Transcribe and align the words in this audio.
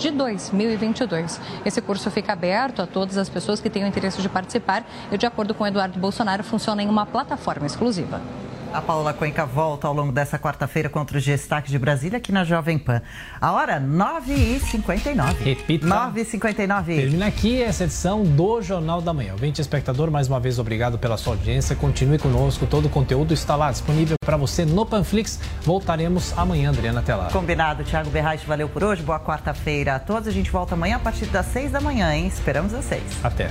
de 0.00 0.10
2022. 0.10 1.40
Esse 1.64 1.80
curso 1.80 2.10
fica 2.10 2.32
aberto 2.32 2.82
a 2.82 2.86
todas 2.86 3.16
as 3.16 3.28
pessoas 3.28 3.60
que 3.60 3.70
tenham 3.70 3.88
interesse 3.88 4.20
de 4.20 4.28
participar 4.28 4.84
e, 5.10 5.16
de 5.16 5.24
acordo 5.24 5.54
com 5.54 5.66
Eduardo 5.66 5.98
Bolsonaro, 5.98 6.42
funciona 6.42 6.82
em 6.82 6.88
uma 6.88 7.06
plataforma 7.06 7.66
exclusiva. 7.66 8.20
A 8.72 8.80
Paula 8.80 9.12
Cuenca 9.12 9.44
volta 9.44 9.86
ao 9.86 9.92
longo 9.92 10.10
dessa 10.10 10.38
quarta-feira 10.38 10.88
contra 10.88 11.18
os 11.18 11.24
destaques 11.24 11.70
de 11.70 11.78
Brasília 11.78 12.16
aqui 12.16 12.32
na 12.32 12.42
Jovem 12.42 12.78
Pan. 12.78 13.02
A 13.38 13.52
hora 13.52 13.78
9h59. 13.78 15.36
Repita. 15.44 15.86
9h59. 15.86 16.86
Termina 16.86 17.26
aqui 17.26 17.62
essa 17.62 17.84
edição 17.84 18.24
do 18.24 18.62
Jornal 18.62 19.02
da 19.02 19.12
Manhã. 19.12 19.36
Vinte 19.36 19.58
espectador, 19.58 20.10
mais 20.10 20.26
uma 20.26 20.40
vez 20.40 20.58
obrigado 20.58 20.98
pela 20.98 21.18
sua 21.18 21.34
audiência. 21.34 21.76
Continue 21.76 22.18
conosco, 22.18 22.66
todo 22.66 22.86
o 22.86 22.88
conteúdo 22.88 23.34
está 23.34 23.56
lá 23.56 23.70
disponível 23.70 24.16
para 24.24 24.38
você 24.38 24.64
no 24.64 24.86
Panflix. 24.86 25.38
Voltaremos 25.60 26.32
amanhã, 26.38 26.70
Adriana, 26.70 27.00
até 27.00 27.14
lá. 27.14 27.28
Combinado, 27.30 27.84
Thiago 27.84 28.08
Berraich, 28.08 28.46
valeu 28.46 28.70
por 28.70 28.82
hoje. 28.82 29.02
Boa 29.02 29.20
quarta-feira 29.20 29.96
a 29.96 29.98
todos. 29.98 30.26
A 30.26 30.32
gente 30.32 30.50
volta 30.50 30.74
amanhã 30.74 30.96
a 30.96 31.00
partir 31.00 31.26
das 31.26 31.44
6 31.46 31.72
da 31.72 31.80
manhã, 31.80 32.14
hein? 32.14 32.26
Esperamos 32.26 32.72
6. 32.72 33.02
Até. 33.22 33.50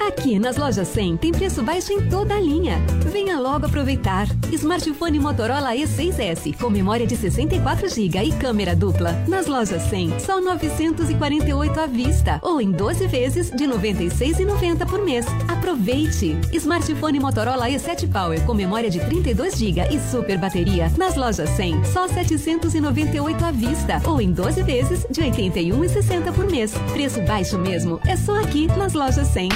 Aqui 0.00 0.38
nas 0.38 0.56
lojas 0.56 0.88
100 0.88 1.16
tem 1.18 1.32
preço 1.32 1.62
baixo 1.62 1.92
em 1.92 2.08
toda 2.08 2.34
a 2.34 2.40
linha. 2.40 2.78
Venha 3.10 3.38
logo 3.38 3.66
aproveitar. 3.66 4.26
Smartphone 4.52 5.18
Motorola 5.18 5.74
E6S 5.74 6.56
com 6.58 6.70
memória 6.70 7.06
de 7.06 7.16
64 7.16 7.88
GB 7.88 8.22
e 8.22 8.32
câmera 8.32 8.74
dupla. 8.74 9.12
Nas 9.28 9.46
lojas 9.46 9.82
100, 9.82 10.20
só 10.20 10.40
948 10.40 11.80
à 11.80 11.86
vista 11.86 12.38
ou 12.42 12.60
em 12.60 12.70
12 12.70 13.06
vezes 13.06 13.50
de 13.50 13.64
96,90 13.64 14.86
por 14.86 15.04
mês. 15.04 15.26
Aproveite. 15.48 16.36
Smartphone 16.52 17.20
Motorola 17.20 17.68
E7 17.68 18.10
Power 18.10 18.40
com 18.46 18.54
memória 18.54 18.90
de 18.90 19.00
32 19.00 19.56
GB 19.56 19.80
e 19.90 20.00
super 20.10 20.38
bateria. 20.38 20.90
Nas 20.96 21.16
lojas 21.16 21.50
100, 21.50 21.84
só 21.84 22.08
798 22.08 23.44
à 23.44 23.50
vista 23.50 24.00
ou 24.06 24.20
em 24.20 24.32
12 24.32 24.62
vezes 24.62 25.06
de 25.10 25.20
81,60 25.22 26.32
por 26.32 26.50
mês. 26.50 26.72
Preço 26.92 27.20
baixo 27.22 27.58
mesmo. 27.58 28.00
É 28.06 28.16
só 28.16 28.40
aqui 28.40 28.66
nas 28.68 28.92
lojas 28.92 29.28
100. 29.28 29.48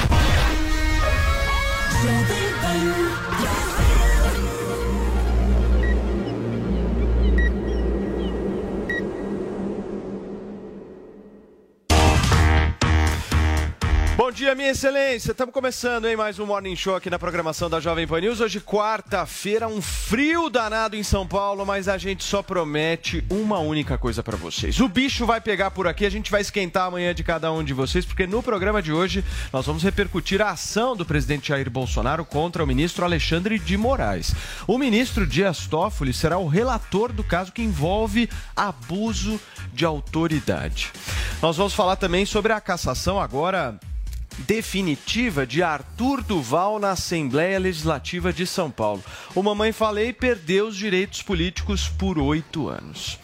Bom 2.69 3.28
dia, 14.39 14.55
minha 14.55 14.71
excelência. 14.71 15.33
Estamos 15.33 15.53
começando, 15.53 16.07
hein? 16.07 16.15
Mais 16.15 16.39
um 16.39 16.47
Morning 16.47 16.77
Show 16.77 16.95
aqui 16.95 17.11
na 17.11 17.19
programação 17.19 17.69
da 17.69 17.81
Jovem 17.81 18.07
Pan 18.07 18.21
News. 18.21 18.41
Hoje, 18.41 18.61
quarta-feira, 18.61 19.67
um 19.67 19.83
frio 19.83 20.49
danado 20.49 20.95
em 20.95 21.03
São 21.03 21.27
Paulo, 21.27 21.67
mas 21.67 21.89
a 21.89 21.99
gente 21.99 22.23
só 22.23 22.41
promete 22.41 23.25
uma 23.29 23.59
única 23.59 23.99
coisa 23.99 24.23
para 24.23 24.37
vocês. 24.37 24.79
O 24.79 24.89
bicho 24.89 25.27
vai 25.27 25.41
pegar 25.41 25.73
por 25.73 25.89
aqui, 25.89 26.07
a 26.07 26.11
gente 26.11 26.31
vai 26.31 26.41
esquentar 26.41 26.87
amanhã 26.87 27.13
de 27.13 27.25
cada 27.25 27.51
um 27.51 27.65
de 27.65 27.75
vocês, 27.75 28.05
porque 28.05 28.29
no 28.29 28.41
programa 28.41 28.81
de 28.81 28.93
hoje 28.93 29.25
nós 29.53 29.67
vamos 29.67 29.83
repercutir 29.83 30.41
a 30.41 30.51
ação 30.51 30.95
do 30.95 31.05
presidente 31.05 31.49
Jair 31.49 31.69
Bolsonaro 31.69 32.25
contra 32.25 32.63
o 32.63 32.67
ministro 32.67 33.05
Alexandre 33.05 33.59
de 33.59 33.77
Moraes. 33.77 34.37
O 34.69 34.79
ministro 34.79 35.27
Dias 35.27 35.67
Toffoli 35.67 36.13
será 36.13 36.39
o 36.39 36.47
relator 36.47 37.13
do 37.13 37.25
caso 37.25 37.51
que 37.51 37.63
envolve 37.63 38.31
abuso 38.55 39.41
de 39.75 39.85
autoridade. 39.85 40.93
Nós 41.43 41.57
vamos 41.57 41.75
falar 41.75 41.97
também 41.97 42.25
sobre 42.25 42.53
a 42.53 42.61
cassação 42.61 43.21
agora 43.21 43.81
definitiva 44.39 45.47
de 45.47 45.63
Arthur 45.63 46.23
Duval 46.23 46.79
na 46.79 46.91
Assembleia 46.91 47.59
Legislativa 47.59 48.33
de 48.33 48.47
São 48.47 48.71
Paulo. 48.71 49.03
O 49.35 49.43
Mamãe 49.43 49.73
Falei 49.73 50.13
perdeu 50.13 50.69
os 50.69 50.77
direitos 50.77 51.23
políticos 51.23 51.89
por 51.89 52.19
oito 52.19 52.69
anos. 52.69 53.19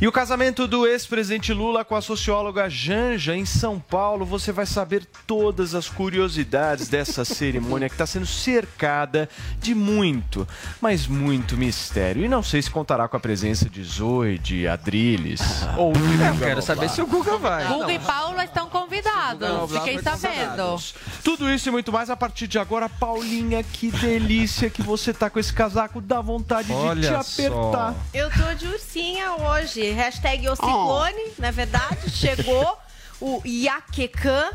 E 0.00 0.08
o 0.08 0.12
casamento 0.12 0.66
do 0.66 0.86
ex-presidente 0.86 1.52
Lula 1.52 1.84
com 1.84 1.94
a 1.94 2.00
socióloga 2.00 2.70
Janja 2.70 3.36
em 3.36 3.44
São 3.44 3.78
Paulo, 3.78 4.24
você 4.24 4.50
vai 4.50 4.64
saber 4.64 5.04
todas 5.26 5.74
as 5.74 5.88
curiosidades 5.88 6.88
dessa 6.88 7.22
cerimônia 7.26 7.88
que 7.88 7.94
está 7.94 8.06
sendo 8.06 8.24
cercada 8.26 9.28
de 9.58 9.74
muito, 9.74 10.48
mas 10.80 11.06
muito 11.06 11.56
mistério. 11.56 12.24
E 12.24 12.28
não 12.28 12.42
sei 12.42 12.62
se 12.62 12.70
contará 12.70 13.06
com 13.08 13.16
a 13.16 13.20
presença 13.20 13.68
de 13.68 13.82
Zoe, 13.84 14.38
de 14.38 14.66
Adriles 14.66 15.40
Ah. 15.62 15.74
ou 15.76 15.92
de 15.92 16.00
Eu 16.00 16.38
quero 16.38 16.62
saber 16.62 16.88
se 16.88 17.02
o 17.02 17.06
Guga 17.06 17.36
vai. 17.36 17.66
Guga 17.66 17.92
e 17.92 17.98
Paula 17.98 18.44
estão 18.44 18.68
convidados. 19.02 19.72
Fiquem 19.72 20.02
sabendo. 20.02 20.82
Tudo 21.24 21.50
isso 21.50 21.68
e 21.68 21.72
muito 21.72 21.92
mais 21.92 22.10
a 22.10 22.16
partir 22.16 22.46
de 22.46 22.58
agora. 22.58 22.88
Paulinha, 22.88 23.62
que 23.62 23.90
delícia 23.90 24.70
que 24.70 24.82
você 24.82 25.12
tá 25.12 25.28
com 25.30 25.38
esse 25.38 25.52
casaco, 25.52 26.00
dá 26.00 26.20
vontade 26.20 26.68
de 26.68 26.74
te 26.74 26.78
Olha 26.78 27.18
apertar. 27.18 27.94
Eu 28.12 28.30
tô 28.30 28.54
de 28.54 28.66
ursinha 28.66 29.32
hoje. 29.32 29.90
Hashtag 29.90 30.48
o 30.48 30.56
ciclone, 30.56 31.32
na 31.38 31.50
verdade. 31.50 32.10
Chegou 32.10 32.78
o 33.20 33.42
Iaquecã. 33.44 34.50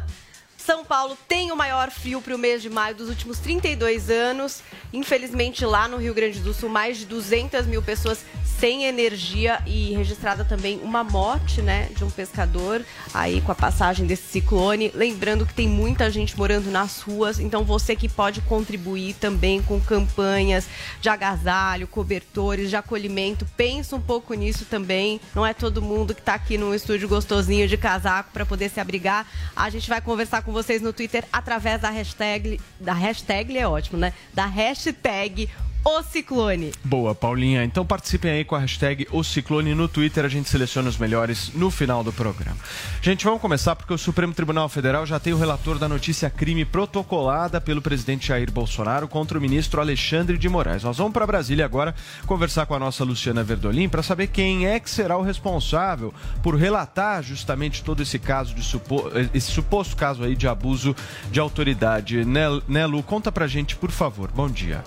São 0.65 0.83
Paulo 0.83 1.15
tem 1.27 1.51
o 1.51 1.55
maior 1.55 1.91
frio 1.91 2.19
para 2.19 2.33
o 2.33 2.39
mês 2.39 2.59
de 2.59 2.71
maio 2.71 2.95
dos 2.95 3.07
últimos 3.07 3.37
32 3.37 4.09
anos. 4.09 4.63
Infelizmente, 4.91 5.63
lá 5.63 5.87
no 5.87 5.97
Rio 5.97 6.13
Grande 6.13 6.39
do 6.39 6.55
Sul, 6.55 6.69
mais 6.69 6.97
de 6.97 7.05
200 7.05 7.67
mil 7.67 7.83
pessoas 7.83 8.25
sem 8.59 8.85
energia 8.85 9.61
e 9.65 9.93
registrada 9.93 10.45
também 10.45 10.79
uma 10.81 11.03
morte, 11.03 11.61
né, 11.61 11.89
de 11.95 12.03
um 12.03 12.09
pescador 12.09 12.83
aí 13.13 13.41
com 13.41 13.51
a 13.51 13.55
passagem 13.55 14.07
desse 14.07 14.23
ciclone. 14.23 14.91
Lembrando 14.95 15.45
que 15.45 15.53
tem 15.53 15.67
muita 15.67 16.09
gente 16.09 16.37
morando 16.37 16.71
nas 16.71 17.01
ruas, 17.01 17.39
então 17.39 17.63
você 17.63 17.95
que 17.95 18.07
pode 18.07 18.41
contribuir 18.41 19.13
também 19.15 19.61
com 19.61 19.79
campanhas 19.79 20.67
de 21.01 21.09
agasalho, 21.09 21.87
cobertores, 21.87 22.69
de 22.69 22.75
acolhimento, 22.75 23.45
pensa 23.57 23.95
um 23.95 24.01
pouco 24.01 24.33
nisso 24.33 24.65
também. 24.65 25.19
Não 25.35 25.45
é 25.45 25.53
todo 25.53 25.81
mundo 25.81 26.15
que 26.15 26.21
está 26.21 26.33
aqui 26.33 26.57
num 26.57 26.73
estúdio 26.73 27.09
gostosinho 27.09 27.67
de 27.67 27.77
casaco 27.77 28.31
para 28.31 28.45
poder 28.45 28.69
se 28.69 28.79
abrigar. 28.79 29.27
A 29.55 29.69
gente 29.69 29.89
vai 29.89 29.99
conversar 29.99 30.41
com 30.43 30.53
vocês 30.55 30.81
no 30.81 30.93
Twitter 30.93 31.25
através 31.33 31.81
da 31.81 31.89
hashtag, 31.89 32.59
da 32.79 32.93
hashtag 32.93 33.57
é 33.57 33.67
ótimo, 33.67 33.99
né? 33.99 34.13
Da 34.33 34.45
hashtag 34.45 35.49
o 35.85 36.01
Ciclone. 36.01 36.73
Boa, 36.83 37.13
Paulinha. 37.13 37.63
Então 37.63 37.85
participem 37.85 38.31
aí 38.31 38.43
com 38.43 38.55
a 38.55 38.59
hashtag 38.59 39.07
O 39.11 39.23
Ciclone 39.23 39.75
no 39.75 39.87
Twitter. 39.87 40.25
A 40.25 40.27
gente 40.27 40.49
seleciona 40.49 40.89
os 40.89 40.97
melhores 40.97 41.51
no 41.53 41.69
final 41.69 42.03
do 42.03 42.11
programa. 42.11 42.57
Gente, 43.03 43.23
vamos 43.23 43.39
começar 43.39 43.75
porque 43.75 43.93
o 43.93 43.97
Supremo 43.97 44.33
Tribunal 44.33 44.67
Federal 44.67 45.05
já 45.05 45.19
tem 45.19 45.31
o 45.31 45.37
relator 45.37 45.77
da 45.77 45.87
notícia 45.87 46.27
crime 46.27 46.65
protocolada 46.65 47.61
pelo 47.61 47.83
presidente 47.83 48.29
Jair 48.29 48.51
Bolsonaro 48.51 49.07
contra 49.07 49.37
o 49.37 49.41
ministro 49.41 49.79
Alexandre 49.79 50.39
de 50.39 50.49
Moraes. 50.49 50.83
Nós 50.83 50.97
vamos 50.97 51.13
para 51.13 51.27
Brasília 51.27 51.63
agora 51.63 51.93
conversar 52.25 52.65
com 52.65 52.73
a 52.73 52.79
nossa 52.79 53.03
Luciana 53.03 53.43
Verdolim 53.43 53.87
para 53.87 54.01
saber 54.01 54.27
quem 54.27 54.65
é 54.67 54.79
que 54.79 54.89
será 54.89 55.15
o 55.17 55.21
responsável 55.21 56.11
por 56.41 56.55
relatar 56.55 57.21
justamente 57.21 57.83
todo 57.83 58.01
esse 58.01 58.17
caso 58.17 58.55
de 58.55 58.63
supo... 58.63 59.11
esse 59.33 59.51
suposto 59.51 59.95
caso 59.95 60.23
aí 60.23 60.35
de 60.35 60.47
abuso 60.47 60.95
de 61.29 61.39
autoridade. 61.39 62.25
Né, 62.25 62.45
né 62.67 62.87
Lu? 62.87 63.03
Conta 63.03 63.31
pra 63.31 63.45
gente, 63.45 63.75
por 63.75 63.91
favor. 63.91 64.31
Bom 64.31 64.49
dia. 64.49 64.83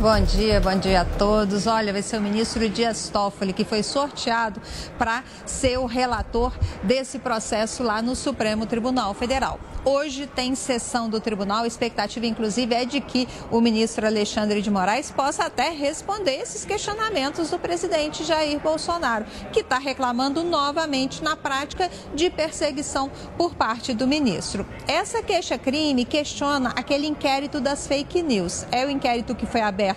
Bom 0.00 0.18
dia, 0.22 0.58
bom 0.62 0.78
dia 0.78 1.02
a 1.02 1.04
todos. 1.04 1.66
Olha, 1.66 1.92
vai 1.92 2.00
ser 2.00 2.16
o 2.16 2.22
ministro 2.22 2.66
Dias 2.70 3.10
Toffoli 3.10 3.52
que 3.52 3.66
foi 3.66 3.82
sorteado 3.82 4.58
para 4.96 5.22
ser 5.44 5.78
o 5.78 5.84
relator 5.84 6.54
desse 6.82 7.18
processo 7.18 7.82
lá 7.82 8.00
no 8.00 8.16
Supremo 8.16 8.64
Tribunal 8.64 9.12
Federal. 9.12 9.60
Hoje 9.84 10.26
tem 10.26 10.54
sessão 10.54 11.08
do 11.08 11.20
tribunal, 11.20 11.64
a 11.64 11.66
expectativa 11.66 12.26
inclusive 12.26 12.74
é 12.74 12.84
de 12.86 13.00
que 13.00 13.26
o 13.50 13.60
ministro 13.60 14.06
Alexandre 14.06 14.60
de 14.60 14.70
Moraes 14.70 15.10
possa 15.10 15.44
até 15.44 15.70
responder 15.70 16.36
esses 16.36 16.66
questionamentos 16.66 17.50
do 17.50 17.58
presidente 17.58 18.24
Jair 18.24 18.58
Bolsonaro, 18.60 19.24
que 19.52 19.60
está 19.60 19.78
reclamando 19.78 20.42
novamente 20.42 21.22
na 21.22 21.34
prática 21.34 21.90
de 22.14 22.28
perseguição 22.28 23.10
por 23.38 23.54
parte 23.54 23.94
do 23.94 24.06
ministro. 24.06 24.66
Essa 24.86 25.22
queixa-crime 25.22 26.04
questiona 26.04 26.70
aquele 26.76 27.06
inquérito 27.06 27.58
das 27.58 27.86
fake 27.86 28.22
news. 28.22 28.66
É 28.70 28.84
o 28.84 28.90
inquérito 28.90 29.34
que 29.34 29.46
foi 29.46 29.62
aberto 29.62 29.89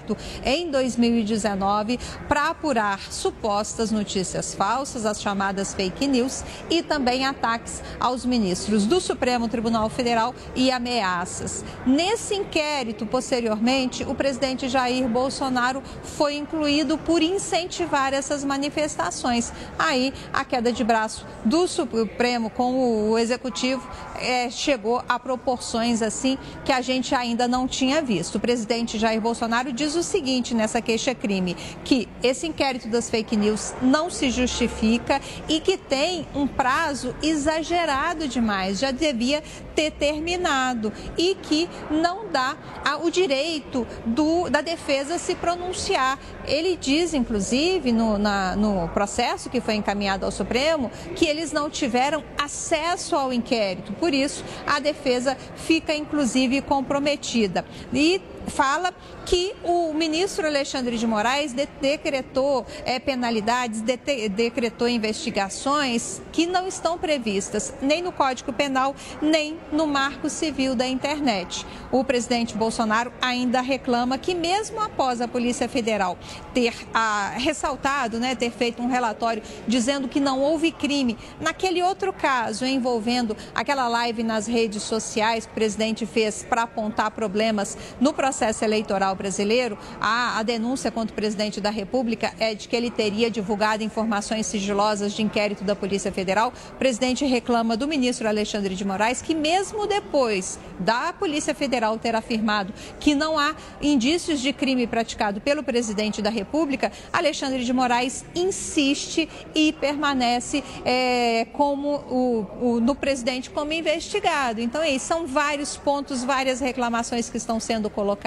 em 0.45 0.71
2019 0.71 1.99
para 2.27 2.49
apurar 2.49 3.11
supostas 3.11 3.91
notícias 3.91 4.53
falsas, 4.53 5.05
as 5.05 5.21
chamadas 5.21 5.73
fake 5.73 6.07
news, 6.07 6.43
e 6.69 6.81
também 6.81 7.25
ataques 7.25 7.81
aos 7.99 8.25
ministros 8.25 8.85
do 8.85 9.01
Supremo 9.01 9.47
Tribunal 9.47 9.63
Tribunal 9.63 9.89
Federal 9.89 10.35
e 10.55 10.69
ameaças. 10.71 11.63
Nesse 11.85 12.35
inquérito, 12.35 13.05
posteriormente, 13.05 14.03
o 14.03 14.13
presidente 14.13 14.69
Jair 14.69 15.07
Bolsonaro 15.07 15.81
foi 16.03 16.35
incluído 16.35 16.97
por 16.97 17.21
incentivar 17.21 18.13
essas 18.13 18.43
manifestações. 18.43 19.51
Aí, 19.79 20.13
a 20.31 20.45
queda 20.45 20.71
de 20.71 20.83
braço 20.83 21.25
do 21.43 21.67
Supremo 21.67 22.49
com 22.49 23.09
o 23.09 23.17
Executivo 23.17 23.87
é, 24.19 24.49
chegou 24.49 25.03
a 25.07 25.19
proporções 25.19 26.01
assim 26.01 26.37
que 26.63 26.71
a 26.71 26.81
gente 26.81 27.13
ainda 27.15 27.47
não 27.47 27.67
tinha 27.67 28.01
visto. 28.01 28.35
O 28.35 28.39
presidente 28.39 28.97
Jair 28.97 29.21
Bolsonaro 29.21 29.71
diz 29.71 29.95
o 29.95 30.03
seguinte 30.03 30.53
nessa 30.53 30.81
queixa-crime: 30.81 31.55
que 31.83 32.07
esse 32.21 32.47
inquérito 32.47 32.87
das 32.87 33.09
fake 33.09 33.35
news 33.35 33.73
não 33.81 34.09
se 34.09 34.29
justifica 34.29 35.21
e 35.47 35.59
que 35.59 35.77
tem 35.77 36.27
um 36.33 36.47
prazo 36.47 37.15
exagerado 37.21 38.27
demais. 38.27 38.79
Já 38.79 38.91
devia 38.91 39.43
ter 39.75 39.91
terminado 39.91 40.93
e 41.17 41.35
que 41.35 41.69
não 41.89 42.29
dá 42.29 42.55
o 43.03 43.09
direito 43.09 43.87
do, 44.05 44.49
da 44.49 44.61
defesa 44.61 45.17
se 45.17 45.35
pronunciar. 45.35 46.19
Ele 46.45 46.77
diz, 46.77 47.13
inclusive, 47.13 47.91
no, 47.91 48.17
na, 48.17 48.55
no 48.55 48.87
processo 48.89 49.49
que 49.49 49.61
foi 49.61 49.75
encaminhado 49.75 50.25
ao 50.25 50.31
Supremo, 50.31 50.91
que 51.15 51.25
eles 51.25 51.51
não 51.51 51.69
tiveram 51.69 52.23
acesso 52.37 53.15
ao 53.15 53.33
inquérito. 53.33 53.93
Por 53.93 54.12
isso, 54.13 54.43
a 54.65 54.79
defesa 54.79 55.37
fica, 55.55 55.93
inclusive, 55.93 56.61
comprometida. 56.61 57.65
E 57.93 58.21
fala 58.47 58.93
que 59.25 59.55
o 59.63 59.93
ministro 59.93 60.45
Alexandre 60.45 60.97
de 60.97 61.07
Moraes 61.07 61.53
de 61.53 61.67
decretou 61.81 62.65
é, 62.85 62.99
penalidades, 62.99 63.81
de 63.81 63.97
decretou 64.29 64.87
investigações 64.87 66.21
que 66.31 66.45
não 66.45 66.67
estão 66.67 66.97
previstas 66.97 67.73
nem 67.81 68.01
no 68.01 68.11
Código 68.11 68.51
Penal, 68.51 68.95
nem 69.21 69.57
no 69.71 69.87
Marco 69.87 70.29
Civil 70.29 70.75
da 70.75 70.85
Internet. 70.85 71.65
O 71.91 72.03
presidente 72.03 72.55
Bolsonaro 72.55 73.13
ainda 73.21 73.61
reclama 73.61 74.17
que, 74.17 74.33
mesmo 74.33 74.81
após 74.81 75.21
a 75.21 75.27
Polícia 75.27 75.69
Federal 75.69 76.17
ter 76.53 76.73
ah, 76.93 77.33
ressaltado, 77.37 78.19
né, 78.19 78.35
ter 78.35 78.51
feito 78.51 78.81
um 78.81 78.87
relatório 78.87 79.41
dizendo 79.67 80.07
que 80.07 80.19
não 80.19 80.39
houve 80.41 80.71
crime, 80.71 81.17
naquele 81.39 81.81
outro 81.81 82.11
caso 82.11 82.65
envolvendo 82.65 83.35
aquela 83.55 83.87
live 83.87 84.23
nas 84.23 84.47
redes 84.47 84.83
sociais 84.83 85.45
que 85.45 85.51
o 85.51 85.55
presidente 85.55 86.05
fez 86.05 86.43
para 86.43 86.63
apontar 86.63 87.11
problemas 87.11 87.77
no 87.99 88.13
processo 88.13 88.32
eleitoral 88.65 89.15
brasileiro, 89.15 89.77
a, 90.01 90.39
a 90.39 90.43
denúncia 90.43 90.91
contra 90.91 91.13
o 91.13 91.15
presidente 91.15 91.61
da 91.61 91.69
República 91.69 92.33
é 92.39 92.55
de 92.55 92.67
que 92.67 92.75
ele 92.75 92.89
teria 92.89 93.29
divulgado 93.29 93.83
informações 93.83 94.45
sigilosas 94.47 95.13
de 95.13 95.21
inquérito 95.21 95.63
da 95.63 95.75
Polícia 95.75 96.11
Federal. 96.11 96.51
O 96.71 96.77
presidente 96.77 97.25
reclama 97.25 97.77
do 97.77 97.87
ministro 97.87 98.27
Alexandre 98.27 98.75
de 98.75 98.83
Moraes 98.83 99.21
que, 99.21 99.35
mesmo 99.35 99.85
depois 99.85 100.59
da 100.79 101.13
Polícia 101.13 101.53
Federal 101.53 101.97
ter 101.97 102.15
afirmado 102.15 102.73
que 102.99 103.13
não 103.13 103.37
há 103.37 103.55
indícios 103.81 104.39
de 104.39 104.51
crime 104.51 104.87
praticado 104.87 105.39
pelo 105.39 105.63
presidente 105.63 106.21
da 106.21 106.29
República, 106.29 106.91
Alexandre 107.11 107.63
de 107.63 107.73
Moraes 107.73 108.25
insiste 108.35 109.29
e 109.53 109.73
permanece 109.73 110.63
é, 110.83 111.45
como 111.53 111.95
o, 112.09 112.47
o, 112.61 112.79
no 112.79 112.95
presidente 112.95 113.49
como 113.49 113.71
investigado. 113.71 114.59
Então, 114.59 114.81
aí, 114.81 114.99
são 114.99 115.27
vários 115.27 115.77
pontos, 115.77 116.23
várias 116.23 116.59
reclamações 116.59 117.29
que 117.29 117.37
estão 117.37 117.59
sendo 117.59 117.89
colocadas 117.89 118.22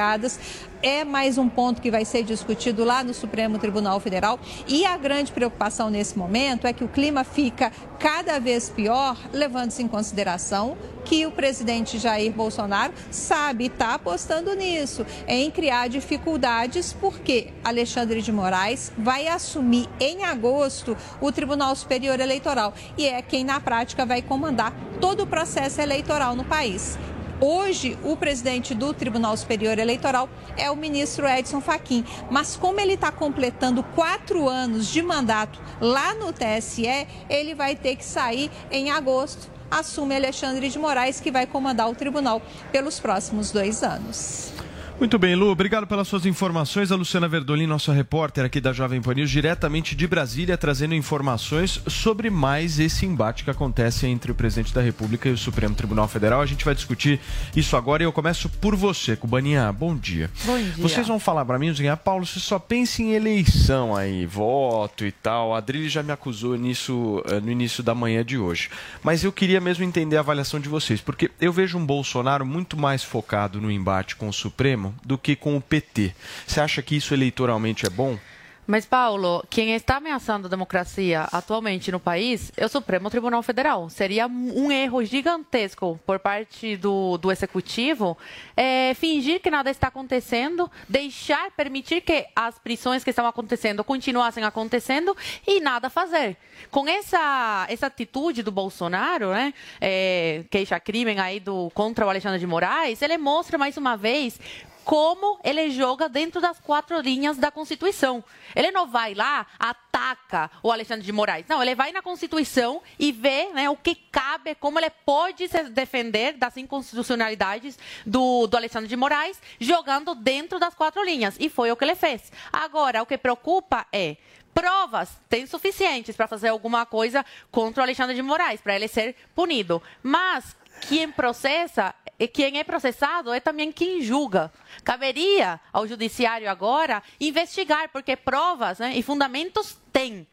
é 0.82 1.04
mais 1.04 1.38
um 1.38 1.48
ponto 1.48 1.80
que 1.80 1.90
vai 1.90 2.04
ser 2.04 2.22
discutido 2.22 2.84
lá 2.84 3.02
no 3.02 3.14
Supremo 3.14 3.58
Tribunal 3.58 3.98
Federal. 3.98 4.38
E 4.68 4.84
a 4.84 4.96
grande 4.96 5.32
preocupação 5.32 5.90
nesse 5.90 6.18
momento 6.18 6.66
é 6.66 6.72
que 6.72 6.84
o 6.84 6.88
clima 6.88 7.24
fica 7.24 7.72
cada 7.98 8.38
vez 8.38 8.68
pior, 8.68 9.16
levando-se 9.32 9.82
em 9.82 9.88
consideração 9.88 10.76
que 11.04 11.24
o 11.24 11.30
presidente 11.30 11.98
Jair 11.98 12.32
Bolsonaro 12.32 12.92
sabe 13.10 13.66
está 13.66 13.94
apostando 13.94 14.54
nisso, 14.54 15.06
em 15.26 15.50
criar 15.50 15.88
dificuldades, 15.88 16.92
porque 16.92 17.52
Alexandre 17.64 18.20
de 18.20 18.32
Moraes 18.32 18.92
vai 18.98 19.28
assumir 19.28 19.88
em 20.00 20.24
agosto 20.24 20.96
o 21.20 21.32
Tribunal 21.32 21.74
Superior 21.74 22.20
Eleitoral 22.20 22.74
e 22.98 23.06
é 23.06 23.22
quem 23.22 23.44
na 23.44 23.60
prática 23.60 24.04
vai 24.04 24.20
comandar 24.20 24.72
todo 25.00 25.22
o 25.22 25.26
processo 25.26 25.80
eleitoral 25.80 26.34
no 26.34 26.44
país. 26.44 26.98
Hoje, 27.38 27.98
o 28.02 28.16
presidente 28.16 28.74
do 28.74 28.94
Tribunal 28.94 29.36
Superior 29.36 29.78
Eleitoral 29.78 30.26
é 30.56 30.70
o 30.70 30.76
ministro 30.76 31.28
Edson 31.28 31.60
Fachin. 31.60 32.02
Mas 32.30 32.56
como 32.56 32.80
ele 32.80 32.94
está 32.94 33.12
completando 33.12 33.82
quatro 33.82 34.48
anos 34.48 34.86
de 34.86 35.02
mandato 35.02 35.60
lá 35.78 36.14
no 36.14 36.32
TSE, 36.32 37.06
ele 37.28 37.54
vai 37.54 37.76
ter 37.76 37.96
que 37.96 38.04
sair 38.04 38.50
em 38.70 38.90
agosto. 38.90 39.50
Assume 39.70 40.16
Alexandre 40.16 40.68
de 40.70 40.78
Moraes, 40.78 41.20
que 41.20 41.30
vai 41.30 41.46
comandar 41.46 41.90
o 41.90 41.94
tribunal 41.94 42.40
pelos 42.72 42.98
próximos 42.98 43.50
dois 43.50 43.82
anos. 43.82 44.52
Muito 44.98 45.18
bem, 45.18 45.34
Lu, 45.34 45.50
obrigado 45.50 45.86
pelas 45.86 46.08
suas 46.08 46.24
informações. 46.24 46.90
A 46.90 46.96
Luciana 46.96 47.28
Verdolin, 47.28 47.66
nossa 47.66 47.92
repórter 47.92 48.46
aqui 48.46 48.62
da 48.62 48.72
Jovem 48.72 49.02
Pan 49.02 49.12
News, 49.12 49.30
diretamente 49.30 49.94
de 49.94 50.06
Brasília, 50.06 50.56
trazendo 50.56 50.94
informações 50.94 51.82
sobre 51.86 52.30
mais 52.30 52.80
esse 52.80 53.04
embate 53.04 53.44
que 53.44 53.50
acontece 53.50 54.06
entre 54.06 54.32
o 54.32 54.34
presidente 54.34 54.72
da 54.72 54.80
República 54.80 55.28
e 55.28 55.32
o 55.32 55.36
Supremo 55.36 55.74
Tribunal 55.74 56.08
Federal. 56.08 56.40
A 56.40 56.46
gente 56.46 56.64
vai 56.64 56.74
discutir 56.74 57.20
isso 57.54 57.76
agora 57.76 58.02
e 58.02 58.06
eu 58.06 58.12
começo 58.12 58.48
por 58.48 58.74
você, 58.74 59.14
Cubaninha. 59.14 59.70
Bom 59.70 59.94
dia. 59.94 60.30
Bom 60.46 60.56
dia. 60.56 60.72
Vocês 60.78 61.06
vão 61.06 61.20
falar 61.20 61.44
para 61.44 61.58
mim, 61.58 61.74
ah, 61.90 61.96
Paulo, 61.96 62.24
você 62.24 62.40
só 62.40 62.58
pensa 62.58 63.02
em 63.02 63.12
eleição 63.12 63.94
aí, 63.94 64.24
voto 64.24 65.04
e 65.04 65.12
tal. 65.12 65.54
A 65.54 65.58
Adrilho 65.58 65.90
já 65.90 66.02
me 66.02 66.10
acusou 66.10 66.56
nisso 66.56 67.22
eh, 67.26 67.38
no 67.38 67.50
início 67.50 67.82
da 67.82 67.94
manhã 67.94 68.24
de 68.24 68.38
hoje. 68.38 68.70
Mas 69.04 69.22
eu 69.22 69.30
queria 69.30 69.60
mesmo 69.60 69.84
entender 69.84 70.16
a 70.16 70.20
avaliação 70.20 70.58
de 70.58 70.70
vocês, 70.70 71.02
porque 71.02 71.30
eu 71.38 71.52
vejo 71.52 71.76
um 71.76 71.84
Bolsonaro 71.84 72.46
muito 72.46 72.78
mais 72.78 73.04
focado 73.04 73.60
no 73.60 73.70
embate 73.70 74.16
com 74.16 74.26
o 74.26 74.32
Supremo 74.32 74.85
do 75.04 75.16
que 75.16 75.36
com 75.36 75.56
o 75.56 75.60
PT. 75.60 76.14
Você 76.46 76.60
acha 76.60 76.82
que 76.82 76.96
isso 76.96 77.14
eleitoralmente 77.14 77.86
é 77.86 77.90
bom? 77.90 78.18
Mas, 78.66 78.84
Paulo, 78.84 79.46
quem 79.48 79.74
está 79.74 79.98
ameaçando 79.98 80.48
a 80.48 80.50
democracia 80.50 81.28
atualmente 81.30 81.92
no 81.92 82.00
país 82.00 82.50
é 82.56 82.66
o 82.66 82.68
Supremo 82.68 83.08
Tribunal 83.08 83.40
Federal. 83.40 83.88
Seria 83.88 84.26
um 84.26 84.72
erro 84.72 85.04
gigantesco 85.04 86.00
por 86.04 86.18
parte 86.18 86.76
do, 86.76 87.16
do 87.16 87.30
Executivo 87.30 88.18
é, 88.56 88.92
fingir 88.94 89.40
que 89.40 89.52
nada 89.52 89.70
está 89.70 89.86
acontecendo, 89.86 90.68
deixar, 90.88 91.52
permitir 91.52 92.00
que 92.00 92.26
as 92.34 92.58
prisões 92.58 93.04
que 93.04 93.10
estão 93.10 93.24
acontecendo 93.24 93.84
continuassem 93.84 94.42
acontecendo 94.42 95.16
e 95.46 95.60
nada 95.60 95.88
fazer. 95.88 96.36
Com 96.68 96.88
essa, 96.88 97.66
essa 97.70 97.86
atitude 97.86 98.42
do 98.42 98.50
Bolsonaro, 98.50 99.30
né, 99.30 99.54
é, 99.80 100.42
queixa-crime 100.50 101.16
aí 101.20 101.38
do, 101.38 101.70
contra 101.72 102.04
o 102.04 102.10
Alexandre 102.10 102.40
de 102.40 102.46
Moraes, 102.48 103.00
ele 103.00 103.16
mostra 103.16 103.56
mais 103.56 103.76
uma 103.76 103.96
vez 103.96 104.40
como 104.86 105.40
ele 105.42 105.68
joga 105.72 106.08
dentro 106.08 106.40
das 106.40 106.60
quatro 106.60 107.00
linhas 107.00 107.36
da 107.36 107.50
Constituição. 107.50 108.22
Ele 108.54 108.70
não 108.70 108.86
vai 108.86 109.14
lá, 109.14 109.44
ataca 109.58 110.48
o 110.62 110.70
Alexandre 110.70 111.04
de 111.04 111.10
Moraes. 111.10 111.44
Não, 111.48 111.60
ele 111.60 111.74
vai 111.74 111.90
na 111.90 112.00
Constituição 112.00 112.80
e 112.96 113.10
vê 113.10 113.48
né, 113.52 113.68
o 113.68 113.76
que 113.76 113.96
cabe, 113.96 114.54
como 114.54 114.78
ele 114.78 114.88
pode 115.04 115.48
se 115.48 115.64
defender 115.64 116.34
das 116.34 116.56
inconstitucionalidades 116.56 117.76
do, 118.06 118.46
do 118.46 118.56
Alexandre 118.56 118.88
de 118.88 118.94
Moraes, 118.94 119.42
jogando 119.58 120.14
dentro 120.14 120.60
das 120.60 120.72
quatro 120.72 121.02
linhas. 121.02 121.36
E 121.40 121.48
foi 121.48 121.72
o 121.72 121.76
que 121.76 121.82
ele 121.82 121.96
fez. 121.96 122.30
Agora, 122.52 123.02
o 123.02 123.06
que 123.06 123.18
preocupa 123.18 123.84
é 123.92 124.16
provas 124.54 125.20
tem 125.28 125.48
suficientes 125.48 126.14
para 126.14 126.28
fazer 126.28 126.48
alguma 126.48 126.86
coisa 126.86 127.26
contra 127.50 127.80
o 127.80 127.84
Alexandre 127.84 128.14
de 128.14 128.22
Moraes, 128.22 128.60
para 128.60 128.76
ele 128.76 128.86
ser 128.86 129.16
punido. 129.34 129.82
Mas 130.00 130.54
quem 130.82 131.10
processa, 131.10 131.92
quem 132.26 132.58
é 132.58 132.64
processado 132.64 133.32
é 133.32 133.40
também 133.40 133.70
quem 133.70 134.00
julga. 134.00 134.52
Caberia 134.82 135.60
ao 135.72 135.86
judiciário 135.86 136.48
agora 136.48 137.02
investigar, 137.20 137.90
porque 137.90 138.16
provas 138.16 138.78
né, 138.78 138.96
e 138.96 139.02
fundamentos 139.02 139.76
tem. 139.92 140.26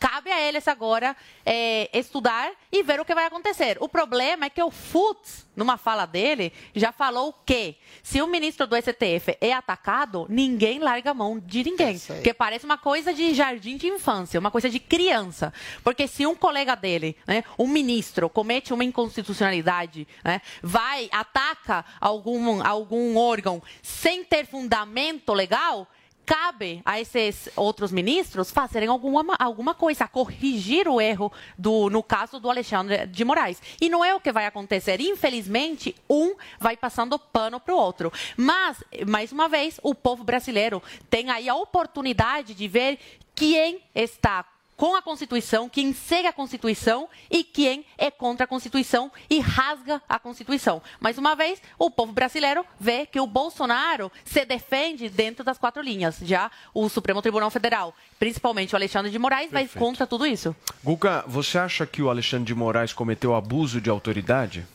Cabe 0.00 0.32
a 0.32 0.40
eles 0.40 0.66
agora 0.66 1.14
é, 1.44 1.90
estudar 1.96 2.50
e 2.72 2.82
ver 2.82 2.98
o 2.98 3.04
que 3.04 3.14
vai 3.14 3.26
acontecer. 3.26 3.76
O 3.80 3.88
problema 3.88 4.46
é 4.46 4.50
que 4.50 4.62
o 4.62 4.70
Futs, 4.70 5.46
numa 5.54 5.76
fala 5.76 6.06
dele, 6.06 6.52
já 6.74 6.90
falou 6.90 7.34
que 7.44 7.76
se 8.02 8.22
o 8.22 8.26
ministro 8.26 8.66
do 8.66 8.74
STF 8.74 9.36
é 9.40 9.52
atacado, 9.52 10.26
ninguém 10.30 10.78
larga 10.78 11.10
a 11.10 11.14
mão 11.14 11.38
de 11.38 11.62
ninguém. 11.62 11.98
Porque 11.98 12.32
parece 12.32 12.64
uma 12.64 12.78
coisa 12.78 13.12
de 13.12 13.34
jardim 13.34 13.76
de 13.76 13.88
infância, 13.88 14.40
uma 14.40 14.50
coisa 14.50 14.70
de 14.70 14.80
criança. 14.80 15.52
Porque 15.84 16.08
se 16.08 16.26
um 16.26 16.34
colega 16.34 16.74
dele, 16.74 17.14
né, 17.26 17.44
um 17.58 17.68
ministro, 17.68 18.30
comete 18.30 18.72
uma 18.72 18.84
inconstitucionalidade, 18.84 20.08
né, 20.24 20.40
vai, 20.62 21.10
ataca 21.12 21.84
algum, 22.00 22.66
algum 22.66 23.18
órgão 23.18 23.62
sem 23.82 24.24
ter 24.24 24.46
fundamento 24.46 25.34
legal, 25.34 25.86
cabe 26.24 26.82
a 26.84 27.00
esses 27.00 27.48
outros 27.56 27.90
ministros 27.90 28.50
fazerem 28.50 28.88
alguma, 28.88 29.34
alguma 29.38 29.74
coisa, 29.74 30.06
corrigir 30.06 30.88
o 30.88 31.00
erro 31.00 31.32
do, 31.58 31.90
no 31.90 32.02
caso 32.02 32.38
do 32.38 32.48
Alexandre 32.48 33.06
de 33.06 33.24
Moraes. 33.24 33.60
E 33.80 33.88
não 33.88 34.04
é 34.04 34.14
o 34.14 34.20
que 34.20 34.32
vai 34.32 34.46
acontecer. 34.46 35.00
Infelizmente, 35.00 35.94
um 36.08 36.34
vai 36.58 36.76
passando 36.76 37.18
pano 37.18 37.58
para 37.58 37.74
o 37.74 37.78
outro. 37.78 38.12
Mas, 38.36 38.82
mais 39.06 39.32
uma 39.32 39.48
vez, 39.48 39.80
o 39.82 39.94
povo 39.94 40.24
brasileiro 40.24 40.82
tem 41.08 41.30
aí 41.30 41.48
a 41.48 41.54
oportunidade 41.54 42.54
de 42.54 42.68
ver 42.68 42.98
quem 43.34 43.82
está 43.94 44.44
com 44.80 44.96
a 44.96 45.02
Constituição, 45.02 45.68
quem 45.68 45.92
segue 45.92 46.26
a 46.26 46.32
Constituição 46.32 47.06
e 47.30 47.44
quem 47.44 47.84
é 47.98 48.10
contra 48.10 48.44
a 48.44 48.46
Constituição 48.46 49.12
e 49.28 49.38
rasga 49.38 50.00
a 50.08 50.18
Constituição. 50.18 50.80
Mais 50.98 51.18
uma 51.18 51.36
vez, 51.36 51.60
o 51.78 51.90
povo 51.90 52.12
brasileiro 52.12 52.64
vê 52.80 53.04
que 53.04 53.20
o 53.20 53.26
Bolsonaro 53.26 54.10
se 54.24 54.42
defende 54.46 55.10
dentro 55.10 55.44
das 55.44 55.58
quatro 55.58 55.82
linhas. 55.82 56.16
Já 56.22 56.50
o 56.72 56.88
Supremo 56.88 57.20
Tribunal 57.20 57.50
Federal, 57.50 57.94
principalmente 58.18 58.74
o 58.74 58.76
Alexandre 58.76 59.10
de 59.10 59.18
Moraes, 59.18 59.50
Perfeito. 59.50 59.74
vai 59.74 59.82
contra 59.82 60.06
tudo 60.06 60.26
isso. 60.26 60.56
Guga, 60.82 61.24
você 61.26 61.58
acha 61.58 61.84
que 61.84 62.00
o 62.00 62.08
Alexandre 62.08 62.46
de 62.46 62.54
Moraes 62.54 62.94
cometeu 62.94 63.34
abuso 63.34 63.82
de 63.82 63.90
autoridade? 63.90 64.66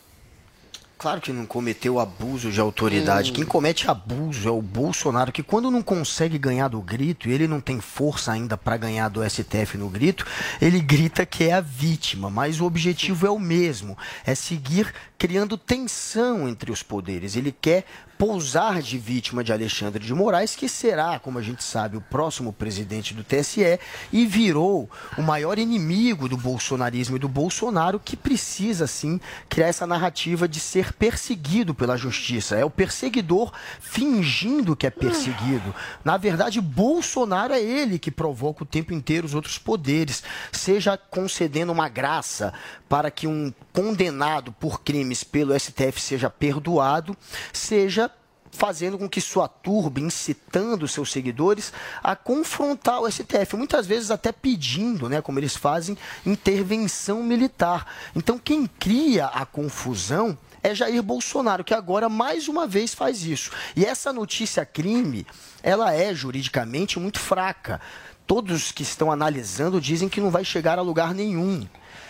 Claro 0.97 1.19
que 1.19 1.33
não 1.33 1.45
cometeu 1.45 1.99
abuso 1.99 2.49
de 2.49 2.59
autoridade. 2.59 3.33
Quem 3.33 3.43
comete 3.43 3.89
abuso 3.89 4.47
é 4.47 4.51
o 4.51 4.61
Bolsonaro, 4.61 5.31
que 5.31 5.43
quando 5.43 5.69
não 5.69 5.81
consegue 5.81 6.37
ganhar 6.37 6.69
do 6.69 6.81
grito, 6.81 7.27
e 7.27 7.33
ele 7.33 7.47
não 7.47 7.59
tem 7.59 7.81
força 7.81 8.31
ainda 8.31 8.57
para 8.57 8.77
ganhar 8.77 9.09
do 9.09 9.21
STF 9.29 9.77
no 9.77 9.89
grito, 9.89 10.25
ele 10.61 10.79
grita 10.79 11.25
que 11.25 11.43
é 11.43 11.53
a 11.53 11.61
vítima. 11.61 12.29
Mas 12.29 12.61
o 12.61 12.65
objetivo 12.65 13.27
é 13.27 13.29
o 13.29 13.37
mesmo: 13.37 13.97
é 14.25 14.33
seguir 14.33 14.93
criando 15.17 15.57
tensão 15.57 16.47
entre 16.47 16.71
os 16.71 16.81
poderes. 16.81 17.35
Ele 17.35 17.51
quer 17.51 17.85
pousar 18.17 18.81
de 18.81 18.97
vítima 18.97 19.43
de 19.43 19.51
Alexandre 19.51 20.03
de 20.03 20.13
Moraes, 20.13 20.55
que 20.55 20.69
será, 20.69 21.19
como 21.19 21.37
a 21.37 21.41
gente 21.41 21.63
sabe, 21.63 21.97
o 21.97 22.01
próximo 22.01 22.53
presidente 22.53 23.13
do 23.13 23.23
TSE 23.23 23.79
e 24.11 24.25
virou 24.25 24.89
o 25.17 25.21
maior 25.21 25.59
inimigo 25.59 26.29
do 26.29 26.37
bolsonarismo 26.37 27.17
e 27.17 27.19
do 27.19 27.27
Bolsonaro, 27.27 27.99
que 27.99 28.15
precisa 28.15 28.87
sim 28.87 29.19
criar 29.49 29.67
essa 29.67 29.85
narrativa 29.85 30.47
de 30.47 30.59
ser 30.59 30.93
perseguido 30.93 31.73
pela 31.73 31.97
justiça. 31.97 32.55
É 32.55 32.63
o 32.63 32.69
perseguidor 32.69 33.51
fingindo 33.79 34.75
que 34.75 34.87
é 34.87 34.89
perseguido. 34.89 35.75
Na 36.03 36.17
verdade, 36.17 36.61
Bolsonaro 36.61 37.53
é 37.53 37.61
ele 37.61 37.99
que 37.99 38.11
provoca 38.11 38.63
o 38.63 38.67
tempo 38.67 38.93
inteiro 38.93 39.25
os 39.25 39.33
outros 39.33 39.57
poderes, 39.57 40.23
seja 40.51 40.97
concedendo 40.97 41.71
uma 41.71 41.89
graça 41.89 42.53
para 42.87 43.09
que 43.09 43.27
um 43.27 43.53
condenado 43.73 44.51
por 44.51 44.81
crimes 44.81 45.23
pelo 45.23 45.57
STF 45.57 45.99
seja 45.99 46.29
perdoado, 46.29 47.15
seja 47.51 48.11
fazendo 48.55 48.97
com 48.97 49.09
que 49.09 49.19
sua 49.19 49.47
turba, 49.47 49.99
incitando 49.99 50.87
seus 50.87 51.11
seguidores 51.11 51.73
a 52.01 52.15
confrontar 52.15 53.01
o 53.01 53.11
STF, 53.11 53.55
muitas 53.55 53.85
vezes 53.85 54.09
até 54.09 54.31
pedindo, 54.31 55.09
né, 55.09 55.21
como 55.21 55.39
eles 55.39 55.55
fazem, 55.55 55.97
intervenção 56.25 57.21
militar. 57.21 57.85
Então, 58.15 58.39
quem 58.39 58.65
cria 58.65 59.25
a 59.25 59.45
confusão 59.45 60.37
é 60.63 60.73
Jair 60.73 61.03
Bolsonaro, 61.03 61.63
que 61.63 61.73
agora 61.73 62.09
mais 62.09 62.47
uma 62.47 62.65
vez 62.65 62.93
faz 62.93 63.23
isso. 63.23 63.51
E 63.75 63.85
essa 63.85 64.11
notícia 64.11 64.65
crime, 64.65 65.27
ela 65.61 65.93
é 65.93 66.15
juridicamente 66.15 66.97
muito 66.97 67.19
fraca. 67.19 67.79
Todos 68.25 68.71
que 68.71 68.81
estão 68.81 69.11
analisando 69.11 69.79
dizem 69.79 70.09
que 70.09 70.21
não 70.21 70.31
vai 70.31 70.43
chegar 70.43 70.79
a 70.79 70.81
lugar 70.81 71.13
nenhum 71.13 71.67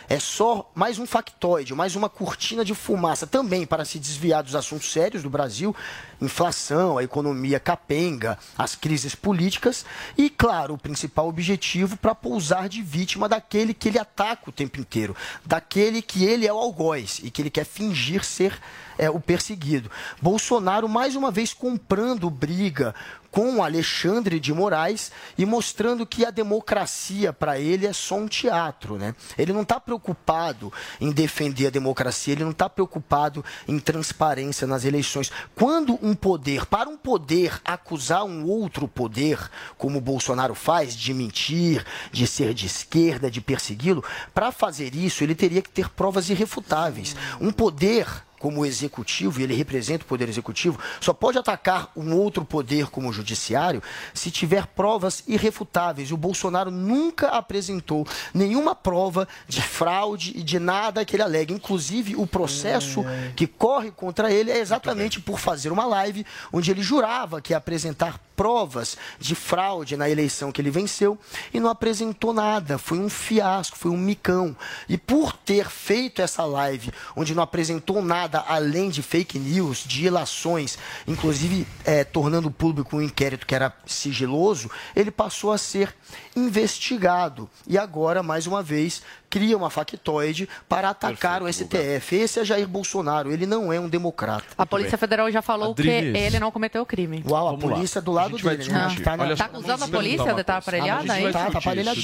é 0.08 0.20
só 0.20 0.70
mais 0.76 1.00
um 1.00 1.06
factoide, 1.06 1.74
mais 1.74 1.96
uma 1.96 2.10
cortina 2.10 2.64
de 2.64 2.74
fumaça 2.74 3.26
também 3.26 3.66
para 3.66 3.86
se 3.86 4.00
desviar 4.00 4.44
dos 4.44 4.56
assuntos 4.56 4.92
sérios 4.92 5.24
do 5.24 5.30
Brasil, 5.30 5.76
inflação, 6.22 6.98
a 6.98 7.04
economia 7.04 7.60
capenga, 7.60 8.38
as 8.58 8.76
crises 8.76 9.16
políticas 9.16 9.86
e, 10.18 10.30
claro, 10.30 10.76
o 10.76 10.78
principal 10.78 11.28
objetivo 11.28 11.98
para 11.98 12.16
pousar 12.16 12.70
de 12.70 12.82
vítima 12.82 13.28
daquele 13.28 13.74
que 13.74 13.90
ele 13.90 14.00
ataca 14.00 14.50
o 14.50 14.54
tempo 14.54 14.80
inteiro, 14.80 15.16
daquele 15.46 16.02
que 16.02 16.24
ele 16.24 16.48
é 16.48 16.54
o 16.54 16.58
algoz 16.58 17.20
e 17.24 17.30
que 17.30 17.42
ele 17.42 17.50
quer 17.50 17.66
fingir 17.66 18.24
ser 18.24 18.60
é, 18.98 19.10
o 19.10 19.20
perseguido. 19.20 19.92
Bolsonaro, 20.22 20.88
mais 20.88 21.16
uma 21.16 21.32
vez, 21.32 21.54
comprando 21.54 22.30
briga 22.30 22.94
com 23.36 23.62
Alexandre 23.62 24.40
de 24.40 24.54
Moraes 24.54 25.12
e 25.38 25.46
mostrando 25.46 26.06
que 26.06 26.24
a 26.26 26.32
democracia 26.32 27.34
para 27.34 27.60
ele 27.60 27.86
é 27.86 27.92
só 27.92 28.16
um 28.16 28.28
teatro. 28.30 28.98
Né? 28.98 29.14
Ele 29.38 29.52
não 29.52 29.64
está 29.64 29.75
preocupado 29.80 30.72
em 31.00 31.12
defender 31.12 31.68
a 31.68 31.70
democracia, 31.70 32.34
ele 32.34 32.44
não 32.44 32.52
está 32.52 32.70
preocupado 32.70 33.44
em 33.68 33.80
transparência 33.80 34.68
nas 34.68 34.86
eleições. 34.86 35.32
Quando 35.54 36.00
um 36.02 36.14
poder, 36.16 36.66
para 36.66 36.90
um 36.90 36.98
poder 36.98 37.62
acusar 37.64 38.24
um 38.24 38.46
outro 38.46 38.88
poder, 38.88 39.40
como 39.78 39.98
o 39.98 40.02
Bolsonaro 40.02 40.56
faz, 40.56 40.96
de 40.96 41.14
mentir, 41.14 41.86
de 42.12 42.26
ser 42.26 42.54
de 42.54 42.66
esquerda, 42.66 43.30
de 43.30 43.42
persegui-lo, 43.42 44.04
para 44.34 44.52
fazer 44.52 44.96
isso 44.96 45.24
ele 45.24 45.36
teria 45.36 45.62
que 45.62 45.70
ter 45.70 45.90
provas 45.90 46.30
irrefutáveis. 46.30 47.16
Um 47.40 47.52
poder 47.52 48.25
como 48.40 48.66
executivo, 48.66 49.40
e 49.40 49.44
ele 49.44 49.56
representa 49.56 50.04
o 50.04 50.08
poder 50.08 50.30
executivo, 50.30 50.80
só 51.00 51.14
pode 51.14 51.38
atacar 51.38 51.90
um 51.96 52.16
outro 52.16 52.46
poder 52.46 52.88
como 52.88 53.10
o 53.10 53.14
judiciário 53.14 53.82
se 54.14 54.30
tiver 54.30 54.68
provas 54.68 55.24
irrefutáveis. 55.28 56.10
E 56.10 56.14
o 56.14 56.18
Bolsonaro 56.18 56.72
nunca 56.72 57.30
apresentou 57.30 58.06
nenhuma 58.34 58.76
prova 58.76 59.28
de 59.48 59.62
fraude 59.62 60.34
e 60.36 60.44
de 60.44 60.60
nada 60.60 61.06
que 61.06 61.16
ele 61.16 61.24
alega. 61.24 61.54
Inclusive, 61.54 62.16
o 62.16 62.28
processo 62.28 63.04
que 63.36 63.48
corre 63.48 63.92
contra 63.92 64.32
ele 64.32 64.52
é 64.52 64.60
exatamente 64.60 65.20
por 65.20 65.40
fazer 65.40 65.72
uma 65.72 65.86
live 65.86 66.26
onde 66.52 66.72
ele 66.72 66.82
jurava 66.82 67.42
que 67.42 67.54
ia 67.54 67.58
apresentar 67.58 68.20
provas 68.36 68.98
de 69.18 69.34
fraude 69.34 69.96
na 69.96 70.10
eleição 70.10 70.52
que 70.52 70.62
ele 70.62 70.70
venceu 70.70 71.18
e 71.54 71.60
não 71.60 71.70
apresentou 71.70 72.34
nada. 72.34 72.78
Foi 72.78 73.00
um 73.00 73.10
fiasco, 73.10 73.78
foi 73.78 73.92
um 73.92 73.98
micão. 73.98 74.56
E 74.90 74.98
por 74.98 75.34
ter 75.34 75.70
feito 75.70 76.22
essa 76.22 76.44
live 76.44 76.92
onde 77.16 77.34
não 77.34 77.42
apresentou 77.42 78.02
nada 78.02 78.25
além 78.48 78.90
de 78.90 79.02
fake 79.02 79.38
news, 79.40 79.84
de 79.86 80.06
ilações, 80.06 80.78
inclusive 81.08 81.68
é, 81.84 82.04
tornando 82.04 82.50
público 82.52 82.98
um 82.98 83.02
inquérito 83.02 83.46
que 83.46 83.56
era 83.56 83.74
sigiloso, 83.86 84.70
ele 84.96 85.12
passou 85.12 85.52
a 85.52 85.58
ser 85.58 85.94
investigado. 86.36 87.50
E 87.68 87.78
agora, 87.78 88.22
mais 88.22 88.48
uma 88.48 88.62
vez, 88.62 89.02
cria 89.30 89.58
uma 89.58 89.70
factoide 89.70 90.48
para 90.70 90.90
atacar 90.90 91.42
Perfeito, 91.42 91.76
o 91.76 91.78
STF. 91.78 92.16
Esse 92.16 92.40
é 92.40 92.46
Jair 92.46 92.68
Bolsonaro, 92.68 93.32
ele 93.32 93.46
não 93.46 93.72
é 93.72 93.80
um 93.80 93.90
democrata. 93.90 94.46
A 94.58 94.66
Polícia 94.66 94.98
Federal 94.98 95.30
já 95.32 95.42
falou 95.42 95.72
Adriles. 95.72 96.14
que 96.14 96.18
ele 96.18 96.40
não 96.40 96.52
cometeu 96.52 96.82
o 96.82 96.86
crime. 96.86 97.24
Uau, 97.28 97.48
a 97.48 97.52
Vamos 97.52 97.66
polícia 97.66 98.00
lá. 98.00 98.06
do 98.06 98.12
lado 98.12 98.38
dele. 98.38 98.70
Né? 98.70 98.96
Tá, 99.04 99.18
tá 99.36 99.46
acusando 99.46 99.84
a 99.84 99.88
polícia 99.88 100.34
de 100.34 100.42
estar 100.42 100.58
aparelhada? 100.58 101.14
aí? 101.14 101.32
Tá, 101.32 101.52
tá 101.52 101.62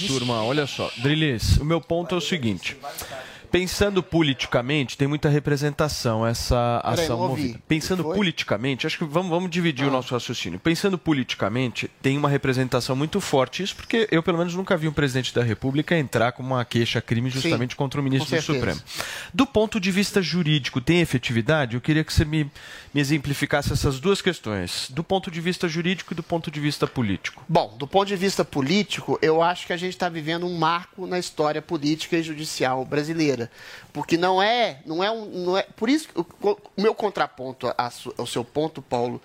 Turma, 0.08 0.44
olha 0.44 0.68
só. 0.68 0.92
Drilis, 0.98 1.58
o 1.58 1.66
meu 1.66 1.80
ponto 1.80 2.16
é 2.16 2.18
o 2.18 2.22
seguinte 2.22 2.78
pensando 3.52 4.02
politicamente, 4.02 4.98
tem 4.98 5.08
muita 5.08 5.28
representação 5.30 6.26
essa 6.26 6.82
ação 6.84 7.18
movida. 7.18 7.60
Pensando 7.68 8.04
politicamente, 8.04 8.88
acho 8.88 8.98
que 8.98 9.04
vamos, 9.04 9.30
vamos 9.30 9.50
dividir 9.50 9.86
ah. 9.86 9.90
o 9.90 9.92
nosso 9.92 10.14
raciocínio. 10.14 10.60
Pensando 10.60 10.98
politicamente, 10.98 11.90
tem 12.02 12.18
uma 12.18 12.30
representação 12.30 12.96
muito 12.96 13.20
forte. 13.20 13.62
Isso 13.62 13.76
porque 13.76 14.08
eu, 14.12 14.24
pelo 14.24 14.38
menos, 14.38 14.56
nunca 14.56 14.78
vi 14.78 14.88
um 14.88 14.94
presidente 14.94 15.34
da 15.36 15.44
República 15.44 15.98
entrar 15.98 16.32
com 16.32 16.42
uma 16.42 16.64
queixa-crime 16.64 17.30
justamente 17.30 17.72
Sim, 17.72 17.78
contra 17.78 18.00
o 18.00 18.04
ministro 18.04 18.36
do 18.36 18.42
Supremo. 18.42 18.80
Do 19.34 19.46
ponto 19.46 19.80
de 19.80 19.92
vista 19.92 20.22
jurídico, 20.22 20.80
tem 20.80 21.02
efetividade? 21.02 21.76
Eu 21.76 21.82
queria 21.82 22.04
que 22.04 22.14
você 22.14 22.24
me, 22.24 22.50
me 22.94 23.00
exemplificasse 23.02 23.72
essas 23.72 24.00
duas 24.00 24.22
questões, 24.22 24.88
do 24.90 25.04
ponto 25.04 25.32
de 25.32 25.40
vista 25.40 25.68
jurídico 25.68 26.14
e 26.14 26.16
do 26.16 26.24
ponto 26.24 26.52
de 26.52 26.60
vista 26.60 26.86
político. 26.86 27.44
Bom, 27.48 27.76
do 27.78 27.88
ponto 27.88 28.08
de 28.08 28.16
vista 28.16 28.44
político, 28.44 29.18
eu 29.22 29.42
acho 29.42 29.68
que 29.68 29.74
a 29.74 29.78
gente 29.78 29.94
está 29.94 30.10
vivendo 30.10 30.46
um 30.46 30.58
marco 30.58 31.08
na 31.08 31.18
história 31.18 31.62
política 31.62 32.18
e 32.18 32.24
judicial 32.24 32.84
brasileira 32.84 33.50
porque 33.92 34.18
não 34.18 34.42
é, 34.42 34.80
não 34.86 35.04
é 35.04 35.12
um, 35.12 35.26
não 35.26 35.58
é, 35.58 35.64
por 35.76 35.90
isso 35.90 36.08
o, 36.16 36.26
o 36.76 36.82
meu 36.82 36.94
contraponto 36.94 37.74
ao 38.18 38.28
seu 38.28 38.44
ponto, 38.44 38.82
Paulo, 38.82 39.22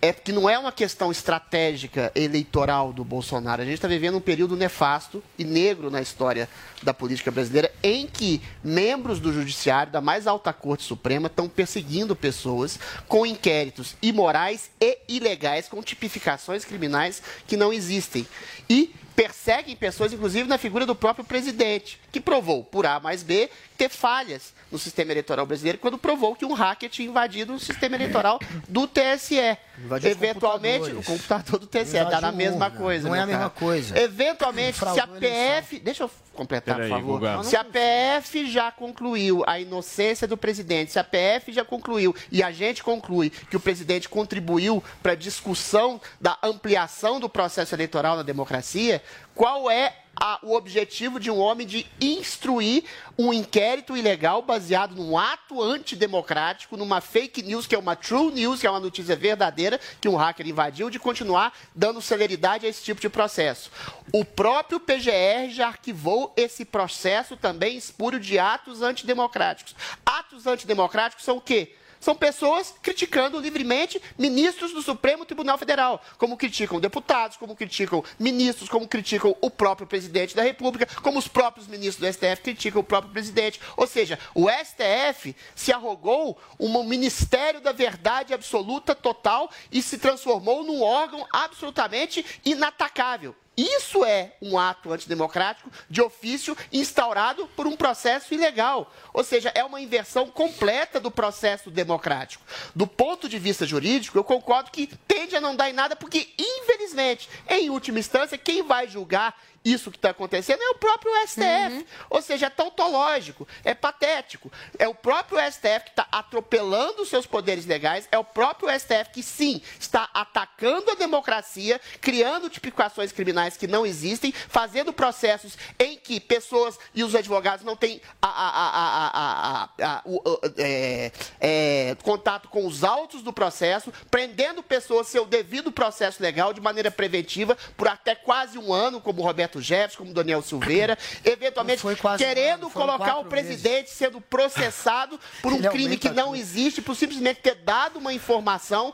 é 0.00 0.12
que 0.12 0.32
não 0.32 0.48
é 0.48 0.58
uma 0.58 0.70
questão 0.70 1.10
estratégica 1.10 2.12
eleitoral 2.14 2.92
do 2.92 3.02
Bolsonaro. 3.02 3.62
A 3.62 3.64
gente 3.64 3.76
está 3.76 3.88
vivendo 3.88 4.18
um 4.18 4.20
período 4.20 4.54
nefasto 4.54 5.22
e 5.38 5.44
negro 5.44 5.90
na 5.90 6.00
história 6.00 6.48
da 6.84 6.94
política 6.94 7.30
brasileira, 7.30 7.72
em 7.82 8.06
que 8.06 8.40
membros 8.62 9.18
do 9.18 9.32
Judiciário, 9.32 9.92
da 9.92 10.00
mais 10.00 10.26
alta 10.26 10.52
Corte 10.52 10.84
Suprema, 10.84 11.26
estão 11.26 11.48
perseguindo 11.48 12.14
pessoas 12.14 12.78
com 13.08 13.26
inquéritos 13.26 13.96
imorais 14.02 14.70
e 14.80 14.98
ilegais, 15.08 15.68
com 15.68 15.82
tipificações 15.82 16.64
criminais 16.64 17.22
que 17.46 17.56
não 17.56 17.72
existem. 17.72 18.26
E 18.68 18.94
perseguem 19.14 19.76
pessoas, 19.76 20.12
inclusive 20.12 20.48
na 20.48 20.58
figura 20.58 20.84
do 20.84 20.94
próprio 20.94 21.24
presidente, 21.24 22.00
que 22.10 22.20
provou, 22.20 22.64
por 22.64 22.84
A 22.84 22.98
mais 22.98 23.22
B, 23.22 23.48
ter 23.76 23.88
falhas 23.88 24.52
no 24.70 24.78
sistema 24.78 25.12
eleitoral 25.12 25.46
brasileiro, 25.46 25.78
quando 25.78 25.96
provou 25.96 26.34
que 26.34 26.44
um 26.44 26.52
hacker 26.52 26.90
tinha 26.90 27.08
invadido 27.08 27.54
o 27.54 27.60
sistema 27.60 27.94
eleitoral 27.94 28.40
do 28.68 28.88
TSE. 28.88 29.56
Invadiu 29.78 30.10
Eventualmente, 30.10 30.90
o 30.90 31.02
computador 31.02 31.60
do 31.60 31.66
TSE, 31.66 31.92
dá 31.92 32.20
na 32.20 32.32
mesma 32.32 32.66
urna. 32.66 32.78
coisa. 32.78 33.08
Não 33.08 33.14
é 33.14 33.20
a 33.20 33.26
mesma 33.26 33.50
cara. 33.50 33.50
coisa. 33.50 33.98
Eventualmente, 33.98 34.78
se 34.78 35.00
a. 35.00 35.06
PF. 35.06 35.78
Deixa 35.78 36.04
eu 36.04 36.10
completar, 36.32 36.73
Por 36.76 36.88
favor. 36.88 37.20
Guga. 37.20 37.42
Se 37.42 37.56
a 37.56 37.64
PF 37.64 38.50
já 38.50 38.70
concluiu 38.70 39.42
a 39.46 39.58
inocência 39.58 40.26
do 40.26 40.36
presidente, 40.36 40.92
se 40.92 40.98
a 40.98 41.04
PF 41.04 41.52
já 41.52 41.64
concluiu 41.64 42.14
e 42.30 42.42
a 42.42 42.50
gente 42.50 42.82
conclui 42.82 43.30
que 43.30 43.56
o 43.56 43.60
presidente 43.60 44.08
contribuiu 44.08 44.82
para 45.02 45.12
a 45.12 45.16
discussão 45.16 46.00
da 46.20 46.38
ampliação 46.42 47.20
do 47.20 47.28
processo 47.28 47.74
eleitoral 47.74 48.16
na 48.16 48.22
democracia, 48.22 49.02
qual 49.34 49.70
é 49.70 49.96
a- 50.16 50.38
o 50.42 50.54
objetivo 50.54 51.18
de 51.18 51.28
um 51.28 51.40
homem 51.40 51.66
de 51.66 51.84
instruir 52.00 52.84
um 53.18 53.32
inquérito 53.32 53.96
ilegal 53.96 54.40
baseado 54.42 54.94
num 54.94 55.18
ato 55.18 55.60
antidemocrático, 55.60 56.76
numa 56.76 57.00
fake 57.00 57.42
news, 57.42 57.66
que 57.66 57.74
é 57.74 57.78
uma 57.78 57.96
true 57.96 58.32
news, 58.32 58.60
que 58.60 58.66
é 58.66 58.70
uma 58.70 58.78
notícia 58.78 59.16
verdadeira, 59.16 59.80
que 60.00 60.08
um 60.08 60.14
hacker 60.14 60.46
invadiu, 60.46 60.88
de 60.88 61.00
continuar 61.00 61.52
dando 61.74 62.00
celeridade 62.00 62.64
a 62.64 62.68
esse 62.68 62.84
tipo 62.84 63.00
de 63.00 63.08
processo. 63.08 63.70
O 64.12 64.24
próprio 64.24 64.78
PGR 64.78 65.50
já 65.50 65.66
arquivou 65.66 66.32
esse 66.36 66.64
processo 66.64 67.36
também 67.36 67.76
espúrio 67.76 68.20
de 68.20 68.38
atos 68.38 68.82
antidemocráticos. 68.82 69.74
Atos 70.06 70.46
antidemocráticos 70.46 71.24
são 71.24 71.38
o 71.38 71.40
quê? 71.40 71.74
São 72.04 72.14
pessoas 72.14 72.74
criticando 72.82 73.40
livremente 73.40 73.98
ministros 74.18 74.74
do 74.74 74.82
Supremo 74.82 75.24
Tribunal 75.24 75.56
Federal, 75.56 76.02
como 76.18 76.36
criticam 76.36 76.78
deputados, 76.78 77.38
como 77.38 77.56
criticam 77.56 78.04
ministros, 78.18 78.68
como 78.68 78.86
criticam 78.86 79.34
o 79.40 79.48
próprio 79.48 79.86
presidente 79.86 80.36
da 80.36 80.42
República, 80.42 80.86
como 81.00 81.18
os 81.18 81.26
próprios 81.26 81.66
ministros 81.66 82.06
do 82.06 82.12
STF 82.12 82.42
criticam 82.42 82.82
o 82.82 82.84
próprio 82.84 83.10
presidente. 83.10 83.58
Ou 83.74 83.86
seja, 83.86 84.18
o 84.34 84.50
STF 84.50 85.34
se 85.54 85.72
arrogou 85.72 86.38
um 86.60 86.84
ministério 86.84 87.62
da 87.62 87.72
verdade 87.72 88.34
absoluta, 88.34 88.94
total, 88.94 89.50
e 89.72 89.80
se 89.80 89.96
transformou 89.96 90.62
num 90.62 90.82
órgão 90.82 91.26
absolutamente 91.32 92.22
inatacável. 92.44 93.34
Isso 93.56 94.04
é 94.04 94.32
um 94.42 94.58
ato 94.58 94.92
antidemocrático 94.92 95.70
de 95.88 96.02
ofício 96.02 96.56
instaurado 96.72 97.46
por 97.56 97.66
um 97.66 97.76
processo 97.76 98.34
ilegal. 98.34 98.92
Ou 99.12 99.22
seja, 99.22 99.52
é 99.54 99.62
uma 99.62 99.80
inversão 99.80 100.26
completa 100.28 100.98
do 100.98 101.10
processo 101.10 101.70
democrático. 101.70 102.44
Do 102.74 102.86
ponto 102.86 103.28
de 103.28 103.38
vista 103.38 103.64
jurídico, 103.64 104.18
eu 104.18 104.24
concordo 104.24 104.70
que 104.70 104.88
tende 105.06 105.36
a 105.36 105.40
não 105.40 105.54
dar 105.54 105.70
em 105.70 105.72
nada, 105.72 105.94
porque, 105.94 106.28
infelizmente, 106.38 107.28
em 107.48 107.70
última 107.70 107.98
instância, 107.98 108.36
quem 108.36 108.62
vai 108.62 108.88
julgar 108.88 109.36
isso 109.64 109.90
que 109.90 109.96
está 109.96 110.10
acontecendo 110.10 110.60
é 110.62 110.68
o 110.70 110.74
próprio 110.74 111.10
STF. 111.26 111.86
Ou 112.10 112.20
seja, 112.20 112.46
é 112.46 112.50
tautológico, 112.50 113.48
é 113.64 113.74
patético. 113.74 114.52
É 114.78 114.86
o 114.86 114.94
próprio 114.94 115.38
STF 115.50 115.84
que 115.84 115.90
está 115.90 116.06
atropelando 116.12 117.02
os 117.02 117.08
seus 117.08 117.24
poderes 117.26 117.64
legais, 117.64 118.06
é 118.12 118.18
o 118.18 118.24
próprio 118.24 118.68
STF 118.78 119.10
que, 119.12 119.22
sim, 119.22 119.62
está 119.80 120.08
atacando 120.12 120.90
a 120.90 120.94
democracia, 120.94 121.80
criando 122.00 122.50
tipificações 122.50 123.10
criminais 123.12 123.56
que 123.56 123.66
não 123.66 123.86
existem, 123.86 124.32
fazendo 124.32 124.92
processos 124.92 125.56
em 125.78 125.96
que 125.96 126.20
pessoas 126.20 126.78
e 126.94 127.02
os 127.02 127.14
advogados 127.14 127.64
não 127.64 127.74
têm 127.76 128.02
a- 128.20 128.28
a- 128.28 129.68
a- 129.82 130.02
o- 130.04 130.20
o- 130.30 130.40
é, 130.58 131.12
é, 131.40 131.96
contato 132.02 132.48
com 132.48 132.66
os 132.66 132.84
autos 132.84 133.22
do 133.22 133.32
processo, 133.32 133.92
prendendo 134.10 134.62
pessoas 134.62 135.06
seu 135.08 135.24
devido 135.24 135.72
processo 135.72 136.22
legal 136.22 136.52
de 136.52 136.60
maneira 136.60 136.90
preventiva 136.90 137.56
por 137.76 137.88
até 137.88 138.14
quase 138.14 138.58
um 138.58 138.72
ano, 138.72 139.00
como 139.00 139.22
o 139.22 139.24
Roberto 139.24 139.53
Jefferson, 139.60 139.98
como 139.98 140.14
Daniel 140.14 140.42
Silveira, 140.42 140.96
eventualmente 141.24 141.82
quase 142.00 142.24
querendo 142.24 142.68
colocar 142.70 143.18
o 143.18 143.24
presidente 143.24 143.90
sendo 143.90 144.20
processado 144.20 145.18
por 145.42 145.52
um 145.52 145.56
Ele 145.58 145.68
crime 145.68 145.96
que 145.96 146.08
aumenta 146.08 146.22
não 146.22 146.30
tudo. 146.32 146.40
existe, 146.40 146.82
por 146.82 146.94
simplesmente 146.94 147.40
ter 147.40 147.54
dado 147.56 147.98
uma 147.98 148.12
informação 148.12 148.92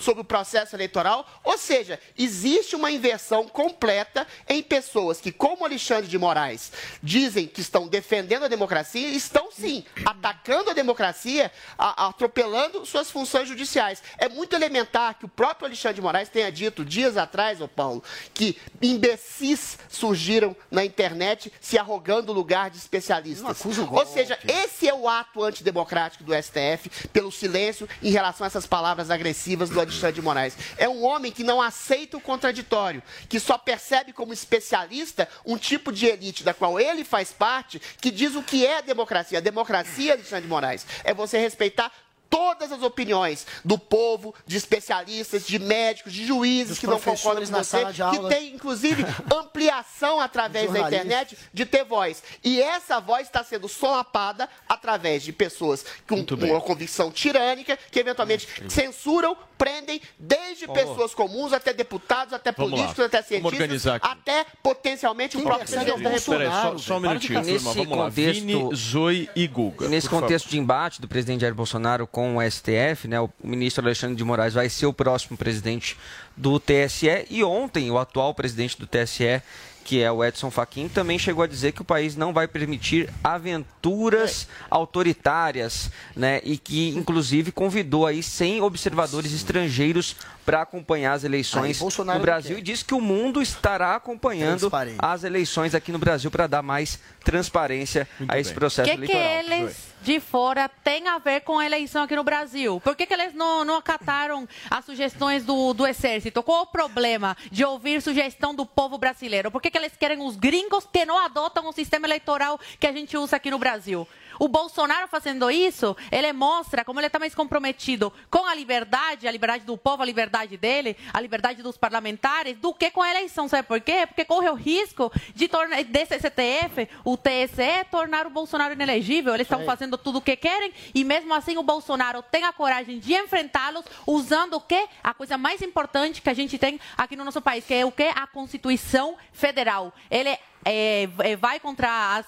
sobre 0.00 0.22
o 0.22 0.24
processo 0.24 0.74
eleitoral. 0.76 1.26
Ou 1.44 1.56
seja, 1.58 1.98
existe 2.18 2.74
uma 2.76 2.90
inversão 2.90 3.48
completa 3.48 4.26
em 4.48 4.62
pessoas 4.62 5.20
que, 5.20 5.32
como 5.32 5.64
Alexandre 5.64 6.08
de 6.08 6.18
Moraes, 6.18 6.72
dizem 7.02 7.46
que 7.46 7.60
estão 7.60 7.86
defendendo 7.88 8.44
a 8.44 8.48
democracia, 8.48 9.08
estão 9.08 9.50
sim 9.50 9.84
atacando 10.04 10.70
a 10.70 10.74
democracia, 10.74 11.50
a- 11.78 12.06
atropelando 12.08 12.84
suas 12.86 13.10
funções 13.10 13.48
judiciais. 13.48 14.02
É 14.18 14.28
muito 14.28 14.54
elementar 14.54 15.18
que 15.18 15.24
o 15.24 15.28
próprio 15.28 15.66
Alexandre 15.66 15.96
de 15.96 16.02
Moraes 16.02 16.28
tenha 16.28 16.50
dito 16.50 16.84
dias 16.84 17.16
atrás, 17.16 17.60
ô 17.60 17.68
Paulo, 17.68 18.02
que 18.34 18.56
imbecis 18.80 19.78
surgiram 20.02 20.56
na 20.68 20.84
internet 20.84 21.52
se 21.60 21.78
arrogando 21.78 22.30
o 22.30 22.32
lugar 22.32 22.70
de 22.70 22.76
especialistas. 22.76 23.46
Ou 23.64 24.04
seja, 24.04 24.36
esse 24.48 24.88
é 24.88 24.92
o 24.92 25.08
ato 25.08 25.44
antidemocrático 25.44 26.24
do 26.24 26.34
STF 26.34 27.08
pelo 27.12 27.30
silêncio 27.30 27.88
em 28.02 28.10
relação 28.10 28.44
a 28.44 28.48
essas 28.48 28.66
palavras 28.66 29.12
agressivas 29.12 29.70
do 29.70 29.78
Alexandre 29.78 30.16
de 30.16 30.22
Moraes. 30.22 30.56
É 30.76 30.88
um 30.88 31.04
homem 31.04 31.30
que 31.30 31.44
não 31.44 31.62
aceita 31.62 32.16
o 32.16 32.20
contraditório, 32.20 33.00
que 33.28 33.38
só 33.38 33.56
percebe 33.56 34.12
como 34.12 34.32
especialista 34.32 35.28
um 35.46 35.56
tipo 35.56 35.92
de 35.92 36.06
elite 36.06 36.42
da 36.42 36.52
qual 36.52 36.80
ele 36.80 37.04
faz 37.04 37.30
parte, 37.30 37.80
que 38.00 38.10
diz 38.10 38.34
o 38.34 38.42
que 38.42 38.66
é 38.66 38.78
a 38.78 38.80
democracia. 38.80 39.38
A 39.38 39.40
democracia, 39.40 40.14
Alexandre 40.14 40.42
de 40.42 40.48
Moraes, 40.48 40.84
é 41.04 41.14
você 41.14 41.38
respeitar 41.38 41.92
todas 42.32 42.72
as 42.72 42.82
opiniões 42.82 43.46
do 43.62 43.76
povo, 43.76 44.34
de 44.46 44.56
especialistas, 44.56 45.46
de 45.46 45.58
médicos, 45.58 46.14
de 46.14 46.24
juízes 46.24 46.68
Dos 46.70 46.78
que 46.78 46.86
não 46.86 46.98
concordam 46.98 47.44
com 47.44 47.52
você, 47.52 47.84
que 47.84 48.28
tem, 48.30 48.54
inclusive, 48.54 49.04
ampliação 49.30 50.18
através 50.18 50.72
da 50.72 50.80
internet 50.80 51.36
de 51.52 51.66
ter 51.66 51.84
voz. 51.84 52.22
E 52.42 52.62
essa 52.62 52.98
voz 53.00 53.26
está 53.26 53.44
sendo 53.44 53.68
solapada 53.68 54.48
através 54.66 55.22
de 55.22 55.30
pessoas 55.30 55.84
com 56.08 56.24
bem. 56.24 56.50
uma 56.50 56.60
convicção 56.62 57.12
tirânica, 57.12 57.78
que 57.90 58.00
eventualmente 58.00 58.48
censuram, 58.66 59.36
prendem, 59.62 60.00
desde 60.18 60.66
pessoas 60.66 61.14
comuns 61.14 61.52
até 61.52 61.72
deputados, 61.72 62.32
até 62.34 62.50
Vamos 62.50 62.72
lá. 62.72 62.76
políticos, 62.78 63.04
até 63.04 63.22
Vamos 63.22 63.52
organizar 63.52 64.00
cientistas, 64.00 64.10
até 64.18 64.46
potencialmente 64.60 65.36
o 65.36 65.38
Quem 65.40 65.46
próprio 65.46 65.68
persegue 65.68 65.92
presidente 65.92 66.02
da 66.02 66.10
o 66.10 66.12
República. 66.18 66.50
Só, 66.62 66.78
só 66.78 66.96
um 66.96 67.00
minutinho, 67.00 67.40
Nesse 67.40 67.64
turma. 67.64 67.72
Vamos 67.74 67.98
lá. 67.98 68.04
contexto- 68.06 68.40
Vini, 68.40 68.74
Zoe 68.74 69.30
e 69.36 69.46
Guga. 69.46 69.88
Nesse 69.88 70.08
por 70.08 70.14
favor. 70.14 70.22
contexto 70.24 70.48
de 70.48 70.58
embate 70.58 71.00
do 71.00 71.06
presidente 71.06 71.42
Jair 71.42 71.54
Bolsonaro 71.54 72.06
com 72.08 72.36
o 72.38 72.42
STF, 72.42 73.06
né, 73.06 73.20
o 73.20 73.30
ministro 73.44 73.84
Alexandre 73.84 74.16
de 74.16 74.24
Moraes 74.24 74.54
vai 74.54 74.68
ser 74.68 74.86
o 74.86 74.92
próximo 74.92 75.36
presidente 75.36 75.96
do 76.36 76.58
TSE 76.58 77.26
e 77.30 77.44
ontem 77.44 77.90
o 77.90 77.98
atual 77.98 78.34
presidente 78.34 78.78
do 78.78 78.86
TSE, 78.86 79.42
que 79.84 80.00
é 80.02 80.10
o 80.10 80.24
Edson 80.24 80.50
Fachin, 80.50 80.88
também 80.88 81.18
chegou 81.18 81.42
a 81.44 81.46
dizer 81.46 81.72
que 81.72 81.82
o 81.82 81.84
país 81.84 82.16
não 82.16 82.32
vai 82.32 82.46
permitir 82.46 83.08
aventuras 83.22 84.48
autoritárias, 84.70 85.90
né, 86.16 86.40
e 86.44 86.56
que 86.56 86.90
inclusive 86.90 87.52
convidou 87.52 88.06
aí 88.06 88.22
100 88.22 88.62
observadores 88.62 89.32
estrangeiros 89.32 90.16
para 90.44 90.62
acompanhar 90.62 91.12
as 91.12 91.24
eleições 91.24 91.80
no 91.80 92.18
Brasil 92.18 92.58
e 92.58 92.62
disse 92.62 92.84
que 92.84 92.94
o 92.94 93.00
mundo 93.00 93.40
estará 93.40 93.94
acompanhando 93.94 94.70
as 94.98 95.24
eleições 95.24 95.74
aqui 95.74 95.92
no 95.92 95.98
Brasil 95.98 96.30
para 96.30 96.46
dar 96.46 96.62
mais 96.62 96.98
transparência 97.24 98.08
a 98.28 98.38
esse 98.38 98.50
bem. 98.50 98.58
processo 98.58 98.90
O 98.90 98.98
que, 98.98 99.06
que 99.06 99.12
eleitoral. 99.12 99.62
eles 99.62 99.92
de 100.02 100.18
fora 100.18 100.68
têm 100.68 101.06
a 101.08 101.18
ver 101.18 101.42
com 101.42 101.58
a 101.58 101.64
eleição 101.64 102.02
aqui 102.02 102.16
no 102.16 102.24
Brasil? 102.24 102.80
Por 102.80 102.96
que, 102.96 103.06
que 103.06 103.14
eles 103.14 103.34
não, 103.34 103.64
não 103.64 103.76
acataram 103.76 104.48
as 104.68 104.84
sugestões 104.84 105.44
do, 105.44 105.72
do 105.72 105.86
Exército? 105.86 106.42
Qual 106.42 106.62
o 106.62 106.66
problema 106.66 107.36
de 107.50 107.64
ouvir 107.64 108.02
sugestão 108.02 108.54
do 108.54 108.66
povo 108.66 108.98
brasileiro? 108.98 109.50
Por 109.50 109.62
que, 109.62 109.70
que 109.70 109.78
eles 109.78 109.92
querem 109.96 110.20
os 110.20 110.36
gringos 110.36 110.86
que 110.92 111.04
não 111.04 111.18
adotam 111.18 111.68
o 111.68 111.72
sistema 111.72 112.06
eleitoral 112.06 112.58
que 112.80 112.86
a 112.86 112.92
gente 112.92 113.16
usa 113.16 113.36
aqui 113.36 113.50
no 113.50 113.58
Brasil? 113.58 114.06
O 114.42 114.48
Bolsonaro 114.48 115.06
fazendo 115.06 115.48
isso, 115.48 115.96
ele 116.10 116.32
mostra 116.32 116.84
como 116.84 116.98
ele 116.98 117.06
está 117.06 117.16
mais 117.16 117.32
comprometido 117.32 118.12
com 118.28 118.44
a 118.44 118.52
liberdade, 118.52 119.28
a 119.28 119.30
liberdade 119.30 119.64
do 119.64 119.78
povo, 119.78 120.02
a 120.02 120.04
liberdade 120.04 120.56
dele, 120.56 120.96
a 121.12 121.20
liberdade 121.20 121.62
dos 121.62 121.76
parlamentares, 121.76 122.56
do 122.56 122.74
que 122.74 122.90
com 122.90 123.00
a 123.00 123.08
eleição. 123.08 123.46
Sabe 123.46 123.68
por 123.68 123.80
quê? 123.80 124.04
Porque 124.04 124.24
corre 124.24 124.50
o 124.50 124.54
risco 124.54 125.12
de 125.32 125.46
tornar, 125.46 125.84
desse 125.84 126.18
STF, 126.18 126.88
o 127.04 127.16
TSE, 127.16 127.84
tornar 127.88 128.26
o 128.26 128.30
Bolsonaro 128.30 128.72
inelegível. 128.72 129.32
Eles 129.32 129.44
estão 129.44 129.64
fazendo 129.64 129.96
tudo 129.96 130.18
o 130.18 130.20
que 130.20 130.34
querem 130.34 130.72
e 130.92 131.04
mesmo 131.04 131.32
assim 131.32 131.56
o 131.56 131.62
Bolsonaro 131.62 132.20
tem 132.20 132.42
a 132.42 132.52
coragem 132.52 132.98
de 132.98 133.14
enfrentá-los 133.14 133.84
usando 134.04 134.54
o 134.54 134.60
quê? 134.60 134.88
A 135.04 135.14
coisa 135.14 135.38
mais 135.38 135.62
importante 135.62 136.20
que 136.20 136.28
a 136.28 136.34
gente 136.34 136.58
tem 136.58 136.80
aqui 136.98 137.14
no 137.14 137.22
nosso 137.22 137.40
país, 137.40 137.64
que 137.64 137.74
é 137.74 137.86
o 137.86 137.92
quê? 137.92 138.10
A 138.12 138.26
Constituição 138.26 139.14
Federal. 139.32 139.94
Ele 140.10 140.36
é, 140.64 141.08
é, 141.18 141.36
vai 141.36 141.58
contra 141.60 142.16
as 142.16 142.26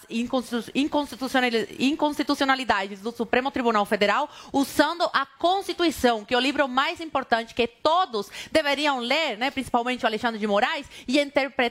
inconstitucionalidades 1.78 3.00
do 3.00 3.12
Supremo 3.12 3.50
Tribunal 3.50 3.84
Federal 3.84 4.28
usando 4.52 5.08
a 5.12 5.24
Constituição, 5.26 6.24
que 6.24 6.34
é 6.34 6.36
o 6.36 6.40
livro 6.40 6.68
mais 6.68 7.00
importante 7.00 7.54
que 7.54 7.66
todos 7.66 8.30
deveriam 8.50 8.98
ler, 8.98 9.36
né, 9.38 9.50
principalmente 9.50 10.04
o 10.04 10.06
Alexandre 10.06 10.38
de 10.38 10.46
Moraes, 10.46 10.86
e 11.06 11.18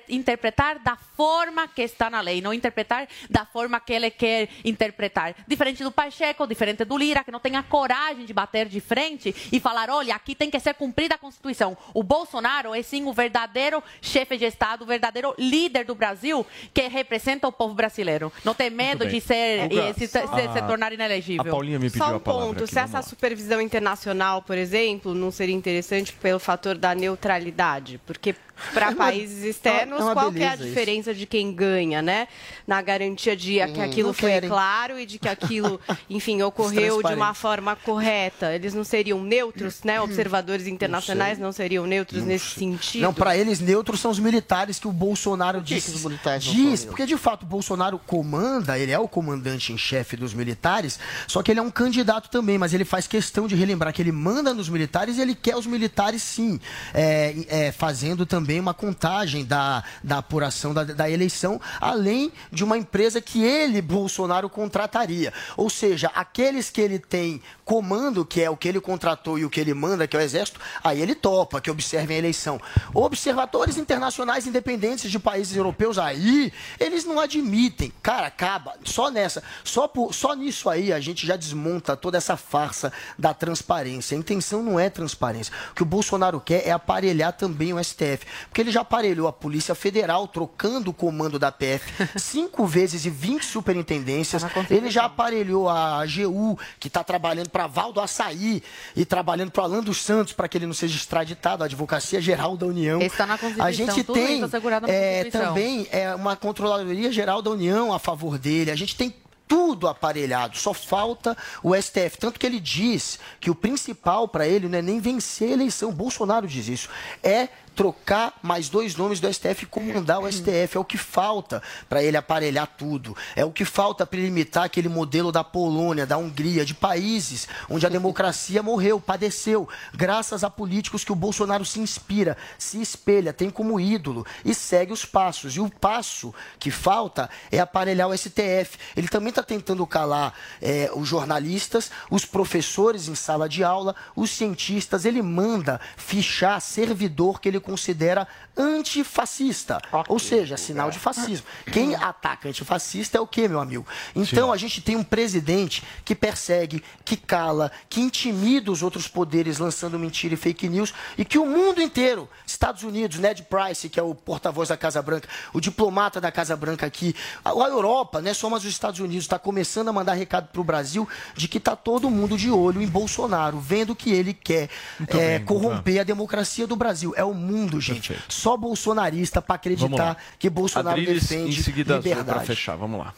interpretar 0.10 0.80
da 0.80 0.96
forma 0.96 1.68
que 1.68 1.82
está 1.82 2.10
na 2.10 2.22
lei, 2.22 2.42
não 2.42 2.54
interpretar 2.54 3.08
da 3.30 3.46
forma 3.46 3.80
que 3.80 3.94
ele 3.94 4.10
quer 4.10 4.50
interpretar. 4.64 5.36
Diferente 5.48 5.84
do 5.84 5.92
Pacheco, 5.92 6.48
diferente 6.48 6.86
do 6.86 6.98
Lira, 6.98 7.24
que 7.24 7.32
não 7.32 7.40
tem 7.40 7.56
a 7.56 7.64
coragem 7.64 8.26
de 8.26 8.34
bater 8.34 8.68
de 8.68 8.80
frente 8.80 9.36
e 9.52 9.60
falar: 9.60 9.90
olha, 9.90 10.16
aqui 10.16 10.36
tem 10.36 10.50
que 10.50 10.60
ser 10.60 10.74
cumprida 10.74 11.16
a 11.16 11.18
Constituição. 11.18 11.78
O 11.94 12.04
Bolsonaro 12.04 12.74
é 12.74 12.82
sim 12.82 13.06
o 13.06 13.14
verdadeiro 13.14 13.84
chefe 14.02 14.38
de 14.38 14.46
Estado, 14.46 14.84
o 14.84 14.88
verdadeiro 14.88 15.34
líder 15.38 15.86
do 15.86 15.96
Brasil 15.96 16.46
que 16.74 16.88
representa 16.88 17.48
o 17.48 17.52
povo 17.52 17.74
brasileiro. 17.74 18.32
Não 18.44 18.54
tem 18.54 18.70
medo 18.70 19.06
de 19.06 19.20
ser 19.22 19.72
e 19.72 19.94
se, 19.94 20.08
se, 20.08 20.20
se, 20.20 20.62
tornar 20.68 20.94
inelegível. 20.94 21.48
A 21.48 21.56
Paulinha 21.56 21.80
me 21.80 21.90
pediu 21.90 22.06
Só 22.06 22.14
um 22.14 22.16
a 22.16 22.20
palavra 22.20 22.48
ponto, 22.48 22.64
aqui, 22.64 22.74
se 22.74 22.80
essa 22.80 23.02
supervisão 23.02 23.62
internacional, 23.62 24.42
por 24.42 24.58
exemplo, 24.58 25.14
não 25.14 25.32
seria 25.32 25.56
interessante 25.56 26.14
pelo 26.14 26.40
fator 26.40 26.78
da 26.78 26.94
neutralidade, 26.96 28.00
porque 28.06 28.36
para 28.74 28.90
uma- 28.90 28.96
países 28.96 29.44
externos, 29.44 30.00
é 30.00 30.04
uma 30.04 30.14
qual 30.14 30.32
que 30.32 30.42
é 30.42 30.48
a 30.48 30.50
beleza 30.52 30.64
isso. 30.64 30.70
diferença 30.70 31.14
de 31.14 31.26
quem 31.26 31.54
ganha, 31.54 32.02
né? 32.02 32.28
Na 32.68 32.82
garantia 32.82 33.36
de 33.36 33.54
que 33.74 33.80
Hum, 33.80 33.84
aquilo 33.84 34.08
não 34.08 34.14
foi 34.14 34.30
querem. 34.32 34.50
claro 34.50 35.00
e 35.00 35.06
de 35.06 35.18
que 35.20 35.28
aquilo, 35.28 35.80
enfim, 36.10 36.42
ocorreu 36.42 37.02
de 37.04 37.14
uma 37.14 37.34
forma 37.34 37.76
correta. 37.76 38.54
Eles 38.54 38.74
não 38.74 38.84
seriam 38.84 39.22
neutros, 39.24 39.84
né? 39.84 40.00
Observadores 40.02 40.68
internacionais 40.68 41.38
sei. 41.38 41.44
não 41.44 41.52
seriam 41.52 41.86
neutros 41.86 42.24
nesse 42.24 42.52
sentido. 42.60 43.02
Não, 43.02 43.14
para 43.14 43.36
eles, 43.38 43.60
neutros 43.60 44.00
são 44.00 44.12
os 44.12 44.20
militares 44.20 44.80
que 44.80 44.88
o 44.88 44.92
Bolsonaro 44.92 45.60
que 45.60 45.76
diz. 45.76 45.86
que 45.86 45.92
os 45.92 46.04
militares 46.04 46.46
não 46.46 46.54
diz, 46.54 46.86
porque 46.86 47.06
de 47.06 47.18
fato 47.18 47.44
o 47.44 47.46
Bolsonaro 47.46 48.00
comanda, 48.00 48.78
ele 48.78 48.92
é 48.92 49.00
o 49.00 49.08
comandante 49.08 49.74
em 49.74 49.78
chefe 49.78 50.16
dos 50.16 50.34
militares, 50.34 51.00
só 51.28 51.42
que 51.42 51.52
ele 51.52 51.60
é 51.60 51.64
um 51.64 51.72
candidato 51.72 52.30
também, 52.30 52.58
mas 52.58 52.74
ele 52.74 52.86
faz 52.86 53.08
questão 53.08 53.48
de 53.48 53.56
relembrar 53.56 53.94
que 53.94 54.02
ele 54.02 54.12
manda 54.12 54.54
nos 54.54 54.70
militares 54.70 55.18
e 55.18 55.22
ele 55.22 55.36
quer 55.36 55.56
os 55.56 55.66
militares 55.66 56.22
sim, 56.22 56.60
é, 56.94 57.36
é, 57.48 57.72
fazendo 57.72 58.26
também 58.26 58.53
uma 58.60 58.74
contagem 58.74 59.46
da, 59.46 59.84
da 60.04 60.18
apuração 60.18 60.74
da, 60.74 60.84
da 60.84 61.10
eleição, 61.10 61.60
além 61.80 62.32
de 62.52 62.64
uma 62.64 62.78
empresa 62.78 63.22
que 63.22 63.44
ele, 63.44 63.82
Bolsonaro, 63.82 64.50
contrataria. 64.50 65.34
Ou 65.58 65.70
seja, 65.70 66.12
aqueles 66.14 66.70
que 66.70 66.82
ele 66.82 67.00
tem 67.00 67.42
comando, 67.66 68.26
que 68.26 68.42
é 68.42 68.50
o 68.50 68.58
que 68.58 68.68
ele 68.68 68.80
contratou 68.80 69.40
e 69.40 69.46
o 69.46 69.50
que 69.50 69.60
ele 69.60 69.74
manda, 69.74 70.08
que 70.08 70.16
é 70.16 70.20
o 70.20 70.22
Exército, 70.22 70.60
aí 70.84 71.02
ele 71.02 71.16
topa 71.16 71.62
que 71.62 71.72
observem 71.72 72.16
a 72.16 72.20
eleição. 72.20 72.60
Observadores 72.94 73.78
internacionais 73.78 74.46
independentes 74.46 75.10
de 75.10 75.20
países 75.20 75.56
europeus, 75.56 75.98
aí 75.98 76.52
eles 76.80 77.06
não 77.06 77.20
admitem. 77.20 77.92
Cara, 78.02 78.28
acaba. 78.28 78.76
Só 78.84 79.10
nessa, 79.10 79.44
só, 79.64 79.88
por, 79.88 80.14
só 80.14 80.34
nisso 80.34 80.70
aí 80.70 80.92
a 80.92 81.00
gente 81.00 81.26
já 81.26 81.36
desmonta 81.36 81.96
toda 81.96 82.18
essa 82.18 82.36
farsa 82.36 82.92
da 83.18 83.34
transparência. 83.34 84.16
A 84.16 84.20
intenção 84.20 84.62
não 84.62 84.80
é 84.80 84.90
transparência. 84.90 85.54
O 85.72 85.76
que 85.76 85.84
o 85.84 85.86
Bolsonaro 85.86 86.40
quer 86.40 86.68
é 86.68 86.72
aparelhar 86.72 87.34
também 87.34 87.74
o 87.74 87.84
STF. 87.84 88.26
Porque 88.50 88.62
ele 88.62 88.72
já 88.72 88.82
aparelhou 88.82 89.28
a 89.28 89.34
Polícia 89.34 89.76
Federal, 89.76 90.28
trocando 90.28 90.92
o 90.92 90.94
comando 90.94 91.40
da 91.40 91.52
PF 91.52 91.92
cinco 92.20 92.66
vezes 92.66 93.06
e 93.06 93.10
20 93.10 93.46
superintendências. 93.46 94.44
Ele 94.70 94.90
já 94.90 95.06
aparelhou 95.06 95.70
a 95.70 96.02
AGU, 96.02 96.58
que 96.80 96.88
está 96.88 97.04
trabalhando 97.04 97.50
para 97.50 97.68
Valdo 97.68 98.00
Açaí 98.00 98.64
e 98.96 99.06
trabalhando 99.06 99.52
para 99.52 99.64
Alan 99.64 99.82
dos 99.82 100.02
Santos, 100.02 100.34
para 100.34 100.48
que 100.48 100.58
ele 100.58 100.66
não 100.66 100.74
seja 100.74 100.96
extraditado, 100.96 101.64
a 101.64 101.66
Advocacia 101.66 102.22
Geral 102.22 102.58
da 102.58 102.66
União. 102.66 103.02
Está 103.02 103.26
na 103.26 103.38
Constituição, 103.38 103.66
A 103.66 103.72
gente 103.72 104.04
tem 104.04 104.40
na 104.42 104.50
é, 104.88 105.26
também 105.26 105.88
é, 105.92 106.14
uma 106.16 106.36
Controladoria 106.36 107.12
Geral 107.12 107.42
da 107.42 107.52
União 107.52 107.94
a 107.94 108.00
favor 108.00 108.38
dele. 108.38 108.72
A 108.72 108.76
gente 108.76 108.96
tem 108.96 109.14
tudo 109.48 109.88
aparelhado, 109.88 110.58
só 110.58 110.74
falta 110.74 111.38
o 111.62 111.76
STF. 111.76 112.18
Tanto 112.18 112.40
que 112.40 112.46
ele 112.46 112.60
diz 112.60 113.20
que 113.40 113.52
o 113.52 113.56
principal 113.56 114.28
para 114.28 114.48
ele 114.48 114.68
não 114.68 114.80
é 114.80 114.82
nem 114.82 115.00
vencer 115.00 115.50
a 115.50 115.54
eleição, 115.54 115.92
Bolsonaro 115.92 116.48
diz 116.48 116.68
isso, 116.68 116.90
é 117.22 117.50
trocar 117.76 118.34
mais 118.42 118.70
dois 118.70 118.96
nomes 118.96 119.20
do 119.20 119.32
STF 119.32 119.64
e 119.64 119.68
comandar 119.68 120.20
o 120.20 120.32
STF. 120.32 120.78
É 120.78 120.80
o 120.80 120.86
que 120.86 120.98
falta 120.98 121.62
para 121.90 122.04
ele 122.04 122.18
aparelhar 122.18 122.68
tudo. 122.78 123.16
É 123.36 123.44
o 123.44 123.52
que 123.52 123.66
falta 123.66 124.06
para 124.06 124.20
ele 124.20 124.28
imitar 124.28 124.66
aquele 124.66 124.90
modelo 124.90 125.32
da 125.32 125.44
Polônia, 125.44 126.06
da 126.06 126.18
Hungria, 126.18 126.66
de 126.66 126.74
países 126.74 127.48
onde 127.70 127.86
a 127.86 127.90
democracia 127.94 128.64
morreu, 128.64 129.00
padeceu, 129.00 129.68
graças 129.94 130.44
a 130.44 130.50
políticos 130.50 131.04
que 131.04 131.12
o 131.12 131.16
Bolsonaro 131.16 131.66
se 131.66 131.80
inspira, 131.80 132.38
se 132.58 132.82
espelha, 132.82 133.34
tem 133.34 133.50
como 133.50 133.80
ídolo 133.80 134.26
e 134.44 134.54
segue 134.54 134.94
os 134.94 135.06
passos. 135.06 135.56
E 135.56 135.60
o 135.60 135.70
passo 135.70 136.34
que 136.60 136.72
falta 136.72 137.30
é 137.52 137.60
aparelhar 137.60 138.08
o 138.08 138.18
STF. 138.18 138.78
Ele 138.96 139.08
também 139.08 139.30
está 139.30 139.44
tentando 139.44 139.86
calar 139.88 140.34
eh, 140.62 140.90
os 140.94 141.08
jornalistas, 141.08 141.92
os 142.10 142.26
professores 142.26 143.08
em 143.08 143.16
sala 143.16 143.48
de 143.50 143.64
aula, 143.64 143.96
os 144.16 144.32
cientistas. 144.32 145.06
Ele 145.06 145.22
manda 145.22 145.80
fichar 145.98 146.62
servidor 146.62 147.40
que 147.40 147.48
ele 147.48 147.60
considera 147.64 148.28
antifascista. 148.56 149.82
Ou 150.08 150.20
seja, 150.20 150.58
sinal 150.58 150.92
de 150.92 151.00
fascismo. 151.00 151.48
Quem 151.72 151.96
ataca 151.96 152.50
antifascista 152.50 153.18
é 153.18 153.22
o 153.22 153.26
quê, 153.26 153.48
meu 153.48 153.60
amigo? 153.60 153.86
Então 154.16 154.52
a 154.52 154.58
gente 154.58 154.82
tem 154.82 154.96
um 154.96 155.04
presidente 155.04 155.84
que 156.06 156.14
persegue, 156.14 156.84
que 157.04 157.18
cala, 157.18 157.72
que 157.90 158.02
intimida 158.02 158.72
os 158.72 158.84
outros 158.84 159.08
poderes 159.08 159.58
lançando 159.58 159.98
mentira 159.98 160.34
e 160.34 160.38
fake 160.38 160.70
news 160.70 160.94
e 161.18 161.26
que 161.26 161.40
o 161.40 161.46
mundo 161.46 161.82
inteiro, 161.82 162.30
Estados 162.46 162.84
Unidos, 162.84 163.18
Ned 163.18 163.44
Price, 163.44 163.90
que 163.90 164.00
é 164.00 164.04
o 164.04 164.14
porta-voz 164.14 164.70
da 164.70 164.78
Casa 164.78 165.02
Branca, 165.02 165.28
o 165.54 165.60
diplomata 165.60 166.20
da 166.20 166.32
Casa 166.32 166.56
Branca 166.56 166.86
aqui, 166.86 167.16
a 167.44 167.52
Europa, 167.52 168.22
né, 168.22 168.34
só 168.34 168.50
mais 168.50 168.64
os 168.64 168.70
Estados 168.70 169.00
Unidos, 169.00 169.24
está 169.24 169.40
começando 169.40 169.88
a 169.88 169.94
mandar 169.94 170.14
recado 170.14 170.48
para 170.48 170.62
o 170.62 170.64
Brasil 170.64 171.08
de 171.36 171.48
que 171.48 171.58
está 171.58 171.76
todo 171.76 172.10
mundo 172.10 172.38
de 172.38 172.52
olho 172.52 172.82
em 172.82 172.88
Bolsonaro, 172.88 173.60
vendo 173.60 173.96
que 173.96 174.12
ele 174.12 174.34
quer 174.34 174.70
é, 175.08 175.38
bem, 175.38 175.46
corromper 175.46 176.02
a 176.02 176.04
democracia 176.04 176.68
do 176.68 176.76
Brasil. 176.76 177.14
É 177.16 177.24
o 177.24 177.34
mundo, 177.34 177.53
gente. 177.80 178.18
Só 178.30 178.58
bolsonarista 178.58 179.42
para 179.42 179.56
acreditar 179.56 180.18
que 180.38 180.50
Bolsonaro 180.50 181.00
Adriles, 181.00 181.28
defende 181.28 181.60
em 181.60 181.64
seguida 181.64 181.98
azul 181.98 182.04
para 182.12 182.20
liberdade. 182.20 182.46
fechar. 182.48 182.76
Vamos 182.76 183.00
lá. 183.00 183.14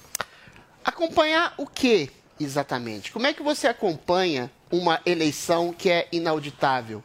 Acompanhar 0.84 1.54
o 1.58 1.66
que 1.66 2.12
exatamente? 2.40 3.12
Como 3.12 3.26
é 3.28 3.34
que 3.34 3.42
você 3.42 3.68
acompanha 3.68 4.52
uma 4.72 5.02
eleição 5.06 5.74
que 5.74 5.90
é 5.90 6.08
inauditável? 6.12 7.04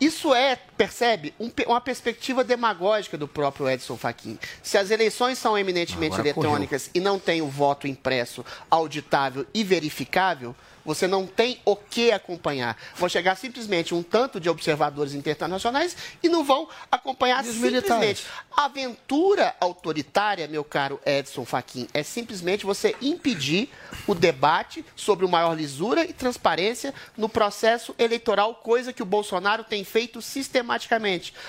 Isso 0.00 0.34
é, 0.34 0.58
percebe, 0.82 1.32
um 1.38 1.48
uma 1.68 1.80
perspectiva 1.80 2.42
demagógica 2.42 3.16
do 3.16 3.28
próprio 3.28 3.70
Edson 3.70 3.96
Fachin. 3.96 4.36
Se 4.64 4.76
as 4.76 4.90
eleições 4.90 5.38
são 5.38 5.56
eminentemente 5.56 6.14
Agora 6.14 6.28
eletrônicas 6.28 6.90
e 6.92 6.98
não 6.98 7.20
tem 7.20 7.40
o 7.40 7.46
voto 7.46 7.86
impresso, 7.86 8.44
auditável 8.68 9.46
e 9.54 9.62
verificável, 9.62 10.56
você 10.84 11.06
não 11.06 11.26
tem 11.26 11.60
o 11.64 11.76
que 11.76 12.10
acompanhar. 12.10 12.76
Vão 12.96 13.08
chegar 13.08 13.36
simplesmente 13.36 13.94
um 13.94 14.02
tanto 14.02 14.40
de 14.40 14.48
observadores 14.48 15.14
internacionais 15.14 15.96
e 16.22 16.28
não 16.28 16.44
vão 16.44 16.68
acompanhar 16.90 17.44
simplesmente. 17.44 17.72
militares? 17.72 18.26
A 18.56 18.64
aventura 18.64 19.54
autoritária, 19.60 20.48
meu 20.48 20.64
caro 20.64 21.00
Edson 21.06 21.44
Fachin, 21.44 21.86
é 21.94 22.02
simplesmente 22.02 22.66
você 22.66 22.96
impedir 23.00 23.70
o 24.06 24.14
debate 24.14 24.84
sobre 24.96 25.26
maior 25.28 25.56
lisura 25.56 26.04
e 26.04 26.12
transparência 26.12 26.92
no 27.16 27.28
processo 27.28 27.94
eleitoral, 27.98 28.56
coisa 28.56 28.92
que 28.92 29.02
o 29.02 29.06
Bolsonaro 29.06 29.64
tem 29.64 29.84
feito 29.84 30.20
sistematicamente. 30.20 30.71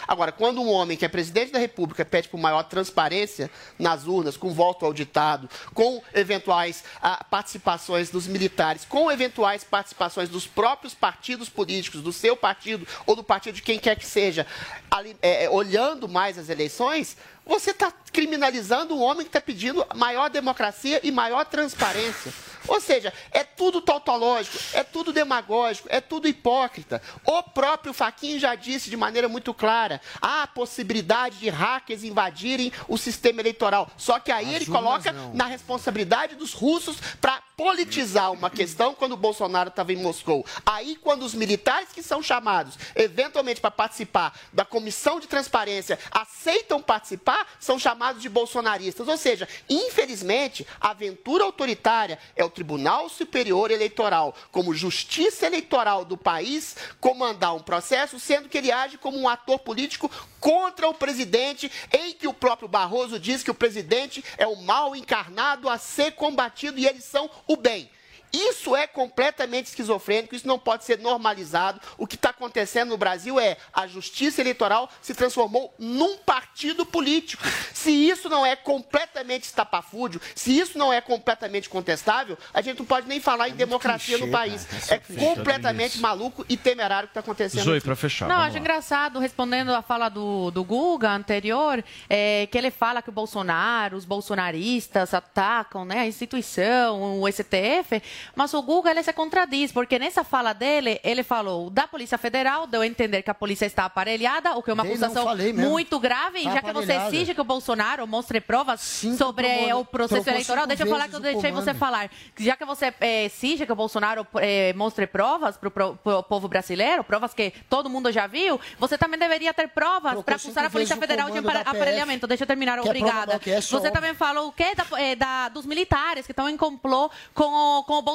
Agora, 0.07 0.31
quando 0.31 0.61
um 0.61 0.69
homem 0.69 0.97
que 0.97 1.05
é 1.05 1.07
presidente 1.07 1.51
da 1.51 1.59
República 1.59 2.03
pede 2.03 2.29
por 2.29 2.39
maior 2.39 2.63
transparência 2.63 3.49
nas 3.77 4.05
urnas, 4.05 4.37
com 4.37 4.53
voto 4.53 4.85
auditado, 4.85 5.49
com 5.73 6.01
eventuais 6.13 6.83
ah, 7.01 7.23
participações 7.29 8.09
dos 8.09 8.27
militares, 8.27 8.85
com 8.85 9.11
eventuais 9.11 9.63
participações 9.63 10.29
dos 10.29 10.47
próprios 10.47 10.93
partidos 10.93 11.49
políticos, 11.49 12.01
do 12.01 12.11
seu 12.11 12.35
partido 12.35 12.87
ou 13.05 13.15
do 13.15 13.23
partido 13.23 13.55
de 13.55 13.61
quem 13.61 13.79
quer 13.79 13.95
que 13.95 14.05
seja, 14.05 14.45
ali, 14.89 15.15
é, 15.21 15.45
é, 15.45 15.49
olhando 15.49 16.07
mais 16.07 16.37
as 16.37 16.49
eleições, 16.49 17.17
você 17.45 17.71
está 17.71 17.91
criminalizando 18.11 18.95
um 18.95 19.01
homem 19.01 19.23
que 19.23 19.29
está 19.29 19.41
pedindo 19.41 19.85
maior 19.95 20.29
democracia 20.29 20.99
e 21.03 21.11
maior 21.11 21.45
transparência. 21.45 22.33
Ou 22.67 22.79
seja, 22.79 23.11
é 23.31 23.43
tudo 23.43 23.81
tautológico, 23.81 24.57
é 24.73 24.83
tudo 24.83 25.11
demagógico, 25.11 25.87
é 25.91 25.99
tudo 25.99 26.27
hipócrita. 26.27 27.01
O 27.25 27.43
próprio 27.43 27.93
Faquin 27.93 28.39
já 28.39 28.55
disse 28.55 28.89
de 28.89 28.95
maneira 28.95 29.27
muito 29.27 29.53
clara: 29.53 29.99
há 30.21 30.43
a 30.43 30.47
possibilidade 30.47 31.39
de 31.39 31.49
hackers 31.49 32.03
invadirem 32.03 32.71
o 32.87 32.97
sistema 32.97 33.41
eleitoral. 33.41 33.89
Só 33.97 34.19
que 34.19 34.31
aí 34.31 34.49
As 34.49 34.55
ele 34.55 34.65
coloca 34.67 35.11
não. 35.11 35.33
na 35.33 35.45
responsabilidade 35.45 36.35
dos 36.35 36.53
russos 36.53 36.97
para 37.19 37.41
politizar 37.63 38.33
uma 38.33 38.49
questão 38.49 38.93
quando 38.93 39.13
o 39.13 39.17
Bolsonaro 39.17 39.69
estava 39.69 39.93
em 39.93 39.95
Moscou. 39.95 40.45
Aí, 40.65 40.97
quando 40.97 41.23
os 41.23 41.33
militares 41.33 41.93
que 41.93 42.03
são 42.03 42.21
chamados, 42.21 42.77
eventualmente, 42.93 43.61
para 43.61 43.71
participar 43.71 44.37
da 44.51 44.65
comissão 44.65 45.17
de 45.17 45.27
transparência, 45.27 45.97
aceitam 46.11 46.81
participar, 46.81 47.47
são 47.61 47.79
chamados 47.79 48.21
de 48.21 48.27
bolsonaristas. 48.27 49.07
Ou 49.07 49.15
seja, 49.15 49.47
infelizmente, 49.69 50.67
a 50.81 50.89
aventura 50.89 51.45
autoritária 51.45 52.19
é 52.35 52.43
o 52.43 52.49
Tribunal 52.49 53.07
Superior 53.07 53.71
Eleitoral, 53.71 54.35
como 54.51 54.73
justiça 54.73 55.45
eleitoral 55.45 56.03
do 56.03 56.17
país, 56.17 56.75
comandar 56.99 57.55
um 57.55 57.61
processo, 57.61 58.19
sendo 58.19 58.49
que 58.49 58.57
ele 58.57 58.73
age 58.73 58.97
como 58.97 59.17
um 59.17 59.29
ator 59.29 59.59
político 59.59 60.11
contra 60.41 60.89
o 60.89 60.93
presidente, 60.93 61.71
em 61.93 62.11
que 62.11 62.27
o 62.27 62.33
próprio 62.33 62.67
Barroso 62.67 63.17
diz 63.17 63.41
que 63.41 63.51
o 63.51 63.55
presidente 63.55 64.21
é 64.37 64.45
o 64.45 64.57
mal 64.57 64.93
encarnado 64.93 65.69
a 65.69 65.77
ser 65.77 66.11
combatido 66.11 66.77
e 66.77 66.85
eles 66.85 67.05
são 67.05 67.29
o 67.47 67.52
bem. 67.57 67.89
Isso 68.33 68.75
é 68.75 68.87
completamente 68.87 69.67
esquizofrênico, 69.67 70.33
isso 70.33 70.47
não 70.47 70.57
pode 70.57 70.83
ser 70.85 70.97
normalizado. 70.97 71.79
O 71.99 72.07
que 72.07 72.15
está 72.15 72.31
acontecendo 72.31 72.89
no 72.89 72.97
Brasil 72.97 73.39
é 73.39 73.57
a 73.71 73.85
justiça 73.85 74.41
eleitoral 74.41 74.89
se 75.03 75.13
transformou 75.13 75.71
num 75.77 76.17
partido 76.17 76.83
político. 76.83 77.43
Se 77.71 77.91
isso 77.91 78.29
não 78.29 78.43
é 78.43 78.55
completamente 78.55 79.43
estapafúrdio, 79.43 80.19
se 80.33 80.57
isso 80.57 80.77
não 80.77 80.91
é 80.91 80.99
completamente 80.99 81.69
contestável, 81.69 82.37
a 82.51 82.61
gente 82.61 82.79
não 82.79 82.85
pode 82.85 83.07
nem 83.07 83.19
falar 83.19 83.49
em 83.49 83.53
democracia 83.53 84.17
clichê, 84.17 84.25
no 84.25 84.31
país. 84.31 84.65
cara. 84.65 84.83
É 84.95 85.19
completamente 85.19 85.99
maluco 85.99 86.45
e 86.49 86.57
temerário 86.57 87.05
o 87.05 87.07
que 87.09 87.11
está 87.11 87.19
acontecendo. 87.19 87.63
Zoe, 87.63 87.81
para 87.81 87.95
fechar. 87.95 88.27
Não, 88.27 88.37
acho 88.37 88.53
lá. 88.53 88.59
engraçado, 88.59 89.19
respondendo 89.19 89.69
a 89.73 89.81
fala 89.81 90.09
do, 90.09 90.49
do 90.49 90.63
Guga 90.63 91.11
anterior, 91.11 91.83
é, 92.09 92.47
que 92.49 92.57
ele 92.57 92.71
fala 92.71 93.01
que 93.01 93.09
o 93.09 93.11
Bolsonaro, 93.11 93.95
os 93.95 94.05
bolsonaristas 94.05 95.13
atacam 95.13 95.85
né, 95.85 95.99
a 95.99 96.07
instituição, 96.07 97.21
o 97.21 97.31
STF, 97.31 98.01
mas 98.35 98.53
o 98.53 98.61
Guga 98.61 98.91
ele 98.91 99.03
se 99.03 99.13
contradiz, 99.13 99.71
porque 99.71 99.97
nessa 99.99 100.23
fala 100.23 100.53
dele, 100.53 100.99
ele 101.03 101.23
falou 101.23 101.69
da 101.69 101.87
Polícia 101.87 102.17
Federal, 102.17 102.67
deu 102.67 102.81
a 102.81 102.87
entender 102.87 103.21
que 103.21 103.29
a 103.31 103.33
polícia 103.33 103.65
está 103.65 103.85
aparelhada, 103.85 104.55
o 104.55 104.63
que 104.63 104.69
é 104.69 104.73
uma 104.73 104.83
acusação 104.83 105.23
muito 105.67 105.99
grave, 105.99 106.43
Tá 106.43 106.51
já 106.51 106.61
que 106.61 106.73
você 106.73 106.93
exige 107.07 107.33
que 107.33 107.41
o 107.41 107.43
Bolsonaro 107.43 108.05
mostre 108.07 108.39
provas 108.41 108.81
sobre 109.17 109.47
o 109.73 109.85
processo 109.85 110.29
eleitoral, 110.29 110.67
deixa 110.67 110.83
eu 110.83 110.87
falar 110.89 111.07
que 111.09 111.15
eu 111.15 111.19
deixei 111.19 111.51
você 111.51 111.65
comando. 111.73 111.77
falar. 111.79 112.09
Já 112.37 112.55
que 112.55 112.65
você 112.65 112.93
é, 112.99 113.25
exige 113.25 113.65
que 113.65 113.71
o 113.71 113.75
Bolsonaro 113.75 114.25
é, 114.35 114.73
mostre 114.73 115.05
provas 115.07 115.57
para 115.57 115.87
o 116.19 116.23
povo 116.23 116.47
brasileiro, 116.47 117.03
provas 117.03 117.33
que 117.33 117.51
todo 117.69 117.89
mundo 117.89 118.11
já 118.11 118.27
viu, 118.27 118.59
você 118.77 118.97
também 118.97 119.19
deveria 119.19 119.53
ter 119.53 119.67
provas 119.69 120.21
para 120.23 120.35
acusar 120.35 120.65
a 120.65 120.69
Polícia 120.69 120.95
Federal 120.97 121.29
de 121.29 121.37
aparelhamento. 121.39 122.27
Deixa 122.27 122.43
eu 122.43 122.47
terminar, 122.47 122.79
obrigada. 122.79 123.39
é 123.45 123.61
Você 123.61 123.91
também 123.91 124.13
falou 124.13 124.47
o 124.49 124.51
quê? 124.51 124.73
Da, 124.75 124.99
é, 124.99 125.15
da- 125.15 125.49
dos 125.49 125.65
militares 125.65 126.25
que 126.25 126.31
estão 126.31 126.49
em 126.49 126.57
complô 126.57 127.09
com 127.33 127.43
o, 127.79 127.83
com 127.83 127.93
o 127.93 128.01
Bolsonaro. 128.01 128.12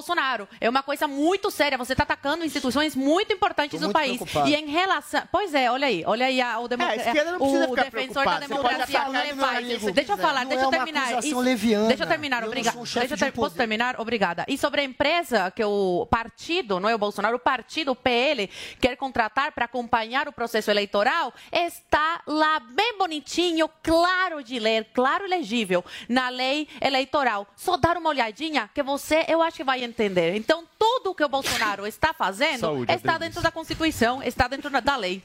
É 0.61 0.69
uma 0.69 0.83
coisa 0.83 1.07
muito 1.07 1.51
séria. 1.51 1.77
Você 1.79 1.93
está 1.93 2.03
atacando 2.05 2.45
instituições 2.45 2.95
muito 2.95 3.33
importantes 3.33 3.79
Tô 3.79 3.79
do 3.79 3.85
muito 3.87 3.95
país. 3.95 4.17
preocupado. 4.17 4.49
E 4.49 4.55
em 4.55 4.67
relação. 4.67 5.23
Pois 5.31 5.55
é, 5.55 5.71
olha 5.71 5.87
aí, 5.87 6.03
olha 6.07 6.27
aí 6.27 6.41
a- 6.41 6.59
o, 6.59 6.69
demo... 6.69 6.83
É, 6.83 7.37
o 7.39 7.75
defensor 7.77 8.25
da 8.25 8.39
democracia. 8.41 9.01
Deixa 9.93 10.13
eu 10.13 10.19
falar, 10.19 10.43
Não 10.43 10.49
deixa 10.49 10.63
é 10.63 10.65
eu 10.65 10.69
uma 10.69 10.77
terminar. 10.77 11.13
acusação 11.13 11.41
leviana. 11.41 11.89
Deixa 11.89 12.03
eu 12.05 12.09
terminar, 12.09 12.45
obrigada. 12.45 12.79
um 12.79 12.83
Deixa 12.85 13.15
eu 13.15 13.19
ter... 13.19 13.33
Posso 13.33 13.55
terminar? 13.57 14.01
Obrigada. 14.01 14.45
E 14.49 14.57
sobre 14.59 14.81
a 14.81 14.85
empresa 14.85 15.51
que 15.51 15.63
o 15.65 16.07
partido, 16.11 16.81
não 16.81 16.89
é 16.89 16.95
o 16.95 16.99
Bolsonaro, 16.99 17.37
o 17.37 17.41
partido 17.41 17.93
o 17.93 17.97
PL 17.97 18.49
quer 18.81 18.97
contratar 18.97 19.53
para 19.53 19.65
acompanhar 19.65 20.29
o 20.29 20.33
processo 20.33 20.71
eleitoral, 20.71 21.33
está 21.53 22.21
lá 22.27 22.61
bem 22.61 22.99
bonitinho, 22.99 23.69
claro 23.83 24.43
de 24.43 24.59
ler, 24.59 24.89
claro 24.93 25.25
e 25.27 25.29
legível, 25.29 25.85
na 26.09 26.29
lei 26.29 26.69
eleitoral. 26.81 27.47
Só 27.57 27.77
dar 27.77 27.97
uma 27.97 28.11
olhadinha 28.11 28.69
que 28.75 28.83
você, 28.83 29.25
eu 29.29 29.41
acho 29.43 29.57
que 29.57 29.65
vai 29.65 29.78
entender. 29.85 30.35
Então, 30.35 30.65
tudo 30.79 31.15
que 31.15 31.25
o 31.25 31.29
Bolsonaro 31.29 31.87
está 31.87 32.13
fazendo 32.13 32.61
Saúde, 32.61 32.93
está 32.93 33.19
dentro 33.19 33.41
da 33.43 33.51
Constituição, 33.51 34.23
está 34.23 34.49
dentro 34.49 34.71
da 34.81 34.97
lei. 34.97 35.23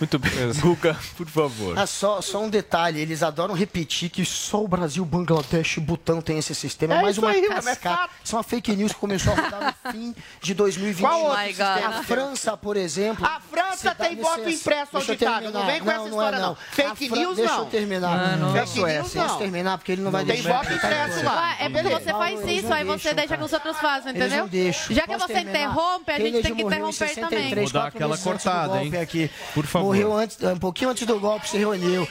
Muito 0.00 0.18
bem. 0.18 0.30
Guga, 0.60 0.96
por 1.16 1.26
favor. 1.28 1.78
Ah, 1.78 1.86
só, 1.86 2.20
só 2.22 2.42
um 2.42 2.48
detalhe, 2.48 3.00
eles 3.00 3.22
adoram 3.22 3.54
repetir 3.54 4.08
que 4.10 4.24
só 4.24 4.64
o 4.64 4.66
Brasil, 4.68 5.04
Bangladesh 5.04 5.76
e 5.76 5.80
Butão 5.80 6.20
tem 6.22 6.38
esse 6.38 6.54
sistema. 6.54 6.94
É 6.94 6.98
É 6.98 7.02
mais 7.02 7.18
uma 7.18 7.30
aí, 7.30 7.44
é 7.44 7.48
cascata. 7.48 8.10
é 8.30 8.34
uma 8.34 8.42
fake 8.42 8.74
news 8.74 8.92
que 8.92 8.98
começou 8.98 9.32
a 9.32 9.36
rodar 9.36 9.76
no 9.84 9.92
fim 9.92 10.14
de 10.40 10.54
2021. 10.54 11.06
Qual 11.08 11.22
outro. 11.24 11.64
A 11.64 12.02
França, 12.02 12.56
por 12.56 12.76
exemplo. 12.76 13.24
A 13.26 13.40
França 13.40 13.94
dá 13.94 14.06
tem 14.06 14.16
voto 14.16 14.40
licença, 14.40 14.60
impresso 14.60 14.92
deixa 14.92 15.12
auditável. 15.12 15.50
Não 15.52 15.66
vem 15.66 15.80
com 15.80 15.90
essa 15.90 16.02
é 16.04 16.08
história, 16.08 16.38
não. 16.38 16.56
Fake 16.72 16.90
A 16.90 17.08
Fran- 17.08 17.16
news, 17.20 17.36
Deixa 17.36 17.52
não. 17.52 17.58
eu 17.60 17.66
terminar. 17.66 18.08
Ah, 18.32 18.36
não. 18.36 18.52
Da 18.54 18.66
Fake 18.66 18.78
news, 18.82 19.12
deixa 19.12 19.18
eu 19.18 19.26
não. 19.28 19.38
terminar, 19.38 19.78
porque 19.78 19.92
ele 19.92 20.02
não 20.02 20.10
vai 20.10 20.24
Tem 20.24 20.34
deixar. 20.36 20.62
voto 20.62 20.72
impresso 20.72 21.24
lá. 21.24 21.56
É 21.60 21.68
porque 21.68 21.88
você 21.88 22.10
faz 22.10 22.40
isso, 22.48 22.68
não 22.68 22.72
aí 22.76 22.84
você 22.84 23.12
deixa 23.14 23.36
que 23.36 23.44
os 23.44 23.52
outros 23.52 23.76
façam, 23.78 24.10
entendeu? 24.12 24.48
não. 24.48 24.94
Já 24.96 25.06
que 25.06 25.16
você 25.16 25.40
interrompe, 25.40 26.10
a 26.10 26.18
gente 26.18 26.42
tem 26.42 26.54
que 26.54 26.62
interromper 26.62 26.92
63, 26.92 27.48
também. 27.50 27.64
Vou 27.64 27.72
dar 27.72 27.86
aquela 27.88 28.16
cortada, 28.16 28.82
hein? 28.82 28.96
Aqui. 28.96 29.30
Por 29.54 29.66
favor. 29.66 29.89
Morreu 29.90 30.16
antes, 30.16 30.40
um 30.42 30.58
pouquinho 30.58 30.90
antes 30.90 31.06
do 31.06 31.18
golpe, 31.18 31.48
se 31.48 31.58
reuniu. 31.58 32.08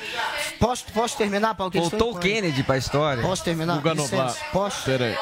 Posso, 0.59 0.85
posso 0.93 1.17
terminar, 1.17 1.55
Paulo? 1.55 1.71
Voltou 1.73 2.11
o. 2.11 2.19
Kennedy 2.19 2.63
para 2.63 2.75
a 2.75 2.77
história. 2.77 3.23
Posso 3.23 3.43
terminar? 3.43 3.81
Posso? 4.51 4.83
Peraí. 4.83 5.15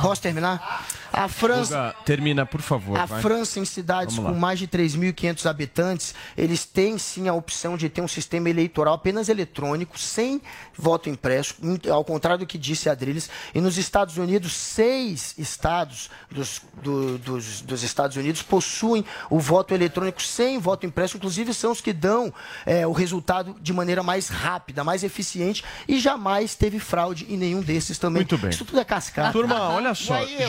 Posso 0.00 0.22
terminar? 0.22 0.84
A 1.16 1.28
França, 1.28 1.94
termina, 2.04 2.44
por 2.44 2.60
favor. 2.60 2.98
a 2.98 3.06
vai. 3.06 3.22
França, 3.22 3.60
em 3.60 3.64
cidades 3.64 4.16
com 4.16 4.34
mais 4.34 4.58
de 4.58 4.66
3.500 4.68 5.46
habitantes, 5.48 6.14
eles 6.36 6.64
têm 6.64 6.98
sim 6.98 7.28
a 7.28 7.34
opção 7.34 7.76
de 7.76 7.88
ter 7.88 8.00
um 8.00 8.08
sistema 8.08 8.50
eleitoral 8.50 8.94
apenas 8.94 9.28
eletrônico, 9.28 9.98
sem 9.98 10.40
voto 10.76 11.08
impresso, 11.08 11.54
ao 11.90 12.04
contrário 12.04 12.40
do 12.40 12.46
que 12.46 12.58
disse 12.58 12.88
a 12.88 12.92
Adriles. 12.92 13.30
E 13.54 13.60
nos 13.60 13.78
Estados 13.78 14.16
Unidos, 14.16 14.52
seis 14.52 15.34
estados 15.38 16.10
dos, 16.30 16.60
do- 16.82 17.18
dos, 17.18 17.60
dos 17.60 17.82
Estados 17.82 18.16
Unidos 18.16 18.42
possuem 18.42 19.04
o 19.30 19.38
voto 19.38 19.72
eletrônico 19.74 20.22
sem 20.22 20.58
voto 20.58 20.84
impresso, 20.86 21.16
inclusive 21.16 21.54
são 21.54 21.70
os 21.72 21.80
que 21.80 21.92
dão 21.92 22.32
é, 22.66 22.86
o 22.86 22.92
resultado 22.92 23.56
de 23.60 23.72
maneira 23.72 24.02
mais 24.02 24.28
rápida, 24.28 24.82
mais 24.82 25.04
eficiente, 25.04 25.64
e 25.86 25.98
jamais 25.98 26.54
teve 26.54 26.78
fraude 26.78 27.26
em 27.28 27.36
nenhum 27.36 27.60
desses 27.60 27.98
também. 27.98 28.20
Muito 28.20 28.36
bem. 28.38 28.50
Isso 28.50 28.64
tudo 28.64 28.80
é 28.80 28.84
cascata. 28.84 29.32
Turma, 29.32 29.70
olha 29.70 29.94
só. 29.94 30.14
Eu. 30.24 30.48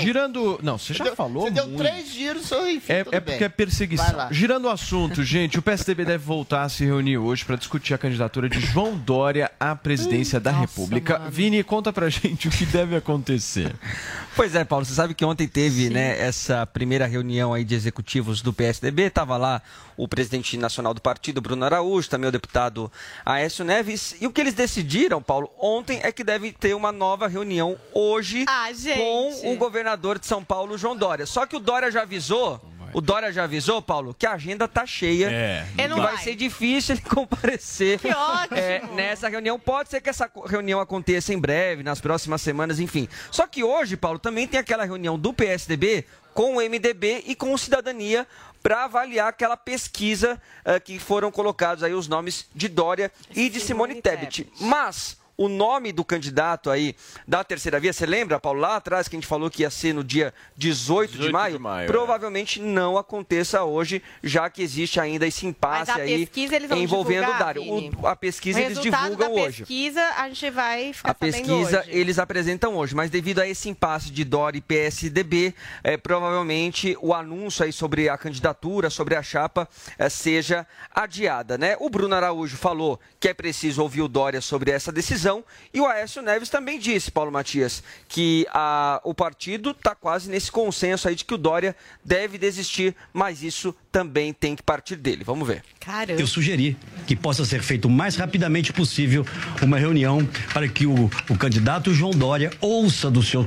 Girando. 0.55 0.65
Não, 0.65 0.77
você 0.77 0.93
já 0.93 1.03
Deu- 1.05 1.15
falou 1.15 1.43
Você 1.43 1.51
deu 1.51 1.67
muito. 1.67 1.77
três 1.77 2.11
giros, 2.11 2.51
enfim, 2.51 2.93
É, 2.93 3.05
é 3.11 3.19
porque 3.19 3.43
é 3.43 3.49
perseguição. 3.49 4.27
Girando 4.31 4.65
o 4.65 4.69
assunto, 4.69 5.23
gente, 5.23 5.57
o 5.59 5.61
PSDB 5.61 6.05
deve 6.05 6.23
voltar 6.23 6.63
a 6.63 6.69
se 6.69 6.83
reunir 6.85 7.17
hoje 7.17 7.43
para 7.45 7.55
discutir 7.55 7.93
a 7.93 7.97
candidatura 7.97 8.49
de 8.49 8.59
João 8.59 8.95
Dória 8.97 9.51
à 9.59 9.75
presidência 9.75 10.39
da 10.39 10.51
República. 10.51 11.19
Vini, 11.29 11.63
conta 11.63 11.91
pra 11.93 12.09
gente 12.09 12.47
o 12.47 12.51
que 12.51 12.65
deve 12.65 12.95
acontecer. 12.95 13.73
Pois 14.36 14.54
é, 14.54 14.65
Paulo, 14.65 14.84
você 14.84 14.93
sabe 14.93 15.13
que 15.13 15.24
ontem 15.24 15.48
teve 15.48 15.89
né, 15.89 16.19
essa 16.19 16.65
primeira 16.65 17.06
reunião 17.06 17.54
aí 17.54 17.63
de 17.63 17.74
executivos 17.74 18.41
do 18.41 18.52
PSDB, 18.52 19.04
estava 19.04 19.38
lá 19.38 19.62
o 19.95 20.10
presidente 20.10 20.58
nacional 20.58 20.93
do 20.93 21.00
partido, 21.02 21.39
Bruno 21.39 21.63
Araújo, 21.63 22.10
também 22.10 22.28
o 22.28 22.32
deputado 22.34 22.91
Aécio 23.26 23.63
Neves, 23.63 24.13
e 24.19 24.28
o 24.28 24.32
que 24.34 24.41
eles 24.41 24.54
decidiram, 24.54 25.21
Paulo, 25.21 25.50
ontem 25.58 26.02
é 26.04 26.12
que 26.12 26.21
deve 26.21 26.52
ter 26.52 26.76
uma 26.76 26.91
nova 26.91 27.30
reunião 27.30 27.78
hoje 27.93 28.43
Ah, 28.50 28.67
com 28.98 29.54
o 29.54 29.56
governador 29.56 30.19
de 30.19 30.28
São 30.28 30.43
Paulo, 30.43 30.78
João 30.78 30.98
Dória. 30.98 31.26
Só 31.26 31.45
que 31.45 31.56
o 31.56 31.60
Dória 31.60 31.89
já 31.89 32.02
avisou, 32.02 32.60
o 32.95 33.01
Dória 33.01 33.29
já 33.29 33.43
avisou, 33.43 33.81
Paulo, 33.81 34.15
que 34.17 34.25
a 34.25 34.31
agenda 34.31 34.69
tá 34.69 34.86
cheia. 34.86 35.29
É. 35.29 35.65
Não 35.86 35.97
que 35.97 36.01
vai 36.01 36.15
vai. 36.15 36.23
ser 36.23 36.34
difícil 36.34 36.95
ele 36.95 37.01
comparecer 37.01 37.99
Que 37.99 38.08
ótimo. 38.08 38.58
é, 38.58 38.81
nessa 38.93 39.27
reunião. 39.27 39.60
Pode 39.60 39.89
ser 39.89 39.99
que 39.99 40.10
essa 40.10 40.31
reunião 40.45 40.79
aconteça 40.79 41.34
em 41.34 41.38
breve, 41.38 41.84
nas 41.84 41.99
próximas 41.99 42.41
semanas, 42.41 42.79
enfim. 42.79 43.10
Só 43.29 43.45
que 43.47 43.65
hoje, 43.65 43.97
Paulo, 43.97 44.17
também 44.17 44.47
tem 44.47 44.58
aquela 44.58 44.86
reunião 44.86 45.19
do 45.19 45.34
PSDB 45.34 46.05
com 46.34 46.55
o 46.55 46.62
MDB 46.62 47.25
e 47.27 47.36
com 47.36 47.53
o 47.53 47.58
Cidadania 47.58 48.25
para 48.63 48.86
avaliar 48.86 49.27
aquela 49.27 49.58
pesquisa 49.58 50.41
eh, 50.63 50.79
que 50.79 50.97
foram 50.97 51.29
colocados 51.31 51.84
aí 51.84 51.93
os 51.93 52.08
nomes 52.08 52.47
de 52.55 52.69
Dória 52.69 53.12
e 53.31 53.49
de 53.49 53.60
Simone, 53.60 53.95
Simone 53.95 54.01
Tebet. 54.01 54.43
Tebet. 54.45 54.63
Mas 54.63 55.17
o 55.38 55.48
nome 55.50 55.91
do 55.91 56.04
candidato 56.06 56.69
aí 56.69 56.95
da 57.28 57.43
terceira 57.43 57.80
via, 57.80 57.91
você 57.91 58.06
lembra, 58.06 58.39
Paulo, 58.39 58.60
lá 58.62 58.76
atrás 58.78 59.08
que 59.08 59.15
a 59.15 59.17
gente 59.19 59.28
falou 59.28 59.50
que 59.50 59.63
ia 59.63 59.69
ser 59.69 59.93
no 59.93 60.04
dia 60.04 60.34
18, 60.56 61.12
18 61.13 61.28
de 61.28 61.32
maio? 61.34 61.54
de 61.54 61.60
maio, 61.60 61.84
é. 61.86 61.88
provavelmente 61.88 62.62
não 62.62 62.98
aconteça 62.98 63.63
hoje, 63.63 64.02
já 64.24 64.50
que 64.50 64.62
existe 64.62 65.00
ainda 65.00 65.28
esse 65.28 65.45
impasse 65.45 65.91
a 65.91 65.95
aí 65.95 66.30
envolvendo 66.78 67.24
o 67.24 67.26
divulgar, 67.26 67.39
Dário. 67.39 67.63
Vini? 67.63 67.91
O- 68.02 68.08
a 68.08 68.15
pesquisa 68.15 68.60
o 68.60 68.62
eles 68.63 68.78
resultado 68.78 69.02
divulgam 69.04 69.36
da 69.36 69.41
hoje. 69.41 69.58
pesquisa 69.63 70.02
a 70.17 70.28
gente 70.30 70.50
vai 70.52 70.93
ficar 70.93 71.12
A 71.12 71.13
pesquisa 71.13 71.80
hoje. 71.82 71.89
eles 71.91 72.19
apresentam 72.19 72.76
hoje, 72.76 72.95
mas 72.95 73.10
devido 73.10 73.39
a 73.39 73.48
esse 73.48 73.67
impasse 73.69 74.10
de 74.12 74.24
Dória 74.24 74.58
e 74.58 74.62
PSDB, 74.62 75.54
eh, 75.84 75.98
provavelmente 75.98 76.98
o 77.02 77.13
anúncio 77.13 77.65
aí 77.65 77.74
sobre 77.74 78.08
a 78.10 78.17
candidatura, 78.17 78.89
sobre 78.89 79.15
a 79.15 79.24
chapa, 79.24 79.67
eh, 79.98 80.10
seja 80.10 80.65
adiada, 80.93 81.58
né? 81.58 81.76
O 81.80 81.89
Bruno 81.89 82.15
Araújo 82.15 82.56
falou 82.58 83.00
que 83.19 83.28
é 83.28 83.34
preciso 83.34 83.82
ouvir 83.82 84.02
o 84.02 84.08
Dória 84.08 84.39
sobre 84.41 84.71
essa 84.71 84.91
decisão 84.91 85.24
e 85.73 85.79
o 85.81 85.85
Aécio 85.85 86.21
Neves 86.21 86.49
também 86.49 86.77
disse, 86.79 87.11
Paulo 87.11 87.31
Matias, 87.31 87.83
que 88.07 88.45
a- 88.51 88.99
o 89.03 89.13
partido 89.13 89.71
está 89.71 89.95
quase 89.95 90.29
nesse 90.29 90.51
consenso 90.51 91.07
aí 91.07 91.15
de 91.15 91.25
que 91.25 91.33
o 91.33 91.38
Dória 91.38 91.75
deve 92.03 92.38
desistir, 92.38 92.95
mas 93.13 93.41
isso 93.43 93.75
também 93.95 94.34
tem 94.34 94.58
que 94.58 94.62
partir 94.62 94.97
dele. 94.97 95.23
Vamos 95.23 95.47
ver. 95.47 95.63
Caramba. 95.79 96.19
Eu 96.19 96.27
sugeri 96.27 96.75
que 97.08 97.15
possa 97.15 97.45
ser 97.45 97.62
feito 97.62 97.88
o 97.88 97.89
mais 97.89 98.17
rapidamente 98.17 98.73
possível 98.73 99.25
uma 99.62 99.77
reunião 99.77 100.27
para 100.51 100.67
que 100.67 100.86
o, 100.86 101.10
o 101.29 101.38
candidato 101.38 101.93
João 101.93 102.12
Dória 102.12 102.51
ouça 102.60 103.10
dos 103.10 103.29
seus, 103.29 103.45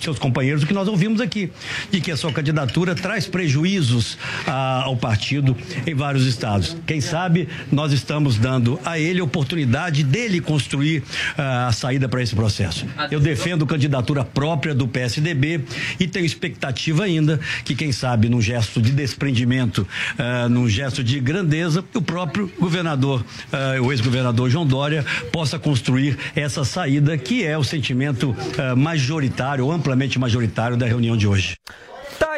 seus 0.00 0.18
companheiros 0.18 0.62
o 0.62 0.66
que 0.66 0.72
nós 0.72 0.88
ouvimos 0.88 1.20
aqui, 1.20 1.50
de 1.90 2.00
que 2.00 2.10
a 2.10 2.16
sua 2.16 2.32
candidatura 2.32 2.94
traz 2.94 3.26
prejuízos 3.26 4.16
ah, 4.46 4.84
ao 4.84 4.96
partido 4.96 5.54
em 5.86 5.94
vários 5.94 6.24
estados. 6.24 6.76
Quem 6.86 7.02
sabe 7.02 7.46
nós 7.70 7.92
estamos 7.92 8.38
dando 8.38 8.80
a 8.86 8.98
ele 8.98 9.20
a 9.20 9.24
oportunidade 9.24 10.02
dele 10.02 10.40
construir 10.40 11.02
ah, 11.36 11.66
a 11.66 11.72
saída 11.72 12.08
para 12.08 12.22
esse 12.22 12.34
processo. 12.34 12.86
Eu 13.10 13.20
defendo 13.20 13.66
candidatura 13.66 14.24
própria 14.24 14.74
do 14.74 14.88
PSDB 14.88 15.60
e 16.00 16.06
tenho 16.06 16.24
expectativa 16.24 17.04
ainda 17.04 17.38
que, 17.64 17.74
quem 17.74 17.92
sabe, 17.92 18.28
num 18.28 18.40
gesto 18.40 18.80
de 18.80 18.92
desprendimento, 18.92 19.73
ah, 20.18 20.48
num 20.48 20.68
gesto 20.68 21.02
de 21.02 21.20
grandeza, 21.20 21.84
o 21.94 22.02
próprio 22.02 22.50
governador, 22.58 23.24
ah, 23.52 23.80
o 23.80 23.92
ex-governador 23.92 24.50
João 24.50 24.66
Dória, 24.66 25.04
possa 25.32 25.58
construir 25.58 26.18
essa 26.34 26.64
saída 26.64 27.16
que 27.16 27.44
é 27.44 27.56
o 27.56 27.64
sentimento 27.64 28.36
ah, 28.58 28.76
majoritário, 28.76 29.70
amplamente 29.70 30.18
majoritário 30.18 30.76
da 30.76 30.86
reunião 30.86 31.16
de 31.16 31.26
hoje. 31.26 31.56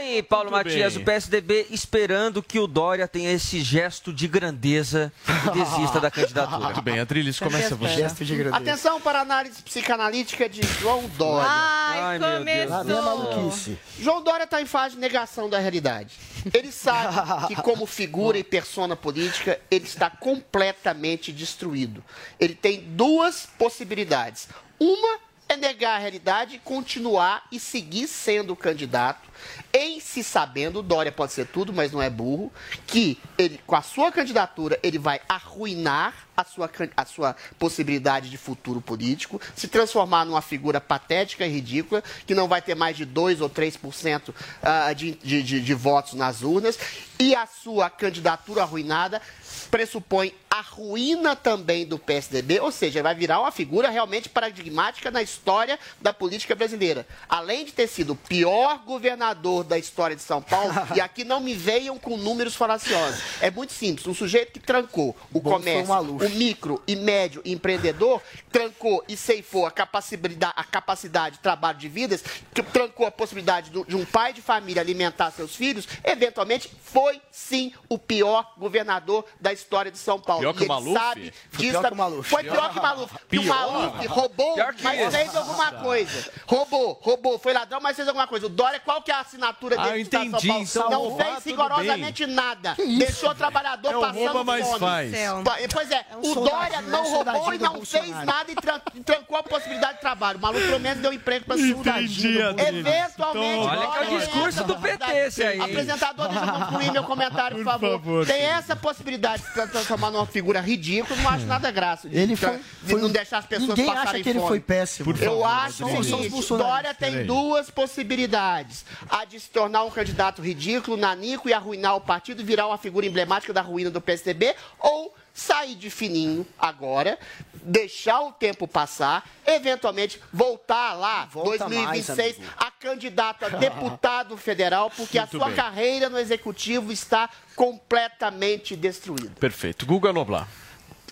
Aí, 0.06 0.22
Paulo 0.22 0.52
Muito 0.52 0.66
Matias, 0.66 0.94
bem. 0.94 1.02
o 1.02 1.04
PSDB 1.04 1.66
esperando 1.70 2.40
que 2.40 2.60
o 2.60 2.68
Dória 2.68 3.08
tenha 3.08 3.32
esse 3.32 3.60
gesto 3.60 4.12
de 4.12 4.28
grandeza 4.28 5.12
e 5.26 5.50
desista 5.50 5.98
da 5.98 6.08
candidatura. 6.12 6.60
Muito 6.60 6.80
bem, 6.80 7.00
Adriles, 7.00 7.40
começa 7.40 7.74
você. 7.74 8.04
Atenção 8.52 9.00
para 9.00 9.18
a 9.18 9.22
análise 9.22 9.60
psicanalítica 9.62 10.48
de 10.48 10.62
João 10.62 11.08
Dória. 11.18 11.48
Ai, 11.50 12.20
começou. 12.20 13.76
João 13.98 14.22
Dória 14.22 14.44
está 14.44 14.62
em 14.62 14.66
fase 14.66 14.94
de 14.94 15.00
negação 15.00 15.50
da 15.50 15.58
realidade. 15.58 16.14
Ele 16.54 16.70
sabe 16.70 17.48
que, 17.48 17.56
como 17.56 17.84
figura 17.84 18.38
e 18.38 18.44
persona 18.44 18.94
política, 18.94 19.60
ele 19.68 19.86
está 19.86 20.08
completamente 20.08 21.32
destruído. 21.32 22.02
Ele 22.38 22.54
tem 22.54 22.80
duas 22.80 23.48
possibilidades. 23.58 24.48
Uma 24.78 25.25
é 25.48 25.56
negar 25.56 25.96
a 25.96 25.98
realidade 25.98 26.60
continuar 26.64 27.46
e 27.52 27.60
seguir 27.60 28.08
sendo 28.08 28.56
candidato, 28.56 29.28
em 29.72 30.00
se 30.00 30.24
sabendo, 30.24 30.82
Dória 30.82 31.12
pode 31.12 31.32
ser 31.32 31.46
tudo, 31.46 31.72
mas 31.72 31.92
não 31.92 32.02
é 32.02 32.10
burro, 32.10 32.52
que 32.86 33.18
ele, 33.38 33.60
com 33.66 33.76
a 33.76 33.82
sua 33.82 34.10
candidatura, 34.10 34.78
ele 34.82 34.98
vai 34.98 35.20
arruinar 35.28 36.14
a 36.36 36.44
sua, 36.44 36.70
a 36.96 37.04
sua 37.04 37.36
possibilidade 37.58 38.28
de 38.28 38.36
futuro 38.36 38.80
político, 38.80 39.40
se 39.54 39.68
transformar 39.68 40.24
numa 40.24 40.42
figura 40.42 40.80
patética 40.80 41.46
e 41.46 41.50
ridícula, 41.50 42.02
que 42.26 42.34
não 42.34 42.48
vai 42.48 42.60
ter 42.60 42.74
mais 42.74 42.96
de 42.96 43.04
2 43.04 43.40
ou 43.40 43.48
3% 43.48 44.34
ah, 44.62 44.92
de, 44.92 45.12
de, 45.12 45.42
de, 45.42 45.60
de 45.60 45.74
votos 45.74 46.14
nas 46.14 46.42
urnas, 46.42 46.78
e 47.18 47.34
a 47.34 47.46
sua 47.46 47.88
candidatura 47.88 48.62
arruinada 48.62 49.22
pressupõe 49.70 50.34
a 50.56 50.62
ruína 50.62 51.36
também 51.36 51.84
do 51.84 51.98
PSDB, 51.98 52.60
ou 52.60 52.72
seja, 52.72 53.02
vai 53.02 53.14
virar 53.14 53.40
uma 53.40 53.50
figura 53.50 53.90
realmente 53.90 54.26
paradigmática 54.30 55.10
na 55.10 55.20
história 55.20 55.78
da 56.00 56.14
política 56.14 56.54
brasileira. 56.54 57.06
Além 57.28 57.66
de 57.66 57.72
ter 57.72 57.86
sido 57.86 58.14
o 58.14 58.16
pior 58.16 58.78
governador 58.78 59.64
da 59.64 59.76
história 59.78 60.16
de 60.16 60.22
São 60.22 60.40
Paulo, 60.40 60.72
e 60.96 61.00
aqui 61.00 61.24
não 61.24 61.40
me 61.40 61.52
venham 61.52 61.98
com 61.98 62.16
números 62.16 62.54
falaciosos. 62.54 63.20
É 63.42 63.50
muito 63.50 63.74
simples, 63.74 64.06
um 64.06 64.14
sujeito 64.14 64.52
que 64.52 64.58
trancou 64.60 65.14
o 65.30 65.40
Bom, 65.40 65.50
comércio, 65.50 65.86
o 66.26 66.30
micro 66.30 66.82
e 66.86 66.96
médio 66.96 67.42
empreendedor, 67.44 68.22
trancou 68.50 69.04
e 69.06 69.14
ceifou 69.14 69.66
a 69.66 69.70
capacidade, 69.70 70.36
a 70.40 70.64
capacidade 70.64 71.36
de 71.36 71.42
trabalho 71.42 71.76
de 71.78 71.88
vidas, 71.88 72.24
que 72.54 72.62
trancou 72.62 73.06
a 73.06 73.10
possibilidade 73.10 73.70
do- 73.70 73.84
de 73.84 73.94
um 73.94 74.06
pai 74.06 74.32
de 74.32 74.40
família 74.40 74.80
alimentar 74.80 75.30
seus 75.32 75.54
filhos, 75.54 75.86
eventualmente 76.02 76.70
foi 76.82 77.20
sim 77.30 77.74
o 77.90 77.98
pior 77.98 78.54
governador 78.56 79.26
da 79.38 79.52
história 79.52 79.90
de 79.92 79.98
São 79.98 80.18
Paulo. 80.18 80.45
Pior 80.46 80.54
que 80.54 80.64
o 80.64 80.68
Maluf? 80.68 80.92
sabe 80.98 81.32
Foi 81.50 81.58
disso. 81.64 81.72
pior 81.80 81.88
que 81.88 81.92
o 81.94 81.96
Maluf. 81.96 82.28
Foi 82.30 82.42
pior 82.44 82.70
que 82.72 82.78
o 82.78 82.82
Maluf. 82.82 83.14
Que 83.28 83.38
o? 83.38 83.44
Maluf 83.44 84.06
roubou, 84.06 84.54
que 84.54 84.82
mas 84.82 85.00
isso. 85.00 85.10
fez 85.10 85.36
alguma 85.36 85.72
coisa. 85.72 86.30
Roubou, 86.46 86.98
roubou, 87.02 87.38
foi 87.38 87.52
ladrão, 87.52 87.80
mas 87.80 87.96
fez 87.96 88.06
alguma 88.08 88.26
coisa. 88.26 88.46
O 88.46 88.48
Dória, 88.48 88.80
qual 88.80 89.02
que 89.02 89.10
é 89.10 89.14
a 89.14 89.20
assinatura 89.20 89.76
Ah, 89.78 89.84
dele 89.84 89.94
eu 89.94 89.98
do 89.98 90.02
Estado 90.02 90.22
de 90.40 90.48
entendi. 90.50 90.66
São 90.66 90.82
Paulo? 90.82 90.96
Então, 90.96 91.02
Não 91.02 91.08
roubar, 91.10 91.24
fez 91.32 91.44
rigorosamente 91.44 92.26
nada. 92.26 92.74
Deixou 92.98 93.30
o 93.30 93.34
trabalhador 93.34 93.88
É 93.90 93.92
passando 94.00 94.18
rouba, 94.18 94.44
mas 94.44 94.66
fome. 94.66 94.78
faz. 94.80 95.12
Pa- 95.44 95.56
Pois 95.72 95.90
é, 95.90 96.06
um 96.14 96.20
o 96.20 96.24
soldadinho, 96.34 96.44
Dória 96.60 96.76
é 96.76 96.80
não 96.82 97.02
roubou 97.02 97.16
soldadinho 97.16 97.54
e 97.54 97.58
não 97.58 97.84
fez 97.84 98.10
nada 98.24 98.50
e 98.50 98.54
tran- 98.54 98.80
trancou 99.04 99.36
a 99.36 99.42
possibilidade 99.42 99.94
de 99.94 100.00
trabalho. 100.00 100.38
O 100.38 100.42
maluco 100.42 100.64
pelo 100.64 100.80
menos 100.80 101.02
deu 101.02 101.12
emprego 101.12 101.44
para 101.44 101.54
Adriles. 101.54 102.24
Eventualmente, 102.56 103.56
Então, 103.56 103.60
Olha 103.66 103.86
que 103.90 103.98
é 103.98 104.16
o 104.16 104.18
discurso 104.20 104.64
do 104.64 104.76
PT 104.76 105.12
esse 105.26 105.42
aí. 105.42 105.60
Apresentador, 105.60 106.28
deixa 106.28 106.44
eu 106.44 106.52
concluir 106.52 106.92
meu 106.92 107.04
comentário, 107.04 107.56
por, 107.58 107.64
favor. 107.64 108.26
Tem 108.26 108.42
essa 108.42 108.74
possibilidade 108.76 109.42
de 109.42 109.48
se 109.52 109.68
transformar 109.68 110.10
numa 110.10 110.26
figura 110.36 110.60
ridícula, 110.60 111.18
não 111.22 111.30
acho 111.30 111.46
nada 111.46 111.70
graça. 111.70 112.10
De, 112.10 112.14
Ele 112.18 112.36
foi- 112.36 112.58
foi- 112.84 113.00
não 113.00 113.08
deixar 113.08 113.38
as 113.38 113.46
pessoas 113.46 113.70
Ninguém 113.70 113.86
passarem 113.86 114.10
acha 114.10 114.22
que 114.22 114.28
ele 114.28 114.38
fome. 114.38 114.48
foi 114.50 114.60
péssimo. 114.60 115.04
Por 115.14 115.22
Eu 115.22 115.30
favor, 115.30 115.44
acho 115.46 115.84
o 115.86 116.04
seguinte. 116.04 116.48
Dória 116.48 116.92
tem 116.92 117.10
Peraí. 117.12 117.26
duas 117.26 117.70
possibilidades. 117.70 118.84
A 119.08 119.24
de 119.24 119.40
se 119.40 119.48
tornar 119.48 119.84
um 119.84 119.90
candidato 119.90 120.42
ridículo, 120.42 120.94
nanico 120.96 121.48
e 121.48 121.54
arruinar 121.54 121.96
o 121.96 122.00
partido 122.02 122.44
virar 122.44 122.66
uma 122.66 122.76
figura 122.76 123.06
emblemática 123.06 123.50
da 123.52 123.62
ruína 123.62 123.90
do 123.90 124.00
PSDB, 124.00 124.54
ou 124.78 125.14
sair 125.36 125.74
de 125.74 125.90
fininho 125.90 126.46
agora, 126.58 127.18
deixar 127.52 128.20
o 128.22 128.32
tempo 128.32 128.66
passar, 128.66 129.28
eventualmente 129.46 130.18
voltar 130.32 130.94
lá, 130.94 131.26
Volta 131.26 131.58
2026, 131.68 132.38
mais, 132.38 132.50
a 132.56 132.70
candidato 132.70 133.44
a 133.44 133.48
deputado 133.50 134.34
federal, 134.38 134.90
porque 134.90 135.18
a 135.18 135.22
Muito 135.22 135.36
sua 135.36 135.46
bem. 135.48 135.56
carreira 135.56 136.08
no 136.08 136.18
executivo 136.18 136.90
está 136.90 137.28
completamente 137.54 138.74
destruída. 138.74 139.34
Perfeito. 139.38 139.84
Guga 139.84 140.12
Noblar. 140.12 140.48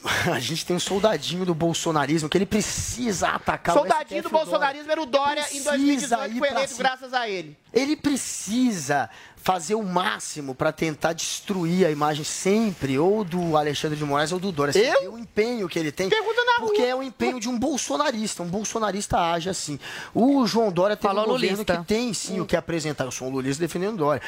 A 0.31 0.38
gente 0.38 0.67
tem 0.67 0.77
um 0.77 0.81
soldadinho 0.81 1.45
do 1.45 1.55
bolsonarismo 1.55 2.29
que 2.29 2.37
ele 2.37 2.47
precisa 2.47 3.29
atacar 3.29 3.75
Soldadinho 3.75 4.21
o 4.21 4.23
do 4.23 4.29
STF 4.29 4.29
e 4.29 4.29
o 4.29 4.31
Dória. 4.31 4.45
bolsonarismo 4.45 4.93
era 4.93 5.03
o 5.03 5.07
Dória 5.07 5.40
em 5.40 5.45
Precisa 5.45 5.71
2018, 5.71 6.35
ir 6.35 6.38
foi 6.38 6.49
eleito 6.49 6.77
graças 6.77 7.14
a 7.14 7.29
ele. 7.29 7.57
Ele 7.73 7.97
precisa 7.97 9.09
fazer 9.37 9.75
o 9.75 9.83
máximo 9.83 10.55
para 10.55 10.73
tentar 10.73 11.12
destruir 11.12 11.87
a 11.87 11.90
imagem 11.90 12.25
sempre 12.25 12.99
ou 12.99 13.23
do 13.23 13.59
Alexandre 13.59 13.97
de 13.97 14.05
Moraes 14.05 14.33
ou 14.33 14.38
do 14.38 14.51
Dória. 14.51 14.73
Você 14.73 14.81
Eu? 15.03 15.12
o 15.12 15.19
empenho 15.19 15.69
que 15.69 15.79
ele 15.79 15.93
tem. 15.93 16.09
Pergunta 16.09 16.34
na 16.59 16.67
porque 16.67 16.81
rua. 16.81 16.88
é 16.90 16.95
o 16.95 17.03
empenho 17.03 17.40
de 17.40 17.49
um 17.49 17.59
bolsonarista. 17.59 18.43
Um 18.43 18.49
bolsonarista 18.49 19.19
age 19.19 19.49
assim. 19.49 19.79
O 20.14 20.47
João 20.47 20.71
Dória 20.71 20.97
tem 20.97 21.09
Falou 21.09 21.25
um 21.25 21.29
governo 21.29 21.57
lulista. 21.57 21.77
que 21.79 21.85
tem 21.85 22.12
sim 22.14 22.40
o 22.40 22.47
que 22.47 22.57
apresentar. 22.57 23.05
Eu 23.05 23.11
sou 23.11 23.29
um 23.29 23.31
lulista 23.31 23.61
defendendo 23.62 23.95
o 23.95 23.99
Dória. 23.99 24.23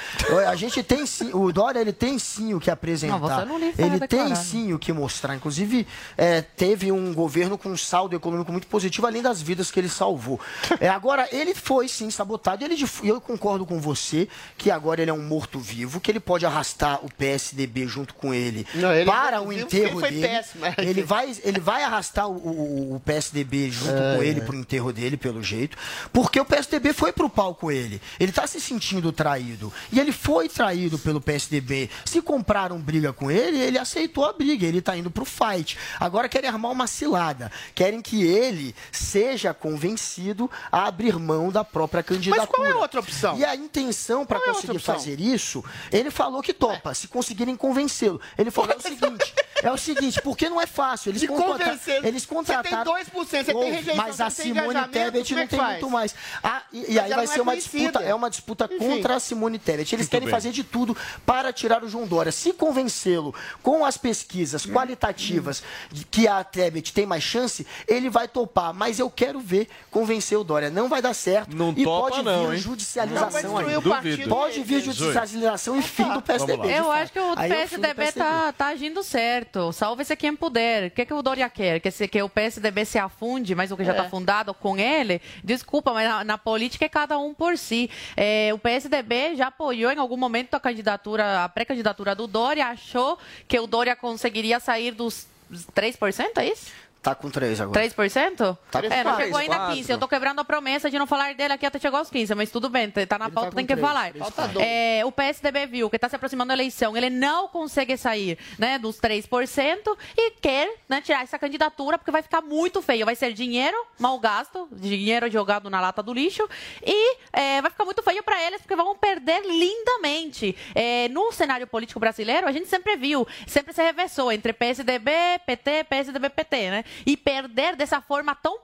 A 0.49 0.57
gente 0.57 0.83
tem 0.83 1.07
sim, 1.07 1.31
o 1.33 1.53
Dória 1.53 1.81
ele 1.81 1.93
tem 1.93 2.19
sim 2.19 2.55
o 2.55 2.61
que 2.61 2.71
apresentar. 2.71 3.47
Não, 3.47 3.59
você 3.59 3.83
é 3.83 3.87
ele 3.87 4.07
tem 4.07 4.35
sim 4.35 4.73
o 4.73 4.79
que 4.79 4.93
mostrar. 4.93 5.35
Inclusive, 5.35 5.87
é, 6.17 6.41
teve 6.43 6.91
um 6.93 7.12
governo 7.15 7.57
com 7.59 7.69
um 7.69 7.77
saldo 7.77 8.15
econômico 8.17 8.51
muito 8.53 8.67
positivo, 8.67 9.07
além 9.07 9.23
das 9.23 9.41
vidas 9.41 9.71
que 9.71 9.79
ele 9.81 9.89
salvou. 9.89 10.41
É, 10.81 10.89
agora, 10.89 11.29
ele 11.33 11.55
foi 11.55 11.89
sim 11.89 12.11
sabotado. 12.11 12.65
Ele, 12.65 12.77
eu 13.03 13.21
concordo 13.21 13.65
com 13.67 13.81
você 13.81 14.29
que 14.57 14.71
agora 14.71 15.03
ele 15.03 15.11
é 15.11 15.15
um 15.15 15.23
morto-vivo, 15.23 16.01
que 16.01 16.11
ele 16.11 16.21
pode 16.21 16.45
arrastar 16.47 17.05
o 17.05 17.09
PSDB 17.12 17.87
junto 17.87 18.15
com 18.15 18.33
ele 18.33 18.67
Não, 18.75 18.93
ele 18.93 19.03
é 19.03 19.05
para 19.05 19.41
o 19.43 19.53
enterro 19.53 20.01
dele. 20.01 20.21
péssimo, 20.27 20.65
é. 20.65 20.75
Ele 20.79 21.03
vai, 21.03 21.35
ele 21.45 21.61
vai 21.61 21.83
arrastar 21.83 22.15
o, 22.24 22.33
o- 22.33 22.94
o 22.96 23.00
PSDB 23.00 23.70
junto 23.70 23.92
com 24.16 24.22
ele 24.22 24.40
pro 24.40 24.57
enterro 24.57 24.92
dele, 24.92 25.16
pelo 25.16 25.42
jeito, 25.42 25.76
porque 26.12 26.38
o 26.38 26.44
PSDB 26.44 26.92
foi 26.92 27.12
pro 27.12 27.29
pau 27.29 27.55
com 27.55 27.70
ele. 27.70 28.00
Ele 28.20 28.31
tá 28.33 28.46
se 28.46 28.61
sentindo 28.61 29.11
traído. 29.12 29.72
E 29.90 29.98
ele 29.98 30.12
foi 30.12 30.48
traído 30.48 30.98
pelo 30.98 31.20
PSDB. 31.20 31.90
Se 32.05 32.22
compraram 32.22 32.79
briga 32.79 33.12
com 33.12 33.31
ele, 33.31 33.59
ele 33.59 33.79
aceitou 33.79 34.24
a 34.24 34.33
briga. 34.33 34.66
Ele 34.66 34.81
tá 34.81 34.96
indo 34.96 35.11
pro 35.11 35.24
fight. 35.24 35.76
Agora 35.98 36.29
querem 36.29 36.48
armar 36.48 36.70
uma 36.70 36.87
cilada. 36.87 37.50
Querem 37.74 38.00
que 38.00 38.22
ele 38.22 38.74
seja 38.92 39.52
convencido 39.52 40.50
a 40.70 40.87
abrir 40.87 41.18
mão 41.18 41.50
da 41.50 41.64
própria 41.64 42.02
candidatura. 42.02 42.46
Mas 42.46 42.55
qual 42.55 42.66
é 42.66 42.70
a 42.72 42.76
outra 42.76 43.00
opção? 43.00 43.37
E 43.38 43.44
a 43.44 43.55
intenção 43.57 44.24
para 44.24 44.38
é 44.38 44.40
conseguir 44.42 44.76
opção? 44.76 44.94
fazer 44.94 45.20
isso, 45.20 45.64
ele 45.90 46.11
falou 46.11 46.42
que 46.42 46.52
topa, 46.52 46.94
se 46.94 47.09
conseguirem 47.09 47.57
convencê-lo. 47.57 48.20
Ele 48.38 48.50
falou 48.50 48.72
é 48.72 48.76
o 48.76 48.81
seguinte, 48.83 49.35
é 49.62 49.71
o 49.73 49.77
seguinte, 49.77 50.21
porque 50.23 50.49
não 50.49 50.61
é 50.61 50.66
fácil. 50.66 51.11
Eles, 51.11 51.21
De 51.21 51.29
contrata- 51.29 51.64
convencer. 51.64 52.05
eles 52.05 52.23
Você 52.23 52.29
tem 52.29 52.37
contrataram... 52.37 52.92
2%, 52.95 53.05
você 53.12 53.45
tem 53.45 53.71
rejeição, 53.73 53.97
Mas 53.97 54.21
a 54.21 54.31
Simone 54.31 54.88
Tebet 54.88 55.33
é 55.33 55.37
não 55.37 55.47
tem 55.47 55.59
faz? 55.59 55.71
muito 55.73 55.90
mais. 55.90 56.14
Ah, 56.42 56.62
e, 56.73 56.92
e 56.95 56.99
aí 57.01 57.09
vai 57.11 57.27
não 57.27 57.33
ser 57.33 57.38
é 57.38 57.42
uma 57.42 57.53
conhecida. 57.53 57.79
disputa, 57.85 58.05
é 58.05 58.14
uma 58.14 58.31
disputa 58.31 58.69
Enfim. 58.71 58.79
contra 58.79 59.16
a 59.16 59.21
Simone 59.21 59.59
Tebet. 59.59 59.95
Eles 59.95 60.05
Muito 60.05 60.11
querem 60.11 60.27
bem. 60.27 60.35
fazer 60.35 60.53
de 60.53 60.64
tudo 60.64 60.97
para 61.25 61.53
tirar 61.53 61.83
o 61.83 61.88
João 61.88 62.07
Dória. 62.07 62.31
Se 62.33 62.53
convencê-lo 62.53 63.35
com 63.62 63.85
as 63.85 63.97
pesquisas 63.97 64.64
qualitativas 64.66 65.62
de 65.90 66.05
que 66.05 66.27
a 66.29 66.42
Tebet 66.45 66.92
tem 66.92 67.07
mais 67.07 67.23
chance, 67.23 67.66
ele 67.88 68.09
vai 68.11 68.29
topar. 68.29 68.73
Mas 68.75 68.99
eu 68.99 69.11
quero 69.11 69.40
ver 69.40 69.69
convencer 69.90 70.38
o 70.38 70.45
Dória. 70.45 70.71
Não 70.71 70.88
vai 70.88 71.01
dar 71.03 71.14
certo. 71.14 71.57
Não 71.57 71.73
e 71.77 71.85
topa 71.85 72.11
pode 72.11 72.23
não, 72.25 72.49
vir 72.49 72.55
hein? 72.55 72.61
judicialização 72.61 73.42
Não 73.53 73.59
aí. 73.59 73.77
o 73.77 73.83
partido. 73.83 74.11
Duvido. 74.16 74.29
Pode 74.29 74.62
vir 74.62 74.81
judicialização 74.83 75.77
e 75.79 75.83
fim 75.83 76.09
do 76.12 76.23
PSDB. 76.23 76.69
Eu 76.73 76.90
acho 76.90 77.12
que 77.12 77.19
o 77.19 77.33
é 77.38 77.49
PSDB 77.49 78.12
tá, 78.12 78.53
tá 78.53 78.66
agindo 78.69 79.03
certo. 79.03 79.46
Certo. 79.47 79.73
Salve-se 79.73 80.17
quem 80.17 80.35
puder. 80.35 80.89
O 80.89 80.91
que, 80.91 81.07
que 81.07 81.15
o 81.15 81.23
Dória 81.23 81.49
quer? 81.49 81.81
Que, 81.81 81.91
se, 81.91 82.07
que 82.09 82.23
o 82.23 82.29
PSDB 82.29 82.85
se 82.85 82.99
afunde, 82.99 83.55
mas 83.55 83.71
o 83.71 83.77
que 83.77 83.85
já 83.85 83.93
está 83.93 84.05
É. 84.05 84.09
fundado 84.09 84.53
com 84.55 84.77
ele? 84.77 85.21
Desculpa, 85.43 85.93
mas 85.93 86.09
na, 86.09 86.25
na 86.25 86.39
política 86.39 86.85
é 86.85 86.89
cada 86.89 87.19
um 87.19 87.33
por 87.33 87.57
si. 87.57 87.91
É, 88.17 88.51
o 88.53 88.59
PSDB 88.59 89.37
já 89.37 89.49
apoiou 89.49 89.91
em 89.93 89.99
algum 89.99 90.17
momento 90.17 90.55
a 90.55 90.61
candidatura, 90.61 91.45
a 91.45 91.49
pré-candidatura 91.49 92.15
do 92.15 92.27
Dória, 92.27 92.67
achou 92.67 93.19
que 93.49 93.59
o 93.59 93.67
Dória 93.67 93.95
conseguiria 93.97 94.61
sair 94.61 94.93
dos 94.93 95.27
3%, 95.75 96.39
é 96.39 96.47
isso? 96.49 96.73
Tá 97.07 97.14
com 97.14 97.31
três 97.31 97.61
agora. 97.61 97.81
3%? 97.81 98.59
Tá 98.69 98.83
com 98.83 98.92
é, 98.92 99.05
não 99.05 99.14
três, 99.14 99.29
chegou 99.29 99.38
ainda 99.38 99.55
a 99.55 99.59
quatro. 99.59 99.77
15. 99.77 99.92
Eu 99.92 99.99
tô 99.99 100.09
quebrando 100.09 100.40
a 100.40 100.45
promessa 100.45 100.90
de 100.90 100.99
não 100.99 101.07
falar 101.07 101.37
dele 101.37 101.53
aqui 101.53 101.64
até 101.64 101.79
chegar 101.79 101.99
aos 101.99 102.11
15, 102.11 102.35
mas 102.35 102.51
tudo 102.51 102.69
bem, 102.69 102.90
tá 102.90 103.16
na 103.16 103.31
pauta, 103.31 103.51
com 103.51 103.57
tem 103.59 103.64
que 103.64 103.75
três, 103.75 103.87
falar. 103.87 104.11
três 104.11 104.19
Falta 104.19 104.49
dois. 104.49 104.66
É, 104.66 105.05
o 105.05 105.12
PSDB 105.12 105.66
viu 105.66 105.88
que 105.88 105.95
está 105.95 106.09
se 106.09 106.16
aproximando 106.16 106.49
da 106.49 106.55
eleição, 106.55 106.97
ele 106.97 107.09
não 107.09 107.47
consegue 107.47 107.97
sair 107.97 108.37
né, 108.59 108.77
dos 108.77 109.01
3% 109.01 109.97
e 110.19 110.33
quer 110.33 110.69
né, 110.88 111.01
tirar 111.01 111.23
essa 111.23 111.38
candidatura, 111.38 111.97
porque 111.97 112.11
vai 112.11 112.23
ficar 112.23 112.40
muito 112.42 112.83
feio. 112.83 113.07
Vai 113.07 113.14
ser 113.14 113.33
dinheiro 113.33 113.77
mal 114.01 114.19
gasto, 114.19 114.66
dinheiro 114.73 115.31
jogado 115.31 115.71
na 115.71 115.81
lata 115.81 116.03
do 116.03 116.12
lixo, 116.12 116.49
e 116.85 117.19
é, 117.33 117.62
vai 117.62 117.71
ficar 117.71 117.85
muito 117.85 118.03
feio 118.03 118.25
para 118.25 118.42
eles, 118.42 118.61
porque 118.62 118.75
vão 118.75 118.97
perder 118.97 119.42
lindamente. 119.47 120.57
É, 120.75 121.07
no 121.11 121.31
cenário 121.31 121.69
político 121.69 122.01
brasileiro, 122.01 122.49
a 122.49 122.53
gente 122.53 122.66
sempre 122.66 122.97
viu, 122.97 123.25
sempre 123.47 123.73
se 123.73 123.81
reversou 123.81 124.33
entre 124.33 124.53
PSDB, 124.53 125.12
PT, 125.47 125.85
PSDB, 125.85 126.31
PT, 126.31 126.71
né? 126.71 126.85
E 127.05 127.17
perder 127.17 127.77
dessa 127.77 128.01
forma 128.01 128.35
tão 128.35 128.59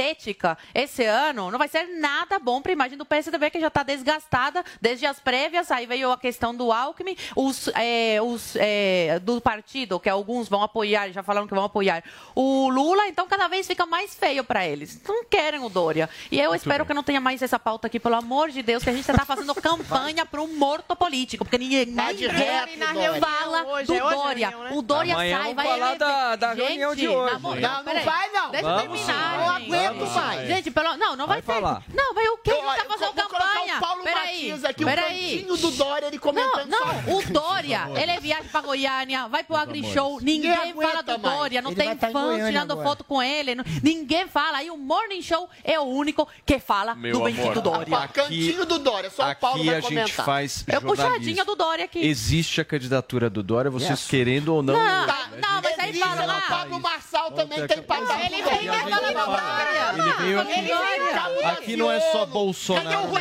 patética 0.00 0.56
esse 0.74 1.04
ano 1.04 1.50
não 1.50 1.58
vai 1.58 1.68
ser 1.68 1.84
nada 1.98 2.38
bom 2.38 2.62
para 2.62 2.72
a 2.72 2.74
imagem 2.74 2.96
do 2.96 3.04
PSDB, 3.04 3.50
que 3.50 3.60
já 3.60 3.66
está 3.68 3.82
desgastada 3.82 4.64
desde 4.80 5.04
as 5.04 5.20
prévias. 5.20 5.70
Aí 5.70 5.86
veio 5.86 6.10
a 6.10 6.16
questão 6.18 6.54
do 6.54 6.72
Alckmin, 6.72 7.16
os, 7.36 7.68
é, 7.74 8.18
os 8.22 8.56
é, 8.56 9.18
do 9.20 9.40
partido, 9.40 10.00
que 10.00 10.08
alguns 10.08 10.48
vão 10.48 10.62
apoiar, 10.62 11.10
já 11.10 11.22
falaram 11.22 11.46
que 11.46 11.54
vão 11.54 11.64
apoiar 11.64 12.02
o 12.34 12.68
Lula, 12.70 13.06
então 13.08 13.26
cada 13.28 13.46
vez 13.48 13.66
fica 13.66 13.84
mais 13.84 14.14
feio 14.14 14.42
para 14.42 14.66
eles. 14.66 15.00
Não 15.06 15.24
querem 15.24 15.60
o 15.60 15.68
Dória. 15.68 16.08
E 16.30 16.40
eu 16.40 16.54
espero 16.54 16.86
que 16.86 16.94
não 16.94 17.02
tenha 17.02 17.20
mais 17.20 17.42
essa 17.42 17.58
pauta 17.58 17.86
aqui, 17.86 18.00
pelo 18.00 18.14
amor 18.14 18.50
de 18.50 18.62
Deus, 18.62 18.82
que 18.82 18.90
a 18.90 18.92
gente 18.94 19.08
está 19.10 19.24
fazendo 19.26 19.54
campanha 19.60 20.24
para 20.24 20.40
um 20.40 20.56
morto 20.56 20.96
político, 20.96 21.44
porque 21.44 21.58
ninguém, 21.58 21.80
Tá 21.94 22.12
de 22.12 22.26
ninguém 22.28 22.46
reto, 22.46 22.78
Dória. 22.78 23.20
fala 23.20 23.64
Hoje, 23.66 23.86
do 23.86 23.94
é 23.94 24.00
Dória. 24.00 24.48
reunião, 24.48 24.64
né? 24.64 24.70
O 24.78 24.82
Dória 24.82 25.14
Amanhã 25.14 25.42
sai, 25.42 25.54
vai 25.54 25.66
falar 25.66 25.94
da- 25.96 26.36
da 26.36 26.54
Gente, 26.54 26.68
reunião 26.68 26.94
de 26.94 27.08
hoje. 27.08 27.32
Não, 27.34 27.50
não 27.50 28.04
vai, 28.04 28.30
não. 28.32 28.50
Deixa 28.50 28.66
eu 28.68 28.76
terminar. 28.78 29.38
Não 29.40 29.58
gente. 29.58 29.70
Aguento 29.90 30.14
mais. 30.14 30.46
Gente, 30.48 30.70
pelo... 30.70 30.96
não, 30.96 31.16
não 31.16 31.26
vai, 31.26 31.40
Vai 31.40 31.54
ter. 31.56 31.60
falar. 31.62 31.82
Não, 31.94 32.14
vai 32.14 32.28
o 32.28 32.38
que 32.38 32.50
a 32.50 32.54
gente 32.54 32.64
tá 32.64 32.84
fazendo 32.84 33.14
vou 33.14 33.24
colocar 33.24 33.48
campanha? 33.48 33.76
o 33.76 33.80
Paulo 33.80 34.02
Peraí, 34.02 34.34
Matias 34.34 34.64
aqui, 34.64 34.82
o 34.84 34.86
peraí. 34.86 35.30
cantinho 35.38 35.56
do 35.56 35.70
Dória, 35.72 36.06
ele 36.06 36.18
comentando 36.18 36.66
Não, 36.68 36.78
só. 36.78 36.86
não, 36.86 37.16
o 37.18 37.22
Dória, 37.30 37.88
ele 37.96 38.20
viaja 38.20 38.44
pra 38.50 38.60
Goiânia, 38.60 39.28
vai 39.28 39.44
pro 39.44 39.56
AgriShow, 39.56 40.20
ninguém 40.20 40.50
Ninguém 40.50 40.74
fala 40.74 40.88
aguenta 40.98 41.02
do 41.18 41.22
mais. 41.22 41.36
Dória, 41.38 41.62
não 41.62 41.70
Ele 41.70 41.76
tem 41.80 41.86
vai 41.88 41.96
tá 41.96 42.10
fã 42.10 42.46
tirando 42.46 42.70
agora. 42.72 42.88
foto 42.88 43.04
com 43.04 43.22
ele, 43.22 43.54
não- 43.54 43.64
ninguém 43.82 44.26
fala. 44.28 44.58
Aí 44.58 44.70
o 44.70 44.76
Morning 44.76 45.22
Show 45.22 45.48
é 45.64 45.78
o 45.78 45.84
único 45.84 46.26
que 46.44 46.58
fala 46.58 46.94
Meu 46.94 47.12
do 47.18 47.24
bendito 47.24 47.42
amor, 47.50 47.62
Dória. 47.62 47.96
Opa, 47.96 48.08
cantinho 48.08 48.64
do 48.66 48.78
Dória, 48.78 49.10
só 49.10 49.30
o 49.30 49.36
Paulo 49.36 49.56
Aqui 49.58 49.66
vai 49.66 49.74
a 49.76 49.80
gente 49.80 49.88
comentar. 49.94 50.24
faz 50.24 50.64
É 50.66 50.80
puxadinha 50.80 51.44
do 51.44 51.54
Dória 51.54 51.84
aqui. 51.84 52.00
Existe 52.06 52.60
a 52.60 52.64
candidatura 52.64 53.28
do 53.30 53.42
Dória, 53.42 53.70
vocês 53.70 53.90
Yes. 53.90 54.06
querendo 54.08 54.54
ou 54.54 54.62
não. 54.62 54.74
Não, 54.74 55.06
não, 55.06 55.62
mas 55.62 55.78
aí 55.78 55.94
fala 55.94 56.24
lá. 56.24 56.40
Pablo 56.48 56.80
Marçal 56.80 57.30
também 57.32 57.66
tem 57.66 57.82
palavra. 57.82 58.24
Ele 58.26 58.42
vem 58.42 58.68
a 58.68 58.88
e 58.88 58.92
Ele 59.96 60.12
veio 60.14 60.40
aqui. 60.40 60.52
Ele 60.52 60.68
vem 60.68 61.46
Aqui 61.50 61.76
não 61.76 61.90
é 61.90 62.00
só 62.00 62.20
Cadê 62.20 62.22
o 62.22 62.26
Bolsonaro. 62.26 63.08
Rui? 63.08 63.20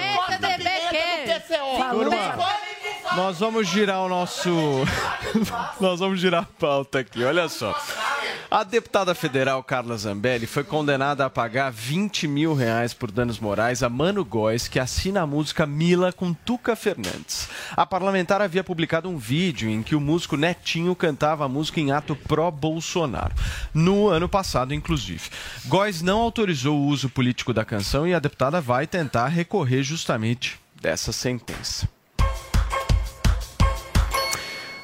Turma, 1.92 2.38
nós 3.16 3.40
vamos 3.40 3.68
girar 3.68 4.02
o 4.02 4.10
nosso. 4.10 4.50
nós 5.80 6.00
vamos 6.00 6.20
girar 6.20 6.44
a 6.44 6.60
pauta 6.60 7.00
aqui, 7.00 7.24
olha 7.24 7.48
só. 7.50 7.76
A 8.52 8.64
deputada 8.64 9.14
federal 9.14 9.62
Carla 9.62 9.96
Zambelli 9.96 10.48
foi 10.48 10.64
condenada 10.64 11.24
a 11.24 11.30
pagar 11.30 11.72
20 11.72 12.28
mil 12.28 12.56
reais 12.56 12.96
por 12.96 13.12
danos 13.12 13.40
morais 13.40 13.84
a 13.84 13.90
Mano 13.90 14.26
Góes, 14.26 14.68
que 14.68 14.80
assina 14.80 15.22
a 15.22 15.28
música 15.28 15.68
Mila 15.68 16.12
com 16.12 16.34
Tuca 16.34 16.76
Fernandes. 16.76 17.48
A 17.78 17.86
parlamentar 17.86 18.42
havia 18.42 18.64
publicado 18.64 19.08
um 19.08 19.20
vídeo 19.20 19.70
em 19.70 19.84
que 19.84 19.94
o 19.94 20.02
músico 20.02 20.36
Netinho 20.36 20.96
cantava 20.96 21.46
a 21.46 21.48
música 21.48 21.80
em 21.80 21.92
ato 21.92 22.16
pró-Bolsonaro. 22.16 23.36
No 23.72 24.08
ano 24.08 24.28
passado, 24.28 24.74
inclusive. 24.74 25.30
Góes 25.66 26.02
não 26.02 26.20
autorizou 26.20 26.76
o 26.76 26.88
uso 26.88 27.08
político 27.08 27.54
da 27.54 27.64
canção 27.64 28.08
e 28.08 28.16
a 28.16 28.20
deputada 28.20 28.60
vai 28.60 28.88
tentar 28.88 29.28
recorrer 29.28 29.84
justamente 29.84 30.60
dessa 30.82 31.12
sentença. 31.12 31.88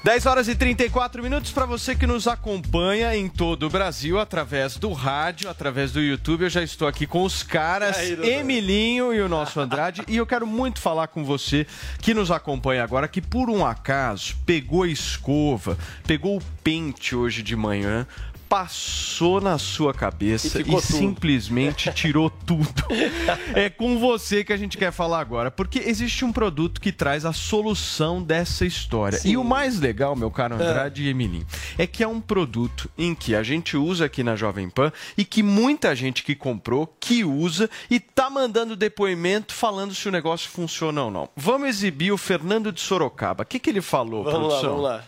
10 0.06 0.28
horas 0.28 0.48
e 0.48 0.54
34 0.54 1.24
minutos 1.24 1.52
para 1.52 1.66
você 1.66 1.96
que 1.96 2.06
nos 2.06 2.28
acompanha 2.28 3.16
em 3.16 3.28
todo 3.28 3.66
o 3.66 3.70
Brasil 3.72 4.20
através 4.20 4.78
do 4.78 4.94
rádio, 4.94 5.50
através 5.50 5.92
do 5.92 6.00
YouTube. 6.00 6.44
Eu 6.44 6.50
já 6.52 6.62
estou 6.62 6.88
aqui 6.88 7.08
com 7.08 7.24
os 7.24 7.42
caras, 7.42 7.98
Aí. 7.98 8.34
Emilinho 8.34 9.12
e 9.12 9.20
o 9.20 9.28
nosso 9.28 9.60
Andrade. 9.60 10.04
e 10.08 10.16
eu 10.16 10.28
quero 10.28 10.46
muito 10.46 10.80
falar 10.80 11.08
com 11.08 11.26
você 11.26 11.66
que 12.04 12.14
nos 12.14 12.30
acompanha 12.30 12.84
agora, 12.84 13.08
que 13.08 13.20
por 13.20 13.50
um 13.50 13.66
acaso 13.66 14.36
pegou 14.46 14.84
a 14.84 14.88
escova, 14.88 15.76
pegou 16.06 16.38
o 16.38 16.44
pente 16.64 17.16
hoje 17.16 17.42
de 17.42 17.56
manhã. 17.56 18.06
Passou 18.48 19.42
na 19.42 19.58
sua 19.58 19.94
cabeça 19.94 20.62
E 20.62 20.76
e, 20.76 20.82
simplesmente 20.82 21.92
tirou 21.92 22.30
tudo. 22.30 22.66
É 23.54 23.70
com 23.70 23.98
você 24.00 24.44
que 24.44 24.52
a 24.52 24.58
gente 24.58 24.78
quer 24.78 24.92
falar 24.92 25.20
agora, 25.20 25.50
porque 25.50 25.80
existe 25.80 26.26
um 26.26 26.32
produto 26.32 26.80
que 26.82 26.92
traz 26.92 27.26
a 27.26 27.34
solução 27.34 28.22
dessa 28.22 28.66
história. 28.66 29.20
E 29.24 29.38
o 29.38 29.44
mais 29.44 29.80
legal, 29.80 30.16
meu 30.16 30.30
caro 30.30 30.56
Andrade 30.56 31.04
e 31.04 31.10
Emilim, 31.10 31.46
é 31.78 31.88
que 31.88 32.04
é 32.04 32.08
um 32.08 32.20
produto 32.20 32.90
em 32.98 33.16
que 33.16 33.36
a 33.36 33.44
gente 33.44 33.78
usa 33.78 34.06
aqui 34.06 34.24
na 34.24 34.36
Jovem 34.36 34.70
Pan 34.70 34.92
e 35.18 35.24
que 35.24 35.42
muita 35.42 35.96
gente 35.96 36.24
que 36.24 36.36
comprou, 36.36 36.94
que 37.00 37.24
usa 37.24 37.70
e 37.90 38.00
tá 38.00 38.30
mandando 38.30 38.76
depoimento 38.76 39.54
falando 39.54 39.94
se 39.94 40.08
o 40.08 40.12
negócio 40.12 40.50
funciona 40.50 41.04
ou 41.04 41.12
não. 41.12 41.30
Vamos 41.36 41.70
exibir 41.70 42.12
o 42.12 42.18
Fernando 42.18 42.72
de 42.72 42.82
Sorocaba. 42.82 43.44
O 43.44 43.46
que, 43.46 43.60
que 43.60 43.70
ele 43.70 43.82
falou, 43.82 44.24
Vamos 44.24 44.34
lá, 44.34 44.48
produção? 44.48 44.70
vamos 44.70 44.84
lá. 44.84 45.04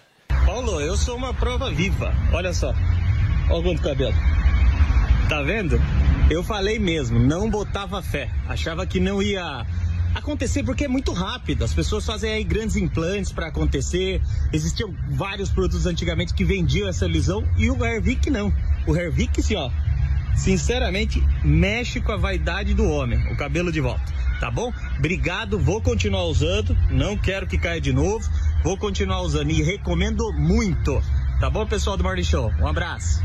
Paulo, 0.46 0.80
eu 0.80 0.96
sou 0.96 1.16
uma 1.16 1.34
prova 1.34 1.70
viva. 1.70 2.14
Olha 2.34 2.54
só. 2.54 2.74
Olha 3.50 3.64
quanto 3.64 3.82
cabelo. 3.82 4.14
Tá 5.30 5.42
vendo? 5.42 5.82
Eu 6.30 6.44
falei 6.44 6.78
mesmo, 6.78 7.20
não 7.20 7.50
botava 7.50 8.02
fé. 8.02 8.30
Achava 8.48 8.86
que 8.86 9.00
não 9.00 9.22
ia 9.22 9.66
acontecer 10.14 10.64
porque 10.64 10.86
é 10.86 10.88
muito 10.88 11.14
rápido. 11.14 11.64
As 11.64 11.74
pessoas 11.74 12.06
fazem 12.06 12.32
aí 12.32 12.44
grandes 12.44 12.76
implantes 12.76 13.32
para 13.32 13.48
acontecer. 13.48 14.22
Existiam 14.52 14.94
vários 15.12 15.50
produtos 15.50 15.86
antigamente 15.86 16.34
que 16.34 16.44
vendiam 16.44 16.90
essa 16.90 17.06
ilusão 17.06 17.48
e 17.58 17.70
o 17.70 17.86
Hervik 17.86 18.30
não. 18.30 18.52
O 18.86 18.96
Hervik, 18.96 19.42
sim, 19.42 19.56
ó, 19.56 19.70
sinceramente, 20.36 21.24
mexe 21.44 22.02
com 22.02 22.12
a 22.12 22.18
vaidade 22.18 22.74
do 22.74 22.86
homem. 22.86 23.20
O 23.32 23.38
cabelo 23.38 23.72
de 23.72 23.80
volta. 23.80 24.04
Tá 24.40 24.52
bom? 24.52 24.72
Obrigado, 24.98 25.58
vou 25.58 25.82
continuar 25.82 26.26
usando. 26.26 26.78
Não 26.92 27.18
quero 27.18 27.48
que 27.48 27.58
caia 27.58 27.82
de 27.82 27.94
novo. 27.94 28.30
Vou 28.64 28.78
continuar 28.78 29.22
usando 29.22 29.52
e 29.52 29.64
recomendo 29.64 30.32
muito. 30.34 31.02
Tá 31.40 31.52
bom, 31.52 31.68
pessoal 31.68 31.96
do 31.96 32.04
Morning 32.04 32.24
Show? 32.24 32.52
Um 32.60 32.66
abraço. 32.68 33.22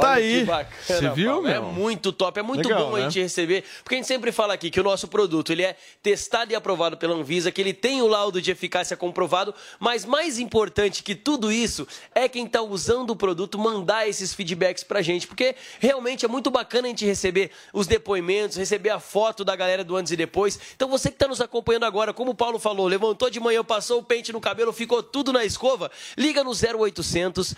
Tá 0.00 0.12
Olha 0.12 0.16
aí. 0.16 0.40
que 0.40 0.44
bacana, 0.44 0.74
Você 0.86 1.08
viu. 1.10 1.46
É 1.46 1.52
meu? 1.52 1.62
muito 1.64 2.12
top, 2.12 2.38
é 2.38 2.42
muito 2.42 2.68
Legal, 2.68 2.90
bom 2.90 2.96
a 2.96 2.98
né? 2.98 3.04
gente 3.04 3.20
receber, 3.20 3.64
porque 3.82 3.94
a 3.94 3.98
gente 3.98 4.06
sempre 4.08 4.32
fala 4.32 4.54
aqui 4.54 4.70
que 4.70 4.80
o 4.80 4.82
nosso 4.82 5.06
produto 5.08 5.52
ele 5.52 5.62
é 5.62 5.76
testado 6.02 6.52
e 6.52 6.54
aprovado 6.54 6.96
pela 6.96 7.14
Anvisa, 7.14 7.50
que 7.52 7.60
ele 7.60 7.72
tem 7.72 8.02
o 8.02 8.06
laudo 8.06 8.40
de 8.40 8.50
eficácia 8.50 8.96
comprovado, 8.96 9.54
mas 9.78 10.04
mais 10.04 10.38
importante 10.38 11.02
que 11.02 11.14
tudo 11.14 11.52
isso 11.52 11.86
é 12.14 12.28
quem 12.28 12.46
está 12.46 12.62
usando 12.62 13.10
o 13.10 13.16
produto 13.16 13.58
mandar 13.58 14.08
esses 14.08 14.32
feedbacks 14.34 14.82
pra 14.84 15.02
gente, 15.02 15.26
porque 15.26 15.54
realmente 15.78 16.24
é 16.24 16.28
muito 16.28 16.50
bacana 16.50 16.86
a 16.86 16.90
gente 16.90 17.04
receber 17.04 17.50
os 17.72 17.86
depoimentos, 17.86 18.56
receber 18.56 18.90
a 18.90 19.00
foto 19.00 19.44
da 19.44 19.54
galera 19.54 19.84
do 19.84 19.96
antes 19.96 20.12
e 20.12 20.16
depois. 20.16 20.58
Então 20.74 20.88
você 20.88 21.08
que 21.08 21.16
está 21.16 21.28
nos 21.28 21.40
acompanhando 21.40 21.84
agora, 21.84 22.12
como 22.12 22.30
o 22.30 22.34
Paulo 22.34 22.58
falou, 22.58 22.86
levantou 22.86 23.28
de 23.30 23.40
manhã, 23.40 23.62
passou 23.64 23.98
o 24.00 24.02
pente 24.02 24.32
no 24.32 24.40
cabelo, 24.40 24.72
ficou 24.72 25.02
tudo 25.02 25.32
na 25.32 25.44
escova, 25.44 25.90
liga 26.16 26.42
no 26.44 26.50
0800 26.52 27.54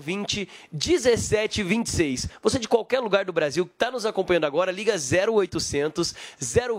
020 0.00 0.48
1726. 1.68 2.28
Você 2.42 2.58
de 2.58 2.68
qualquer 2.68 3.00
lugar 3.00 3.24
do 3.24 3.32
Brasil 3.32 3.66
que 3.66 3.72
está 3.72 3.90
nos 3.90 4.06
acompanhando 4.06 4.44
agora, 4.44 4.72
liga 4.72 4.94
0800 4.94 6.14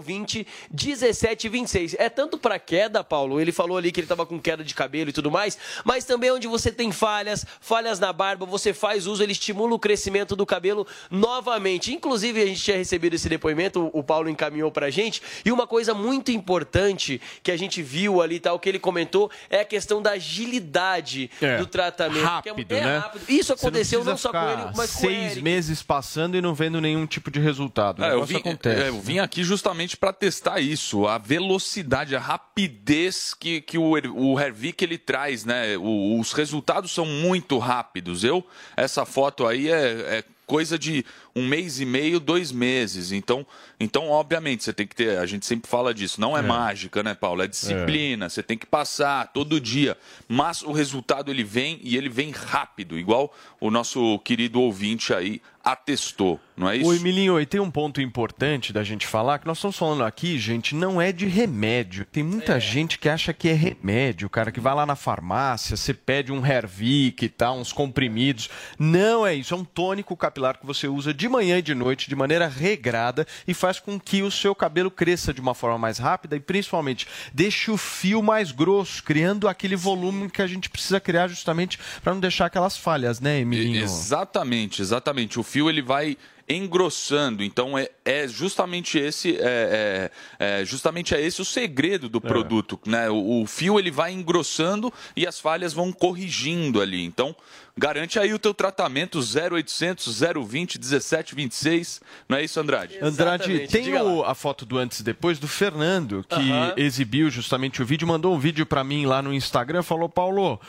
020 0.03 0.47
1726. 0.71 1.95
É 1.97 2.09
tanto 2.09 2.37
para 2.37 2.57
queda, 2.59 3.03
Paulo, 3.03 3.39
ele 3.39 3.51
falou 3.51 3.77
ali 3.77 3.91
que 3.91 3.99
ele 3.99 4.05
estava 4.05 4.25
com 4.25 4.39
queda 4.39 4.63
de 4.63 4.73
cabelo 4.73 5.09
e 5.09 5.13
tudo 5.13 5.29
mais, 5.31 5.57
mas 5.83 6.03
também 6.05 6.31
onde 6.31 6.47
você 6.47 6.71
tem 6.71 6.91
falhas, 6.91 7.45
falhas 7.61 7.99
na 7.99 8.11
barba, 8.11 8.45
você 8.45 8.73
faz 8.73 9.05
uso, 9.07 9.21
ele 9.23 9.31
estimula 9.31 9.73
o 9.73 9.79
crescimento 9.79 10.35
do 10.35 10.45
cabelo 10.45 10.85
novamente. 11.09 11.93
Inclusive, 11.93 12.41
a 12.41 12.45
gente 12.45 12.61
tinha 12.61 12.77
recebido 12.77 13.15
esse 13.15 13.29
depoimento, 13.29 13.89
o 13.93 14.03
Paulo 14.03 14.29
encaminhou 14.29 14.71
pra 14.71 14.89
gente, 14.89 15.21
e 15.45 15.51
uma 15.51 15.67
coisa 15.67 15.93
muito 15.93 16.31
importante 16.31 17.21
que 17.43 17.51
a 17.51 17.57
gente 17.57 17.81
viu 17.81 18.21
ali, 18.21 18.39
tal, 18.39 18.59
que 18.59 18.67
ele 18.69 18.79
comentou, 18.79 19.29
é 19.49 19.61
a 19.61 19.65
questão 19.65 20.01
da 20.01 20.11
agilidade 20.11 21.29
É, 21.41 21.57
do 21.57 21.65
tratamento. 21.65 22.19
que 22.19 22.23
rápido, 22.25 22.71
é, 22.73 22.77
é 22.77 22.83
né? 22.83 22.97
rápido. 22.97 23.25
Isso 23.29 23.51
não 23.51 23.55
aconteceu 23.57 23.99
não, 24.03 24.13
precisa 24.13 24.31
só 24.31 24.31
com 24.31 24.49
ele, 24.49 24.68
seis 24.87 25.33
meses 25.41 25.81
passando 25.83 26.35
e 26.35 26.41
não 26.41 26.53
vendo 26.53 26.79
nenhum 26.81 27.05
tipo 27.05 27.29
de 27.31 27.39
resultado. 27.39 28.01
O 28.01 28.05
É, 28.05 28.13
eu, 28.13 28.23
vim, 28.25 28.37
acontece. 28.37 28.81
é, 28.83 28.89
eu 28.89 28.99
vim 29.01 29.19
aqui 29.19 29.43
justamente 29.43 29.95
para 29.97 30.11
testar 30.13 30.59
isso, 30.59 31.07
a 31.07 31.17
velocidade, 31.17 32.15
a 32.15 32.19
rapidez 32.19 33.33
que, 33.33 33.61
que 33.61 33.77
o, 33.77 33.91
o 34.15 34.39
Hervik 34.39 34.83
ele 34.83 34.97
traz, 34.97 35.45
né? 35.45 35.77
O- 35.77 36.19
os 36.19 36.33
resultados 36.33 36.91
são 36.91 37.05
muito 37.05 37.57
rápidos. 37.57 38.23
Eu, 38.23 38.45
essa 38.75 39.05
foto 39.05 39.45
aí 39.47 39.69
é, 39.69 40.17
é 40.19 40.23
coisa 40.45 40.79
de 40.79 41.05
um 41.35 41.47
mês 41.47 41.79
e 41.79 41.85
meio, 41.85 42.19
dois 42.19 42.51
meses. 42.51 43.11
Então, 43.11 43.45
então, 43.79 44.09
obviamente, 44.09 44.63
você 44.63 44.73
tem 44.73 44.85
que 44.87 44.95
ter. 44.95 45.17
A 45.17 45.25
gente 45.25 45.45
sempre 45.45 45.69
fala 45.69 45.93
disso. 45.93 46.19
Não 46.19 46.35
é, 46.35 46.39
É. 46.39 46.43
mágica, 46.43 47.01
né, 47.03 47.13
Paulo? 47.13 47.41
É 47.41 47.47
disciplina. 47.47 48.29
Você 48.29 48.41
tem 48.43 48.57
que 48.57 48.65
passar 48.65 49.27
todo 49.33 49.59
dia. 49.59 49.97
Mas 50.27 50.61
o 50.61 50.71
resultado 50.71 51.31
ele 51.31 51.43
vem 51.43 51.79
e 51.83 51.95
ele 51.95 52.09
vem 52.09 52.31
rápido, 52.31 52.97
igual 52.97 53.33
o 53.59 53.69
nosso 53.71 54.19
querido 54.19 54.59
ouvinte 54.61 55.13
aí 55.13 55.41
atestou, 55.61 56.39
não 56.57 56.69
é 56.69 56.77
isso? 56.77 56.89
Oi, 56.89 56.99
Milinho, 56.99 57.39
e 57.39 57.45
tem 57.45 57.59
um 57.59 57.69
ponto 57.69 58.01
importante 58.01 58.71
da 58.73 58.81
gente 58.81 59.05
falar, 59.05 59.37
que 59.39 59.45
nós 59.45 59.57
estamos 59.57 59.77
falando 59.77 60.03
aqui, 60.03 60.39
gente, 60.39 60.73
não 60.73 61.01
é 61.01 61.11
de 61.11 61.27
remédio. 61.27 62.05
Tem 62.05 62.23
muita 62.23 62.59
gente 62.59 62.97
que 62.97 63.07
acha 63.09 63.33
que 63.33 63.49
é 63.49 63.53
remédio, 63.53 64.29
cara, 64.29 64.51
que 64.51 64.59
vai 64.59 64.73
lá 64.73 64.85
na 64.85 64.95
farmácia, 64.95 65.75
você 65.77 65.93
pede 65.93 66.31
um 66.31 66.43
Hervik 66.43 67.25
e 67.25 67.29
tal, 67.29 67.57
uns 67.59 67.71
comprimidos. 67.73 68.49
Não 68.79 69.27
é 69.27 69.35
isso, 69.35 69.53
é 69.53 69.57
um 69.57 69.65
tônico 69.65 70.15
capilar 70.17 70.57
que 70.57 70.65
você 70.65 70.87
usa 70.87 71.13
de 71.19 71.27
manhã 71.27 71.57
e 71.57 71.61
de 71.61 71.75
noite, 71.75 72.07
de 72.07 72.15
maneira 72.15 72.47
regrada, 72.47 73.27
e 73.45 73.53
faz 73.53 73.77
com 73.77 73.99
que 73.99 74.23
o 74.23 74.31
seu 74.31 74.55
cabelo 74.55 74.89
cresça 74.89 75.33
de 75.33 75.41
uma 75.41 75.53
forma 75.53 75.77
mais 75.77 75.97
rápida 75.97 76.37
e, 76.37 76.39
principalmente, 76.39 77.05
deixe 77.33 77.69
o 77.69 77.75
fio 77.75 78.23
mais 78.23 78.53
grosso, 78.53 79.03
criando 79.03 79.45
aquele 79.45 79.75
volume 79.75 80.29
que 80.29 80.41
a 80.41 80.47
gente 80.47 80.69
precisa 80.69 80.97
criar 80.97 81.27
justamente 81.27 81.77
para 82.01 82.13
não 82.13 82.21
deixar 82.21 82.45
aquelas 82.45 82.77
falhas, 82.77 83.19
né, 83.19 83.41
Emilinho? 83.41 83.83
Exatamente, 83.83 84.81
exatamente. 84.81 85.37
O 85.37 85.43
fio 85.43 85.69
ele 85.69 85.81
vai 85.81 86.17
engrossando. 86.49 87.43
Então 87.43 87.77
é, 87.77 87.89
é 88.03 88.27
justamente 88.27 88.97
esse 88.97 89.37
é, 89.37 90.09
é- 90.39 90.59
é 90.61 90.65
justamente 90.65 91.13
é 91.13 91.21
esse 91.21 91.41
o 91.41 91.45
segredo 91.45 92.09
do 92.09 92.19
produto, 92.19 92.79
né? 92.85 93.09
O, 93.09 93.41
o 93.41 93.45
fio 93.45 93.77
ele 93.79 93.91
vai 93.91 94.11
engrossando 94.11 94.91
e 95.15 95.27
as 95.27 95.39
falhas 95.39 95.73
vão 95.73 95.91
corrigindo 95.91 96.81
ali. 96.81 97.03
Então 97.03 97.35
garante 97.77 98.19
aí 98.19 98.33
o 98.33 98.39
teu 98.39 98.53
tratamento 98.53 99.19
0800 99.21 100.19
020 100.45 100.77
1726. 100.79 102.01
Não 102.27 102.37
é 102.37 102.43
isso, 102.43 102.59
Andrade? 102.59 102.97
Andrade, 103.01 103.67
tem 103.67 103.93
o- 103.95 104.23
a 104.23 104.35
foto 104.35 104.65
do 104.65 104.77
antes 104.77 104.99
e 104.99 105.03
depois 105.03 105.39
do 105.39 105.47
Fernando, 105.47 106.25
que 106.27 106.35
Aham. 106.51 106.73
exibiu 106.75 107.29
justamente 107.29 107.81
o 107.81 107.85
vídeo, 107.85 108.07
mandou 108.07 108.35
um 108.35 108.39
vídeo 108.39 108.65
pra 108.65 108.83
mim 108.83 109.05
lá 109.05 109.21
no 109.21 109.33
Instagram, 109.33 109.81
falou, 109.83 110.09
Paulo, 110.09 110.59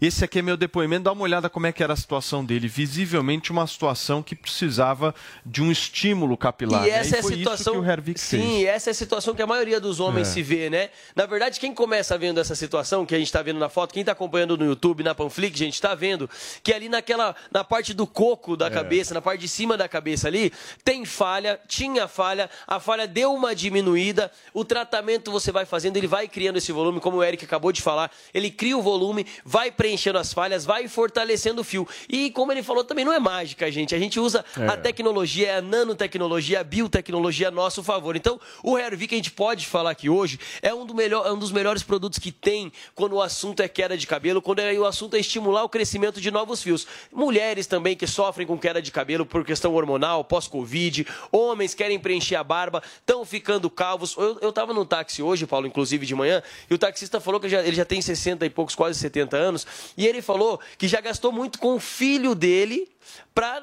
esse 0.00 0.24
aqui 0.24 0.38
é 0.38 0.42
meu 0.42 0.56
depoimento, 0.56 1.04
dá 1.04 1.12
uma 1.12 1.22
olhada 1.22 1.48
como 1.48 1.66
é 1.66 1.72
que 1.72 1.82
era 1.82 1.92
a 1.92 1.96
situação 1.96 2.44
dele. 2.44 2.68
Visivelmente 2.68 3.50
uma 3.52 3.66
situação 3.66 4.22
que 4.22 4.34
precisava 4.34 5.14
de 5.44 5.62
um 5.62 5.70
estímulo 5.70 6.36
capilar. 6.36 6.86
E 6.86 6.90
né? 6.90 6.96
essa 6.98 7.16
é 7.16 7.18
a 7.20 7.22
foi 7.22 7.34
situação. 7.36 7.72
isso 7.74 7.82
que 7.82 7.88
o 7.88 7.90
Hervik 7.90 8.20
Sim, 8.20 8.40
fez. 8.40 8.64
essa 8.68 8.90
é 8.90 8.92
a 8.92 8.94
situação 8.94 9.34
que 9.34 9.42
a 9.42 9.46
maioria 9.46 9.80
dos 9.80 10.00
homens 10.00 10.28
É. 10.28 10.32
se 10.32 10.42
vê, 10.42 10.68
né? 10.70 10.90
Na 11.14 11.26
verdade, 11.26 11.58
quem 11.60 11.72
começa 11.74 12.16
vendo 12.18 12.40
essa 12.40 12.54
situação 12.54 13.04
que 13.06 13.14
a 13.14 13.18
gente 13.18 13.28
está 13.28 13.42
vendo 13.42 13.58
na 13.58 13.68
foto, 13.68 13.92
quem 13.92 14.00
está 14.00 14.12
acompanhando 14.12 14.56
no 14.56 14.64
YouTube, 14.64 15.02
na 15.02 15.14
Panflix, 15.14 15.58
gente, 15.58 15.74
está 15.74 15.94
vendo 15.94 16.28
que 16.62 16.72
ali 16.72 16.88
naquela, 16.88 17.34
na 17.50 17.64
parte 17.64 17.94
do 17.94 18.06
coco 18.06 18.54
É. 18.54 18.56
da 18.56 18.70
cabeça, 18.70 19.14
na 19.14 19.22
parte 19.22 19.40
de 19.40 19.48
cima 19.48 19.76
da 19.76 19.88
cabeça 19.88 20.28
ali, 20.28 20.52
tem 20.84 21.04
falha, 21.04 21.58
tinha 21.66 22.06
falha, 22.08 22.48
a 22.66 22.78
falha 22.80 23.06
deu 23.06 23.32
uma 23.32 23.54
diminuída, 23.54 24.30
o 24.52 24.64
tratamento 24.64 25.30
você 25.30 25.50
vai 25.52 25.64
fazendo, 25.64 25.96
ele 25.96 26.06
vai 26.06 26.28
criando 26.28 26.56
esse 26.56 26.72
volume, 26.72 27.00
como 27.00 27.18
o 27.18 27.24
Eric 27.24 27.44
acabou 27.44 27.72
de 27.72 27.80
falar, 27.82 28.10
ele 28.34 28.50
cria 28.50 28.76
o 28.76 28.82
volume, 28.82 29.26
vai 29.44 29.70
preenchendo 29.86 30.18
as 30.18 30.32
falhas, 30.32 30.64
vai 30.64 30.88
fortalecendo 30.88 31.60
o 31.60 31.64
fio. 31.64 31.86
E 32.08 32.30
como 32.32 32.50
ele 32.50 32.62
falou, 32.62 32.82
também 32.82 33.04
não 33.04 33.12
é 33.12 33.20
mágica, 33.20 33.70
gente. 33.70 33.94
A 33.94 33.98
gente 33.98 34.18
usa 34.18 34.44
É. 34.58 34.66
a 34.66 34.76
tecnologia, 34.76 35.58
a 35.58 35.62
nanotecnologia, 35.62 36.58
a 36.60 36.64
biotecnologia 36.64 37.48
a 37.48 37.50
nosso 37.52 37.84
favor. 37.84 38.16
Então, 38.16 38.40
o 38.64 38.76
Hervik 38.76 39.06
que 39.06 39.14
a 39.14 39.18
gente 39.18 39.30
pode 39.30 39.64
falar 39.66 39.90
aqui 39.90 40.10
hoje 40.10 40.40
é 40.60 40.74
um, 40.74 40.84
do 40.84 40.92
melhor, 40.92 41.24
é 41.24 41.30
um 41.30 41.38
dos 41.38 41.52
melhores 41.52 41.84
produtos 41.84 42.18
que 42.18 42.32
tem 42.32 42.72
quando 42.96 43.12
o 43.12 43.22
assunto 43.22 43.60
é 43.60 43.68
queda 43.68 43.96
de 43.96 44.04
cabelo, 44.08 44.42
quando 44.42 44.58
é- 44.58 44.72
o 44.76 44.84
assunto 44.84 45.14
é 45.14 45.20
estimular 45.20 45.62
o 45.62 45.68
crescimento 45.68 46.20
de 46.20 46.32
novos 46.32 46.60
fios. 46.60 46.84
Mulheres 47.12 47.68
também 47.68 47.94
que 47.94 48.08
sofrem 48.08 48.44
com 48.44 48.58
queda 48.58 48.82
de 48.82 48.90
cabelo 48.90 49.24
por 49.24 49.44
questão 49.44 49.72
hormonal, 49.72 50.24
pós-Covid, 50.24 51.06
homens 51.30 51.74
querem 51.74 52.00
preencher 52.00 52.34
a 52.34 52.42
barba, 52.42 52.82
estão 52.98 53.24
ficando 53.24 53.70
calvos. 53.70 54.16
Eu, 54.16 54.38
eu 54.40 54.52
tava 54.52 54.74
no 54.74 54.84
táxi 54.84 55.22
hoje, 55.22 55.46
Paulo, 55.46 55.68
inclusive 55.68 56.04
de 56.04 56.14
manhã, 56.16 56.42
e 56.68 56.74
o 56.74 56.78
taxista 56.78 57.20
falou 57.20 57.38
que 57.38 57.48
já- 57.48 57.62
ele 57.62 57.76
já 57.76 57.84
tem 57.84 58.02
60 58.02 58.44
e 58.44 58.50
poucos, 58.50 58.74
quase 58.74 58.98
70 58.98 59.36
anos, 59.36 59.64
e 59.96 60.06
ele 60.06 60.22
falou 60.22 60.60
que 60.78 60.88
já 60.88 61.00
gastou 61.00 61.32
muito 61.32 61.58
com 61.58 61.74
o 61.74 61.80
filho 61.80 62.34
dele 62.34 62.88
Pra, 63.34 63.62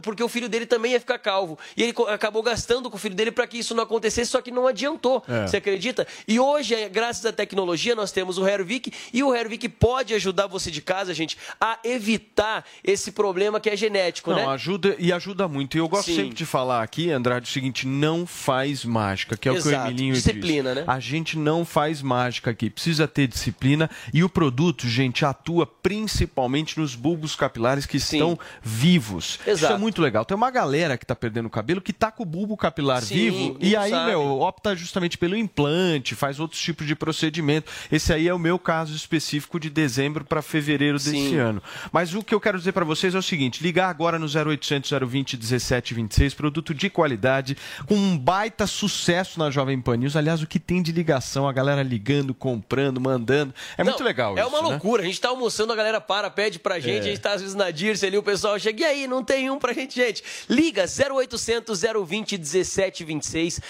porque 0.00 0.22
o 0.22 0.28
filho 0.28 0.48
dele 0.48 0.64
também 0.64 0.92
ia 0.92 1.00
ficar 1.00 1.18
calvo. 1.18 1.58
E 1.76 1.82
ele 1.82 1.94
acabou 2.08 2.40
gastando 2.42 2.88
com 2.88 2.96
o 2.96 2.98
filho 2.98 3.16
dele 3.16 3.32
para 3.32 3.46
que 3.48 3.58
isso 3.58 3.74
não 3.74 3.82
acontecesse, 3.82 4.30
só 4.30 4.40
que 4.40 4.50
não 4.50 4.66
adiantou. 4.66 5.24
É. 5.28 5.46
Você 5.46 5.56
acredita? 5.56 6.06
E 6.26 6.38
hoje, 6.38 6.74
é, 6.74 6.88
graças 6.88 7.26
à 7.26 7.32
tecnologia, 7.32 7.96
nós 7.96 8.12
temos 8.12 8.38
o 8.38 8.46
Hervik 8.46 8.92
e 9.12 9.22
o 9.24 9.34
Hervik 9.34 9.68
pode 9.70 10.14
ajudar 10.14 10.46
você 10.46 10.70
de 10.70 10.80
casa, 10.80 11.12
gente, 11.12 11.36
a 11.60 11.78
evitar 11.82 12.64
esse 12.84 13.10
problema 13.10 13.58
que 13.58 13.68
é 13.68 13.76
genético, 13.76 14.30
Não, 14.30 14.36
né? 14.36 14.46
ajuda 14.46 14.94
e 15.00 15.12
ajuda 15.12 15.48
muito. 15.48 15.76
E 15.76 15.80
eu 15.80 15.88
gosto 15.88 16.06
Sim. 16.06 16.16
sempre 16.16 16.34
de 16.36 16.46
falar 16.46 16.82
aqui, 16.82 17.10
Andrade, 17.10 17.50
o 17.50 17.52
seguinte: 17.52 17.88
não 17.88 18.24
faz 18.24 18.84
mágica, 18.84 19.36
que 19.36 19.48
é 19.48 19.52
o 19.52 19.54
que 19.54 19.60
Exato. 19.68 19.84
o 19.84 19.88
Emilinho 19.88 20.14
Disciplina, 20.14 20.74
diz. 20.74 20.86
né? 20.86 20.92
A 20.92 21.00
gente 21.00 21.36
não 21.36 21.64
faz 21.64 22.00
mágica 22.00 22.52
aqui, 22.52 22.70
precisa 22.70 23.08
ter 23.08 23.26
disciplina. 23.26 23.90
E 24.14 24.22
o 24.22 24.28
produto, 24.28 24.86
gente, 24.86 25.24
atua 25.24 25.47
principalmente 25.66 26.78
nos 26.78 26.94
bulbos 26.94 27.34
capilares 27.34 27.86
que 27.86 27.96
estão 27.96 28.38
vivos. 28.62 29.38
Isso 29.40 29.50
Exato. 29.50 29.74
é 29.74 29.78
muito 29.78 30.00
legal. 30.00 30.24
Tem 30.24 30.36
uma 30.36 30.50
galera 30.50 30.96
que 30.96 31.04
tá 31.06 31.14
perdendo 31.14 31.48
cabelo 31.50 31.80
que 31.80 31.92
tá 31.92 32.10
com 32.10 32.22
o 32.22 32.26
bulbo 32.26 32.56
capilar 32.56 33.02
Sim, 33.02 33.14
vivo 33.14 33.56
e 33.60 33.74
aí, 33.76 33.90
sabe. 33.90 34.10
meu, 34.10 34.40
opta 34.40 34.74
justamente 34.76 35.16
pelo 35.18 35.36
implante, 35.36 36.14
faz 36.14 36.38
outros 36.40 36.60
tipos 36.60 36.86
de 36.86 36.94
procedimento. 36.94 37.70
Esse 37.90 38.12
aí 38.12 38.28
é 38.28 38.34
o 38.34 38.38
meu 38.38 38.58
caso 38.58 38.94
específico 38.94 39.58
de 39.58 39.70
dezembro 39.70 40.24
para 40.24 40.42
fevereiro 40.42 40.98
desse 40.98 41.10
Sim. 41.10 41.36
ano. 41.36 41.62
Mas 41.92 42.14
o 42.14 42.22
que 42.22 42.34
eu 42.34 42.40
quero 42.40 42.58
dizer 42.58 42.72
para 42.72 42.84
vocês 42.84 43.14
é 43.14 43.18
o 43.18 43.22
seguinte: 43.22 43.62
ligar 43.62 43.88
agora 43.88 44.18
no 44.18 44.26
0800 44.26 44.90
020 45.08 45.36
1726, 45.36 46.34
produto 46.34 46.74
de 46.74 46.88
qualidade, 46.90 47.56
com 47.86 47.94
um 47.94 48.16
baita 48.18 48.66
sucesso 48.66 49.38
na 49.38 49.50
Jovem 49.50 49.80
Pan 49.80 49.96
News. 49.96 50.16
Aliás, 50.16 50.42
o 50.42 50.46
que 50.46 50.58
tem 50.58 50.82
de 50.82 50.92
ligação, 50.92 51.48
a 51.48 51.52
galera 51.52 51.82
ligando, 51.82 52.34
comprando, 52.34 53.00
mandando. 53.00 53.54
É 53.76 53.84
muito 53.84 53.98
Não, 54.00 54.06
legal 54.06 54.36
É 54.36 54.40
isso. 54.40 54.50
uma 54.50 54.62
né? 54.62 54.68
loucura. 54.68 55.02
A 55.02 55.06
gente 55.06 55.20
tá 55.20 55.28
almoçando, 55.38 55.72
a 55.72 55.76
galera 55.76 56.00
para, 56.00 56.28
pede 56.28 56.58
pra 56.58 56.80
gente. 56.80 56.96
É. 56.96 57.00
A 57.00 57.02
gente 57.02 57.20
tá 57.20 57.32
às 57.32 57.40
vezes 57.40 57.54
na 57.54 57.70
Dirce 57.70 58.04
ali, 58.04 58.18
o 58.18 58.22
pessoal 58.22 58.58
chega. 58.58 58.82
E 58.82 58.84
aí, 58.84 59.06
não 59.06 59.22
tem 59.22 59.48
um 59.50 59.58
pra 59.58 59.72
gente, 59.72 59.94
gente? 59.94 60.22
Liga 60.48 60.84
0800 60.84 61.80
020 62.04 62.32
1726. 62.36 63.60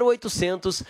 0800 0.00 0.82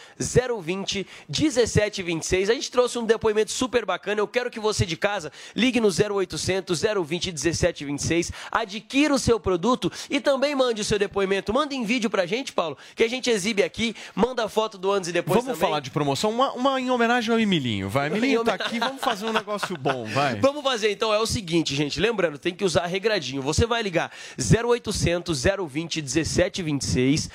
020 0.62 1.06
1726. 1.28 2.50
A 2.50 2.54
gente 2.54 2.70
trouxe 2.70 2.98
um 2.98 3.04
depoimento 3.04 3.50
super 3.50 3.84
bacana. 3.84 4.20
Eu 4.20 4.28
quero 4.28 4.50
que 4.50 4.60
você 4.60 4.86
de 4.86 4.96
casa 4.96 5.32
ligue 5.54 5.80
no 5.80 5.88
0800 5.88 6.80
020 6.80 7.26
1726. 7.32 8.32
Adquira 8.52 9.14
o 9.14 9.18
seu 9.18 9.40
produto 9.40 9.90
e 10.08 10.20
também 10.20 10.54
mande 10.54 10.80
o 10.80 10.84
seu 10.84 10.98
depoimento. 10.98 11.52
Manda 11.52 11.74
em 11.74 11.84
vídeo 11.84 12.08
pra 12.08 12.24
gente, 12.26 12.52
Paulo, 12.52 12.78
que 12.94 13.02
a 13.02 13.08
gente 13.08 13.28
exibe 13.28 13.62
aqui. 13.62 13.94
Manda 14.14 14.44
a 14.44 14.48
foto 14.48 14.78
do 14.78 14.90
antes 14.92 15.10
e 15.10 15.12
depois 15.12 15.42
Vamos 15.42 15.58
também. 15.58 15.68
falar 15.68 15.80
de 15.80 15.90
promoção, 15.90 16.30
uma, 16.30 16.52
uma 16.52 16.80
em 16.80 16.90
homenagem 16.90 17.32
ao 17.32 17.40
Emilinho, 17.40 17.88
vai. 17.88 18.08
Em 18.10 18.16
Emilinho 18.16 18.44
tá 18.44 18.54
aqui, 18.54 18.78
vamos 18.78 19.00
fazer 19.00 19.26
um 19.26 19.32
negócio 19.32 19.76
bom, 19.76 20.04
vai. 20.06 20.19
Vamos 20.40 20.62
fazer 20.62 20.90
então, 20.90 21.12
é 21.12 21.18
o 21.18 21.26
seguinte, 21.26 21.74
gente. 21.74 21.98
Lembrando, 22.00 22.38
tem 22.38 22.54
que 22.54 22.64
usar 22.64 22.86
regradinho. 22.86 23.42
Você 23.42 23.66
vai 23.66 23.82
ligar 23.82 24.10
0800 24.38 25.42
020 25.68 26.02
1726, 26.02 27.30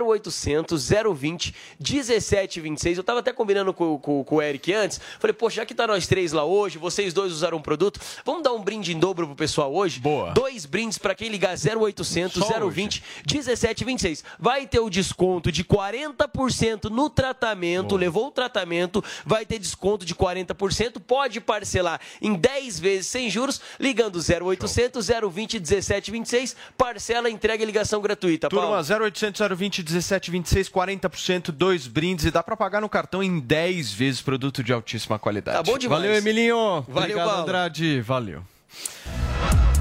0800 0.00 0.88
020 1.14 1.54
1726. 1.80 2.98
Eu 2.98 3.04
tava 3.04 3.20
até 3.20 3.32
combinando 3.32 3.72
com, 3.72 3.98
com- 3.98 4.24
com 4.24 4.36
o 4.36 4.42
Eric 4.42 4.72
antes. 4.72 5.00
Falei, 5.18 5.34
poxa, 5.34 5.56
já 5.56 5.66
que 5.66 5.74
tá 5.74 5.86
nós 5.86 6.06
três 6.06 6.32
lá 6.32 6.44
hoje, 6.44 6.78
vocês 6.78 7.12
dois 7.12 7.32
usaram 7.32 7.58
um 7.58 7.62
produto, 7.62 8.00
vamos 8.24 8.42
dar 8.42 8.52
um 8.52 8.62
brinde 8.62 8.92
em 8.92 8.98
dobro 8.98 9.26
pro 9.26 9.36
pessoal 9.36 9.74
hoje? 9.74 10.00
Boa. 10.00 10.32
Dois 10.32 10.66
brindes 10.66 10.98
pra 10.98 11.14
quem 11.14 11.28
ligar 11.28 11.54
0800 11.56 12.42
Só 12.44 12.68
020 12.68 13.02
1726. 13.32 14.24
Vai 14.38 14.66
ter 14.66 14.80
o 14.80 14.90
desconto 14.90 15.50
de 15.52 15.64
40% 15.64 16.84
no 16.90 17.08
tratamento, 17.10 17.96
levou 17.96 18.28
o 18.28 18.30
tratamento, 18.30 19.02
vai 19.24 19.44
ter 19.46 19.58
desconto 19.58 20.04
de 20.04 20.14
40%, 20.14 21.00
pode 21.06 21.40
parcelar 21.40 22.00
em 22.20 22.34
10 22.34 22.78
vezes 22.80 23.06
sem 23.06 23.30
juros, 23.30 23.60
ligando 23.78 24.16
0800 24.18 25.08
020 25.30 25.54
1726, 25.54 26.56
parcela, 26.76 27.30
entrega 27.30 27.62
e 27.62 27.66
ligação 27.66 28.00
gratuita. 28.00 28.48
Turma, 28.48 28.82
Paulo. 28.82 29.04
0800 29.04 29.56
020 29.56 29.78
1726, 29.82 30.68
40%, 30.68 31.50
dois 31.50 31.86
brindes 31.86 32.24
e 32.24 32.30
dá 32.30 32.42
pra 32.42 32.56
pagar 32.56 32.80
no 32.80 32.88
cartão 32.88 33.22
em 33.22 33.38
10 33.40 33.92
vezes 33.92 34.20
produto 34.20 34.62
de 34.62 34.72
altíssima 34.72 35.18
qualidade. 35.18 35.56
Tá 35.56 35.62
bom 35.62 35.78
demais. 35.78 36.02
Valeu, 36.02 36.16
Emilinho. 36.16 36.56
Valeu, 36.88 37.02
Obrigado, 37.02 37.26
Paulo. 37.26 37.42
Andrade. 37.42 38.00
Valeu. 38.00 38.42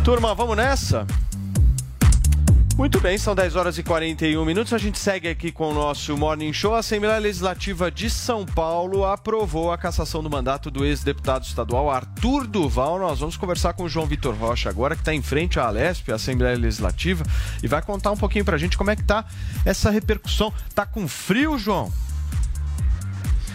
Turma, 0.03 0.33
vamos 0.35 0.55
nessa? 0.55 1.05
Muito 2.77 2.99
bem, 2.99 3.17
são 3.17 3.33
10 3.33 3.55
horas 3.55 3.77
e 3.77 3.83
41 3.83 4.43
minutos. 4.43 4.73
A 4.73 4.77
gente 4.77 4.99
segue 4.99 5.29
aqui 5.29 5.49
com 5.49 5.71
o 5.71 5.73
nosso 5.73 6.17
Morning 6.17 6.51
Show. 6.51 6.75
A 6.75 6.79
Assembleia 6.79 7.17
Legislativa 7.19 7.89
de 7.89 8.09
São 8.09 8.45
Paulo 8.45 9.05
aprovou 9.05 9.71
a 9.71 9.77
cassação 9.77 10.21
do 10.21 10.29
mandato 10.29 10.69
do 10.69 10.83
ex-deputado 10.83 11.45
estadual 11.45 11.89
Arthur 11.89 12.45
Duval. 12.45 12.99
Nós 12.99 13.21
vamos 13.21 13.37
conversar 13.37 13.71
com 13.71 13.83
o 13.83 13.89
João 13.89 14.05
Vitor 14.05 14.35
Rocha 14.35 14.69
agora, 14.69 14.93
que 14.93 15.01
está 15.01 15.13
em 15.13 15.21
frente 15.21 15.57
à 15.57 15.67
Alesp, 15.67 16.11
a 16.11 16.15
Assembleia 16.15 16.57
Legislativa, 16.57 17.23
e 17.63 17.67
vai 17.67 17.81
contar 17.81 18.11
um 18.11 18.17
pouquinho 18.17 18.43
para 18.43 18.57
a 18.57 18.59
gente 18.59 18.77
como 18.77 18.91
é 18.91 18.95
que 18.97 19.03
tá 19.03 19.23
essa 19.63 19.89
repercussão. 19.89 20.53
Tá 20.73 20.85
com 20.85 21.07
frio, 21.07 21.57
João? 21.57 21.93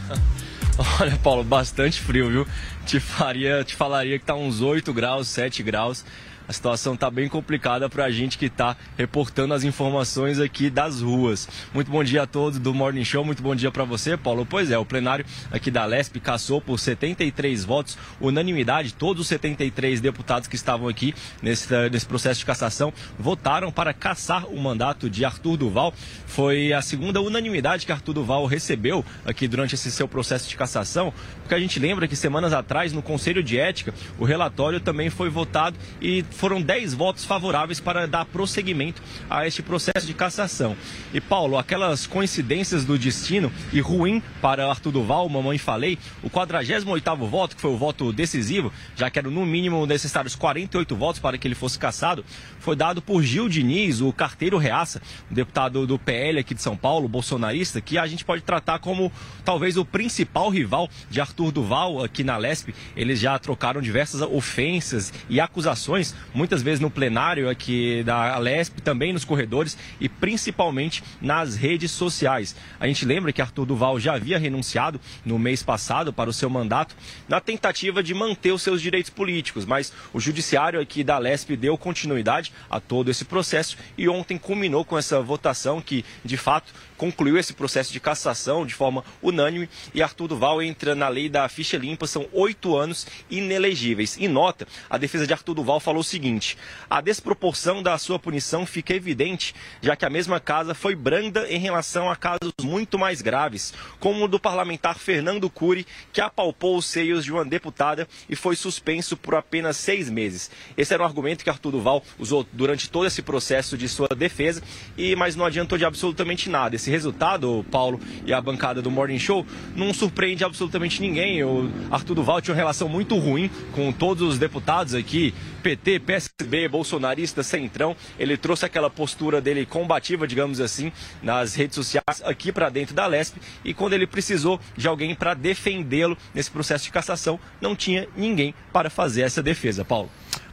Olha, 0.98 1.16
Paulo, 1.22 1.44
bastante 1.44 2.00
frio, 2.00 2.30
viu? 2.30 2.46
Te, 2.86 2.98
faria, 2.98 3.62
te 3.64 3.76
falaria 3.76 4.18
que 4.18 4.24
tá 4.24 4.34
uns 4.34 4.62
8 4.62 4.94
graus, 4.94 5.28
7 5.28 5.62
graus 5.62 6.06
a 6.50 6.52
situação 6.52 6.94
está 6.94 7.08
bem 7.08 7.28
complicada 7.28 7.88
para 7.88 8.06
a 8.06 8.10
gente 8.10 8.36
que 8.36 8.46
está 8.46 8.76
reportando 8.98 9.54
as 9.54 9.62
informações 9.62 10.40
aqui 10.40 10.68
das 10.68 11.00
ruas. 11.00 11.48
Muito 11.72 11.88
bom 11.88 12.02
dia 12.02 12.24
a 12.24 12.26
todos 12.26 12.58
do 12.58 12.74
Morning 12.74 13.04
Show, 13.04 13.24
muito 13.24 13.40
bom 13.40 13.54
dia 13.54 13.70
para 13.70 13.84
você, 13.84 14.16
Paulo. 14.16 14.44
Pois 14.44 14.68
é, 14.68 14.76
o 14.76 14.84
plenário 14.84 15.24
aqui 15.52 15.70
da 15.70 15.84
Lesp 15.84 16.16
caçou 16.16 16.60
por 16.60 16.76
73 16.76 17.64
votos, 17.64 17.96
unanimidade, 18.20 18.92
todos 18.94 19.22
os 19.22 19.28
73 19.28 20.00
deputados 20.00 20.48
que 20.48 20.56
estavam 20.56 20.88
aqui 20.88 21.14
nesse, 21.40 21.68
nesse 21.88 22.06
processo 22.06 22.40
de 22.40 22.46
cassação 22.46 22.92
votaram 23.16 23.70
para 23.70 23.94
caçar 23.94 24.46
o 24.46 24.60
mandato 24.60 25.08
de 25.08 25.24
Arthur 25.24 25.56
Duval. 25.56 25.94
Foi 26.26 26.72
a 26.72 26.82
segunda 26.82 27.20
unanimidade 27.20 27.86
que 27.86 27.92
Arthur 27.92 28.14
Duval 28.14 28.44
recebeu 28.46 29.04
aqui 29.24 29.46
durante 29.46 29.76
esse 29.76 29.88
seu 29.92 30.08
processo 30.08 30.48
de 30.48 30.56
cassação, 30.56 31.14
porque 31.42 31.54
a 31.54 31.60
gente 31.60 31.78
lembra 31.78 32.08
que 32.08 32.16
semanas 32.16 32.52
atrás, 32.52 32.92
no 32.92 33.02
Conselho 33.02 33.40
de 33.40 33.56
Ética, 33.56 33.94
o 34.18 34.24
relatório 34.24 34.80
também 34.80 35.10
foi 35.10 35.30
votado 35.30 35.78
e 36.00 36.24
foram 36.40 36.62
10 36.62 36.94
votos 36.94 37.22
favoráveis 37.22 37.80
para 37.80 38.08
dar 38.08 38.24
prosseguimento 38.24 39.02
a 39.28 39.46
este 39.46 39.62
processo 39.62 40.06
de 40.06 40.14
cassação. 40.14 40.74
E 41.12 41.20
Paulo, 41.20 41.58
aquelas 41.58 42.06
coincidências 42.06 42.82
do 42.82 42.98
destino 42.98 43.52
e 43.74 43.78
ruim 43.78 44.22
para 44.40 44.66
Arthur 44.66 44.90
Duval, 44.90 45.28
mamãe 45.28 45.58
falei, 45.58 45.98
o 46.22 46.30
48º 46.30 47.28
voto, 47.28 47.54
que 47.56 47.60
foi 47.60 47.70
o 47.70 47.76
voto 47.76 48.10
decisivo, 48.10 48.72
já 48.96 49.10
que 49.10 49.18
eram 49.18 49.30
no 49.30 49.44
mínimo 49.44 49.84
necessários 49.84 50.34
48 50.34 50.96
votos 50.96 51.20
para 51.20 51.36
que 51.36 51.46
ele 51.46 51.54
fosse 51.54 51.78
cassado, 51.78 52.24
foi 52.58 52.74
dado 52.74 53.02
por 53.02 53.22
Gil 53.22 53.46
Diniz, 53.46 54.00
o 54.00 54.10
carteiro 54.10 54.56
reaça, 54.56 55.02
deputado 55.30 55.86
do 55.86 55.98
PL 55.98 56.38
aqui 56.38 56.54
de 56.54 56.62
São 56.62 56.74
Paulo, 56.74 57.06
bolsonarista, 57.06 57.82
que 57.82 57.98
a 57.98 58.06
gente 58.06 58.24
pode 58.24 58.40
tratar 58.40 58.78
como 58.78 59.12
talvez 59.44 59.76
o 59.76 59.84
principal 59.84 60.48
rival 60.48 60.88
de 61.10 61.20
Arthur 61.20 61.52
Duval 61.52 62.02
aqui 62.02 62.24
na 62.24 62.38
Lesp. 62.38 62.74
Eles 62.96 63.20
já 63.20 63.38
trocaram 63.38 63.82
diversas 63.82 64.22
ofensas 64.22 65.12
e 65.28 65.38
acusações 65.38 66.14
muitas 66.34 66.62
vezes 66.62 66.80
no 66.80 66.90
plenário 66.90 67.48
aqui 67.48 68.02
da 68.04 68.34
Alesp, 68.34 68.80
também 68.80 69.12
nos 69.12 69.24
corredores 69.24 69.76
e 70.00 70.08
principalmente 70.08 71.02
nas 71.20 71.56
redes 71.56 71.90
sociais. 71.90 72.56
A 72.78 72.86
gente 72.86 73.04
lembra 73.04 73.32
que 73.32 73.42
Arthur 73.42 73.66
Duval 73.66 73.98
já 74.00 74.14
havia 74.14 74.38
renunciado 74.38 75.00
no 75.24 75.38
mês 75.38 75.62
passado 75.62 76.12
para 76.12 76.30
o 76.30 76.32
seu 76.32 76.50
mandato 76.50 76.94
na 77.28 77.40
tentativa 77.40 78.02
de 78.02 78.14
manter 78.14 78.52
os 78.52 78.62
seus 78.62 78.80
direitos 78.80 79.10
políticos, 79.10 79.64
mas 79.64 79.92
o 80.12 80.20
judiciário 80.20 80.80
aqui 80.80 81.04
da 81.04 81.16
Alesp 81.16 81.56
deu 81.56 81.76
continuidade 81.76 82.52
a 82.70 82.80
todo 82.80 83.10
esse 83.10 83.24
processo 83.24 83.76
e 83.96 84.08
ontem 84.08 84.38
culminou 84.38 84.84
com 84.84 84.96
essa 84.96 85.20
votação 85.20 85.80
que, 85.80 86.04
de 86.24 86.36
fato, 86.36 86.72
concluiu 87.00 87.38
esse 87.38 87.54
processo 87.54 87.90
de 87.94 87.98
cassação 87.98 88.66
de 88.66 88.74
forma 88.74 89.02
unânime 89.22 89.70
e 89.94 90.02
Arthur 90.02 90.28
Duval 90.28 90.60
entra 90.60 90.94
na 90.94 91.08
lei 91.08 91.30
da 91.30 91.48
ficha 91.48 91.78
limpa, 91.78 92.06
são 92.06 92.28
oito 92.30 92.76
anos 92.76 93.06
inelegíveis. 93.30 94.18
Em 94.18 94.28
nota, 94.28 94.68
a 94.90 94.98
defesa 94.98 95.26
de 95.26 95.32
Arthur 95.32 95.54
Duval 95.54 95.80
falou 95.80 96.02
o 96.02 96.04
seguinte: 96.04 96.58
a 96.90 97.00
desproporção 97.00 97.82
da 97.82 97.96
sua 97.96 98.18
punição 98.18 98.66
fica 98.66 98.92
evidente, 98.92 99.54
já 99.80 99.96
que 99.96 100.04
a 100.04 100.10
mesma 100.10 100.38
casa 100.38 100.74
foi 100.74 100.94
branda 100.94 101.48
em 101.48 101.58
relação 101.58 102.10
a 102.10 102.16
casos 102.16 102.52
muito 102.60 102.98
mais 102.98 103.22
graves, 103.22 103.72
como 103.98 104.26
o 104.26 104.28
do 104.28 104.38
parlamentar 104.38 104.98
Fernando 104.98 105.48
Cury, 105.48 105.86
que 106.12 106.20
apalpou 106.20 106.76
os 106.76 106.84
seios 106.84 107.24
de 107.24 107.32
uma 107.32 107.46
deputada 107.46 108.06
e 108.28 108.36
foi 108.36 108.54
suspenso 108.54 109.16
por 109.16 109.34
apenas 109.34 109.78
seis 109.78 110.10
meses. 110.10 110.50
Esse 110.76 110.92
era 110.92 111.02
um 111.02 111.06
argumento 111.06 111.44
que 111.44 111.48
Arthur 111.48 111.70
Duval 111.70 112.04
usou 112.18 112.46
durante 112.52 112.90
todo 112.90 113.06
esse 113.06 113.22
processo 113.22 113.78
de 113.78 113.88
sua 113.88 114.08
defesa, 114.08 114.62
e 114.98 115.16
mas 115.16 115.34
não 115.34 115.46
adiantou 115.46 115.78
de 115.78 115.86
absolutamente 115.86 116.50
nada. 116.50 116.76
Esse 116.76 116.89
resultado, 116.90 117.64
Paulo 117.70 118.00
e 118.26 118.32
a 118.32 118.40
bancada 118.40 118.82
do 118.82 118.90
Morning 118.90 119.18
Show, 119.18 119.46
não 119.74 119.94
surpreende 119.94 120.44
absolutamente 120.44 121.00
ninguém. 121.00 121.42
O 121.42 121.70
Arthur 121.90 122.14
Duval 122.14 122.40
tinha 122.40 122.52
uma 122.52 122.58
relação 122.58 122.88
muito 122.88 123.16
ruim 123.16 123.50
com 123.72 123.92
todos 123.92 124.22
os 124.22 124.38
deputados 124.38 124.94
aqui, 124.94 125.32
PT, 125.62 126.00
PSB, 126.00 126.68
bolsonarista, 126.68 127.42
centrão. 127.42 127.96
Ele 128.18 128.36
trouxe 128.36 128.66
aquela 128.66 128.90
postura 128.90 129.40
dele 129.40 129.64
combativa, 129.64 130.26
digamos 130.26 130.60
assim, 130.60 130.92
nas 131.22 131.54
redes 131.54 131.74
sociais 131.74 132.22
aqui 132.24 132.52
para 132.52 132.68
dentro 132.68 132.94
da 132.94 133.06
Lesp. 133.06 133.36
E 133.64 133.72
quando 133.72 133.92
ele 133.92 134.06
precisou 134.06 134.60
de 134.76 134.88
alguém 134.88 135.14
para 135.14 135.34
defendê-lo 135.34 136.16
nesse 136.34 136.50
processo 136.50 136.84
de 136.84 136.90
cassação, 136.90 137.38
não 137.60 137.76
tinha 137.76 138.08
ninguém 138.16 138.54
para 138.72 138.90
fazer 138.90 139.22
essa 139.22 139.42
defesa, 139.42 139.84
Paulo. 139.84 140.10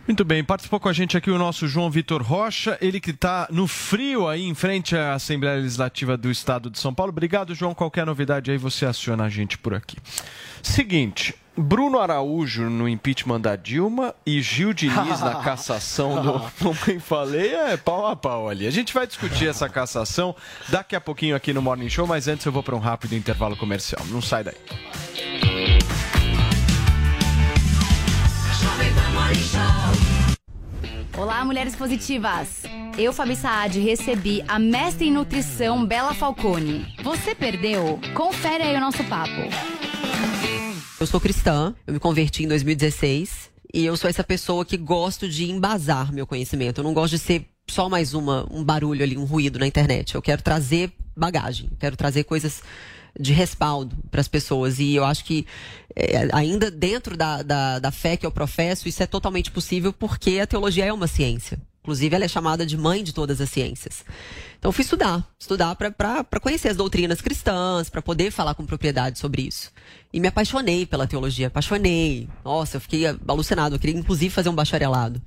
Muito 0.08 0.24
bem, 0.24 0.42
participou 0.42 0.80
com 0.80 0.88
a 0.88 0.94
gente 0.94 1.18
aqui 1.18 1.30
o 1.30 1.38
nosso 1.38 1.68
João 1.68 1.92
Vitor 1.92 2.24
Rocha, 2.24 2.78
ele 2.80 2.98
que 2.98 3.12
está 3.12 3.46
no 3.52 3.68
frio 3.68 4.26
aí 4.26 4.46
em 4.46 4.56
frente 4.56 4.96
à 4.96 5.14
Assembleia 5.14 5.58
Legislativa 5.58 6.16
do 6.16 6.32
Estado 6.32 6.70
de 6.70 6.80
São 6.80 6.94
Paulo. 6.94 7.10
Obrigado, 7.10 7.54
João. 7.54 7.74
Qualquer 7.74 8.06
novidade 8.06 8.50
aí 8.50 8.58
você 8.58 8.86
aciona 8.86 9.26
a 9.26 9.30
gente 9.30 9.58
por 9.58 9.74
aqui. 9.74 9.98
Seguinte, 10.64 11.36
Bruno 11.58 12.00
Araújo 12.00 12.70
no 12.70 12.88
impeachment 12.88 13.42
da 13.42 13.58
Dilma 13.58 14.16
e 14.26 14.42
Gil 14.42 14.74
Diniz 14.74 15.20
na 15.20 15.36
cassação 15.44 16.22
do 16.22 16.42
Mamãe 16.62 17.00
Falei 17.02 17.54
é 17.54 17.76
pau 17.76 18.08
a 18.08 18.16
pau 18.16 18.48
ali. 18.48 18.66
A 18.66 18.72
gente 18.72 18.94
vai 18.94 19.06
discutir 19.06 19.50
essa 19.50 19.68
cassação 19.68 20.34
daqui 20.70 20.96
a 20.96 21.02
pouquinho 21.02 21.36
aqui 21.36 21.52
no 21.52 21.62
Morning 21.62 21.90
Show, 21.90 22.08
mas 22.08 22.30
antes 22.30 22.46
eu 22.46 22.52
vou 22.54 22.64
para 22.64 22.76
um 22.78 22.80
rápido 22.80 23.14
intervalo 23.14 23.58
comercial. 23.58 24.02
Não 24.06 24.22
sai 24.22 24.46
daí. 24.46 24.56
Olá, 31.18 31.44
mulheres 31.44 31.76
positivas! 31.76 32.62
Eu, 32.96 33.12
Fabi 33.12 33.36
Saad, 33.36 33.80
recebi 33.80 34.44
a 34.48 34.60
mestre 34.60 35.08
em 35.08 35.12
nutrição 35.12 35.84
Bela 35.84 36.14
Falcone. 36.14 36.86
Você 37.04 37.34
perdeu? 37.34 38.00
Confere 38.14 38.62
aí 38.62 38.76
o 38.76 38.80
nosso 38.80 39.04
papo. 39.06 39.32
Eu 41.00 41.08
sou 41.08 41.20
cristã, 41.20 41.74
eu 41.88 41.94
me 41.94 42.00
converti 42.00 42.44
em 42.44 42.48
2016 42.48 43.50
e 43.74 43.84
eu 43.84 43.98
sou 43.98 44.08
essa 44.08 44.24
pessoa 44.24 44.64
que 44.64 44.78
gosto 44.78 45.28
de 45.28 45.50
embasar 45.50 46.14
meu 46.14 46.28
conhecimento. 46.28 46.82
Eu 46.82 46.84
não 46.84 46.94
gosto 46.94 47.14
de 47.14 47.20
ser 47.20 47.48
só 47.68 47.90
mais 47.90 48.14
uma, 48.14 48.48
um 48.52 48.64
barulho 48.64 49.02
ali, 49.02 49.18
um 49.18 49.26
ruído 49.26 49.58
na 49.58 49.66
internet. 49.66 50.14
Eu 50.14 50.22
quero 50.22 50.44
trazer 50.44 50.92
bagagem, 51.16 51.68
quero 51.80 51.98
trazer 51.98 52.26
coisas 52.26 52.62
de 53.20 53.34
respaldo 53.34 53.96
para 54.10 54.22
as 54.22 54.28
pessoas. 54.28 54.80
E 54.80 54.96
eu 54.96 55.04
acho 55.04 55.24
que, 55.26 55.46
é, 55.96 56.28
ainda 56.34 56.70
dentro 56.72 57.18
da, 57.18 57.42
da, 57.42 57.80
da 57.80 57.92
fé 57.92 58.18
que 58.18 58.26
eu 58.26 58.32
professo, 58.32 58.88
isso 58.88 59.02
é 59.02 59.08
totalmente 59.08 59.52
possível 59.52 59.92
porque 59.94 60.40
a 60.40 60.48
teologia 60.48 60.86
é 60.86 60.94
uma 60.94 61.08
ciência. 61.08 61.60
Inclusive, 61.88 62.14
ela 62.14 62.26
é 62.26 62.28
chamada 62.28 62.66
de 62.66 62.76
mãe 62.76 63.02
de 63.02 63.14
todas 63.14 63.40
as 63.40 63.50
ciências. 63.50 64.04
Então, 64.60 64.68
eu 64.68 64.74
fui 64.74 64.84
estudar, 64.84 65.26
estudar 65.40 65.74
para 65.74 66.40
conhecer 66.42 66.68
as 66.68 66.76
doutrinas 66.76 67.22
cristãs, 67.22 67.90
para 67.90 68.02
poder 68.02 68.30
falar 68.30 68.56
com 68.56 68.66
propriedade 68.66 69.18
sobre 69.18 69.44
isso. 69.44 69.72
E 70.12 70.20
me 70.20 70.28
apaixonei 70.28 70.86
pela 70.86 71.08
teologia, 71.08 71.48
apaixonei. 71.48 72.28
Nossa, 72.44 72.76
eu 72.76 72.82
fiquei 72.82 73.06
alucinado. 73.26 73.76
Eu 73.76 73.80
queria, 73.80 73.98
inclusive, 73.98 74.30
fazer 74.30 74.50
um 74.50 74.54
bacharelado 74.54 75.22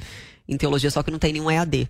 em 0.46 0.58
teologia, 0.58 0.90
só 0.90 1.02
que 1.02 1.10
não 1.10 1.18
tem 1.18 1.32
nenhum 1.32 1.50
EAD. 1.50 1.88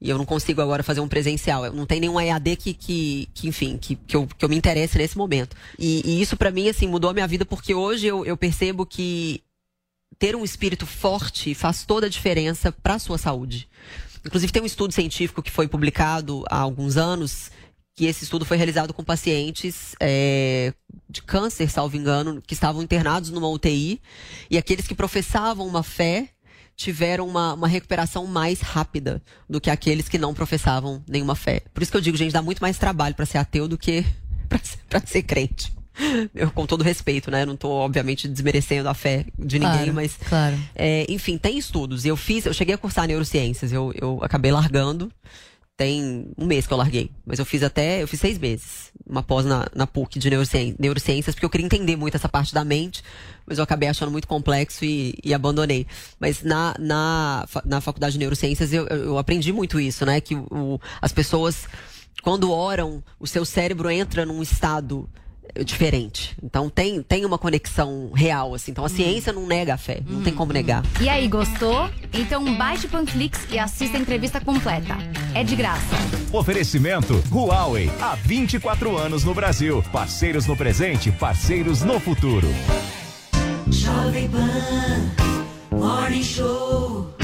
E 0.00 0.08
eu 0.08 0.16
não 0.16 0.24
consigo 0.24 0.62
agora 0.62 0.82
fazer 0.82 1.00
um 1.00 1.08
presencial. 1.08 1.70
Não 1.72 1.84
tem 1.84 2.00
nenhum 2.00 2.18
EAD 2.18 2.56
que, 2.56 2.72
que, 2.72 3.28
que 3.34 3.48
enfim, 3.48 3.76
que, 3.76 3.96
que, 3.96 4.16
eu, 4.16 4.26
que 4.26 4.44
eu 4.44 4.48
me 4.48 4.56
interesse 4.56 4.96
nesse 4.96 5.18
momento. 5.18 5.54
E, 5.78 6.02
e 6.04 6.22
isso 6.22 6.36
para 6.36 6.50
mim, 6.50 6.68
assim, 6.68 6.86
mudou 6.86 7.10
a 7.10 7.12
minha 7.12 7.26
vida 7.26 7.44
porque 7.44 7.74
hoje 7.74 8.06
eu, 8.06 8.24
eu 8.24 8.36
percebo 8.36 8.86
que 8.86 9.42
ter 10.18 10.34
um 10.34 10.44
espírito 10.44 10.86
forte 10.86 11.54
faz 11.54 11.84
toda 11.84 12.06
a 12.06 12.10
diferença 12.10 12.72
para 12.72 12.94
a 12.94 12.98
sua 12.98 13.18
saúde. 13.18 13.68
Inclusive 14.24 14.52
tem 14.52 14.62
um 14.62 14.66
estudo 14.66 14.92
científico 14.92 15.42
que 15.42 15.50
foi 15.50 15.68
publicado 15.68 16.44
há 16.50 16.58
alguns 16.58 16.96
anos 16.96 17.50
que 17.94 18.06
esse 18.06 18.24
estudo 18.24 18.44
foi 18.44 18.56
realizado 18.56 18.94
com 18.94 19.04
pacientes 19.04 19.94
é, 20.00 20.72
de 21.08 21.22
câncer, 21.22 21.70
salvo 21.70 21.96
engano, 21.96 22.40
que 22.46 22.54
estavam 22.54 22.82
internados 22.82 23.30
numa 23.30 23.48
UTI 23.48 24.00
e 24.48 24.56
aqueles 24.56 24.86
que 24.86 24.94
professavam 24.94 25.66
uma 25.66 25.82
fé 25.82 26.30
tiveram 26.80 27.28
uma, 27.28 27.52
uma 27.52 27.68
recuperação 27.68 28.26
mais 28.26 28.62
rápida 28.62 29.22
do 29.46 29.60
que 29.60 29.68
aqueles 29.68 30.08
que 30.08 30.16
não 30.16 30.32
professavam 30.32 31.04
nenhuma 31.06 31.34
fé. 31.36 31.60
Por 31.74 31.82
isso 31.82 31.92
que 31.92 31.96
eu 31.98 32.00
digo, 32.00 32.16
gente, 32.16 32.32
dá 32.32 32.40
muito 32.40 32.60
mais 32.60 32.78
trabalho 32.78 33.14
para 33.14 33.26
ser 33.26 33.36
ateu 33.36 33.68
do 33.68 33.76
que 33.76 34.02
para 34.88 35.06
ser 35.06 35.22
crente. 35.22 35.70
Eu, 36.34 36.50
com 36.50 36.64
todo 36.64 36.82
respeito, 36.82 37.30
né? 37.30 37.44
Não 37.44 37.52
estou 37.52 37.72
obviamente, 37.72 38.26
desmerecendo 38.26 38.88
a 38.88 38.94
fé 38.94 39.26
de 39.38 39.58
ninguém, 39.58 39.76
Claro, 39.76 39.94
mas. 39.94 40.16
claro. 40.26 40.58
é, 40.74 41.04
enfim, 41.10 41.36
tem 41.36 41.58
estudos. 41.58 42.06
Eu 42.06 42.16
fiz, 42.16 42.46
eu 42.46 42.54
cheguei 42.54 42.74
a 42.74 42.78
cursar 42.78 43.06
neurociências, 43.06 43.70
eu, 43.70 43.92
eu 44.00 44.18
acabei 44.22 44.50
largando. 44.50 45.12
Tem 45.80 46.26
um 46.36 46.44
mês 46.44 46.66
que 46.66 46.74
eu 46.74 46.76
larguei. 46.76 47.10
Mas 47.24 47.38
eu 47.38 47.44
fiz 47.46 47.62
até, 47.62 48.02
eu 48.02 48.06
fiz 48.06 48.20
seis 48.20 48.36
meses. 48.36 48.92
Uma 49.08 49.22
pós 49.22 49.46
na, 49.46 49.66
na 49.74 49.86
PUC 49.86 50.18
de 50.18 50.28
neurocien- 50.28 50.76
neurociências, 50.78 51.34
porque 51.34 51.46
eu 51.46 51.48
queria 51.48 51.64
entender 51.64 51.96
muito 51.96 52.14
essa 52.14 52.28
parte 52.28 52.52
da 52.52 52.62
mente, 52.62 53.02
mas 53.46 53.56
eu 53.56 53.64
acabei 53.64 53.88
achando 53.88 54.12
muito 54.12 54.28
complexo 54.28 54.84
e, 54.84 55.14
e 55.24 55.32
abandonei. 55.32 55.86
Mas 56.18 56.42
na, 56.42 56.74
na, 56.78 57.46
na 57.64 57.80
faculdade 57.80 58.12
de 58.12 58.18
neurociências 58.18 58.74
eu, 58.74 58.86
eu 58.88 59.16
aprendi 59.16 59.54
muito 59.54 59.80
isso, 59.80 60.04
né? 60.04 60.20
Que 60.20 60.34
o, 60.34 60.78
as 61.00 61.12
pessoas, 61.12 61.66
quando 62.22 62.52
oram, 62.52 63.02
o 63.18 63.26
seu 63.26 63.46
cérebro 63.46 63.88
entra 63.88 64.26
num 64.26 64.42
estado 64.42 65.08
diferente. 65.64 66.36
Então 66.42 66.68
tem, 66.68 67.02
tem 67.02 67.24
uma 67.24 67.38
conexão 67.38 68.10
real, 68.14 68.54
assim. 68.54 68.70
Então 68.70 68.84
a 68.84 68.88
ciência 68.88 69.32
não 69.32 69.46
nega 69.46 69.74
a 69.74 69.78
fé, 69.78 70.00
não 70.06 70.22
tem 70.22 70.32
como 70.32 70.52
negar. 70.52 70.84
E 71.00 71.08
aí, 71.08 71.28
gostou? 71.28 71.90
Então 72.12 72.56
baixe 72.56 72.86
o 72.86 72.88
Panflix 72.88 73.46
e 73.50 73.58
assista 73.58 73.96
a 73.96 74.00
entrevista 74.00 74.40
completa. 74.40 74.96
É 75.34 75.44
de 75.44 75.56
graça. 75.56 75.96
Oferecimento 76.32 77.22
Huawei. 77.30 77.90
Há 78.00 78.14
24 78.14 78.96
anos 78.96 79.24
no 79.24 79.34
Brasil. 79.34 79.82
Parceiros 79.92 80.46
no 80.46 80.56
presente, 80.56 81.10
parceiros 81.10 81.82
no 81.82 81.98
futuro. 82.00 82.48
Jovem 83.70 84.28
Pan 84.28 85.76
Morning 85.76 86.22
Show. 86.22 87.19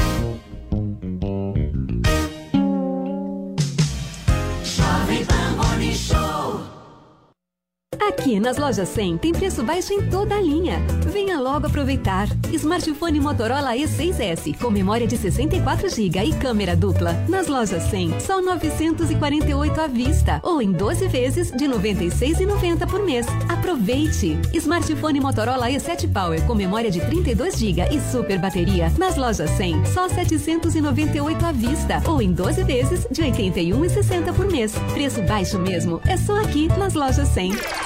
Aqui 8.01 8.39
nas 8.39 8.57
lojas 8.57 8.89
100 8.89 9.19
tem 9.19 9.33
preço 9.33 9.63
baixo 9.63 9.93
em 9.93 10.09
toda 10.09 10.37
a 10.37 10.41
linha. 10.41 10.79
Venha 11.13 11.41
logo 11.41 11.67
aproveitar. 11.67 12.29
Smartphone 12.53 13.21
Motorola 13.21 13.75
E6S 13.75 14.57
com 14.59 14.71
memória 14.71 15.07
de 15.07 15.17
64 15.17 15.89
GB 15.89 16.25
e 16.25 16.35
câmera 16.35 16.77
dupla. 16.77 17.13
Nas 17.29 17.47
lojas 17.47 17.83
100, 17.85 18.21
só 18.21 18.41
948 18.41 19.81
à 19.81 19.87
vista 19.87 20.41
ou 20.43 20.61
em 20.61 20.73
12 20.73 21.09
vezes 21.09 21.51
de 21.51 21.67
96,90 21.67 22.89
por 22.89 23.03
mês. 23.05 23.27
Aproveite. 23.49 24.39
Smartphone 24.55 25.21
Motorola 25.21 25.69
E7 25.69 26.13
Power 26.13 26.43
com 26.47 26.55
memória 26.55 26.91
de 26.91 27.01
32 27.01 27.59
GB 27.59 27.83
e 27.93 28.01
super 28.11 28.39
bateria. 28.39 28.93
Nas 28.99 29.17
lojas 29.17 29.51
100, 29.51 29.87
só 29.87 30.09
798 30.09 31.45
à 31.45 31.53
vista 31.53 32.03
ou 32.07 32.21
em 32.21 32.33
12 32.33 32.65
vezes 32.65 33.07
de 33.11 33.23
81,60 33.23 34.33
por 34.35 34.47
mês. 34.47 34.75
Preço 34.93 35.23
baixo 35.23 35.59
mesmo. 35.59 36.01
É 36.07 36.17
só 36.17 36.41
aqui 36.41 36.69
nas 36.79 36.95
lojas 36.95 37.29
100. 37.29 37.86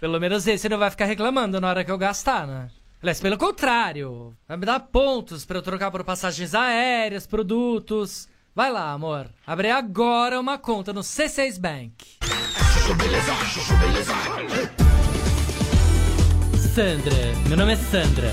Pelo 0.00 0.20
menos 0.20 0.46
esse 0.46 0.68
não 0.68 0.78
vai 0.78 0.90
ficar 0.90 1.06
reclamando 1.06 1.60
na 1.60 1.68
hora 1.68 1.84
que 1.84 1.90
eu 1.90 1.98
gastar, 1.98 2.46
né? 2.46 2.68
Aliás, 3.02 3.20
pelo 3.20 3.38
contrário, 3.38 4.34
vai 4.48 4.56
me 4.56 4.66
dar 4.66 4.80
pontos 4.80 5.44
pra 5.44 5.58
eu 5.58 5.62
trocar 5.62 5.90
por 5.90 6.02
passagens 6.04 6.54
aéreas, 6.54 7.26
produtos. 7.26 8.28
Vai 8.54 8.70
lá, 8.70 8.90
amor. 8.90 9.28
Abre 9.46 9.70
agora 9.70 10.40
uma 10.40 10.58
conta 10.58 10.92
no 10.92 11.00
C6 11.00 11.58
Bank. 11.58 11.92
Sandra, 16.74 17.48
meu 17.48 17.56
nome 17.56 17.72
é 17.72 17.76
Sandra. 17.76 18.32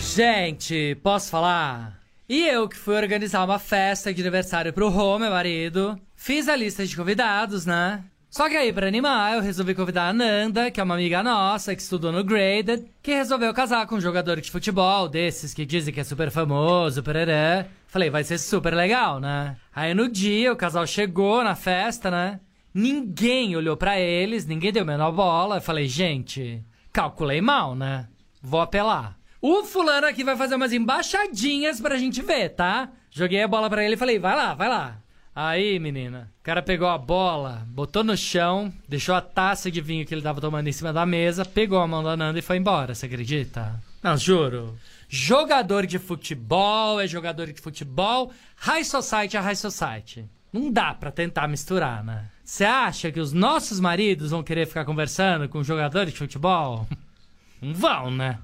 Gente, 0.00 0.96
posso 1.02 1.30
falar? 1.30 2.00
E 2.28 2.46
eu 2.46 2.68
que 2.68 2.76
fui 2.76 2.96
organizar 2.96 3.44
uma 3.44 3.58
festa 3.58 4.14
de 4.14 4.20
aniversário 4.20 4.72
pro 4.72 4.88
Rô, 4.88 5.18
meu 5.18 5.30
marido, 5.30 6.00
fiz 6.14 6.48
a 6.48 6.54
lista 6.54 6.86
de 6.86 6.94
convidados, 6.96 7.66
né? 7.66 8.04
Só 8.30 8.48
que 8.48 8.56
aí, 8.56 8.72
pra 8.72 8.86
animar, 8.86 9.34
eu 9.34 9.42
resolvi 9.42 9.74
convidar 9.74 10.08
a 10.08 10.12
Nanda, 10.12 10.70
que 10.70 10.80
é 10.80 10.84
uma 10.84 10.94
amiga 10.94 11.20
nossa, 11.20 11.74
que 11.74 11.82
estudou 11.82 12.12
no 12.12 12.22
Graded, 12.22 12.86
que 13.02 13.12
resolveu 13.12 13.52
casar 13.52 13.88
com 13.88 13.96
um 13.96 14.00
jogador 14.00 14.40
de 14.40 14.52
futebol, 14.52 15.08
desses 15.08 15.52
que 15.52 15.66
dizem 15.66 15.92
que 15.92 15.98
é 15.98 16.04
super 16.04 16.30
famoso, 16.30 17.02
pereré. 17.02 17.66
Falei, 17.88 18.08
vai 18.08 18.22
ser 18.22 18.38
super 18.38 18.72
legal, 18.72 19.18
né? 19.18 19.56
Aí 19.74 19.92
no 19.94 20.08
dia, 20.08 20.52
o 20.52 20.56
casal 20.56 20.86
chegou 20.86 21.42
na 21.42 21.56
festa, 21.56 22.08
né? 22.08 22.38
Ninguém 22.72 23.56
olhou 23.56 23.76
pra 23.76 23.98
eles, 23.98 24.46
ninguém 24.46 24.70
deu 24.70 24.84
a 24.84 24.86
menor 24.86 25.10
bola. 25.10 25.56
Eu 25.56 25.60
falei, 25.60 25.88
gente, 25.88 26.64
calculei 26.92 27.40
mal, 27.40 27.74
né? 27.74 28.06
Vou 28.40 28.60
apelar. 28.60 29.18
O 29.42 29.64
fulano 29.64 30.06
aqui 30.06 30.22
vai 30.22 30.36
fazer 30.36 30.54
umas 30.54 30.72
embaixadinhas 30.72 31.80
pra 31.80 31.96
gente 31.96 32.22
ver, 32.22 32.50
tá? 32.50 32.90
Joguei 33.10 33.42
a 33.42 33.48
bola 33.48 33.68
pra 33.68 33.84
ele 33.84 33.94
e 33.94 33.98
falei, 33.98 34.20
vai 34.20 34.36
lá, 34.36 34.54
vai 34.54 34.68
lá. 34.68 34.98
Aí, 35.34 35.78
menina, 35.78 36.30
o 36.40 36.42
cara 36.42 36.60
pegou 36.60 36.88
a 36.88 36.98
bola, 36.98 37.64
botou 37.68 38.02
no 38.02 38.16
chão, 38.16 38.72
deixou 38.88 39.14
a 39.14 39.20
taça 39.20 39.70
de 39.70 39.80
vinho 39.80 40.04
que 40.04 40.12
ele 40.12 40.22
tava 40.22 40.40
tomando 40.40 40.66
em 40.66 40.72
cima 40.72 40.92
da 40.92 41.06
mesa, 41.06 41.44
pegou 41.44 41.78
a 41.78 41.86
mão 41.86 42.02
da 42.02 42.16
Nanda 42.16 42.38
e 42.38 42.42
foi 42.42 42.56
embora, 42.56 42.94
você 42.94 43.06
acredita? 43.06 43.80
Não, 44.02 44.16
juro. 44.16 44.76
Jogador 45.08 45.86
de 45.86 45.98
futebol 45.98 47.00
é 47.00 47.06
jogador 47.06 47.52
de 47.52 47.60
futebol, 47.60 48.32
high 48.56 48.84
society 48.84 49.36
é 49.36 49.40
high 49.40 49.56
society. 49.56 50.28
Não 50.52 50.70
dá 50.72 50.94
pra 50.94 51.12
tentar 51.12 51.46
misturar, 51.46 52.02
né? 52.02 52.28
Você 52.44 52.64
acha 52.64 53.12
que 53.12 53.20
os 53.20 53.32
nossos 53.32 53.78
maridos 53.78 54.32
vão 54.32 54.42
querer 54.42 54.66
ficar 54.66 54.84
conversando 54.84 55.48
com 55.48 55.62
jogadores 55.62 56.12
de 56.12 56.18
futebol? 56.18 56.88
Não 57.62 57.72
vão, 57.72 58.10
né? 58.10 58.38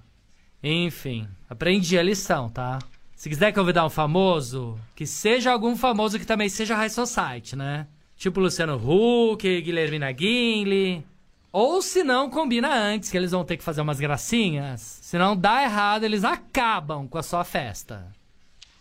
Enfim, 0.62 1.26
aprendi 1.49 1.99
a 1.99 2.03
lição, 2.03 2.49
tá? 2.49 2.78
Se 3.16 3.30
quiser 3.30 3.50
convidar 3.52 3.86
um 3.86 3.90
famoso, 3.90 4.78
que 4.94 5.06
seja 5.06 5.50
algum 5.50 5.74
famoso 5.74 6.18
que 6.18 6.26
também 6.26 6.50
seja 6.50 6.76
high 6.76 6.90
society, 6.90 7.56
né? 7.56 7.86
Tipo 8.14 8.40
Luciano 8.40 8.76
Huck, 8.76 9.62
Guilhermina 9.62 10.12
Guinle. 10.12 11.02
Ou 11.50 11.80
se 11.80 12.04
não, 12.04 12.28
combina 12.28 12.70
antes, 12.70 13.10
que 13.10 13.16
eles 13.16 13.30
vão 13.30 13.42
ter 13.42 13.56
que 13.56 13.64
fazer 13.64 13.80
umas 13.80 13.98
gracinhas. 13.98 14.82
Se 15.00 15.16
não 15.16 15.34
dá 15.34 15.62
errado, 15.62 16.04
eles 16.04 16.24
acabam 16.24 17.08
com 17.08 17.16
a 17.16 17.22
sua 17.22 17.42
festa. 17.42 18.06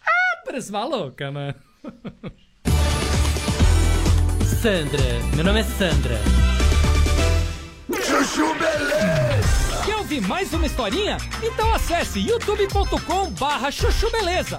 Ah, 0.05 0.41
parece 0.43 0.69
maluca, 0.69 1.31
né? 1.31 1.55
Sandra, 4.61 4.99
meu 5.33 5.45
nome 5.45 5.61
é 5.61 5.63
Sandra. 5.63 6.19
Chuchu 8.03 8.53
Beleza. 8.55 9.24
Ouvir 10.05 10.21
mais 10.21 10.53
uma 10.53 10.67
historinha? 10.67 11.17
Então 11.41 11.73
acesse 11.73 12.19
youtube.com 12.19 13.31
barra 13.31 13.71
chuchu 13.71 14.07
beleza. 14.11 14.55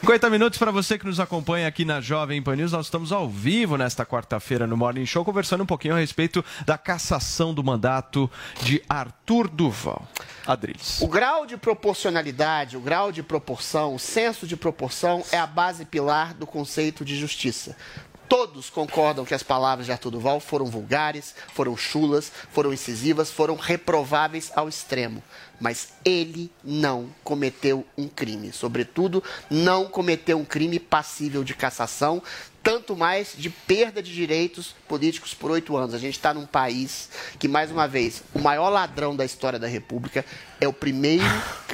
50 0.00 0.30
minutos 0.30 0.58
para 0.58 0.70
você 0.70 0.98
que 0.98 1.04
nos 1.04 1.20
acompanha 1.20 1.68
aqui 1.68 1.84
na 1.84 2.00
Jovem 2.00 2.42
Pan 2.42 2.56
News. 2.56 2.72
Nós 2.72 2.86
estamos 2.86 3.12
ao 3.12 3.28
vivo 3.28 3.76
nesta 3.76 4.06
quarta-feira 4.06 4.66
no 4.66 4.76
Morning 4.76 5.04
Show, 5.04 5.22
conversando 5.22 5.64
um 5.64 5.66
pouquinho 5.66 5.94
a 5.94 5.98
respeito 5.98 6.42
da 6.64 6.78
cassação 6.78 7.52
do 7.52 7.62
mandato 7.62 8.28
de 8.62 8.82
Arthur 8.88 9.48
Duval. 9.48 10.08
Adriles. 10.46 11.00
O 11.02 11.06
grau 11.06 11.44
de 11.44 11.58
proporcionalidade, 11.58 12.76
o 12.76 12.80
grau 12.80 13.12
de 13.12 13.22
proporção, 13.22 13.94
o 13.94 13.98
senso 13.98 14.46
de 14.46 14.56
proporção 14.56 15.22
é 15.30 15.38
a 15.38 15.46
base 15.46 15.84
pilar 15.84 16.32
do 16.32 16.46
conceito 16.46 17.04
de 17.04 17.16
justiça. 17.16 17.76
Todos 18.32 18.70
concordam 18.70 19.26
que 19.26 19.34
as 19.34 19.42
palavras 19.42 19.84
de 19.84 19.92
Arthur 19.92 20.12
Duval 20.12 20.40
foram 20.40 20.64
vulgares, 20.64 21.34
foram 21.52 21.76
chulas, 21.76 22.32
foram 22.50 22.72
incisivas, 22.72 23.30
foram 23.30 23.56
reprováveis 23.56 24.50
ao 24.56 24.70
extremo. 24.70 25.22
Mas 25.60 25.92
ele 26.02 26.50
não 26.64 27.10
cometeu 27.22 27.86
um 27.94 28.08
crime. 28.08 28.50
Sobretudo, 28.50 29.22
não 29.50 29.84
cometeu 29.84 30.38
um 30.38 30.46
crime 30.46 30.78
passível 30.78 31.44
de 31.44 31.52
cassação, 31.52 32.22
tanto 32.62 32.96
mais 32.96 33.34
de 33.36 33.50
perda 33.50 34.02
de 34.02 34.12
direitos 34.12 34.74
políticos 34.86 35.34
por 35.34 35.50
oito 35.50 35.76
anos. 35.76 35.94
A 35.94 35.98
gente 35.98 36.16
está 36.16 36.32
num 36.32 36.46
país 36.46 37.10
que, 37.38 37.48
mais 37.48 37.70
uma 37.70 37.88
vez, 37.88 38.22
o 38.32 38.38
maior 38.38 38.68
ladrão 38.68 39.16
da 39.16 39.24
história 39.24 39.58
da 39.58 39.66
República 39.66 40.24
é 40.60 40.68
o 40.68 40.72
primeiro 40.72 41.24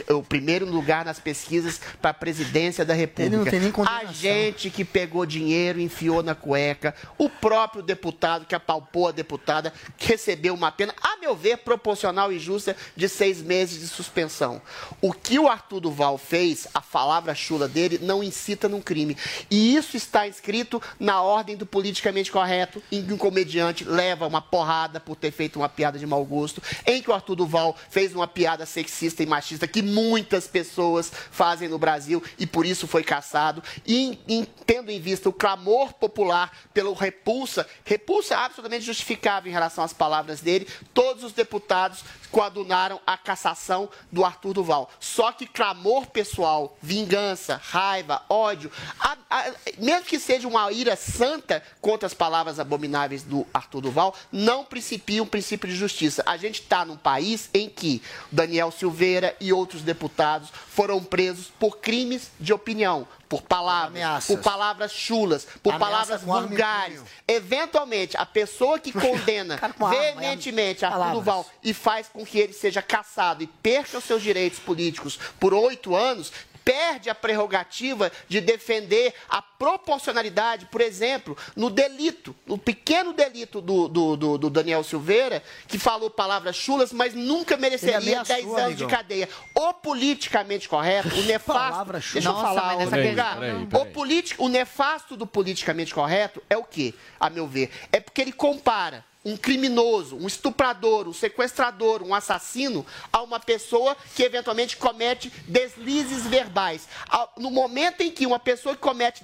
o 0.08 0.22
primeiro 0.22 0.64
lugar 0.64 1.04
nas 1.04 1.18
pesquisas 1.18 1.80
para 2.00 2.10
a 2.10 2.14
presidência 2.14 2.84
da 2.84 2.94
República. 2.94 3.26
Ele 3.26 3.36
não 3.36 3.44
tem 3.44 3.60
nem 3.60 3.72
a 3.86 4.12
gente 4.12 4.70
que 4.70 4.84
pegou 4.84 5.26
dinheiro, 5.26 5.80
enfiou 5.80 6.22
na 6.22 6.34
cueca, 6.34 6.94
o 7.18 7.28
próprio 7.28 7.82
deputado 7.82 8.46
que 8.46 8.54
apalpou 8.54 9.08
a 9.08 9.12
deputada, 9.12 9.72
que 9.96 10.08
recebeu 10.08 10.54
uma 10.54 10.72
pena, 10.72 10.94
a 11.02 11.18
meu 11.18 11.36
ver, 11.36 11.58
proporcional 11.58 12.32
e 12.32 12.38
justa 12.38 12.76
de 12.96 13.08
seis 13.08 13.42
meses 13.42 13.80
de 13.80 13.88
suspensão. 13.88 14.62
O 15.00 15.12
que 15.12 15.38
o 15.38 15.48
Arthur 15.48 15.80
Duval 15.80 16.16
fez, 16.16 16.66
a 16.72 16.80
palavra 16.80 17.34
chula 17.34 17.68
dele, 17.68 17.98
não 18.00 18.22
incita 18.22 18.68
num 18.68 18.80
crime. 18.80 19.16
E 19.50 19.76
isso 19.76 19.96
está 19.96 20.26
inscrito 20.26 20.77
na 20.98 21.22
ordem 21.22 21.56
do 21.56 21.66
politicamente 21.66 22.30
correto, 22.30 22.82
em 22.90 23.04
que 23.04 23.12
um 23.12 23.18
comediante 23.18 23.84
leva 23.84 24.26
uma 24.26 24.40
porrada 24.40 25.00
por 25.00 25.16
ter 25.16 25.30
feito 25.30 25.56
uma 25.58 25.68
piada 25.68 25.98
de 25.98 26.06
mau 26.06 26.24
gosto, 26.24 26.62
em 26.86 27.02
que 27.02 27.10
o 27.10 27.14
Arthur 27.14 27.36
Duval 27.36 27.76
fez 27.90 28.14
uma 28.14 28.26
piada 28.26 28.66
sexista 28.66 29.22
e 29.22 29.26
machista 29.26 29.66
que 29.66 29.82
muitas 29.82 30.46
pessoas 30.46 31.10
fazem 31.30 31.68
no 31.68 31.78
Brasil 31.78 32.22
e 32.38 32.46
por 32.46 32.64
isso 32.66 32.86
foi 32.86 33.02
caçado. 33.02 33.62
E 33.86 34.18
em- 34.28 34.46
tendo 34.66 34.90
em 34.90 35.00
vista 35.00 35.28
o 35.28 35.32
clamor 35.32 35.92
popular 35.94 36.50
pelo 36.74 36.92
repulsa, 36.92 37.66
repulsa 37.84 38.36
absolutamente 38.36 38.84
justificável 38.84 39.50
em 39.50 39.52
relação 39.52 39.82
às 39.84 39.92
palavras 39.92 40.40
dele, 40.40 40.66
todos 40.94 41.24
os 41.24 41.32
deputados 41.32 42.04
coadunaram 42.30 43.00
a 43.06 43.16
cassação 43.16 43.88
do 44.10 44.24
Arthur 44.24 44.54
Duval. 44.54 44.90
Só 45.00 45.32
que 45.32 45.46
clamor 45.46 46.06
pessoal, 46.06 46.76
vingança, 46.82 47.60
raiva, 47.62 48.22
ódio, 48.28 48.70
a- 49.00 49.16
a- 49.30 49.52
mesmo 49.78 50.04
que 50.06 50.18
seja 50.18 50.46
uma 50.48 50.70
ira 50.72 50.96
santa 50.96 51.62
contra 51.80 52.06
as 52.06 52.14
palavras 52.14 52.58
abomináveis 52.60 53.22
do 53.22 53.46
Arthur 53.52 53.80
Duval, 53.80 54.14
não 54.30 54.64
principia 54.64 55.22
um 55.22 55.26
princípio 55.26 55.68
de 55.68 55.74
justiça. 55.76 56.22
A 56.26 56.36
gente 56.36 56.60
está 56.60 56.84
num 56.84 56.96
país 56.96 57.48
em 57.52 57.68
que 57.68 58.02
Daniel 58.30 58.70
Silveira 58.70 59.36
e 59.40 59.52
outros 59.52 59.82
deputados 59.82 60.50
foram 60.68 61.02
presos 61.02 61.48
por 61.58 61.78
crimes 61.78 62.30
de 62.38 62.52
opinião, 62.52 63.06
por 63.28 63.42
palavras, 63.42 63.90
Ameaças. 63.90 64.26
por 64.26 64.42
palavras 64.42 64.92
chulas, 64.92 65.46
por 65.62 65.74
Ameaça 65.74 65.90
palavras 65.90 66.22
vulgares. 66.22 67.00
Eventualmente, 67.26 68.16
a 68.16 68.24
pessoa 68.24 68.78
que 68.78 68.90
condena 68.92 69.58
veementemente 69.90 70.84
Arthur 70.84 70.98
palavras. 70.98 71.18
Duval 71.18 71.46
e 71.62 71.74
faz 71.74 72.08
com 72.08 72.24
que 72.24 72.38
ele 72.38 72.52
seja 72.52 72.80
caçado 72.80 73.42
e 73.42 73.46
perca 73.46 73.98
os 73.98 74.04
seus 74.04 74.22
direitos 74.22 74.58
políticos 74.58 75.18
por 75.38 75.52
oito 75.52 75.94
anos, 75.94 76.32
perde 76.68 77.08
a 77.08 77.14
prerrogativa 77.14 78.12
de 78.28 78.42
defender 78.42 79.14
a 79.26 79.40
proporcionalidade, 79.40 80.66
por 80.66 80.82
exemplo, 80.82 81.34
no 81.56 81.70
delito, 81.70 82.36
no 82.46 82.58
pequeno 82.58 83.14
delito 83.14 83.62
do, 83.62 83.88
do, 83.88 84.16
do- 84.16 84.36
do 84.38 84.50
Daniel 84.50 84.84
Silveira, 84.84 85.42
que 85.66 85.78
falou 85.78 86.10
palavras 86.10 86.56
chulas, 86.56 86.92
mas 86.92 87.14
nunca 87.14 87.56
mereceria 87.56 87.96
Ele 87.96 88.10
ameaçou, 88.14 88.36
10 88.36 88.46
anos 88.46 88.76
de 88.76 88.82
amigão. 88.84 88.88
cadeia. 88.88 89.28
O 89.54 89.72
politicamente 89.72 90.68
correto, 90.68 91.08
o 91.08 91.22
nefasto. 91.24 91.70
Palavra 91.70 92.00
chula. 92.02 92.12
Deixa 92.12 92.28
eu 92.28 92.32
Nossa, 92.34 92.46
falar, 92.46 92.76
nessa 92.76 92.96
questão 92.96 93.38
Peraí, 93.38 93.62
O, 93.62 93.66
peraí. 93.66 93.92
político, 93.92 94.44
o 94.44 94.48
nefasto 94.50 95.16
do 95.16 95.26
politicamente 95.26 95.94
correto 95.94 96.42
é 96.50 96.56
o 96.58 96.64
quê, 96.64 96.92
a 97.18 97.30
meu 97.30 97.46
ver? 97.46 97.70
É 97.90 97.98
porque 97.98 98.20
ele 98.20 98.32
compara 98.32 99.02
um 99.28 99.36
criminoso, 99.36 100.16
um 100.16 100.26
estuprador, 100.26 101.06
um 101.06 101.12
sequestrador, 101.12 102.02
um 102.02 102.14
assassino 102.14 102.84
a 103.12 103.22
uma 103.22 103.38
pessoa 103.38 103.96
que 104.14 104.22
eventualmente 104.22 104.76
comete 104.76 105.30
deslizes 105.46 106.26
verbais. 106.26 106.88
No 107.36 107.50
momento 107.50 108.00
em 108.00 108.10
que 108.10 108.26
uma 108.26 108.38
pessoa 108.38 108.74
que 108.74 108.80
comete 108.80 109.22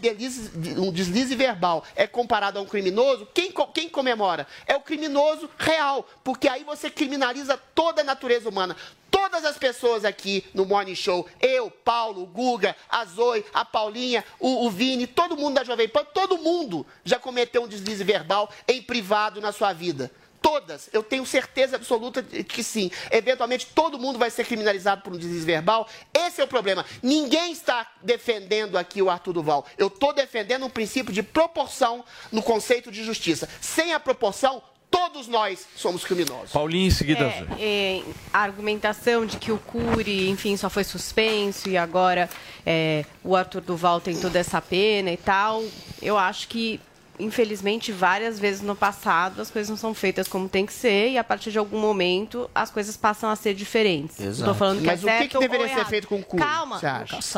um 0.77 0.93
deslize 0.93 1.35
verbal 1.35 1.85
é 1.97 2.07
comparado 2.07 2.59
a 2.59 2.63
um 2.63 2.67
criminoso, 2.67 3.27
quem, 3.33 3.53
quem 3.73 3.89
comemora? 3.89 4.47
É 4.67 4.77
o 4.77 4.81
criminoso 4.81 5.49
real, 5.59 6.07
porque 6.23 6.49
aí 6.49 6.65
você 6.65 6.91
criminaliza 6.91 7.57
toda 7.75 8.03
a 8.03 8.05
natureza 8.05 8.49
humana. 8.49 8.77
Todas 9.15 9.45
as 9.45 9.57
pessoas 9.57 10.05
aqui 10.05 10.45
no 10.53 10.65
Morning 10.65 10.97
Show, 10.97 11.25
eu, 11.41 11.71
Paulo, 11.71 12.27
Guga, 12.27 12.75
a 12.91 13.05
Zoe, 13.05 13.45
a 13.55 13.65
Paulinha, 13.65 14.25
o, 14.41 14.67
o 14.67 14.71
Vini, 14.73 15.07
todo 15.07 15.37
mundo 15.37 15.55
da 15.55 15.63
Jovem 15.63 15.89
Pan, 15.89 16.05
todo 16.13 16.37
mundo 16.37 16.85
já 17.05 17.17
cometeu 17.17 17.63
um 17.63 17.69
deslize 17.69 18.03
verbal 18.03 18.51
em 18.67 18.83
privado 18.83 19.41
na 19.41 19.53
sua 19.53 19.73
vida. 19.73 20.11
Todas, 20.43 20.91
eu 20.93 21.01
tenho 21.01 21.25
certeza 21.25 21.77
absoluta 21.77 22.21
de 22.21 22.43
que 22.43 22.65
sim. 22.65 22.91
Eventualmente 23.09 23.69
todo 23.73 24.01
mundo 24.01 24.19
vai 24.19 24.31
ser 24.31 24.45
criminalizado 24.45 25.03
por 25.03 25.13
um 25.13 25.17
deslize 25.17 25.47
verbal. 25.47 25.89
Esse 26.13 26.41
é 26.41 26.45
o 26.45 26.49
problema. 26.49 26.85
Ninguém 27.01 27.53
está 27.53 27.93
defendendo 28.03 28.77
aqui 28.77 29.01
o 29.01 29.09
Arthur 29.09 29.33
Duval. 29.33 29.65
Eu 29.79 29.87
estou 29.87 30.13
defendendo 30.13 30.67
um 30.67 30.71
princípio 30.71 31.15
de 31.15 31.23
proporção 31.23 32.05
no 32.33 32.43
conceito 32.43 32.91
de 32.91 33.05
justiça. 33.05 33.49
Sem 33.61 33.95
a 33.95 34.01
proporção, 34.01 34.61
todos 34.95 35.27
nós 35.27 35.67
somos 35.77 36.05
criminosos. 36.05 36.53
Paulinho 36.53 36.87
em 36.87 36.91
seguida. 36.91 37.25
É, 37.25 37.47
é, 37.59 38.03
a 38.33 38.39
argumentação 38.41 39.27
de 39.27 39.37
que 39.39 39.51
o 39.51 39.59
Cury, 39.59 40.29
enfim, 40.29 40.57
só 40.57 40.71
foi 40.71 40.85
suspenso 40.85 41.69
e 41.69 41.77
agora 41.77 42.31
é, 42.65 43.05
o 43.25 43.35
Arthur 43.35 43.61
Duval 43.61 44.01
tem 44.01 44.17
toda 44.17 44.39
essa 44.39 44.63
pena 44.63 45.11
e 45.11 45.17
tal, 45.17 45.65
eu 46.01 46.17
acho 46.17 46.47
que, 46.47 46.81
infelizmente, 47.19 47.93
várias 47.93 48.39
vezes 48.39 48.61
no 48.61 48.75
passado 48.75 49.41
as 49.41 49.51
coisas 49.51 49.69
não 49.71 49.77
são 49.77 49.95
feitas 49.95 50.27
como 50.29 50.49
tem 50.49 50.67
que 50.67 50.73
ser 50.73 51.11
e 51.11 51.19
a 51.19 51.25
partir 51.25 51.51
de 51.51 51.59
algum 51.59 51.79
momento 51.79 52.51
as 52.55 52.71
coisas 52.71 52.97
passam 52.97 53.31
a 53.31 53.37
ser 53.37 53.55
diferentes. 53.55 54.19
Exato. 54.19 54.41
Estou 54.41 54.55
falando 54.55 54.81
que 54.81 54.87
Mas 54.87 55.03
é 55.03 55.07
o 55.07 55.09
que 55.09 55.19
certo 55.19 55.31
que 55.31 55.39
deveria 55.39 55.67
ou 55.67 55.75
ser 55.75 55.87
feito 55.87 56.09
com 56.09 56.17
o 56.17 56.25
Cury, 56.25 56.43
Calma. 56.43 56.81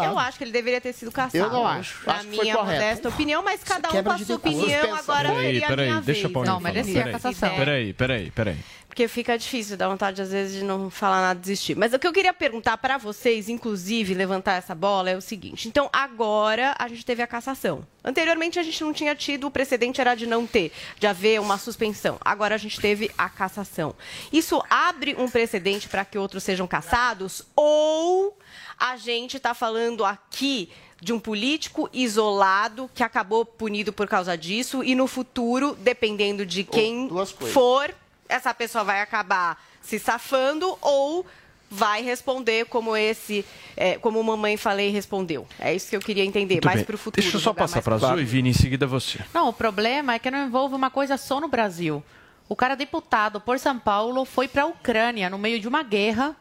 Eu 0.05 0.19
acho 0.19 0.39
que 0.39 0.45
ele 0.45 0.53
deveria 0.53 0.81
ter 0.81 0.93
sido 0.93 1.11
caçado. 1.13 1.37
Eu 1.37 1.51
não 1.51 1.67
acho. 1.67 2.07
Na 2.07 2.15
Acho 2.15 2.29
minha 2.29 2.57
correto. 2.57 2.65
modesta 2.81 3.09
opinião, 3.09 3.43
mas 3.43 3.63
cada 3.63 3.89
um 3.89 4.03
com 4.03 4.11
a 4.11 4.19
sua 4.19 4.37
opinião. 4.37 4.95
Agora 4.95 5.29
Peraí, 5.29 5.45
seria 5.45 5.65
a 5.65 5.69
peraí, 5.69 5.89
minha 5.89 6.01
deixa 6.01 6.29
vez. 6.29 6.47
Não, 6.47 6.61
merecia 6.61 7.05
a 7.05 7.11
cassação. 7.13 7.57
Peraí, 7.57 7.93
peraí, 7.93 8.31
peraí. 8.31 8.57
Porque 8.97 9.09
fica 9.09 9.37
difícil, 9.37 9.77
dá 9.77 9.87
vontade 9.87 10.23
às 10.23 10.31
vezes 10.31 10.61
de 10.61 10.65
não 10.65 10.89
falar 10.89 11.21
nada, 11.21 11.39
desistir. 11.39 11.77
Mas 11.77 11.93
o 11.93 11.99
que 11.99 12.07
eu 12.07 12.15
queria 12.15 12.33
perguntar 12.33 12.79
para 12.79 12.97
vocês, 12.97 13.47
inclusive, 13.47 14.15
levantar 14.15 14.55
essa 14.55 14.75
bola, 14.75 15.11
é 15.11 15.15
o 15.15 15.21
seguinte. 15.21 15.69
Então, 15.69 15.91
agora 15.93 16.75
a 16.79 16.89
gente 16.89 17.05
teve 17.05 17.21
a 17.21 17.27
cassação. 17.27 17.87
Anteriormente 18.03 18.59
a 18.59 18.63
gente 18.63 18.83
não 18.83 18.95
tinha 18.95 19.15
tido, 19.15 19.49
o 19.49 19.51
precedente 19.51 20.01
era 20.01 20.15
de 20.15 20.25
não 20.25 20.47
ter, 20.47 20.73
de 20.99 21.07
haver 21.07 21.39
uma 21.43 21.59
suspensão. 21.59 22.17
Agora 22.23 22.55
a 22.55 22.59
gente 22.59 22.81
teve 22.81 23.11
a 23.19 23.29
cassação. 23.29 23.95
Isso 24.33 24.63
abre 24.71 25.15
um 25.19 25.29
precedente 25.29 25.91
para 25.91 26.03
que 26.03 26.17
outros 26.17 26.43
sejam 26.43 26.67
cassados? 26.67 27.43
Ou 27.55 28.35
a 28.79 28.97
gente 28.97 29.37
está 29.37 29.53
falando 29.53 30.07
aqui 30.07 30.71
de 31.03 31.13
um 31.13 31.21
político 31.21 31.91
isolado 31.93 32.91
que 32.95 33.03
acabou 33.03 33.45
punido 33.45 33.93
por 33.93 34.09
causa 34.09 34.39
disso 34.39 34.83
e 34.83 34.95
no 34.95 35.07
futuro, 35.07 35.77
dependendo 35.79 36.47
de 36.47 36.65
quem 36.65 37.11
for, 37.53 37.95
essa 38.29 38.53
pessoa 38.55 38.85
vai 38.85 39.01
acabar 39.01 39.63
se 39.81 39.99
safando 39.99 40.77
ou 40.81 41.25
vai 41.71 42.03
responder 42.03 42.67
como 42.67 42.97
esse, 42.97 43.45
é, 43.77 43.99
como 43.99 44.23
mamãe 44.23 44.57
falei 44.57 44.91
respondeu. 44.91 45.47
É 45.59 45.75
isso 45.75 45.91
que 45.91 45.97
eu 45.97 46.01
queria 46.01 46.25
entender, 46.25 46.55
Muito 46.55 46.65
mais 46.67 46.83
para 46.83 46.95
o 46.95 46.99
futuro. 46.99 47.23
Deixa 47.23 47.37
eu 47.37 47.41
só 47.41 47.53
passar 47.53 47.83
para 47.83 47.99
pro 47.99 48.07
a 48.07 48.15
Zoe, 48.15 48.25
Vini, 48.25 48.51
em 48.51 48.53
seguida 48.53 48.87
você. 48.87 49.19
Não, 49.35 49.49
o 49.49 49.53
problema 49.53 50.15
é 50.15 50.19
que 50.19 50.31
não 50.31 50.47
envolve 50.47 50.75
uma 50.75 50.91
coisa 50.91 51.17
só 51.17 51.41
no 51.41 51.49
Brasil. 51.49 52.03
O 52.49 52.55
cara 52.55 52.77
deputado 52.77 53.41
por 53.41 53.59
São 53.59 53.79
Paulo 53.79 54.25
foi 54.25 54.47
para 54.47 54.63
a 54.63 54.67
Ucrânia 54.67 55.29
no 55.29 55.39
meio 55.39 55.59
de 55.59 55.67
uma 55.67 55.83
guerra, 55.83 56.37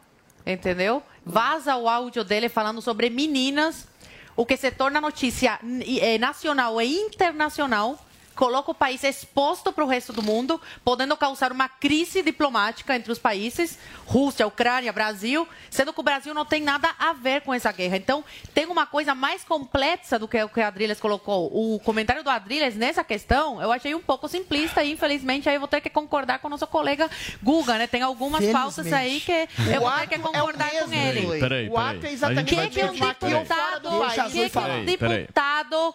entendeu? 0.46 1.02
Vaza 1.24 1.76
o 1.76 1.88
áudio 1.88 2.22
dele 2.22 2.48
falando 2.48 2.80
sobre 2.80 3.10
meninas, 3.10 3.88
o 4.36 4.46
que 4.46 4.56
se 4.56 4.70
torna 4.70 5.00
notícia 5.00 5.58
eh, 6.00 6.18
nacional 6.18 6.80
e 6.80 6.94
internacional. 6.94 7.98
Coloca 8.36 8.70
o 8.70 8.74
país 8.74 9.02
exposto 9.02 9.72
para 9.72 9.82
o 9.82 9.86
resto 9.86 10.12
do 10.12 10.22
mundo, 10.22 10.60
podendo 10.84 11.16
causar 11.16 11.50
uma 11.50 11.70
crise 11.70 12.22
diplomática 12.22 12.94
entre 12.94 13.10
os 13.10 13.18
países, 13.18 13.78
Rússia, 14.04 14.46
Ucrânia, 14.46 14.92
Brasil, 14.92 15.48
sendo 15.70 15.90
que 15.90 16.00
o 16.00 16.02
Brasil 16.02 16.34
não 16.34 16.44
tem 16.44 16.60
nada 16.60 16.94
a 16.98 17.14
ver 17.14 17.40
com 17.40 17.54
essa 17.54 17.72
guerra. 17.72 17.96
Então, 17.96 18.22
tem 18.52 18.66
uma 18.66 18.84
coisa 18.84 19.14
mais 19.14 19.42
complexa 19.42 20.18
do 20.18 20.28
que 20.28 20.42
o 20.42 20.50
que 20.50 20.60
a 20.60 20.68
Adriles 20.68 21.00
colocou. 21.00 21.50
O 21.50 21.80
comentário 21.80 22.22
do 22.22 22.28
Adriles 22.28 22.76
nessa 22.76 23.02
questão, 23.02 23.62
eu 23.62 23.72
achei 23.72 23.94
um 23.94 24.02
pouco 24.02 24.28
simplista 24.28 24.84
e, 24.84 24.92
infelizmente, 24.92 25.48
aí 25.48 25.56
eu 25.56 25.60
vou 25.60 25.68
ter 25.68 25.80
que 25.80 25.88
concordar 25.88 26.38
com 26.38 26.48
o 26.48 26.50
nosso 26.50 26.66
colega 26.66 27.10
Guga, 27.42 27.78
né? 27.78 27.86
Tem 27.86 28.02
algumas 28.02 28.44
pautas 28.48 28.92
aí 28.92 29.18
que 29.20 29.48
eu 29.72 29.80
vou 29.80 29.90
ter 29.92 30.08
que 30.08 30.18
concordar 30.18 30.70
com 30.70 30.92
ele. 30.92 31.22
Peraí, 31.22 31.40
peraí, 31.40 31.68
O 31.70 31.78
ato 31.78 31.96
é 31.96 32.00
peraí. 32.00 32.12
exatamente 32.12 32.54
A 32.54 32.62
que 32.64 32.70
que 32.70 32.84
um 32.84 32.88
a 32.88 33.14
que 33.14 33.26
que 33.26 33.34
um 33.34 33.46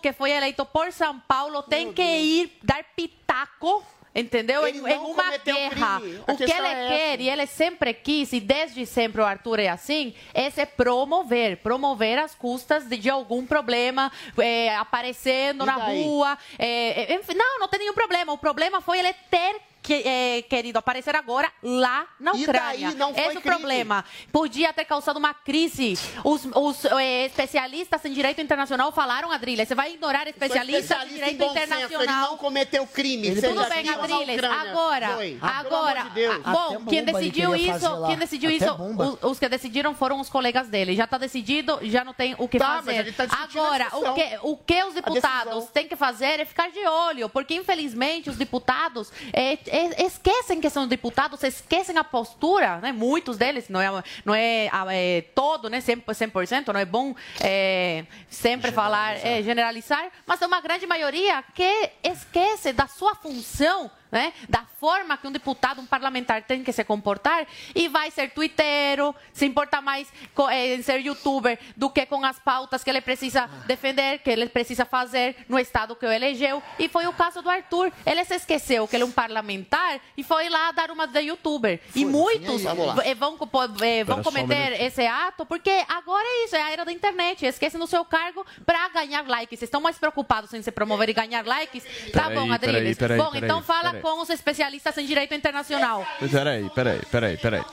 que 0.01 0.13
foi 0.13 0.31
eleito 0.31 0.65
por 0.65 0.91
São 0.91 1.19
Paulo 1.19 1.61
tem 1.61 1.93
que 1.93 2.01
ir 2.01 2.30
dar 2.63 2.84
pitaco 2.95 3.84
entendeu? 4.13 4.67
Ele 4.67 4.79
Em, 4.79 4.97
uma 4.97 5.38
guerra. 5.38 5.99
crime. 6.01 6.19
O 6.27 6.36
que 6.36 6.43
ele 6.43 6.51
é 6.51 6.88
quer, 6.89 7.13
essa. 7.13 7.21
e 7.23 7.29
ele 7.29 7.45
sempre 7.47 7.93
quis, 7.93 8.34
e 8.34 8.41
desde 8.41 8.86
sempre 8.86 9.21
o 9.21 9.25
Arthur 9.25 9.57
é 9.59 9.69
assim, 9.69 10.13
é 10.34 10.49
se 10.49 10.65
promover. 10.65 11.55
Promover 11.57 12.19
as 12.19 12.36
custas 12.36 12.84
de, 12.89 12.97
de 12.97 13.09
algum 13.09 13.45
problema, 13.45 14.11
é, 14.38 14.75
aparecendo 14.75 15.63
E 15.63 15.65
na 15.65 15.77
daí? 15.77 16.03
rua. 16.03 16.38
é, 16.59 17.13
é, 17.13 17.15
enfim, 17.15 17.36
não, 17.36 17.59
não 17.59 17.69
tem 17.69 17.79
nenhum 17.79 17.93
problema. 17.93 18.34
O 18.34 18.38
problema 18.38 18.82
foi 18.82 18.99
ele 18.99 19.13
ter 19.29 19.61
que, 19.82 19.93
é, 20.05 20.41
querido 20.43 20.77
aparecer 20.79 21.15
agora 21.15 21.51
lá 21.63 22.07
na 22.19 22.34
E 22.36 22.43
Ucrânia. 22.43 22.88
daí 22.89 22.95
não 22.95 23.13
foi 23.13 23.23
Esse 23.23 23.36
é 23.36 23.39
o 23.39 23.41
crime. 23.41 23.55
problema. 23.57 24.05
Podia 24.32 24.71
ter 24.73 24.86
causado 24.86 25.17
uma 25.17 25.34
crise. 25.34 25.97
Os, 26.23 26.45
os, 26.55 26.86
é, 26.86 27.25
especialistas 27.25 28.03
em 28.05 28.13
direito 28.13 28.39
internacional 28.41 28.91
falaram, 28.91 29.32
Adrilha, 29.32 29.65
você 29.65 29.73
vai 29.75 29.93
ignorar 29.93 30.27
especialistas 30.27 30.84
especialista 30.84 31.05
em 31.05 31.11
em 31.11 31.13
direito 31.15 31.39
senso, 31.43 31.51
internacional. 31.51 32.03
ele 32.03 32.32
não 32.32 32.38
cometeu 32.38 32.86
crime. 32.88 33.36
Tudo 33.36 33.63
seja 33.65 33.97
bem. 33.97 34.21
Ucrânia. 34.36 34.51
Agora, 34.71 35.07
Foi. 35.15 35.38
agora, 35.41 35.65
Pelo 35.69 35.75
amor 35.95 36.09
de 36.09 36.09
Deus. 36.15 36.41
ah, 36.45 36.51
bom, 36.51 36.86
quem 36.86 36.99
ele 36.99 37.11
decidiu 37.11 37.55
isso, 37.55 38.05
quem 38.07 38.17
decidiu 38.17 38.49
Até 38.49 38.65
isso, 38.65 38.75
bomba. 38.75 39.05
os, 39.21 39.32
os 39.32 39.39
que 39.39 39.49
decidiram 39.49 39.95
foram 39.95 40.19
os 40.19 40.29
colegas 40.29 40.67
dele. 40.67 40.95
Já 40.95 41.05
está 41.05 41.17
decidido, 41.17 41.79
já 41.84 42.03
não 42.03 42.13
tem 42.13 42.36
o 42.38 42.47
que 42.47 42.59
Tá, 42.59 42.67
mas 42.67 42.86
fazer. 42.86 42.97
ele 42.99 43.11
tá 43.11 43.25
agora, 43.32 43.88
o 43.93 44.13
que, 44.13 44.39
o 44.43 44.57
que 44.57 44.84
os 44.84 44.93
deputados 44.93 45.65
têm 45.73 45.88
que 45.88 45.95
fazer 45.95 46.39
é 46.39 46.45
ficar 46.45 46.69
de 46.69 46.79
olho, 46.86 47.27
porque 47.29 47.55
infelizmente 47.55 48.29
os 48.29 48.38
deputados 48.38 49.11
é, 49.34 49.57
esquecem 49.97 50.59
que 50.59 50.69
são 50.69 50.88
deputados, 50.88 51.41
esquecem 51.43 51.97
a 51.97 52.03
postura, 52.03 52.78
né? 52.80 52.91
Muitos 52.91 53.38
deles, 53.38 53.69
não 53.69 53.82
é, 53.82 54.03
não 54.26 54.36
é, 54.36 54.69
ah, 54.72 54.86
é 54.89 55.22
todo, 55.34 55.69
né? 55.69 55.80
100%, 55.80 56.03
100%, 56.05 56.74
não 56.74 56.80
é 56.80 56.86
bom 56.86 57.15
é, 57.39 58.05
sempre 58.30 58.72
falar, 58.72 59.15
é, 59.26 59.41
generalizar, 59.41 60.11
mas 60.26 60.41
é 60.41 60.47
uma 60.47 60.61
grande 60.61 60.86
maioria 60.86 61.43
que 61.53 61.91
esquece 62.03 62.74
da 62.74 62.88
sua 62.88 63.15
função 63.15 63.89
né, 64.12 64.34
da 64.49 64.66
forma 64.80 65.18
que 65.18 65.28
um 65.28 65.32
deputado, 65.32 65.80
um 65.80 65.86
parlamentar 65.86 66.43
tem 66.43 66.64
que 66.64 66.72
se 66.74 66.84
comportar 66.84 67.47
e 67.74 67.88
vai 67.88 68.12
ser 68.12 68.32
twitteiro, 68.32 69.16
se 69.32 69.45
importa 69.45 69.80
mais 69.80 70.12
com, 70.36 70.49
eh, 70.49 70.76
em 70.76 70.82
ser 70.82 70.99
youtuber 70.99 71.57
do 71.78 71.89
que 71.89 72.05
com 72.05 72.24
as 72.26 72.38
pautas 72.39 72.84
que 72.84 72.89
ele 72.89 72.99
precisa 72.99 73.47
defender, 73.66 74.20
que 74.20 74.30
ele 74.30 74.47
precisa 74.49 74.84
fazer 74.86 75.36
no 75.47 75.57
estado 75.57 75.95
que 75.95 76.05
o 76.05 76.12
elegeu. 76.12 76.62
E 76.78 76.89
foi 76.89 77.07
o 77.07 77.14
caso 77.14 77.41
do 77.41 77.49
Arthur. 77.49 77.91
Ele 78.05 78.26
se 78.26 78.36
esqueceu 78.36 78.88
que 78.88 78.95
ele 78.95 79.03
é 79.03 79.05
um 79.05 79.12
parlamentar 79.12 80.01
e 80.18 80.24
foi 80.24 80.49
lá 80.49 80.72
dar 80.72 80.91
uma 80.91 81.07
de 81.07 81.22
youtuber. 81.22 81.80
e 81.95 82.03
muitos 82.03 82.66
eh, 82.66 82.74
vão, 83.16 83.36
eh, 83.82 84.03
vão 84.03 84.20
um 84.20 84.24
cometer 84.24 84.55
minutinho. 84.72 84.88
esse 84.88 85.05
ato 85.05 85.45
porque 85.45 85.86
agora 85.88 86.26
é 86.26 86.45
isso, 86.45 86.55
é 86.55 86.62
a 86.62 86.72
era 86.72 86.84
da 86.84 86.91
internet. 86.91 87.45
Esquecem 87.45 87.80
do 87.80 87.88
seu 87.88 88.03
cargo 88.03 88.45
para 88.66 88.89
ganhar 88.89 89.26
likes. 89.28 89.59
Vocês 89.59 89.68
estão 89.68 89.80
mais 89.80 89.97
preocupados 89.97 90.53
em 90.53 90.62
se 90.62 90.72
promover 90.72 91.09
e 91.09 91.14
ganhar 91.14 91.45
likes? 91.45 91.84
Tá 92.12 92.24
Peraí, 92.24 92.36
bom, 92.36 92.51
Adriles. 92.51 92.97
peraí, 92.97 93.18
bom, 93.18 93.32
peraí, 93.32 93.43
então 93.43 93.62
fala. 93.62 94.01
Com 94.02 94.22
os 94.22 94.30
especialistas 94.30 94.97
em 94.97 95.06
direito 95.06 95.34
internacional. 95.34 96.06
Peraí, 96.32 96.70
peraí, 96.72 96.99
peraí, 97.12 97.38
peraí. 97.38 97.64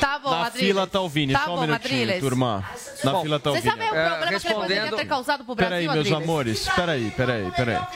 Tá 0.00 0.18
bom, 0.18 0.30
Na 0.30 0.50
fila 0.50 0.86
tá 0.86 1.00
o 1.00 1.08
Vini, 1.08 1.32
tá 1.32 1.44
só 1.44 1.52
um 1.52 1.56
bom, 1.56 1.60
minutinho, 1.62 2.02
Adriles. 2.02 2.20
turma. 2.20 2.64
Na 3.02 3.12
Bom, 3.12 3.22
fila 3.22 3.40
tá 3.40 3.50
o 3.50 3.54
Você 3.54 3.60
Vini. 3.60 3.70
sabe 3.72 3.84
o 3.84 3.88
problema 3.88 4.26
que 4.26 4.34
ele 4.46 4.54
poderia 4.54 4.92
ter 4.96 5.04
causado 5.06 5.44
pro 5.44 5.54
Brasil, 5.54 5.70
Peraí, 5.70 5.84
meus 5.88 5.98
Adriles? 6.06 6.22
amores, 6.22 6.68
peraí, 6.70 7.10
peraí, 7.10 7.50
peraí. 7.52 7.76
Tá 7.76 7.86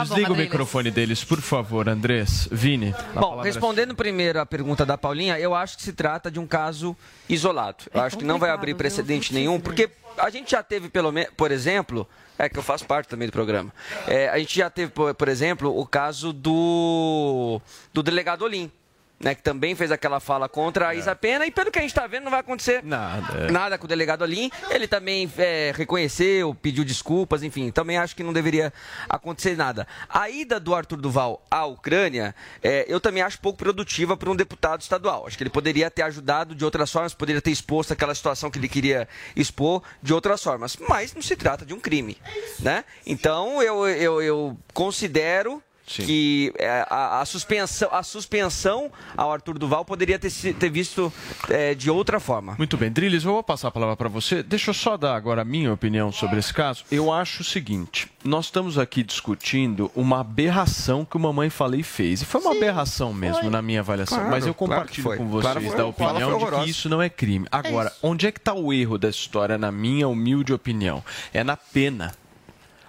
bom, 0.00 0.04
Desliga 0.04 0.30
o 0.30 0.32
Adriles. 0.32 0.38
microfone 0.38 0.90
deles, 0.90 1.24
por 1.24 1.40
favor, 1.40 1.88
Andrés. 1.88 2.48
Vini. 2.50 2.94
Bom, 3.14 3.40
é 3.40 3.44
respondendo 3.44 3.94
primeiro 3.94 4.40
a 4.40 4.46
pergunta 4.46 4.84
da 4.84 4.98
Paulinha, 4.98 5.38
eu 5.38 5.54
acho 5.54 5.76
que 5.76 5.82
se 5.82 5.92
trata 5.92 6.30
de 6.30 6.38
um 6.40 6.46
caso 6.46 6.96
isolado. 7.28 7.84
Eu 7.92 8.00
acho 8.02 8.16
que 8.18 8.24
não 8.24 8.38
vai 8.38 8.50
abrir 8.50 8.74
precedente 8.74 9.32
nenhum, 9.32 9.60
porque 9.60 9.88
a 10.18 10.30
gente 10.30 10.50
já 10.50 10.62
teve, 10.62 10.88
pelo 10.88 11.12
menos, 11.12 11.30
por 11.36 11.50
exemplo, 11.52 12.08
é 12.38 12.48
que 12.48 12.58
eu 12.58 12.62
faço 12.62 12.84
parte 12.86 13.08
também 13.08 13.28
do 13.28 13.32
programa. 13.32 13.72
É, 14.06 14.28
a 14.28 14.38
gente 14.38 14.56
já 14.56 14.68
teve, 14.70 14.92
por, 14.92 15.28
exemplo, 15.28 15.78
o 15.78 15.86
caso 15.86 16.32
do, 16.32 17.60
do 17.92 18.02
delegado 18.02 18.42
Olim. 18.42 18.70
Né, 19.18 19.34
que 19.34 19.42
também 19.42 19.74
fez 19.74 19.90
aquela 19.90 20.20
fala 20.20 20.46
contra 20.46 20.88
a 20.88 20.94
Isa 20.94 21.16
Pena, 21.16 21.46
e 21.46 21.50
pelo 21.50 21.70
que 21.70 21.78
a 21.78 21.82
gente 21.82 21.90
está 21.90 22.06
vendo, 22.06 22.24
não 22.24 22.30
vai 22.30 22.40
acontecer 22.40 22.84
nada, 22.84 23.50
nada 23.50 23.78
com 23.78 23.86
o 23.86 23.88
delegado 23.88 24.20
Olim. 24.20 24.50
Ele 24.68 24.86
também 24.86 25.32
é, 25.38 25.72
reconheceu, 25.74 26.54
pediu 26.54 26.84
desculpas, 26.84 27.42
enfim, 27.42 27.70
também 27.70 27.96
acho 27.96 28.14
que 28.14 28.22
não 28.22 28.30
deveria 28.30 28.70
acontecer 29.08 29.56
nada. 29.56 29.88
A 30.06 30.28
ida 30.28 30.60
do 30.60 30.74
Arthur 30.74 30.98
Duval 30.98 31.42
à 31.50 31.64
Ucrânia, 31.64 32.34
é, 32.62 32.84
eu 32.88 33.00
também 33.00 33.22
acho 33.22 33.40
pouco 33.40 33.58
produtiva 33.58 34.18
para 34.18 34.30
um 34.30 34.36
deputado 34.36 34.82
estadual. 34.82 35.26
Acho 35.26 35.38
que 35.38 35.42
ele 35.44 35.50
poderia 35.50 35.90
ter 35.90 36.02
ajudado 36.02 36.54
de 36.54 36.62
outras 36.62 36.92
formas, 36.92 37.14
poderia 37.14 37.40
ter 37.40 37.50
exposto 37.50 37.92
aquela 37.92 38.14
situação 38.14 38.50
que 38.50 38.58
ele 38.58 38.68
queria 38.68 39.08
expor 39.34 39.82
de 40.02 40.12
outras 40.12 40.42
formas. 40.42 40.76
Mas 40.88 41.14
não 41.14 41.22
se 41.22 41.36
trata 41.36 41.64
de 41.64 41.72
um 41.72 41.80
crime, 41.80 42.18
né? 42.60 42.84
Então 43.06 43.62
eu, 43.62 43.88
eu, 43.88 44.20
eu 44.20 44.58
considero 44.74 45.62
que 45.86 46.52
é, 46.58 46.84
a, 46.90 47.20
a 47.20 47.24
suspensão, 47.24 47.88
a 47.92 48.02
suspensão 48.02 48.90
ao 49.16 49.32
Arthur 49.32 49.58
Duval 49.58 49.84
poderia 49.84 50.18
ter, 50.18 50.30
se- 50.30 50.52
ter 50.52 50.68
visto 50.68 51.12
é, 51.48 51.74
de 51.74 51.90
outra 51.90 52.18
forma. 52.20 52.54
Muito 52.58 52.76
bem, 52.76 52.90
Drilis, 52.90 53.24
eu 53.24 53.32
vou 53.32 53.42
passar 53.42 53.68
a 53.68 53.70
palavra 53.70 53.96
para 53.96 54.08
você. 54.08 54.42
Deixa 54.42 54.70
eu 54.70 54.74
só 54.74 54.96
dar 54.96 55.14
agora 55.14 55.42
a 55.42 55.44
minha 55.44 55.72
opinião 55.72 56.10
sobre 56.12 56.38
esse 56.38 56.52
caso. 56.52 56.84
Eu 56.90 57.12
acho 57.12 57.42
o 57.42 57.44
seguinte: 57.44 58.10
nós 58.24 58.46
estamos 58.46 58.78
aqui 58.78 59.02
discutindo 59.02 59.90
uma 59.94 60.20
aberração 60.20 61.04
que 61.04 61.16
o 61.16 61.20
Mamãe 61.20 61.48
Falei 61.50 61.82
fez. 61.82 62.22
E 62.22 62.24
foi 62.24 62.40
uma 62.40 62.52
aberração 62.52 63.12
mesmo, 63.14 63.48
na 63.50 63.62
minha 63.62 63.80
avaliação. 63.80 64.18
Claro, 64.18 64.30
Mas 64.30 64.46
eu 64.46 64.54
claro 64.54 64.72
compartilho 64.74 65.02
foi. 65.02 65.16
com 65.16 65.28
vocês 65.28 65.42
Claro 65.42 65.60
foi. 65.60 65.70
da 65.70 65.76
foi 65.92 66.06
opinião 66.06 66.38
de 66.38 66.46
que 66.64 66.70
isso 66.70 66.88
não 66.88 67.00
é 67.00 67.08
crime. 67.08 67.46
Agora, 67.50 67.92
onde 68.02 68.26
é 68.26 68.32
que 68.32 68.38
está 68.38 68.54
o 68.54 68.72
erro 68.72 68.98
dessa 68.98 69.18
história, 69.18 69.56
na 69.56 69.70
minha 69.70 70.08
humilde 70.08 70.52
opinião? 70.52 71.02
É 71.32 71.44
na 71.44 71.56
pena. 71.56 72.14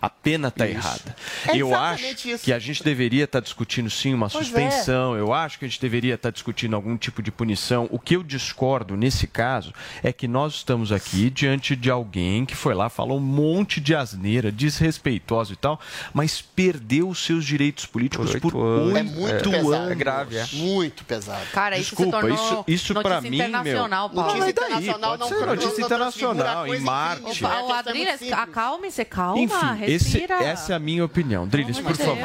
A 0.07 0.09
pena 0.09 0.47
está 0.47 0.65
errada. 0.65 1.13
É 1.47 1.57
eu 1.57 1.75
acho 1.75 2.05
isso. 2.29 2.45
que 2.45 2.53
a 2.53 2.59
gente 2.59 2.81
deveria 2.81 3.25
estar 3.25 3.41
discutindo 3.41 3.89
sim 3.89 4.13
uma 4.13 4.29
Pois 4.29 4.43
é. 4.45 4.45
suspensão. 4.45 5.15
Eu 5.17 5.33
acho 5.33 5.59
que 5.59 5.65
a 5.65 5.67
gente 5.67 5.81
deveria 5.81 6.15
estar 6.15 6.29
discutindo 6.31 6.75
algum 6.77 6.95
tipo 6.95 7.21
de 7.21 7.29
punição. 7.29 7.89
O 7.91 7.99
que 7.99 8.15
eu 8.15 8.23
discordo 8.23 8.95
nesse 8.95 9.27
caso 9.27 9.73
é 10.01 10.13
que 10.13 10.25
nós 10.27 10.53
estamos 10.55 10.93
aqui 10.93 11.29
diante 11.29 11.75
de 11.75 11.91
alguém 11.91 12.45
que 12.45 12.55
foi 12.55 12.73
lá, 12.73 12.87
falou 12.89 13.17
um 13.17 13.21
monte 13.21 13.81
de 13.81 13.93
asneira, 13.93 14.49
desrespeitosa 14.49 15.51
e 15.51 15.55
tal, 15.57 15.77
mas 16.13 16.41
perdeu 16.41 17.09
os 17.09 17.19
seus 17.25 17.43
direitos 17.45 17.85
políticos 17.85 18.33
por 18.37 18.55
oito 18.55 18.97
É 18.97 19.03
muito 19.03 19.49
pesado. 19.49 19.73
anos. 19.73 19.91
É 19.91 19.95
grave, 19.95 20.37
é. 20.37 20.45
Muito 20.53 21.03
pesado. 21.03 21.45
Cara, 21.51 21.77
isso 21.77 21.89
Desculpa, 21.95 22.17
se 22.17 22.21
tornou 22.27 22.35
isso, 22.35 22.63
isso 22.67 22.93
para 22.93 23.21
notícia 23.21 23.29
mim, 23.29 23.37
meu. 23.37 23.47
internacional, 23.49 24.09
Paulo. 24.09 24.29
Notícia 24.31 24.49
internacional 24.51 24.77
internacional 24.77 25.17
pode 25.17 25.19
não- 25.19 25.27
ser 25.27 25.45
não- 25.45 25.53
notícia 25.55 25.77
não 25.79 25.85
internacional, 25.85 26.67
em 26.75 26.79
Marte. 26.79 27.43
O 27.43 27.73
Adriles, 27.73 28.31
acalme-se, 28.31 29.05
calma, 29.05 29.41
Enfim, 29.41 29.83
esse, 29.97 30.23
essa 30.31 30.73
é 30.73 30.75
a 30.75 30.79
minha 30.79 31.03
opinião. 31.03 31.47
Drilis, 31.47 31.79
por 31.79 31.95
favor. 31.95 32.17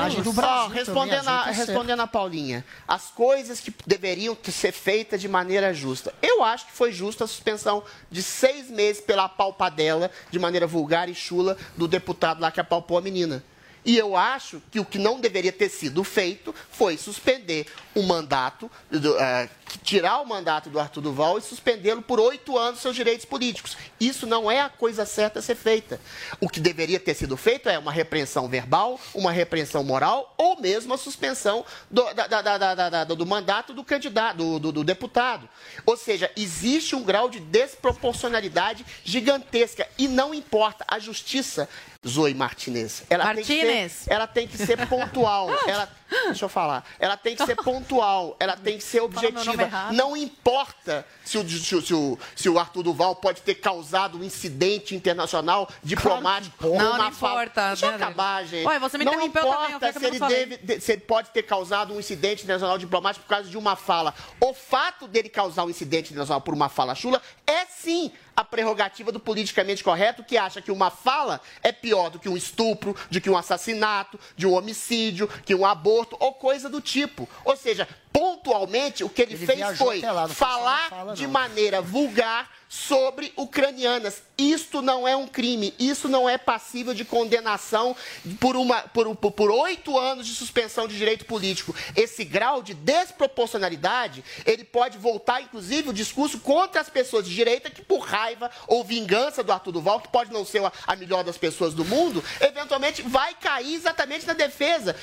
Ó, 0.44 0.68
respondendo, 0.68 1.28
a, 1.28 1.44
respondendo 1.44 2.00
a 2.00 2.06
Paulinha, 2.06 2.64
as 2.86 3.10
coisas 3.10 3.60
que 3.60 3.74
deveriam 3.86 4.36
ser 4.44 4.72
feitas 4.72 5.20
de 5.20 5.28
maneira 5.28 5.74
justa. 5.74 6.14
Eu 6.22 6.42
acho 6.44 6.66
que 6.66 6.72
foi 6.72 6.92
justa 6.92 7.24
a 7.24 7.26
suspensão 7.26 7.82
de 8.10 8.22
seis 8.22 8.70
meses 8.70 9.02
pela 9.02 9.24
apalpadela, 9.24 10.10
de 10.30 10.38
maneira 10.38 10.66
vulgar 10.66 11.08
e 11.08 11.14
chula, 11.14 11.56
do 11.76 11.88
deputado 11.88 12.40
lá 12.40 12.50
que 12.50 12.60
apalpou 12.60 12.96
a 12.96 13.00
menina. 13.00 13.42
E 13.84 13.98
eu 13.98 14.16
acho 14.16 14.62
que 14.70 14.78
o 14.78 14.84
que 14.84 14.96
não 14.98 15.18
deveria 15.18 15.50
ter 15.52 15.68
sido 15.68 16.04
feito 16.04 16.54
foi 16.70 16.96
suspender 16.96 17.66
o 17.96 18.02
mandato, 18.02 18.70
do, 18.88 19.18
eh, 19.18 19.48
tirar 19.82 20.20
o 20.20 20.24
mandato 20.26 20.70
do 20.70 20.78
Arthur 20.78 21.00
Duval 21.00 21.36
e 21.38 21.42
suspendê-lo 21.42 22.00
por 22.00 22.20
oito 22.20 22.56
anos 22.56 22.80
seus 22.80 22.94
direitos 22.94 23.24
políticos. 23.26 23.76
Isso 23.98 24.24
não 24.26 24.48
é 24.50 24.60
a 24.60 24.68
coisa 24.68 25.04
certa 25.04 25.40
a 25.40 25.42
ser 25.42 25.56
feita. 25.56 26.00
O 26.40 26.48
que 26.48 26.60
deveria 26.60 27.00
ter 27.00 27.14
sido 27.14 27.36
feito 27.36 27.68
é 27.68 27.76
uma 27.76 27.90
repreensão 27.90 28.48
verbal, 28.48 29.00
uma 29.12 29.32
repreensão 29.32 29.82
moral 29.82 30.32
ou 30.38 30.60
mesmo 30.60 30.94
a 30.94 30.98
suspensão 30.98 31.64
do, 31.90 32.04
da- 32.14 32.26
da- 32.28 32.90
da- 32.90 33.04
do 33.04 33.26
mandato 33.26 33.74
do 33.74 33.82
candidato, 33.82 34.36
do, 34.36 34.58
do- 34.60 34.72
do 34.72 34.84
deputado. 34.84 35.48
Ou 35.84 35.96
seja, 35.96 36.30
existe 36.36 36.94
um 36.94 37.02
grau 37.02 37.28
de 37.28 37.40
desproporcionalidade 37.40 38.86
gigantesca 39.04 39.88
e 39.98 40.06
não 40.08 40.32
importa 40.32 40.84
a 40.86 40.98
justiça. 41.00 41.68
Zoe 42.06 42.34
Martinez. 42.34 43.04
Ela 43.08 43.26
Tem 43.26 43.34
Martinez. 43.36 43.92
que 43.92 43.98
ser, 44.04 44.12
ela 44.12 44.26
tem 44.26 44.48
que 44.48 44.58
ser 44.58 44.88
pontual. 44.88 45.48
Ela, 45.68 45.88
deixa 46.26 46.44
eu 46.44 46.48
falar. 46.48 46.84
Ela 46.98 47.16
tem 47.16 47.36
que 47.36 47.46
ser 47.46 47.54
pontual. 47.54 48.36
Ela 48.40 48.56
tem 48.56 48.76
que 48.76 48.82
ser 48.82 49.00
objetiva. 49.02 49.92
Não 49.92 50.16
importa 50.16 51.06
se 51.24 51.38
o, 51.38 51.48
se, 51.48 51.94
o- 51.94 52.18
se 52.34 52.48
o, 52.48 52.58
Arthur 52.58 52.82
Duval 52.82 53.14
pode 53.14 53.42
ter 53.42 53.54
causado 53.54 54.18
um 54.18 54.24
incidente 54.24 54.96
internacional 54.96 55.68
diplomático. 55.82 56.56
por 56.58 56.76
Não, 56.76 56.98
não 56.98 57.08
importa, 57.08 57.68
Deixa 57.68 57.86
eu 57.86 57.94
acabar, 57.94 58.44
gente. 58.46 58.66
Ué, 58.66 58.78
você 58.80 58.98
me 58.98 59.04
não 59.04 59.12
também, 59.12 59.28
importa 59.28 59.92
que 59.92 59.98
se 60.00 60.04
ele, 60.06 60.18
deve, 60.18 60.56
de- 60.56 60.80
se 60.80 60.92
ele 60.92 61.02
pode 61.02 61.30
ter 61.30 61.44
causado 61.44 61.94
um 61.94 62.00
incidente 62.00 62.42
internacional 62.42 62.78
diplomático 62.78 63.24
por 63.24 63.30
causa 63.30 63.48
de 63.48 63.56
uma 63.56 63.76
fala. 63.76 64.12
O 64.40 64.52
fato 64.52 65.06
dele 65.06 65.28
causar 65.28 65.64
um 65.64 65.70
incidente 65.70 66.10
internacional 66.10 66.40
por 66.40 66.52
uma 66.52 66.68
fala 66.68 66.96
chula 66.96 67.22
é 67.46 67.64
sim 67.66 68.10
a 68.36 68.44
prerrogativa 68.44 69.12
do 69.12 69.20
politicamente 69.20 69.84
correto 69.84 70.24
que 70.24 70.36
acha 70.36 70.62
que 70.62 70.70
uma 70.70 70.90
fala 70.90 71.40
é 71.62 71.70
pior 71.70 72.10
do 72.10 72.18
que 72.18 72.28
um 72.28 72.36
estupro, 72.36 72.96
de 73.10 73.20
que 73.20 73.30
um 73.30 73.36
assassinato, 73.36 74.18
de 74.36 74.46
um 74.46 74.54
homicídio, 74.54 75.28
que 75.44 75.54
um 75.54 75.66
aborto 75.66 76.16
ou 76.18 76.32
coisa 76.32 76.68
do 76.68 76.80
tipo. 76.80 77.28
Ou 77.44 77.56
seja, 77.56 77.88
pontualmente 78.12 79.02
o 79.02 79.08
que 79.08 79.22
ele, 79.22 79.34
Ele 79.34 79.46
fez 79.46 79.78
foi 79.78 80.02
falar 80.28 80.88
fala, 80.90 81.14
de 81.14 81.26
maneira 81.26 81.80
vulgar 81.80 82.50
sobre 82.72 83.30
ucranianas. 83.36 84.22
Isto 84.38 84.80
não 84.80 85.06
é 85.06 85.14
um 85.14 85.26
crime, 85.26 85.74
isso 85.78 86.08
não 86.08 86.26
é 86.26 86.38
passível 86.38 86.94
de 86.94 87.04
condenação 87.04 87.94
por, 88.40 88.56
uma, 88.56 88.80
por, 88.80 89.14
por, 89.14 89.30
por 89.30 89.50
oito 89.50 89.98
anos 89.98 90.26
de 90.26 90.34
suspensão 90.34 90.88
de 90.88 90.96
direito 90.96 91.26
político. 91.26 91.74
Esse 91.94 92.24
grau 92.24 92.62
de 92.62 92.72
desproporcionalidade, 92.72 94.24
ele 94.46 94.64
pode 94.64 94.96
voltar, 94.96 95.42
inclusive, 95.42 95.90
o 95.90 95.92
discurso 95.92 96.40
contra 96.40 96.80
as 96.80 96.88
pessoas 96.88 97.26
de 97.26 97.34
direita 97.34 97.68
que, 97.68 97.82
por 97.82 98.00
raiva 98.00 98.50
ou 98.66 98.82
vingança 98.82 99.44
do 99.44 99.52
Arthur 99.52 99.72
Duval, 99.72 100.00
que 100.00 100.08
pode 100.08 100.32
não 100.32 100.44
ser 100.44 100.64
a, 100.64 100.72
a 100.86 100.96
melhor 100.96 101.22
das 101.22 101.36
pessoas 101.36 101.74
do 101.74 101.84
mundo, 101.84 102.24
eventualmente 102.40 103.02
vai 103.02 103.34
cair 103.34 103.74
exatamente 103.74 104.26
na 104.26 104.32
defesa 104.32 104.96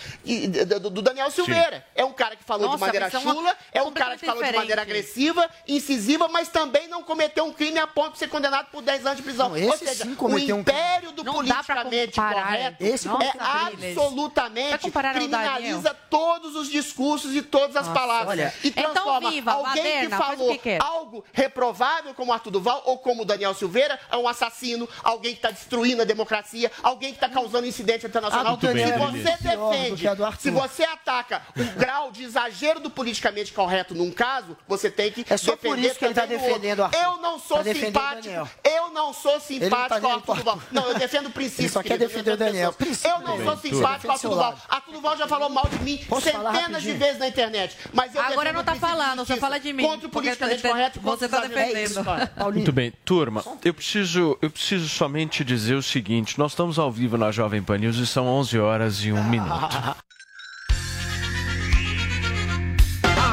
do, 0.82 0.90
do 0.90 1.02
Daniel 1.04 1.30
Silveira. 1.30 1.86
É 1.94 2.04
um 2.04 2.14
cara 2.14 2.36
que 2.36 2.44
falou 2.44 2.66
Nossa, 2.66 2.78
de 2.78 2.82
maneira 2.82 2.99
são 3.10 3.22
chula, 3.22 3.56
é 3.72 3.82
um 3.84 3.92
cara 3.92 4.18
que 4.18 4.26
falou 4.26 4.42
de 4.42 4.48
diferente. 4.48 4.62
maneira 4.62 4.82
agressiva, 4.82 5.50
incisiva, 5.68 6.28
mas 6.28 6.50
também 6.50 6.88
não 6.88 7.04
cometeu 7.04 7.46
um 7.46 7.54
crime 7.54 7.78
a 7.80 7.88
ponto 7.88 8.14
de 8.14 8.20
ser 8.20 8.28
condenado 8.30 8.68
por 8.72 8.82
10 8.82 9.06
anos 9.06 9.18
de 9.18 9.24
prisão. 9.24 9.50
Não, 9.50 9.58
esse 9.58 9.68
Ou 9.70 9.78
seja, 9.78 10.04
sim 10.06 10.14
o 10.14 10.16
cometeu 10.16 10.56
um 10.56 10.60
império 10.62 11.12
do 11.12 11.24
Não 11.24 11.34
politicamente 11.34 12.16
comparar. 12.16 12.44
correto 12.46 12.84
Esse 12.84 13.08
é 13.08 13.12
absolutamente 13.40 14.92
criminaliza 14.92 15.94
todos 16.10 16.56
os 16.56 16.70
discursos 16.70 17.36
e 17.36 17.42
todas 17.42 17.76
as 17.76 17.88
Nossa, 17.88 18.00
palavras. 18.00 18.30
olha. 18.30 18.54
e 18.64 18.68
Então, 18.70 18.92
transforma 18.94 19.30
viva, 19.32 19.52
alguém 19.52 19.84
Baderna, 19.84 20.10
que 20.10 20.24
falou 20.24 20.58
que 20.60 20.78
algo 20.80 21.24
reprovável, 21.32 22.14
como 22.14 22.34
Arthur 22.34 22.52
Duval, 22.52 22.82
ou 22.86 22.98
como 22.98 23.26
Daniel 23.26 23.54
Silveira, 23.54 24.00
é 24.12 24.18
um 24.18 24.28
assassino, 24.28 24.88
alguém 25.04 25.34
que 25.34 25.40
está 25.40 25.52
destruindo 25.52 26.02
a 26.02 26.06
democracia, 26.06 26.72
alguém 26.82 27.12
que 27.12 27.18
está 27.18 27.30
causando 27.30 27.68
incidente 27.68 28.06
internacional. 28.06 28.56
Ah, 28.56 28.60
se 28.60 28.68
é 28.68 28.98
você 28.98 29.38
defende, 29.42 30.10
se 30.40 30.52
você 30.52 30.84
ataca 30.84 31.42
o 31.56 31.80
grau 31.80 32.12
de 32.12 32.24
exagero 32.24 32.80
do 32.80 32.89
politicamente 32.90 33.52
correto 33.54 33.94
num 33.94 34.12
caso, 34.12 34.58
você 34.68 34.90
tem 34.90 35.12
que 35.12 35.26
É 35.30 35.38
só 35.38 35.56
por 35.56 35.76
defender 35.76 35.88
isso 35.88 36.00
que 36.00 36.06
ele 36.06 36.14
tá 36.14 36.22
no 36.24 36.28
defendendo. 36.28 36.84
Arthur. 36.84 37.00
Eu 37.00 37.18
não 37.18 37.40
sou 37.40 37.58
Tá 37.58 37.64
defendendo 37.64 37.84
o 37.84 37.86
simpático, 37.86 38.50
eu 38.64 38.92
não 38.92 39.14
sou 39.14 39.34
não 39.34 39.40
simpático 39.40 40.02
tá 40.02 40.08
ao 40.08 40.14
Arthur 40.14 40.36
Duval. 40.36 40.62
Não, 40.72 40.88
eu 40.88 41.00
defendo 41.00 41.30
princípios. 41.30 41.60
Ele 41.60 41.70
só 41.70 41.84
quer 41.84 41.98
defender 41.98 42.32
o 42.32 42.38
Daniel. 42.38 42.76
Eu 42.80 43.20
não 43.22 43.44
sou 43.44 43.58
simpático 43.58 44.08
ao 44.08 44.14
Arthur 44.14 44.30
Duval. 44.30 44.58
Arthur 44.70 44.92
Duval 44.92 45.18
já 45.18 45.28
falou 45.28 45.50
mal 45.50 45.68
de 45.68 45.84
mim 45.84 45.98
Posso 46.08 46.30
centenas 46.30 46.84
de 46.84 46.94
vezes 46.94 47.20
na 47.20 47.28
internet. 47.28 47.78
Mas 47.94 48.16
eu 48.16 48.22
Agora 48.22 48.52
não 48.52 48.64
tá 48.64 48.74
o 48.74 48.76
princípio 48.76 48.90
de 48.90 48.98
falando, 48.98 49.18
você 49.18 49.34
justiça 49.34 49.40
fala 49.42 49.60
de 49.60 49.74
mim, 49.74 49.84
Contra 49.84 50.08
o 50.08 50.10
politicamente 50.10 50.62
correto 50.62 51.00
e 51.00 51.02
contra 51.02 51.28
você 51.28 51.30
tá 51.30 51.42
defendendo. 51.42 52.00
É 52.00 52.04
cara. 52.04 52.52
Muito 52.52 52.72
bem, 52.72 52.94
turma, 53.04 53.44
eu 53.64 53.74
preciso, 53.74 54.38
eu 54.42 54.50
preciso 54.50 54.88
somente 54.90 55.44
dizer 55.44 55.76
o 55.76 55.84
seguinte: 55.84 56.38
nós 56.38 56.52
estamos 56.52 56.78
ao 56.80 56.92
vivo 56.92 57.18
na 57.18 57.32
Jovem 57.32 57.62
Pan 57.62 57.78
News 57.78 57.98
e 57.98 58.08
são 58.08 58.28
11 58.28 58.60
horas 58.60 59.04
e 59.04 59.12
1 59.12 59.24
minuto. 59.24 59.50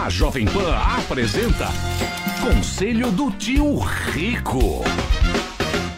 A 0.04 0.10
Jovem 0.10 0.44
Pan 0.44 0.76
apresenta 0.76 1.68
Conselho 2.42 3.10
do 3.10 3.30
Tio 3.30 3.78
Rico. 3.78 4.84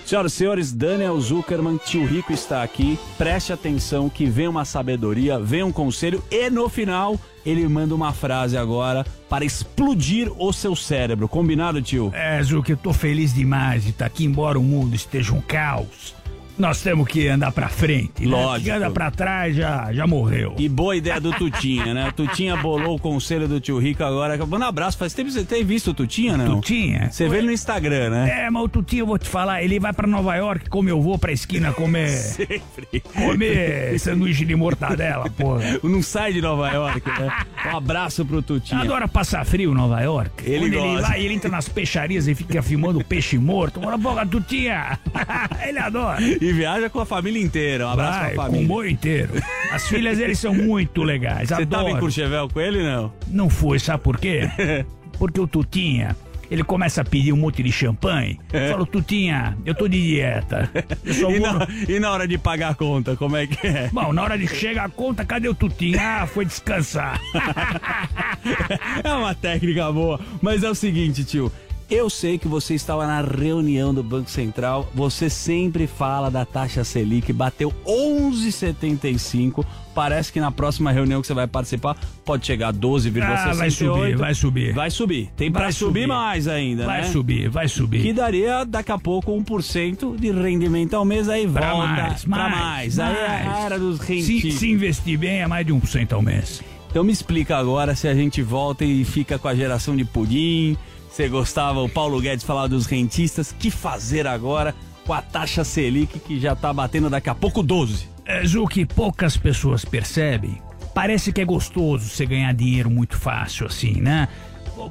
Senhoras 0.06 0.32
e 0.32 0.36
senhores, 0.36 0.72
Daniel 0.72 1.20
Zuckerman, 1.20 1.78
tio 1.84 2.06
Rico 2.06 2.32
está 2.32 2.62
aqui. 2.62 2.98
Preste 3.18 3.52
atenção 3.52 4.08
que 4.08 4.24
vem 4.24 4.48
uma 4.48 4.64
sabedoria, 4.64 5.38
vem 5.38 5.64
um 5.64 5.72
conselho 5.72 6.24
e 6.30 6.48
no 6.48 6.68
final 6.68 7.18
ele 7.44 7.68
manda 7.68 7.94
uma 7.94 8.12
frase 8.12 8.56
agora 8.56 9.04
para 9.28 9.44
explodir 9.44 10.32
o 10.38 10.52
seu 10.52 10.74
cérebro. 10.74 11.28
Combinado, 11.28 11.82
tio? 11.82 12.10
É, 12.14 12.42
Zuki, 12.42 12.72
eu 12.72 12.76
tô 12.76 12.92
feliz 12.92 13.34
demais 13.34 13.82
de 13.82 13.90
estar 13.90 14.06
aqui, 14.06 14.24
embora 14.24 14.58
o 14.58 14.62
mundo 14.62 14.94
esteja 14.94 15.34
um 15.34 15.40
caos. 15.40 16.14
Nós 16.58 16.82
temos 16.82 17.06
que 17.06 17.28
andar 17.28 17.52
pra 17.52 17.68
frente. 17.68 18.26
Né? 18.26 18.28
Lógico. 18.28 18.64
Quem 18.64 18.74
anda 18.74 18.90
pra 18.90 19.10
trás 19.10 19.54
já, 19.54 19.92
já 19.92 20.06
morreu. 20.06 20.54
E 20.58 20.68
boa 20.68 20.96
ideia 20.96 21.20
do 21.20 21.32
Tutinha, 21.32 21.94
né? 21.94 22.12
Tutinha 22.14 22.56
bolou 22.56 22.96
o 22.96 22.98
conselho 22.98 23.46
do 23.46 23.60
tio 23.60 23.78
Rico 23.78 24.02
agora. 24.02 24.36
Manda 24.44 24.64
um 24.64 24.68
abraço. 24.68 24.98
Faz 24.98 25.14
tempo 25.14 25.28
que 25.28 25.34
você 25.34 25.44
tem 25.44 25.64
visto 25.64 25.92
o 25.92 25.94
Tutinha, 25.94 26.36
não? 26.36 26.56
Tutinha? 26.56 27.10
Você 27.10 27.28
vê 27.28 27.38
ele 27.38 27.46
no 27.46 27.52
Instagram, 27.52 28.10
né? 28.10 28.44
É, 28.46 28.50
mas 28.50 28.64
o 28.64 28.68
Tutinho, 28.68 29.02
eu 29.02 29.06
vou 29.06 29.18
te 29.18 29.28
falar, 29.28 29.62
ele 29.62 29.78
vai 29.78 29.92
pra 29.92 30.06
Nova 30.06 30.34
York 30.34 30.68
como 30.68 30.88
eu 30.88 31.00
vou 31.00 31.18
pra 31.18 31.32
esquina 31.32 31.72
comer. 31.72 32.08
Sempre. 32.18 33.00
Comer 33.14 33.98
sanduíche 33.98 34.44
de 34.44 34.54
mortadela, 34.56 35.30
porra. 35.30 35.78
Não 35.82 36.02
sai 36.02 36.32
de 36.32 36.40
Nova 36.40 36.68
York, 36.70 37.02
né? 37.06 37.32
Um 37.66 37.76
abraço 37.76 38.24
pro 38.24 38.42
Tutinha. 38.42 38.80
Adora 38.80 39.06
passar 39.06 39.44
frio 39.44 39.72
em 39.72 39.74
Nova 39.74 40.00
York. 40.00 40.44
Ele 40.44 40.60
Quando 40.60 40.74
ele 40.74 40.94
gosta. 40.94 41.08
vai, 41.08 41.22
ele 41.22 41.34
entra 41.34 41.50
nas 41.50 41.68
peixarias 41.68 42.26
e 42.26 42.34
fica 42.34 42.62
filmando 42.62 43.04
peixe 43.04 43.38
morto. 43.38 43.80
Bora, 43.80 43.96
boca, 43.96 44.26
Tutinha. 44.26 44.98
ele 45.66 45.78
adora. 45.78 46.20
E 46.22 46.47
viaja 46.52 46.88
com 46.90 47.00
a 47.00 47.06
família 47.06 47.42
inteira. 47.42 47.86
Um 47.86 47.90
abraço 47.90 48.18
Vai, 48.18 48.34
pra 48.34 48.36
com 48.36 48.40
o 48.40 48.44
família. 48.46 48.68
boi 48.68 48.90
inteiro. 48.90 49.32
As 49.72 49.88
filhas 49.88 50.18
dele 50.18 50.34
são 50.34 50.54
muito 50.54 51.02
legais. 51.02 51.48
Você 51.48 51.66
tava 51.66 51.84
em 51.84 51.86
adoro. 51.86 52.00
Courchevel 52.00 52.48
com 52.48 52.60
ele, 52.60 52.82
não? 52.82 53.12
Não 53.28 53.50
foi, 53.50 53.78
sabe 53.78 54.02
por 54.02 54.18
quê? 54.18 54.48
Porque 55.18 55.40
o 55.40 55.46
Tutinha, 55.48 56.16
ele 56.50 56.62
começa 56.62 57.02
a 57.02 57.04
pedir 57.04 57.32
um 57.32 57.36
monte 57.36 57.62
de 57.62 57.72
champanhe. 57.72 58.38
É. 58.52 58.70
Fala, 58.70 58.86
Tutinha, 58.86 59.58
eu 59.66 59.74
tô 59.74 59.88
de 59.88 60.00
dieta. 60.00 60.70
Eu 61.04 61.30
E 61.34 61.40
na, 61.40 61.68
e 61.88 62.00
na 62.00 62.10
hora 62.12 62.26
de 62.28 62.38
pagar 62.38 62.70
a 62.70 62.74
conta, 62.74 63.16
como 63.16 63.36
é 63.36 63.46
que 63.46 63.66
é? 63.66 63.90
Bom, 63.92 64.12
na 64.12 64.22
hora 64.22 64.38
de 64.38 64.46
chegar 64.46 64.86
a 64.86 64.88
conta, 64.88 65.24
cadê 65.24 65.48
o 65.48 65.54
Tutinha? 65.54 65.98
Ah, 66.00 66.26
foi 66.26 66.44
descansar. 66.44 67.20
é 69.02 69.12
uma 69.12 69.34
técnica 69.34 69.90
boa. 69.92 70.20
Mas 70.40 70.62
é 70.62 70.70
o 70.70 70.74
seguinte, 70.74 71.24
tio. 71.24 71.52
Eu 71.90 72.10
sei 72.10 72.36
que 72.36 72.46
você 72.46 72.74
estava 72.74 73.06
na 73.06 73.22
reunião 73.22 73.94
do 73.94 74.02
Banco 74.02 74.28
Central. 74.28 74.86
Você 74.94 75.30
sempre 75.30 75.86
fala 75.86 76.30
da 76.30 76.44
taxa 76.44 76.84
Selic, 76.84 77.32
bateu 77.32 77.72
11,75. 77.86 79.64
Parece 79.94 80.30
que 80.30 80.38
na 80.38 80.52
próxima 80.52 80.92
reunião 80.92 81.22
que 81.22 81.26
você 81.26 81.32
vai 81.32 81.46
participar 81.46 81.96
pode 82.26 82.46
chegar 82.46 82.68
a 82.68 82.72
12,68. 82.74 83.22
Ah, 83.22 83.52
vai 83.54 83.70
subir, 83.70 84.16
vai 84.16 84.34
subir. 84.34 84.72
Vai 84.74 84.90
subir. 84.90 85.30
Tem 85.34 85.50
para 85.50 85.62
Vai 85.62 85.72
subir, 85.72 86.00
subir. 86.02 86.06
mais 86.06 86.46
ainda, 86.46 86.84
Vai 86.84 87.00
né? 87.00 87.06
subir, 87.08 87.48
vai 87.48 87.66
subir. 87.68 88.02
Que 88.02 88.12
daria 88.12 88.64
daqui 88.64 88.92
a 88.92 88.98
pouco 88.98 89.32
1% 89.32 90.14
de 90.20 90.30
rendimento 90.30 90.92
ao 90.94 91.06
mês, 91.06 91.26
aí 91.26 91.48
Pra 91.48 91.72
volta 91.72 91.88
mais, 91.88 92.24
pra 92.26 92.48
mais, 92.50 92.96
mais. 92.96 92.98
Aí 92.98 93.16
é 93.16 93.48
a 93.48 93.58
era 93.60 93.78
dos 93.78 93.98
Se, 94.00 94.12
rentistas. 94.14 94.54
se 94.54 94.70
investir 94.70 95.18
bem, 95.18 95.40
é 95.40 95.46
mais 95.46 95.64
de 95.66 95.72
1% 95.72 96.12
ao 96.12 96.20
mês. 96.20 96.62
Então 96.90 97.02
me 97.02 97.12
explica 97.12 97.56
agora 97.56 97.94
se 97.96 98.06
a 98.08 98.14
gente 98.14 98.42
volta 98.42 98.84
e 98.84 99.04
fica 99.06 99.38
com 99.38 99.48
a 99.48 99.54
geração 99.54 99.96
de 99.96 100.04
pudim. 100.04 100.76
Você 101.18 101.28
gostava, 101.28 101.82
o 101.82 101.88
Paulo 101.88 102.20
Guedes 102.20 102.44
falava 102.44 102.68
dos 102.68 102.86
rentistas. 102.86 103.50
Que 103.50 103.72
fazer 103.72 104.24
agora 104.24 104.72
com 105.04 105.12
a 105.12 105.20
taxa 105.20 105.64
Selic 105.64 106.16
que 106.20 106.38
já 106.38 106.54
tá 106.54 106.72
batendo 106.72 107.10
daqui 107.10 107.28
a 107.28 107.34
pouco 107.34 107.60
12? 107.60 108.06
É, 108.24 108.46
Ju, 108.46 108.64
que 108.68 108.86
poucas 108.86 109.36
pessoas 109.36 109.84
percebem. 109.84 110.62
Parece 110.94 111.32
que 111.32 111.40
é 111.40 111.44
gostoso 111.44 112.08
você 112.08 112.24
ganhar 112.24 112.54
dinheiro 112.54 112.88
muito 112.88 113.18
fácil 113.18 113.66
assim, 113.66 114.00
né? 114.00 114.28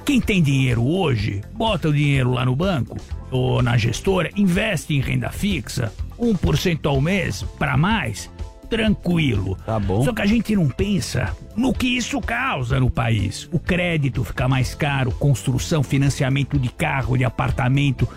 Quem 0.04 0.20
tem 0.20 0.44
dinheiro 0.44 0.86
hoje, 0.86 1.42
bota 1.54 1.88
o 1.88 1.94
dinheiro 1.94 2.34
lá 2.34 2.44
no 2.44 2.58
banco 2.58 2.98
ou 3.32 3.62
na 3.62 3.78
gestora, 3.78 4.30
investe 4.36 4.94
em 4.94 5.00
renda 5.00 5.30
fixa, 5.30 5.94
1% 6.20 6.88
ao 6.88 7.00
mês 7.00 7.44
para 7.58 7.78
mais, 7.78 8.30
tranquilo. 8.70 9.58
Tá 9.66 9.80
bom. 9.80 10.04
Só 10.04 10.14
que 10.14 10.22
a 10.22 10.26
gente 10.26 10.56
não 10.56 10.68
pensa 10.70 11.36
no 11.56 11.74
que 11.74 11.88
isso 11.88 12.20
causa 12.22 12.80
no 12.80 12.90
país. 12.90 13.48
O 13.52 13.60
crédito 13.60 14.24
fica 14.24 14.48
mais 14.48 14.76
caro, 14.76 15.12
construção, 15.12 15.82
financiamento 15.84 16.58
de 16.60 16.70
carro, 16.70 17.18
de 17.18 17.24
apartamento, 17.24 18.08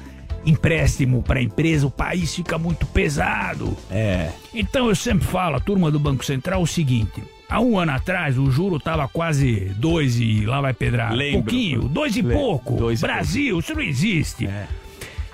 empréstimo 0.45 1.23
para 1.23 1.43
empresa, 1.43 1.87
o 1.87 1.91
país 1.91 2.35
fica 2.35 2.59
muito 2.59 2.87
pesado. 2.87 3.77
É. 3.91 4.31
Então 4.55 4.89
eu 4.89 4.95
sempre 4.95 5.27
falo, 5.27 5.57
a 5.57 5.61
turma 5.61 5.91
do 5.91 5.99
Banco 5.99 6.25
Central, 6.25 6.63
o 6.63 6.67
seguinte. 6.67 7.23
Há 7.49 7.61
um 7.61 7.77
ano 7.79 7.91
atrás, 7.93 8.39
o 8.39 8.49
juro 8.51 8.79
tava 8.79 9.09
quase 9.09 9.73
dois 9.77 10.21
e 10.21 10.47
lá 10.47 10.61
vai 10.61 10.73
pedrar. 10.73 11.13
Lembro. 11.13 11.43
Pouquinho, 11.43 11.81
dois 11.89 12.17
e 12.17 12.23
Le- 12.23 12.33
pouco. 12.33 12.77
dois 12.77 13.01
e 13.01 13.03
Brasil, 13.03 13.59
isso 13.59 13.75
não 13.75 13.83
existe. 13.83 14.49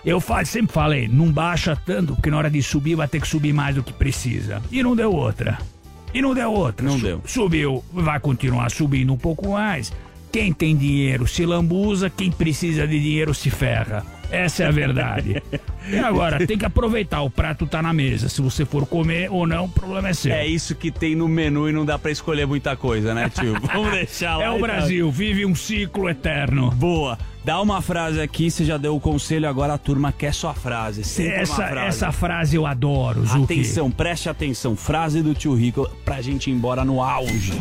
Eu 0.07 0.21
fa- 0.21 0.45
sempre 0.45 0.73
falei, 0.73 1.09
não 1.09 1.31
baixa 1.33 1.75
tanto, 1.77 2.15
porque 2.15 2.31
na 2.31 2.39
hora 2.39 2.49
de 2.49 2.63
subir 2.63 2.95
vai 2.95 3.09
ter 3.09 3.21
que 3.21 3.27
subir 3.29 3.53
mais 3.53 3.75
do 3.75 3.83
que 3.83 3.93
precisa. 3.93 4.63
E 4.71 4.81
não 4.83 4.95
deu 4.95 5.13
outra. 5.13 5.59
E 6.15 6.23
não 6.23 6.33
deu 6.33 6.53
outra. 6.53 6.87
Não 6.87 6.97
Su- 6.97 7.05
deu. 7.05 7.21
Subiu, 7.27 7.85
vai 7.93 8.21
continuar 8.21 8.71
subindo 8.71 9.13
um 9.13 9.17
pouco 9.19 9.51
mais. 9.51 9.93
Quem 10.31 10.53
tem 10.53 10.77
dinheiro 10.77 11.27
se 11.27 11.45
lambuza, 11.45 12.09
quem 12.09 12.31
precisa 12.31 12.87
de 12.87 13.01
dinheiro 13.01 13.35
se 13.35 13.51
ferra. 13.51 14.05
Essa 14.31 14.65
é 14.65 14.67
a 14.67 14.71
verdade. 14.71 15.43
e 15.91 15.99
agora, 15.99 16.47
tem 16.47 16.59
que 16.59 16.65
aproveitar, 16.65 17.23
o 17.23 17.31
prato 17.31 17.67
tá 17.67 17.83
na 17.83 17.93
mesa. 17.93 18.29
Se 18.29 18.41
você 18.43 18.65
for 18.65 18.87
comer 18.87 19.31
ou 19.31 19.47
não, 19.47 19.65
o 19.65 19.69
problema 19.69 20.09
é 20.09 20.13
seu. 20.13 20.33
É 20.33 20.47
isso 20.47 20.75
que 20.75 20.91
tem 20.91 21.15
no 21.17 21.27
menu 21.29 21.69
e 21.69 21.73
não 21.73 21.85
dá 21.85 21.99
pra 21.99 22.11
escolher 22.11 22.47
muita 22.47 22.77
coisa, 22.77 23.13
né, 23.15 23.29
tio? 23.31 23.55
Vamos 23.73 23.91
deixar 23.93 24.37
lá. 24.37 24.45
É 24.45 24.51
o 24.51 24.57
então. 24.57 24.67
Brasil, 24.69 25.11
vive 25.11 25.45
um 25.47 25.55
ciclo 25.55 26.09
eterno. 26.09 26.71
Boa. 26.73 27.19
Dá 27.47 27.61
uma 27.61 27.81
frase 27.81 28.21
aqui, 28.21 28.51
você 28.51 28.65
já 28.65 28.77
deu 28.77 28.97
o 28.97 29.01
conselho, 29.01 29.49
agora 29.49 29.75
a 29.75 29.79
turma 29.79 30.11
quer 30.11 30.35
sua 30.35 30.53
frase. 30.53 31.05
Sempre 31.05 31.35
Essa, 31.35 31.53
uma 31.53 31.69
frase. 31.69 31.87
essa 31.87 32.11
frase 32.11 32.57
eu 32.57 32.67
adoro, 32.67 33.25
Zuki. 33.25 33.45
Atenção, 33.45 33.89
preste 33.89 34.29
atenção. 34.29 34.75
Frase 34.75 35.23
do 35.23 35.33
tio 35.33 35.55
Rico 35.55 35.89
pra 36.05 36.21
gente 36.21 36.51
ir 36.51 36.55
embora 36.55 36.85
no 36.85 37.01
auge. 37.01 37.53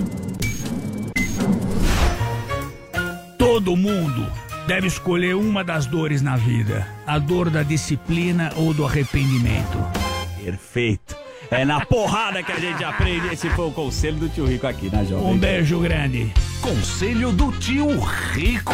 Todo 3.38 3.78
mundo 3.78 4.26
deve 4.66 4.88
escolher 4.88 5.36
uma 5.36 5.64
das 5.64 5.86
dores 5.86 6.20
na 6.20 6.36
vida: 6.36 6.88
a 7.06 7.20
dor 7.20 7.52
da 7.52 7.62
disciplina 7.62 8.52
ou 8.56 8.74
do 8.74 8.88
arrependimento. 8.88 9.78
Perfeito. 10.44 11.16
É 11.52 11.64
na 11.64 11.86
porrada 11.86 12.42
que 12.42 12.52
a 12.52 12.60
gente 12.60 12.84
aprende. 12.84 13.32
Esse 13.32 13.52
foi 13.52 13.68
o 13.68 13.72
conselho 13.72 14.18
do 14.18 14.30
tio 14.30 14.48
Rico 14.48 14.66
aqui 14.66 14.90
na 14.92 15.04
Jovem. 15.04 15.28
Um 15.28 15.38
beijo 15.38 15.80
grande. 15.80 16.34
Conselho 16.60 17.32
do 17.32 17.52
Tio 17.52 18.00
Rico. 18.34 18.74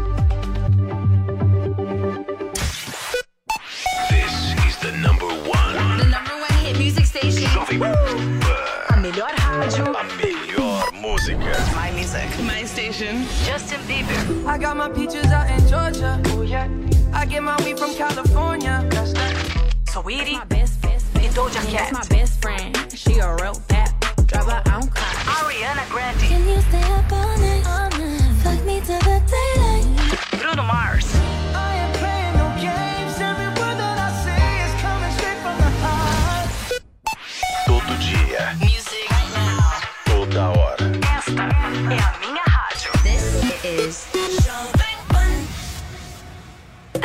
My 13.01 13.07
station. 13.07 13.45
Justin 13.45 13.79
Bieber. 13.81 14.45
I 14.45 14.57
got 14.59 14.77
my 14.77 14.87
peaches 14.89 15.25
out 15.25 15.49
in 15.49 15.67
Georgia. 15.67 16.21
Oh 16.27 16.41
yeah. 16.41 16.69
I 17.11 17.25
get 17.25 17.41
my 17.41 17.55
weed 17.63 17.79
from 17.79 17.95
California. 17.95 18.85
That's 18.91 19.13
that. 19.13 19.73
Sweetie. 19.89 20.33
My 20.33 20.45
best, 20.45 20.79
best, 20.81 21.11
best. 21.13 21.35
Doja 21.35 21.65
Cat. 21.71 21.93
my 21.93 22.05
best 22.09 22.41
friend. 22.41 22.77
She 22.93 23.17
a 23.17 23.35
real 23.41 23.59
bad. 23.67 23.91
Drive 24.27 24.45
her 24.45 24.61
own 24.73 24.87
car. 24.89 25.13
Ariana 25.35 25.89
Grande. 25.89 26.19
Can 26.19 26.47
you 26.47 26.61
stay 26.61 26.83
up 26.93 27.11
all 27.11 27.37
night? 27.39 27.65
All 27.65 27.89
night. 27.89 28.35
Fuck 28.43 28.65
me 28.65 28.81
till 28.81 28.99
the 28.99 29.21
daylight. 29.33 30.39
Bruno 30.39 30.63
Mars. 30.63 31.10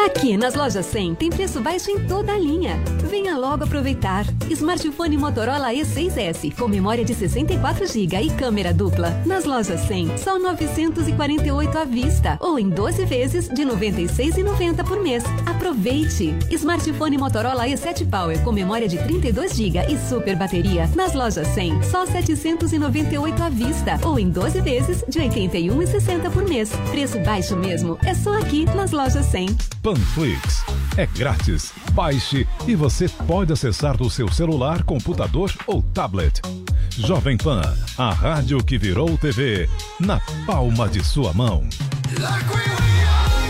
Aqui 0.07 0.37
nas 0.37 0.55
lojas 0.55 0.87
100 0.87 1.17
tem 1.17 1.31
preço 1.31 1.61
baixo 1.61 1.91
em 1.91 2.07
toda 2.07 2.33
a 2.33 2.39
linha. 2.39 2.81
Venha 3.11 3.37
logo 3.37 3.65
aproveitar. 3.65 4.25
Smartphone 4.49 5.19
Motorola 5.19 5.73
E6S 5.73 6.55
com 6.55 6.69
memória 6.69 7.05
de 7.05 7.13
64 7.13 7.85
GB 7.89 8.17
e 8.23 8.31
câmera 8.31 8.73
dupla. 8.73 9.11
Nas 9.27 9.45
lojas 9.45 9.81
100, 9.81 10.17
só 10.17 10.39
948 10.39 11.77
à 11.77 11.85
vista 11.85 12.39
ou 12.41 12.57
em 12.57 12.71
12 12.71 13.05
vezes 13.05 13.49
de 13.49 13.63
96,90 13.65 14.85
por 14.85 15.03
mês. 15.03 15.25
Aproveite. 15.45 16.37
Smartphone 16.53 17.19
Motorola 17.19 17.67
E7 17.67 18.09
Power 18.09 18.41
com 18.45 18.53
memória 18.53 18.87
de 18.87 18.99
32 18.99 19.57
GB 19.57 19.93
e 19.93 19.99
super 20.09 20.37
bateria. 20.37 20.89
Nas 20.95 21.15
lojas 21.15 21.49
100, 21.49 21.83
só 21.83 22.07
798 22.07 23.43
à 23.43 23.49
vista 23.49 23.99
ou 24.05 24.21
em 24.21 24.31
12 24.31 24.61
vezes 24.61 25.05
de 25.09 25.19
81,60 25.19 26.31
por 26.31 26.49
mês. 26.49 26.71
Preço 26.93 27.19
baixo 27.25 27.57
mesmo. 27.57 27.99
É 28.05 28.15
só 28.15 28.39
aqui 28.39 28.67
nas 28.67 28.93
lojas 28.93 29.27
100. 29.27 29.49
Panflix. 29.97 30.63
É 30.99 31.07
grátis. 31.07 31.73
Baixe 31.93 32.47
e 32.67 32.75
você 32.75 33.09
pode 33.09 33.53
acessar 33.53 33.97
do 33.97 34.11
seu 34.11 34.31
celular, 34.31 34.83
computador 34.83 35.51
ou 35.67 35.83
tablet. 35.83 36.43
Jovem 36.91 37.39
Pan, 37.39 37.63
a 37.97 38.13
rádio 38.13 38.63
que 38.63 38.77
virou 38.77 39.17
TV, 39.17 39.69
na 39.99 40.21
palma 40.47 40.87
de 40.87 41.03
sua 41.03 41.33
mão. 41.33 41.67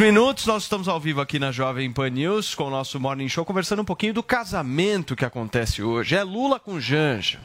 Minutos, 0.00 0.46
nós 0.46 0.62
estamos 0.62 0.88
ao 0.88 0.98
vivo 0.98 1.20
aqui 1.20 1.38
na 1.38 1.52
Jovem 1.52 1.92
Pan 1.92 2.08
News 2.08 2.54
com 2.54 2.64
o 2.64 2.70
nosso 2.70 2.98
Morning 2.98 3.28
Show, 3.28 3.44
conversando 3.44 3.82
um 3.82 3.84
pouquinho 3.84 4.14
do 4.14 4.22
casamento 4.22 5.14
que 5.14 5.24
acontece 5.24 5.82
hoje. 5.82 6.16
É 6.16 6.22
Lula 6.22 6.58
com 6.58 6.80
Janja. 6.80 7.40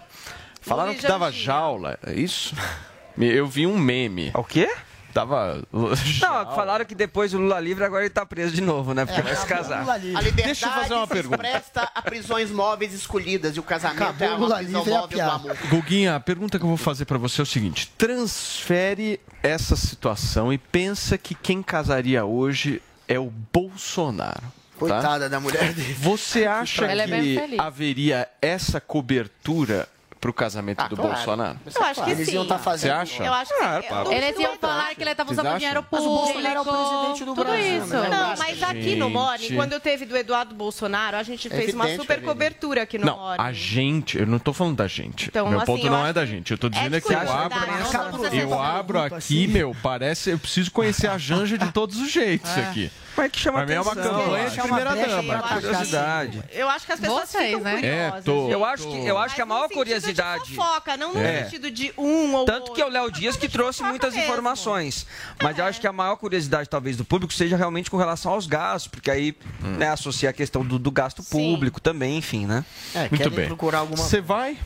Falaram 0.61 0.91
Lula 0.91 1.01
que 1.01 1.07
dava 1.07 1.31
jaula, 1.31 1.99
é 2.05 2.13
isso? 2.13 2.55
Eu 3.17 3.47
vi 3.47 3.65
um 3.65 3.77
meme. 3.77 4.31
O 4.33 4.43
quê? 4.43 4.69
Tava. 5.18 5.64
Não, 5.73 6.56
falaram 6.56 6.85
que 6.85 6.94
depois 6.94 7.31
do 7.31 7.39
Lula 7.39 7.60
livre 7.60 7.84
agora 7.84 8.03
ele 8.03 8.10
tá 8.11 8.26
preso 8.26 8.53
de 8.53 8.61
novo, 8.61 8.94
né? 8.94 9.06
Porque 9.06 9.22
vai 9.22 9.35
se 9.35 9.45
casar. 9.48 9.88
A 9.89 9.98
liberdade 9.98 10.31
Deixa 10.44 10.68
eu 10.68 10.72
fazer 10.72 10.94
uma 10.94 11.07
se 11.07 11.14
pergunta. 11.14 11.38
presta 11.39 11.91
a 11.95 12.02
prisões 12.03 12.52
móveis 12.52 12.94
escolhidas 12.94 13.56
e 13.56 13.60
o 13.60 13.64
casamento 13.64 14.03
Acabou 14.03 14.27
é 14.27 14.31
o 14.31 14.38
Lula 14.38 14.48
uma 14.56 14.57
prisão 14.57 14.84
livre, 14.84 14.91
é 14.94 14.95
a 14.95 15.02
móvel 15.02 15.07
do 15.07 15.15
piada. 15.15 15.34
amor. 15.34 15.57
Guguinha, 15.69 16.15
a 16.15 16.19
pergunta 16.19 16.60
que 16.60 16.64
eu 16.65 16.68
vou 16.69 16.77
fazer 16.77 17.06
pra 17.06 17.18
você 17.18 17.41
é 17.41 17.44
o 17.44 17.45
seguinte: 17.48 17.91
transfere 17.98 19.19
essa 19.41 19.76
situação 19.76 20.53
e 20.53 20.57
pensa 20.57 21.18
que 21.18 21.34
quem 21.34 21.64
casaria 21.64 22.23
hoje 22.26 22.81
é 23.07 23.18
o 23.18 23.31
Bolsonaro. 23.52 24.41
tá? 24.41 24.77
Coitada 24.77 25.27
da 25.30 25.39
mulher 25.39 25.73
dele. 25.73 25.94
Você 25.95 26.45
acha 26.48 26.85
é 26.85 27.06
que 27.07 27.07
feliz. 27.07 27.60
haveria 27.60 28.27
essa 28.41 28.80
cobertura 28.80 29.88
pro 30.19 30.34
casamento 30.34 30.81
Ah, 30.81 30.88
do 30.88 30.95
claro. 30.95 31.14
Bolsonaro? 31.14 31.60
Eu 31.73 31.84
acho 31.84 32.03
que 32.03 32.10
Eles 32.11 32.27
sim. 32.27 32.34
iam 32.35 32.44
estar 32.44 32.57
Você 32.57 32.64
fazendo. 32.64 32.91
acha? 32.94 33.23
Eu 33.23 33.34
acho 33.34 33.53
que 33.56 33.64
Ah, 33.64 33.81
sim. 34.07 34.14
Eles 34.14 34.39
iam 34.39 34.57
falar 34.57 34.95
que 34.95 35.02
ele 35.03 35.11
estava 35.11 35.27
Vocês 35.30 35.38
usando 35.39 35.48
acham? 35.48 35.60
dinheiro 35.60 35.85
Mas 35.91 36.02
o 36.02 36.03
público. 36.06 36.23
Bolsonaro 36.26 36.57
é 36.57 36.61
o 36.61 36.65
presidente 36.65 37.19
do 37.26 37.35
tudo 37.35 37.44
Brasil, 37.45 37.77
isso. 37.84 37.95
né? 37.95 38.10
Não, 38.10 38.38
mas 38.38 38.64
aqui 38.64 38.95
no 38.95 39.10
Morning, 39.10 39.44
Gente. 39.44 39.56
quando 39.56 39.80
teve 39.80 40.06
do 40.06 40.18
Eduardo 40.18 40.56
Bolsonaro, 40.56 41.18
a 41.18 41.23
gente 41.23 41.49
fez 41.49 41.73
uma 41.73 41.85
evidente, 41.85 42.02
super 42.02 42.22
cobertura 42.23 42.81
aqui 42.84 42.98
no 42.98 43.06
Não, 43.06 43.18
Morning. 43.18 43.44
a 43.44 43.52
gente, 43.53 44.18
eu 44.18 44.26
não 44.27 44.39
tô 44.39 44.53
falando 44.53 44.76
da 44.77 44.88
gente. 44.88 45.27
Então, 45.30 45.48
meu 45.49 45.57
assim, 45.60 45.65
ponto 45.65 45.85
eu 45.85 45.91
não 45.91 46.06
é 46.06 46.14
da 46.14 46.26
gente. 46.26 46.52
Eu 46.52 46.57
tô 46.57 46.68
é 46.68 46.69
dizendo 46.72 46.95
é 46.95 47.02
que 47.02 47.07
eu 47.14 47.18
curiosidade, 47.18 47.53
abro, 47.53 48.30
ser 48.30 48.41
eu 48.41 48.48
uma 48.49 48.68
abro 48.80 48.99
aqui, 49.02 49.15
assim. 49.15 49.48
meu, 49.48 49.76
parece, 49.84 50.31
eu 50.31 50.39
preciso 50.39 50.72
conhecer 50.72 51.07
a 51.07 51.18
Janja 51.18 51.57
de 51.57 51.72
todos 51.73 51.99
os 52.02 52.11
jeitos 52.11 52.49
aqui. 52.57 52.91
Mas 53.15 53.31
que 53.31 53.39
chama 53.39 53.57
Pra 53.60 53.65
mim 53.65 53.73
é 53.73 53.81
uma 53.81 53.95
campanha 53.95 54.48
de 54.49 54.60
É 54.60 54.64
uma 54.64 54.76
primeira 54.77 55.07
dama. 55.07 55.41
Curiosidade. 55.41 56.44
Eu 56.52 56.69
acho 56.69 56.85
que 56.85 56.91
as 56.91 56.99
pessoas 56.99 57.30
Vocês, 57.30 57.45
ficam 57.48 57.61
né? 57.61 57.73
curiosas. 57.76 58.18
É, 58.18 58.22
tô. 58.22 58.41
gente. 58.41 58.52
Eu 58.52 58.65
acho 58.65 58.88
que, 58.88 59.06
eu 59.07 59.18
acho 59.18 59.35
que 59.35 59.41
a 59.41 59.45
no 59.45 59.49
maior 59.49 59.68
sentido 59.68 59.85
de 59.85 59.91
curiosidade. 60.13 60.55
fofoca, 60.55 60.97
não 60.97 61.13
no 61.13 61.19
É. 61.19 61.43
sentido 61.43 61.71
de 61.71 61.93
um 61.97 62.34
ou 62.35 62.45
Tanto 62.45 62.73
que 62.73 62.81
é 62.81 62.84
o 62.84 62.88
outro. 62.88 63.01
Léo 63.01 63.11
Dias 63.11 63.35
que 63.38 63.47
trouxe 63.49 63.79
fofoca 63.79 63.89
muitas 63.89 64.13
mesmo. 64.13 64.27
informações. 64.29 65.05
Mas 65.41 65.57
eu 65.57 65.65
É. 65.65 65.69
acho 65.69 65.79
que 65.81 65.88
a 65.88 65.93
maior 65.93 66.15
curiosidade, 66.17 66.69
talvez, 66.69 66.95
do 66.97 67.05
público 67.05 67.34
seja 67.34 67.55
realmente 67.57 67.89
com 67.91 67.97
relação 67.97 68.31
aos 68.34 68.47
gastos, 68.47 68.89
porque 68.89 69.09
aí 69.11 69.35
né, 69.61 69.89
associa 69.89 70.29
a 70.29 70.34
questão 70.34 70.65
do, 70.65 70.77
do 70.79 70.91
gasto 70.91 71.23
público 71.23 71.79
também, 71.81 72.17
enfim, 72.17 72.45
né? 72.45 72.63
É, 72.93 73.01
Muito 73.01 73.17
querem 73.17 73.29
bem. 73.31 73.47
procurar 73.47 73.79
alguma 73.79 74.03
Você 74.03 74.21
vai? 74.21 74.57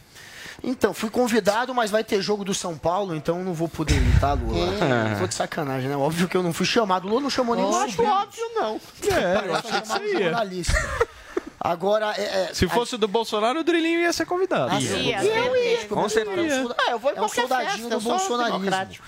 Então, 0.64 0.94
fui 0.94 1.10
convidado, 1.10 1.74
mas 1.74 1.90
vai 1.90 2.04
ter 2.04 2.22
jogo 2.22 2.46
do 2.46 2.54
São 2.54 2.78
Paulo, 2.78 3.16
então 3.16 3.44
não 3.44 3.52
vou 3.52 3.68
poder 3.68 3.96
ir, 3.96 4.20
tá, 4.20 4.34
Lula? 4.34 4.68
Hum. 4.68 5.20
Tô 5.20 5.26
de 5.26 5.34
sacanagem, 5.34 5.90
né? 5.90 5.96
Óbvio 5.98 6.28
que 6.28 6.38
eu 6.38 6.44
não 6.44 6.54
fui 6.54 6.68
chamado. 6.68 7.08
Lula 7.08 7.20
não 7.22 7.32
chamou 7.32 7.56
nem 7.56 7.64
Eu 7.66 7.72
o 7.72 7.76
acho 7.78 8.04
óbvio, 8.04 8.44
não. 8.54 8.80
É, 9.10 9.48
eu 9.48 9.56
achei 9.56 9.82
que. 9.82 10.72
Agora, 11.64 12.14
é, 12.18 12.50
é, 12.50 12.54
Se 12.54 12.68
fosse 12.68 12.98
do 12.98 13.08
Bolsonaro, 13.08 13.60
o 13.60 13.64
Drilinho 13.64 14.00
ia 14.00 14.12
ser 14.12 14.26
convidado. 14.26 14.74
Ah, 14.76 14.82
Ia, 14.82 15.24
eu 15.24 15.56
ia. 15.56 15.88
Com 15.88 16.10
certeza. 16.10 16.76
Ah, 16.78 16.92
eu 16.92 17.00
vou 17.00 17.12
em 17.12 17.18
é 17.18 17.22
um 17.22 17.30
soldadinho 17.30 17.90
festa, 17.90 17.98
do 17.98 18.02
bolsonarismo. 18.02 19.04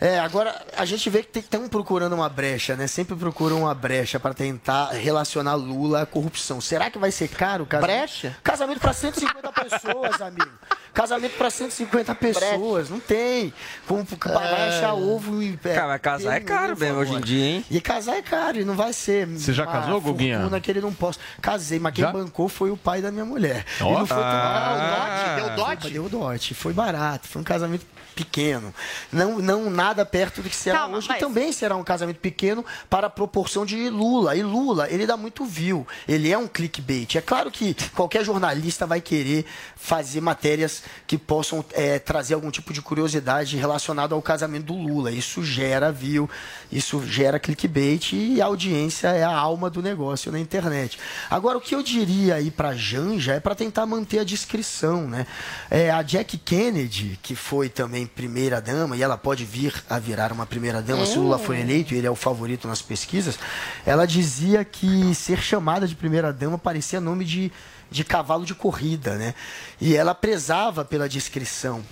É, 0.00 0.18
agora 0.18 0.58
a 0.78 0.86
gente 0.86 1.10
vê 1.10 1.22
que 1.22 1.40
estão 1.40 1.68
procurando 1.68 2.14
uma 2.14 2.28
brecha, 2.28 2.74
né? 2.74 2.86
Sempre 2.86 3.14
procuram 3.14 3.60
uma 3.60 3.74
brecha 3.74 4.18
para 4.18 4.32
tentar 4.32 4.92
relacionar 4.92 5.56
Lula 5.56 6.00
à 6.02 6.06
corrupção. 6.06 6.58
Será 6.58 6.90
que 6.90 6.98
vai 6.98 7.10
ser 7.10 7.28
caro 7.28 7.64
o 7.64 7.66
casamento? 7.66 7.98
Brecha? 7.98 8.36
Casamento 8.42 8.80
para 8.80 8.94
150 8.94 9.52
pessoas, 9.52 10.22
amigo. 10.22 10.50
Casamento 10.92 11.36
para 11.36 11.50
150 11.50 12.14
pessoas, 12.14 12.90
não 12.90 12.98
tem. 13.00 13.52
Como 13.86 14.04
vai 14.22 14.68
achar 14.68 14.94
ovo 14.94 15.42
e. 15.42 15.56
Cara, 15.56 15.86
mas 15.88 16.00
casar 16.00 16.36
é 16.36 16.40
caro 16.40 16.76
mesmo 16.78 16.98
hoje 16.98 17.14
em 17.14 17.20
dia, 17.20 17.44
hein? 17.44 17.64
E 17.70 17.80
casar 17.80 18.16
é 18.16 18.22
caro 18.22 18.58
e 18.60 18.64
não 18.64 18.74
vai 18.74 18.92
ser. 18.92 19.26
Você 19.26 19.52
já 19.52 19.64
uma 19.64 19.72
casou, 19.72 20.00
Guguinha? 20.00 20.38
fortuna 20.38 20.60
que 20.60 20.70
ele 20.70 20.80
não 20.80 20.92
possa. 20.92 21.18
Casei, 21.40 21.78
mas 21.78 21.94
quem 21.94 22.04
Já? 22.04 22.12
bancou 22.12 22.48
foi 22.48 22.70
o 22.70 22.76
pai 22.76 23.00
da 23.00 23.10
minha 23.10 23.24
mulher. 23.24 23.64
Ó. 23.80 23.90
E 23.90 23.98
não 23.98 24.06
foi 24.06 24.16
tão 24.16 24.26
Ah. 24.26 25.36
Deu 25.36 25.56
dote? 25.56 25.90
Deu 25.90 26.08
dote, 26.08 26.54
foi 26.54 26.72
barato, 26.72 27.28
foi 27.28 27.40
um 27.40 27.44
casamento 27.44 27.86
pequeno. 28.14 28.74
Não, 29.12 29.38
não 29.38 29.70
nada 29.70 30.04
perto 30.04 30.42
do 30.42 30.50
que 30.50 30.56
será 30.56 30.80
Calma, 30.80 30.98
hoje, 30.98 31.08
mas- 31.08 31.18
que 31.18 31.24
também 31.24 31.52
será 31.52 31.76
um 31.76 31.84
casamento 31.84 32.18
pequeno 32.18 32.64
para 32.90 33.06
a 33.06 33.10
proporção 33.10 33.64
de 33.64 33.88
Lula. 33.88 34.36
E 34.36 34.42
Lula, 34.42 34.88
ele 34.90 35.06
dá 35.06 35.16
muito 35.16 35.44
view, 35.44 35.86
ele 36.06 36.30
é 36.30 36.36
um 36.36 36.46
clickbait. 36.46 37.14
É 37.16 37.20
claro 37.22 37.50
que 37.50 37.74
qualquer 37.94 38.24
jornalista 38.24 38.86
vai 38.86 39.00
querer 39.00 39.46
fazer 39.76 40.20
matérias 40.20 40.82
que 41.06 41.18
possam 41.18 41.64
é, 41.72 41.98
trazer 41.98 42.34
algum 42.34 42.50
tipo 42.50 42.72
de 42.72 42.80
curiosidade 42.80 43.56
relacionada 43.56 44.14
ao 44.14 44.22
casamento 44.22 44.66
do 44.66 44.76
Lula. 44.76 45.10
Isso 45.10 45.42
gera 45.42 45.90
view, 45.90 46.28
isso 46.70 47.04
gera 47.06 47.38
clickbait 47.38 48.12
e 48.12 48.40
a 48.40 48.46
audiência 48.46 49.08
é 49.08 49.24
a 49.24 49.34
alma 49.34 49.68
do 49.68 49.82
negócio 49.82 50.30
na 50.30 50.38
internet. 50.38 50.98
Agora, 51.28 51.58
o 51.58 51.60
que 51.60 51.74
eu 51.74 51.82
diria 51.82 52.36
aí 52.36 52.50
para 52.50 52.74
Janja 52.74 53.34
é 53.34 53.40
para 53.40 53.54
tentar 53.54 53.86
manter 53.86 54.20
a 54.20 54.24
discrição, 54.24 55.08
né? 55.08 55.26
É, 55.70 55.90
a 55.90 56.02
Jack 56.02 56.38
Kennedy, 56.38 57.18
que 57.22 57.34
foi 57.34 57.68
também 57.68 58.06
primeira 58.06 58.60
dama, 58.60 58.96
e 58.96 59.02
ela 59.02 59.18
pode 59.18 59.44
vir 59.44 59.74
a 59.88 59.98
virar 59.98 60.32
uma 60.32 60.46
primeira 60.46 60.80
dama 60.80 61.04
se 61.06 61.18
o 61.18 61.22
Lula 61.22 61.38
for 61.38 61.56
eleito, 61.56 61.94
e 61.94 61.98
ele 61.98 62.06
é 62.06 62.10
o 62.10 62.16
favorito 62.16 62.68
nas 62.68 62.80
pesquisas, 62.80 63.38
ela 63.84 64.06
dizia 64.06 64.64
que 64.64 65.14
ser 65.14 65.40
chamada 65.40 65.86
de 65.88 65.94
primeira 65.94 66.32
dama 66.32 66.58
parecia 66.58 67.00
nome 67.00 67.24
de, 67.24 67.50
de 67.90 68.04
cavalo 68.04 68.44
de 68.44 68.54
corrida, 68.54 69.16
né? 69.16 69.34
E 69.80 69.96
ela 69.96 70.14
prezava 70.14 70.69
pela 70.84 71.08
discrição. 71.08 71.82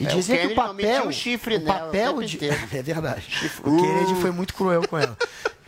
E 0.00 0.06
É, 0.06 0.10
que 0.10 0.46
o 0.46 0.54
papel, 0.54 1.08
o 1.08 1.12
chifre 1.12 1.56
o 1.56 1.60
papel 1.64 2.22
de, 2.22 2.38
é 2.72 2.82
verdade. 2.82 3.26
O 3.64 3.76
Kennedy 3.76 4.20
foi 4.20 4.30
muito 4.30 4.54
cruel 4.54 4.86
com 4.86 4.96
ela, 4.96 5.16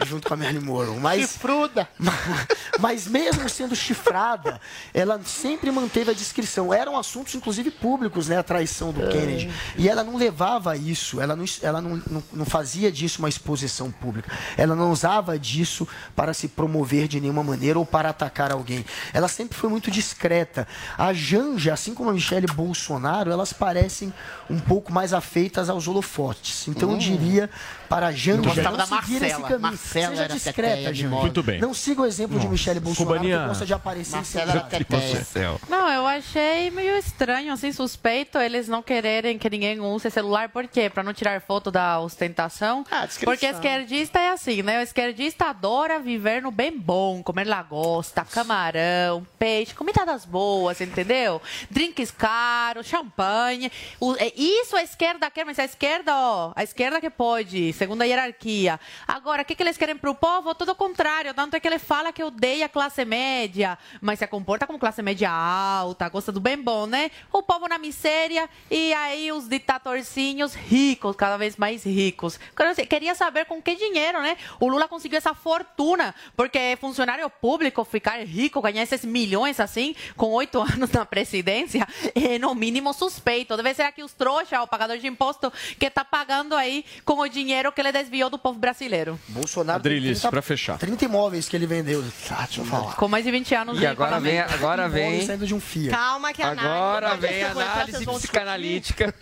junto 0.05 0.28
com 0.28 0.35
a 0.35 0.36
Marilyn 0.36 0.60
Monroe. 0.60 0.98
Mas, 0.98 1.32
Chifruda. 1.32 1.89
mas 2.78 3.06
mesmo 3.06 3.48
sendo 3.48 3.74
chifrada, 3.74 4.60
ela 4.93 5.20
sempre 5.24 5.70
manteve 5.70 6.10
a 6.10 6.14
discrição. 6.14 6.72
Eram 6.72 6.98
assuntos, 6.98 7.35
inclusive, 7.35 7.70
públicos, 7.70 8.28
né? 8.28 8.39
A 8.39 8.43
traição 8.43 8.93
do 8.93 9.01
Kennedy. 9.09 9.51
E 9.77 9.89
ela 9.89 10.02
não 10.02 10.16
levava 10.16 10.77
isso, 10.77 11.20
ela, 11.20 11.36
não, 11.36 11.44
ela 11.62 11.81
não, 11.81 12.02
não, 12.10 12.22
não 12.32 12.44
fazia 12.44 12.90
disso 12.90 13.20
uma 13.20 13.28
exposição 13.28 13.90
pública. 13.90 14.31
Ela 14.56 14.74
não 14.74 14.90
usava 14.90 15.39
disso 15.39 15.86
para 16.14 16.32
se 16.35 16.48
promover 16.48 17.09
de 17.09 17.20
nenhuma 17.20 17.43
maneira 17.43 17.78
ou 17.78 17.86
para 17.86 18.10
atacar 18.10 18.52
alguém. 18.52 18.85
Ela 19.12 19.28
sempre 19.28 19.56
foi 19.56 19.68
muito 19.68 19.90
discreta. 19.90 20.66
A 20.97 21.12
Janja, 21.12 21.72
assim 21.72 21.94
como 21.94 22.10
a 22.10 22.12
Michelle 22.12 22.47
Bolsonaro, 22.47 23.31
elas 23.31 23.52
parecem 23.52 24.12
um 24.48 24.59
pouco 24.59 24.93
mais 24.93 25.12
afeitas 25.12 25.68
aos 25.68 25.86
holofotes. 25.86 26.68
Então 26.68 26.93
eu 26.93 26.98
diria 26.98 27.51
para 27.91 28.07
a 28.07 28.12
Janja 28.12 28.43
Gostava 28.43 28.71
não 28.71 28.77
da 28.77 28.87
Marcela. 28.87 29.43
caminho. 29.43 29.61
Marcela 29.61 30.09
Seja 30.11 30.23
era 30.23 30.35
discreta, 30.35 31.09
moda. 31.09 31.23
Muito 31.23 31.43
bem. 31.43 31.61
Não 31.61 31.75
siga 31.75 32.03
o 32.03 32.07
exemplo 32.07 32.39
de 32.39 32.47
Michelle 32.47 32.79
Bolsonaro, 32.79 33.17
Cubaninha. 33.17 33.41
que 33.41 33.47
gosta 33.49 33.67
de 33.67 33.75
aparecer 33.75 34.15
Marcela 34.15 34.53
era 34.53 34.61
teteia. 34.61 35.27
Não, 35.69 35.93
eu 35.93 36.07
achei 36.07 36.71
meio 36.71 36.97
estranho, 36.97 37.53
assim, 37.53 37.73
suspeito 37.73 38.39
eles 38.39 38.69
não 38.69 38.81
quererem 38.81 39.37
que 39.37 39.51
ninguém 39.51 39.81
use 39.81 40.09
celular. 40.09 40.51
Por 40.51 40.69
quê? 40.69 40.89
Pra 40.89 41.03
não 41.03 41.12
tirar 41.12 41.41
foto 41.41 41.69
da 41.73 41.99
ostentação. 41.99 42.85
Ah. 42.89 43.09
Porque 43.25 43.47
esquerdista 43.47 44.21
é 44.21 44.31
assim, 44.31 44.62
né? 44.62 44.79
O 44.79 44.83
esquerdista 44.83 45.47
adora 45.47 45.99
viver 45.99 46.43
no 46.43 46.53
bem 46.53 46.79
bom, 46.79 47.25
comer 47.25 47.45
lagosta, 47.45 48.25
camarão, 48.25 49.27
peixe, 49.37 49.75
comida 49.75 50.07
das 50.07 50.25
boas, 50.25 50.81
entendeu? 50.81 51.43
Drinks 51.69 52.12
caros, 52.12 52.87
champanhe. 52.87 53.73
É 54.19 54.33
isso 54.41 54.77
a 54.77 54.83
esquerda 54.85 55.29
quer, 55.29 55.45
mas 55.45 55.59
a 55.59 55.65
esquerda, 55.65 56.12
ó, 56.15 56.53
a 56.55 56.62
esquerda 56.62 57.01
que 57.01 57.11
pode, 57.11 57.73
segundo 57.81 58.02
a 58.02 58.05
hierarquia. 58.05 58.78
Agora, 59.09 59.40
o 59.40 59.44
que, 59.44 59.55
que 59.55 59.62
eles 59.62 59.78
querem 59.78 59.97
pro 59.97 60.15
povo? 60.15 60.55
Tudo 60.55 60.73
o 60.73 60.74
contrário. 60.74 61.32
Tanto 61.32 61.57
é 61.57 61.61
que 61.61 61.66
ele 61.66 61.78
fala 61.78 62.12
que 62.12 62.23
odeia 62.23 62.66
a 62.66 62.69
classe 62.69 63.07
média, 63.07 63.78
mas 64.02 64.19
se 64.19 64.27
comporta 64.27 64.66
como 64.66 64.78
classe 64.78 65.01
média 65.01 65.31
alta, 65.31 66.07
gosta 66.11 66.31
do 66.31 66.39
bem 66.39 66.59
bom, 66.59 66.85
né? 66.85 67.11
O 67.32 67.43
povo 67.43 67.66
na 67.66 67.78
miséria 67.78 68.51
e 68.70 68.93
aí 68.93 69.32
os 69.32 69.48
ditatorcinhos 69.48 70.52
ricos, 70.52 71.16
cada 71.16 71.39
vez 71.39 71.57
mais 71.57 71.82
ricos. 71.82 72.39
Queria 72.86 73.15
saber 73.15 73.47
com 73.47 73.62
que 73.62 73.74
dinheiro, 73.74 74.20
né? 74.20 74.36
O 74.61 74.69
Lula 74.69 74.86
conseguiu 74.86 75.16
essa 75.16 75.32
fortuna, 75.32 76.15
porque 76.36 76.77
funcionário 76.78 77.31
público 77.31 77.82
ficar 77.82 78.23
rico, 78.27 78.61
ganhar 78.61 78.82
esses 78.82 79.07
milhões 79.07 79.59
assim, 79.59 79.97
com 80.19 80.32
oito 80.32 80.61
anos 80.74 80.90
na 80.90 81.07
presidência, 81.07 81.89
é 82.15 82.39
no 82.39 82.55
mínimo 82.55 82.93
suspeito. 82.93 83.57
Deve 83.57 83.73
ser 83.73 83.85
aqui 83.85 84.02
os 84.02 84.12
trouxas, 84.12 84.61
o 84.61 84.66
pagador 84.66 84.98
de 84.98 85.07
imposto, 85.07 85.51
que 85.78 85.89
tá 85.89 86.05
pagando 86.05 86.55
aí 86.55 86.85
com 87.07 87.20
o 87.20 87.28
dinheiro 87.28 87.69
que 87.72 87.80
ele 87.80 87.92
desviou 87.92 88.28
do 88.30 88.38
povo 88.38 88.59
brasileiro. 88.59 89.18
Bolsonaro 89.28 89.78
Adrilis, 89.78 90.18
30 90.20 90.30
pra 90.30 90.42
fechar. 90.42 90.78
30 90.78 91.05
imóveis 91.05 91.48
que 91.48 91.56
ele 91.56 91.66
vendeu. 91.66 92.05
Ah, 92.30 92.44
deixa 92.44 92.60
eu 92.60 92.64
falar. 92.64 92.94
Com 92.97 93.09
mais 93.09 93.24
de 93.24 93.30
20 93.30 93.55
anos 93.55 93.76
E 93.76 93.80
de 93.80 93.86
agora 93.86 94.18
vem, 94.20 94.38
agora 94.40 94.88
vem, 94.88 95.24
saindo 95.26 95.47
de 95.47 95.55
um 95.55 95.60
FIA. 95.60 95.90
Calma 95.90 96.32
que 96.32 96.42
a 96.42 96.51
agora 96.51 97.06
análise- 97.12 97.26
vem 97.28 97.42
a 97.44 97.51
análise 97.51 98.05
psicanalítica. 98.06 99.14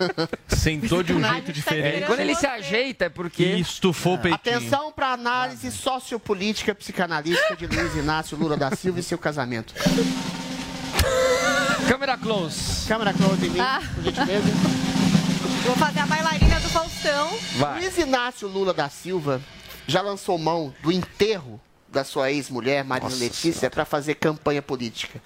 Sentou 0.48 1.02
de 1.02 1.12
um 1.12 1.22
jeito 1.22 1.52
diferente. 1.52 2.02
É, 2.02 2.06
quando 2.06 2.20
ele 2.20 2.34
se 2.34 2.46
ajeita 2.46 3.04
é 3.04 3.06
E 3.06 3.10
porque 3.10 3.44
estufou 3.44 4.14
o 4.14 4.18
peitinho. 4.18 4.56
Atenção 4.58 4.92
para 4.92 5.08
análise 5.12 5.70
sociopolítica 5.70 6.74
psicanalítica 6.74 7.56
de 7.56 7.66
Luiz 7.66 7.94
Inácio 7.94 8.36
Lula 8.36 8.56
da 8.56 8.70
Silva 8.74 9.00
e 9.00 9.02
seu 9.02 9.18
casamento. 9.18 9.74
câmera 11.88 12.16
close. 12.18 12.86
Câmera 12.86 13.12
close 13.12 13.46
em 13.46 13.50
mim, 13.50 13.60
Ah. 13.60 13.80
por 13.94 14.02
gentileza. 14.04 14.97
Vou 15.64 15.76
fazer 15.76 16.00
a 16.00 16.06
bailarina 16.06 16.60
do 16.60 16.68
Faustão. 16.68 17.30
Vai. 17.56 17.80
Luiz 17.80 17.98
Inácio 17.98 18.48
Lula 18.48 18.72
da 18.72 18.88
Silva 18.88 19.40
já 19.86 20.00
lançou 20.00 20.38
mão 20.38 20.74
do 20.82 20.92
enterro 20.92 21.60
da 21.88 22.04
sua 22.04 22.30
ex-mulher, 22.30 22.84
Marina 22.84 23.14
Letícia, 23.14 23.70
para 23.70 23.84
fazer 23.84 24.14
campanha 24.14 24.60
política. 24.62 25.20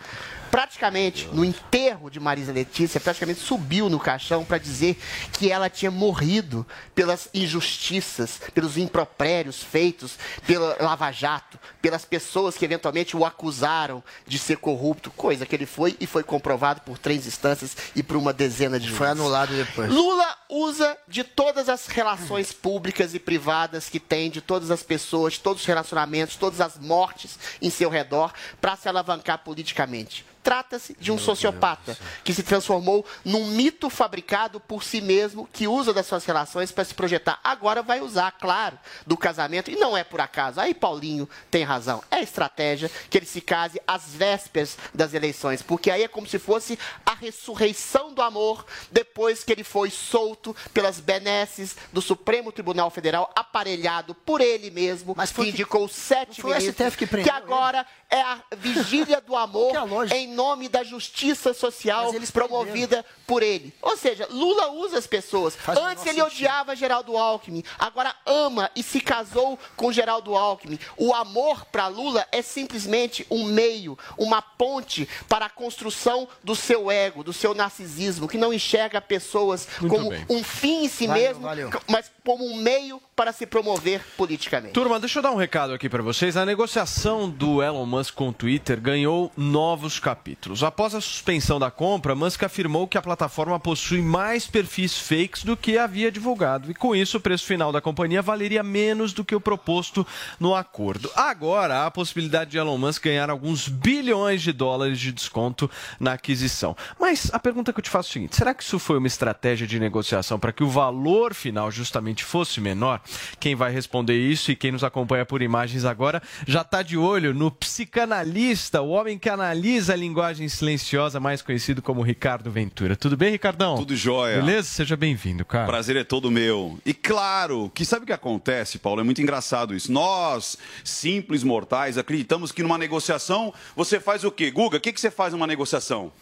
Praticamente, 0.53 1.29
no 1.33 1.43
enterro 1.43 2.11
de 2.11 2.21
Marisa 2.21 2.53
Letícia, 2.53 3.01
praticamente 3.01 3.41
subiu 3.41 3.89
no 3.89 3.99
caixão 3.99 4.45
para 4.45 4.59
dizer 4.59 5.01
que 5.33 5.51
ela 5.51 5.71
tinha 5.71 5.91
morrido 5.91 6.67
pelas 6.95 7.31
injustiças, 7.33 8.39
pelos 8.53 8.77
impropérios 8.77 9.63
feitos 9.63 10.19
pela 10.47 10.77
Lava 10.79 11.11
Jato, 11.11 11.59
pelas 11.81 12.05
pessoas 12.05 12.55
que 12.55 12.67
eventualmente 12.67 13.17
o 13.17 13.25
acusaram 13.25 14.05
de 14.27 14.39
ser 14.39 14.59
corrupto, 14.59 15.11
coisa 15.13 15.47
que 15.47 15.57
ele 15.57 15.65
foi 15.65 15.97
e 15.99 16.07
foi 16.07 16.23
comprovado 16.23 16.83
por 16.83 16.99
três 16.99 17.27
instâncias 17.27 17.75
e 17.97 18.03
por 18.03 18.19
uma 18.19 18.35
dezena 18.35 18.79
de 18.79 18.91
Foi 18.91 19.07
juízes. 19.07 19.21
anulado 19.23 19.57
depois. 19.57 19.91
Lula 19.91 20.37
usa 20.51 20.99
de 21.09 21.25
todas 21.25 21.71
as 21.71 21.87
relações 21.87 22.53
públicas 22.53 23.15
e 23.15 23.19
privadas 23.19 23.89
que 23.89 23.99
tem, 23.99 24.31
de 24.31 24.43
todas 24.43 24.71
as 24.71 24.83
pessoas, 24.83 25.33
de 25.33 25.41
todos 25.41 25.63
os 25.63 25.67
relacionamentos, 25.67 26.37
todas 26.37 26.61
as 26.61 26.79
mortes 26.79 27.39
em 27.63 27.71
seu 27.71 27.89
redor, 27.89 28.35
para 28.61 28.77
se 28.77 28.87
alavancar 28.87 29.39
politicamente. 29.39 30.27
Trata-se 30.43 30.97
de 30.99 31.13
um 31.13 31.19
sociopata 31.19 31.97
que 32.25 32.35
se 32.35 32.43
transformou 32.43 33.07
num 33.25 33.47
mito 33.47 33.89
fabricado 33.89 34.59
por 34.59 34.83
si 34.83 35.01
mesmo, 35.01 35.49
que 35.53 35.69
usa 35.69 35.93
das 35.93 36.07
suas 36.07 36.25
relações 36.25 36.73
para 36.73 36.85
se 36.85 36.95
projetar. 36.95 37.39
Agora 37.45 37.83
vai 37.83 38.01
usar, 38.01 38.33
claro, 38.33 38.79
do 39.07 39.17
casamento, 39.17 39.71
e 39.71 39.77
não 39.77 39.97
é 39.97 40.03
por 40.03 40.21
acaso. 40.21 40.61
Aí 40.61 40.75
Paulinho 40.75 41.29
tem 41.51 41.63
razão. 41.63 42.03
É 42.11 42.21
estratégia 42.21 42.91
que 43.09 43.19
ele 43.19 43.27
se 43.27 43.41
case 43.41 43.81
às 43.87 44.15
vésperas 44.15 44.77
das 44.95 45.15
eleições, 45.15 45.63
porque 45.63 45.91
aí 45.91 46.03
é 46.03 46.09
como 46.09 46.27
se 46.27 46.39
fosse 46.39 46.79
a 47.05 47.15
ressurreição 47.15 48.13
do 48.13 48.23
amor 48.23 48.67
depois 48.91 49.45
que 49.45 49.53
ele 49.53 49.65
foi 49.65 49.91
solto 49.91 50.57
pelas 50.73 51.01
benesses 51.01 51.77
do 51.93 52.03
Supremo 52.03 52.51
Tribunal 52.51 52.91
Federal, 52.91 53.31
aparelhado 53.37 54.15
por 54.15 54.41
ele 54.41 54.71
mesmo, 54.71 55.15
que 55.15 55.49
indicou 55.49 55.89
sete 55.89 56.41
foi 56.41 56.53
o 56.53 56.59
ministros, 56.59 56.97
que 56.97 57.07
prendeu 57.07 57.33
agora 57.35 57.87
é 58.11 58.21
a 58.21 58.41
vigília 58.57 59.21
do 59.21 59.37
amor 59.37 59.73
em 60.13 60.32
nome 60.33 60.69
da 60.69 60.83
justiça 60.83 61.55
social 61.55 62.13
promovida 62.33 63.05
por 63.27 63.43
ele. 63.43 63.73
Ou 63.81 63.97
seja, 63.97 64.27
Lula 64.31 64.73
usa 64.73 64.99
as 64.99 65.07
pessoas. 65.07 65.57
Antes 65.69 66.05
ele 66.07 66.23
odiava 66.23 66.75
Geraldo 66.77 67.17
Alckmin, 67.17 67.63
agora 67.79 68.15
ama 68.27 68.71
e 68.75 68.83
se 68.83 69.01
casou 69.01 69.59
com 69.77 69.93
Geraldo 69.93 70.35
Alckmin. 70.35 70.79
O 70.97 71.15
amor 71.15 71.65
para 71.67 71.87
Lula 71.87 72.27
é 72.33 72.43
simplesmente 72.43 73.27
um 73.31 73.45
meio, 73.45 73.99
uma 74.19 74.43
ponte 74.43 75.09
para 75.29 75.47
a 75.47 75.51
construção 75.51 76.29
do 76.43 76.55
seu 76.55 76.91
ego, 76.91 77.23
do 77.23 77.33
seu 77.33 77.55
narcisismo, 77.55 78.29
que 78.29 78.39
não 78.39 78.53
enxerga 78.53 79.01
pessoas 79.01 79.69
Muito 79.81 79.95
como 79.95 80.11
bem. 80.11 80.27
um 80.29 80.43
fim 80.43 80.85
em 80.85 80.89
si 80.89 81.07
Valeu, 81.07 81.23
mesmo, 81.23 81.43
valeu. 81.43 81.71
mas 81.89 82.11
como 82.25 82.45
um 82.47 82.57
meio 82.57 83.01
para 83.17 83.33
se 83.33 83.47
promover 83.47 84.03
politicamente. 84.17 84.73
Turma, 84.73 84.99
deixa 84.99 85.19
eu 85.19 85.23
dar 85.23 85.31
um 85.33 85.37
recado 85.37 85.73
aqui 85.73 85.89
para 85.89 86.03
vocês. 86.03 86.37
A 86.37 86.47
negociação 86.47 87.29
do 87.29 87.63
Elon 87.63 87.85
Musk 87.87 88.15
com 88.15 88.29
o 88.29 88.33
Twitter 88.33 88.81
ganhou 88.81 89.31
novos 89.37 89.99
capítulos. 89.99 90.22
Após 90.65 90.95
a 90.95 91.01
suspensão 91.01 91.59
da 91.59 91.71
compra, 91.71 92.15
Musk 92.15 92.45
afirmou 92.45 92.87
que 92.87 92.97
a 92.97 93.03
plataforma 93.03 93.59
possui 93.59 94.01
mais 94.01 94.47
perfis 94.47 94.97
fakes 94.97 95.43
do 95.43 95.57
que 95.57 95.77
havia 95.77 96.13
divulgado. 96.13 96.71
E 96.71 96.75
com 96.75 96.95
isso, 96.95 97.17
o 97.17 97.21
preço 97.21 97.45
final 97.45 97.73
da 97.73 97.81
companhia 97.81 98.23
valeria 98.23 98.63
menos 98.63 99.13
do 99.13 99.25
que 99.25 99.35
o 99.35 99.41
proposto 99.41 100.07
no 100.39 100.55
acordo. 100.55 101.11
Agora, 101.17 101.79
há 101.79 101.87
a 101.87 101.91
possibilidade 101.91 102.53
de 102.53 102.59
Elon 102.59 102.79
Musk 102.79 103.03
ganhar 103.03 103.31
alguns 103.31 103.67
bilhões 103.67 104.43
de 104.43 104.53
dólares 104.53 105.01
de 105.01 105.11
desconto 105.11 105.69
na 105.99 106.13
aquisição. 106.13 106.77
Mas 107.01 107.29
a 107.33 107.41
pergunta 107.41 107.73
que 107.73 107.81
eu 107.81 107.85
te 107.85 107.91
faço 107.91 108.09
é 108.09 108.11
a 108.11 108.13
seguinte: 108.13 108.37
será 108.37 108.55
que 108.55 108.63
isso 108.63 108.79
foi 108.79 108.99
uma 108.99 109.09
estratégia 109.09 109.67
de 109.67 109.81
negociação 109.81 110.39
para 110.39 110.53
que 110.53 110.63
o 110.63 110.69
valor 110.69 111.35
final 111.35 111.71
justamente 111.71 112.23
fosse 112.23 112.61
menor? 112.61 113.01
Quem 113.41 113.57
vai 113.57 113.73
responder 113.73 114.17
isso 114.17 114.53
e 114.53 114.57
quem 114.57 114.71
nos 114.71 114.85
acompanha 114.85 115.27
por 115.27 115.43
imagens 115.43 115.85
agora 115.85 116.23
já 116.47 116.61
está 116.61 116.81
de 116.81 116.97
olho 116.97 117.35
no 117.35 117.51
psicanalista, 117.51 118.81
o 118.81 118.91
homem 118.91 119.19
que 119.19 119.29
analisa 119.29 119.95
a 119.95 119.97
linguagem 119.97 120.12
silenciosa, 120.49 121.19
mais 121.19 121.43
conhecido 121.43 121.81
como 121.81 122.03
Ricardo 122.03 122.51
Ventura. 122.51 122.97
Tudo 122.97 123.17
bem, 123.17 123.31
Ricardão? 123.33 123.77
Tudo 123.77 123.97
jóia. 123.97 124.37
Beleza? 124.37 124.69
Seja 124.69 124.97
bem-vindo, 124.97 125.45
cara. 125.45 125.67
Prazer 125.67 125.97
é 125.97 126.05
todo 126.05 126.31
meu. 126.31 126.79
E 126.85 126.93
claro, 126.93 127.71
que 127.75 127.85
sabe 127.85 128.05
o 128.05 128.07
que 128.07 128.13
acontece, 128.13 128.79
Paulo? 128.79 129.01
É 129.01 129.05
muito 129.05 129.23
engraçado 129.23 129.75
isso. 129.75 129.93
Nós, 129.93 130.59
simples 130.85 131.43
mortais, 131.43 131.97
acreditamos 131.97 132.53
que 132.53 132.63
numa 132.63 132.79
negociação 132.79 133.53
você 133.77 133.99
faz 134.01 134.25
o 134.25 134.31
quê? 134.31 134.51
Guga, 134.51 134.77
o 134.77 134.81
que, 134.81 134.93
que 134.93 135.01
você 135.01 135.11
faz 135.11 135.33
numa 135.33 135.47
negociação? 135.47 136.13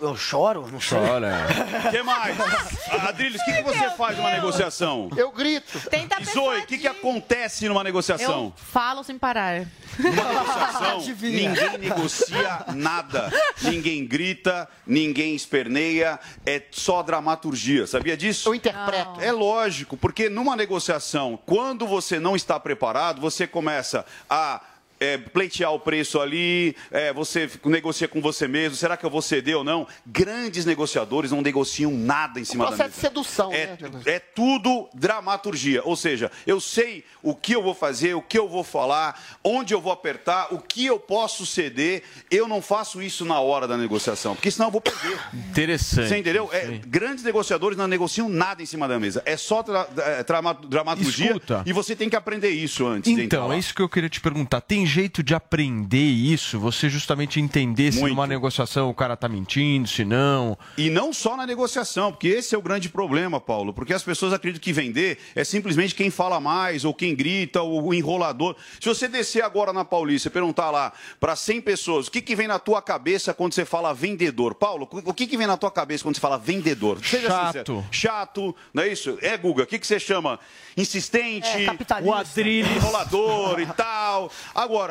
Eu 0.00 0.16
choro? 0.16 0.68
Não 0.70 0.80
sei. 0.80 0.98
Chora. 0.98 1.46
O 1.86 1.90
que 1.90 2.02
mais? 2.02 2.36
Adriles, 3.08 3.40
o 3.40 3.44
que, 3.44 3.52
que 3.52 3.62
você 3.62 3.90
faz 3.90 4.16
numa 4.16 4.30
negociação? 4.30 5.10
Eu 5.16 5.30
grito. 5.32 5.78
Tenta 5.88 6.22
Zoe, 6.24 6.60
o 6.60 6.66
que, 6.66 6.78
que 6.78 6.86
acontece 6.86 7.68
numa 7.68 7.82
negociação? 7.82 8.44
Eu 8.44 8.52
falo 8.56 9.02
sem 9.02 9.18
parar. 9.18 9.66
negociação, 9.98 11.00
ninguém 11.20 11.78
negocia 11.78 12.64
nada. 12.74 13.30
Ninguém 13.62 14.06
grita, 14.06 14.68
ninguém 14.86 15.34
esperneia, 15.34 16.18
é 16.46 16.62
só 16.70 17.02
dramaturgia. 17.02 17.86
Sabia 17.86 18.16
disso? 18.16 18.48
Eu 18.48 18.54
interpreto. 18.54 19.20
É 19.20 19.32
lógico, 19.32 19.96
porque 19.96 20.28
numa 20.28 20.56
negociação, 20.56 21.38
quando 21.46 21.86
você 21.86 22.18
não 22.18 22.36
está 22.36 22.58
preparado, 22.58 23.20
você 23.20 23.46
começa 23.46 24.04
a 24.28 24.60
é, 25.02 25.18
pleitear 25.18 25.72
o 25.72 25.80
preço 25.80 26.20
ali, 26.20 26.76
é, 26.90 27.12
você 27.12 27.50
negocia 27.64 28.06
com 28.06 28.20
você 28.20 28.46
mesmo, 28.46 28.76
será 28.76 28.96
que 28.96 29.04
eu 29.04 29.10
vou 29.10 29.20
ceder 29.22 29.56
ou 29.56 29.64
não? 29.64 29.86
Grandes 30.06 30.64
negociadores 30.64 31.30
não 31.30 31.42
negociam 31.42 31.90
nada 31.90 32.38
em 32.40 32.44
cima 32.44 32.64
da 32.64 32.68
processo 32.68 32.88
mesa. 32.90 33.00
de 33.00 33.06
sedução, 33.08 33.52
é, 33.52 33.66
né, 33.66 33.78
é 34.06 34.18
tudo 34.18 34.88
dramaturgia. 34.94 35.82
Ou 35.84 35.96
seja, 35.96 36.30
eu 36.46 36.60
sei 36.60 37.04
o 37.22 37.34
que 37.34 37.54
eu 37.54 37.62
vou 37.62 37.74
fazer, 37.74 38.14
o 38.14 38.22
que 38.22 38.38
eu 38.38 38.48
vou 38.48 38.64
falar, 38.64 39.20
onde 39.44 39.74
eu 39.74 39.80
vou 39.80 39.92
apertar, 39.92 40.48
o 40.52 40.58
que 40.58 40.86
eu 40.86 40.98
posso 40.98 41.44
ceder. 41.44 42.02
Eu 42.30 42.46
não 42.48 42.60
faço 42.62 43.02
isso 43.02 43.24
na 43.24 43.40
hora 43.40 43.66
da 43.68 43.76
negociação, 43.76 44.34
porque 44.34 44.50
senão 44.50 44.68
eu 44.68 44.72
vou 44.72 44.80
perder. 44.80 45.18
Interessante. 45.34 46.08
Você 46.08 46.18
entendeu? 46.18 46.48
É, 46.52 46.80
grandes 46.86 47.24
negociadores 47.24 47.76
não 47.76 47.86
negociam 47.86 48.28
nada 48.28 48.62
em 48.62 48.66
cima 48.66 48.86
da 48.88 48.98
mesa. 48.98 49.22
É 49.26 49.36
só 49.36 49.62
tra- 49.62 49.88
é, 49.98 50.22
trama- 50.22 50.54
dramaturgia 50.54 51.26
Escuta. 51.26 51.62
e 51.66 51.72
você 51.72 51.94
tem 51.96 52.08
que 52.08 52.16
aprender 52.16 52.50
isso 52.50 52.86
antes 52.86 53.10
Então, 53.12 53.52
é 53.52 53.58
isso 53.58 53.74
que 53.74 53.82
eu 53.82 53.88
queria 53.88 54.08
te 54.08 54.20
perguntar. 54.20 54.60
Tem 54.60 54.86
jeito 54.92 55.22
de 55.22 55.34
aprender 55.34 55.96
isso? 55.98 56.58
Você 56.60 56.88
justamente 56.88 57.40
entender 57.40 57.92
se 57.92 58.00
numa 58.02 58.26
negociação 58.26 58.90
o 58.90 58.94
cara 58.94 59.16
tá 59.16 59.28
mentindo, 59.28 59.88
se 59.88 60.04
não. 60.04 60.56
E 60.76 60.90
não 60.90 61.12
só 61.12 61.36
na 61.36 61.46
negociação, 61.46 62.12
porque 62.12 62.28
esse 62.28 62.54
é 62.54 62.58
o 62.58 62.62
grande 62.62 62.88
problema, 62.88 63.40
Paulo. 63.40 63.72
Porque 63.72 63.94
as 63.94 64.02
pessoas 64.02 64.32
acreditam 64.32 64.62
que 64.62 64.72
vender 64.72 65.18
é 65.34 65.42
simplesmente 65.44 65.94
quem 65.94 66.10
fala 66.10 66.38
mais, 66.40 66.84
ou 66.84 66.92
quem 66.92 67.14
grita, 67.14 67.62
ou 67.62 67.88
o 67.88 67.94
enrolador. 67.94 68.54
Se 68.80 68.88
você 68.88 69.08
descer 69.08 69.42
agora 69.42 69.72
na 69.72 69.84
Paulista 69.84 70.28
e 70.28 70.30
perguntar 70.30 70.70
lá 70.70 70.92
para 71.18 71.34
100 71.34 71.60
pessoas 71.62 72.06
o 72.08 72.10
que, 72.10 72.20
que 72.20 72.36
vem 72.36 72.46
na 72.46 72.58
tua 72.58 72.82
cabeça 72.82 73.32
quando 73.32 73.54
você 73.54 73.64
fala 73.64 73.94
vendedor, 73.94 74.54
Paulo, 74.54 74.88
o 74.92 75.14
que, 75.14 75.26
que 75.26 75.36
vem 75.36 75.46
na 75.46 75.56
tua 75.56 75.70
cabeça 75.70 76.02
quando 76.04 76.14
você 76.16 76.20
fala 76.20 76.36
vendedor? 76.36 76.98
Seja 77.04 77.28
Chato. 77.28 77.46
sincero. 77.46 77.86
Chato, 77.90 78.56
não 78.74 78.82
é 78.82 78.88
isso? 78.88 79.16
É, 79.22 79.36
Guga, 79.38 79.62
o 79.62 79.66
que, 79.66 79.78
que 79.78 79.86
você 79.86 79.98
chama? 79.98 80.38
Insistente, 80.76 81.46
É, 81.48 81.64
capitalista. 81.66 82.12
quadrilha, 82.12 82.66
enrolador 82.76 83.60
e 83.60 83.66
tal. 83.66 84.30
Agora, 84.54 84.81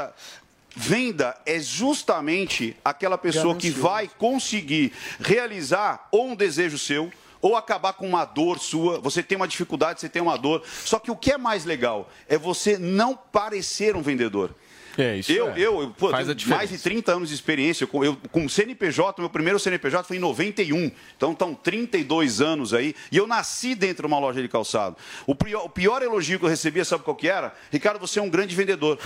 Venda 0.73 1.37
é 1.45 1.59
justamente 1.59 2.77
aquela 2.83 3.17
pessoa 3.17 3.55
que 3.55 3.69
vai 3.69 4.09
conseguir 4.17 4.93
realizar 5.19 6.07
ou 6.11 6.29
um 6.29 6.35
desejo 6.35 6.77
seu 6.77 7.11
ou 7.41 7.57
acabar 7.57 7.93
com 7.93 8.07
uma 8.07 8.23
dor 8.23 8.59
sua. 8.59 8.99
Você 8.99 9.21
tem 9.21 9.35
uma 9.35 9.47
dificuldade, 9.47 9.99
você 9.99 10.07
tem 10.07 10.21
uma 10.21 10.37
dor. 10.37 10.63
Só 10.85 10.99
que 10.99 11.11
o 11.11 11.15
que 11.15 11.31
é 11.31 11.37
mais 11.37 11.65
legal 11.65 12.09
é 12.29 12.37
você 12.37 12.77
não 12.77 13.17
parecer 13.17 13.95
um 13.95 14.01
vendedor. 14.01 14.55
É, 14.97 15.17
isso 15.17 15.31
eu, 15.31 15.49
é. 15.49 15.53
eu, 15.57 15.81
eu 15.81 15.89
pô, 15.91 16.09
Faz 16.09 16.23
a 16.23 16.25
tenho 16.27 16.35
diferença. 16.35 16.57
mais 16.57 16.69
de 16.69 16.77
30 16.77 17.13
anos 17.13 17.29
de 17.29 17.35
experiência. 17.35 17.87
Com, 17.87 18.03
eu, 18.03 18.17
com 18.31 18.47
CNPJ, 18.47 19.21
meu 19.21 19.29
primeiro 19.29 19.59
CNPJ 19.59 20.03
foi 20.03 20.17
em 20.17 20.19
91. 20.19 20.91
Então 21.15 21.31
estão 21.31 21.53
32 21.53 22.41
anos 22.41 22.73
aí. 22.73 22.93
E 23.11 23.17
eu 23.17 23.25
nasci 23.25 23.73
dentro 23.73 24.03
de 24.03 24.07
uma 24.07 24.19
loja 24.19 24.41
de 24.41 24.47
calçado. 24.47 24.97
O 25.25 25.33
pior, 25.33 25.65
o 25.65 25.69
pior 25.69 26.01
elogio 26.01 26.39
que 26.39 26.45
eu 26.45 26.49
recebia, 26.49 26.83
sabe 26.83 27.03
qual 27.03 27.15
que 27.15 27.27
era? 27.27 27.53
Ricardo, 27.71 27.99
você 27.99 28.19
é 28.19 28.21
um 28.21 28.29
grande 28.29 28.55
vendedor. 28.55 28.99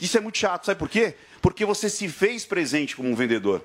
Isso 0.00 0.16
é 0.16 0.20
muito 0.20 0.38
chato, 0.38 0.66
sabe 0.66 0.78
por 0.78 0.88
quê? 0.88 1.14
Porque 1.40 1.64
você 1.64 1.88
se 1.88 2.08
fez 2.08 2.44
presente 2.44 2.96
como 2.96 3.08
um 3.08 3.14
vendedor. 3.14 3.62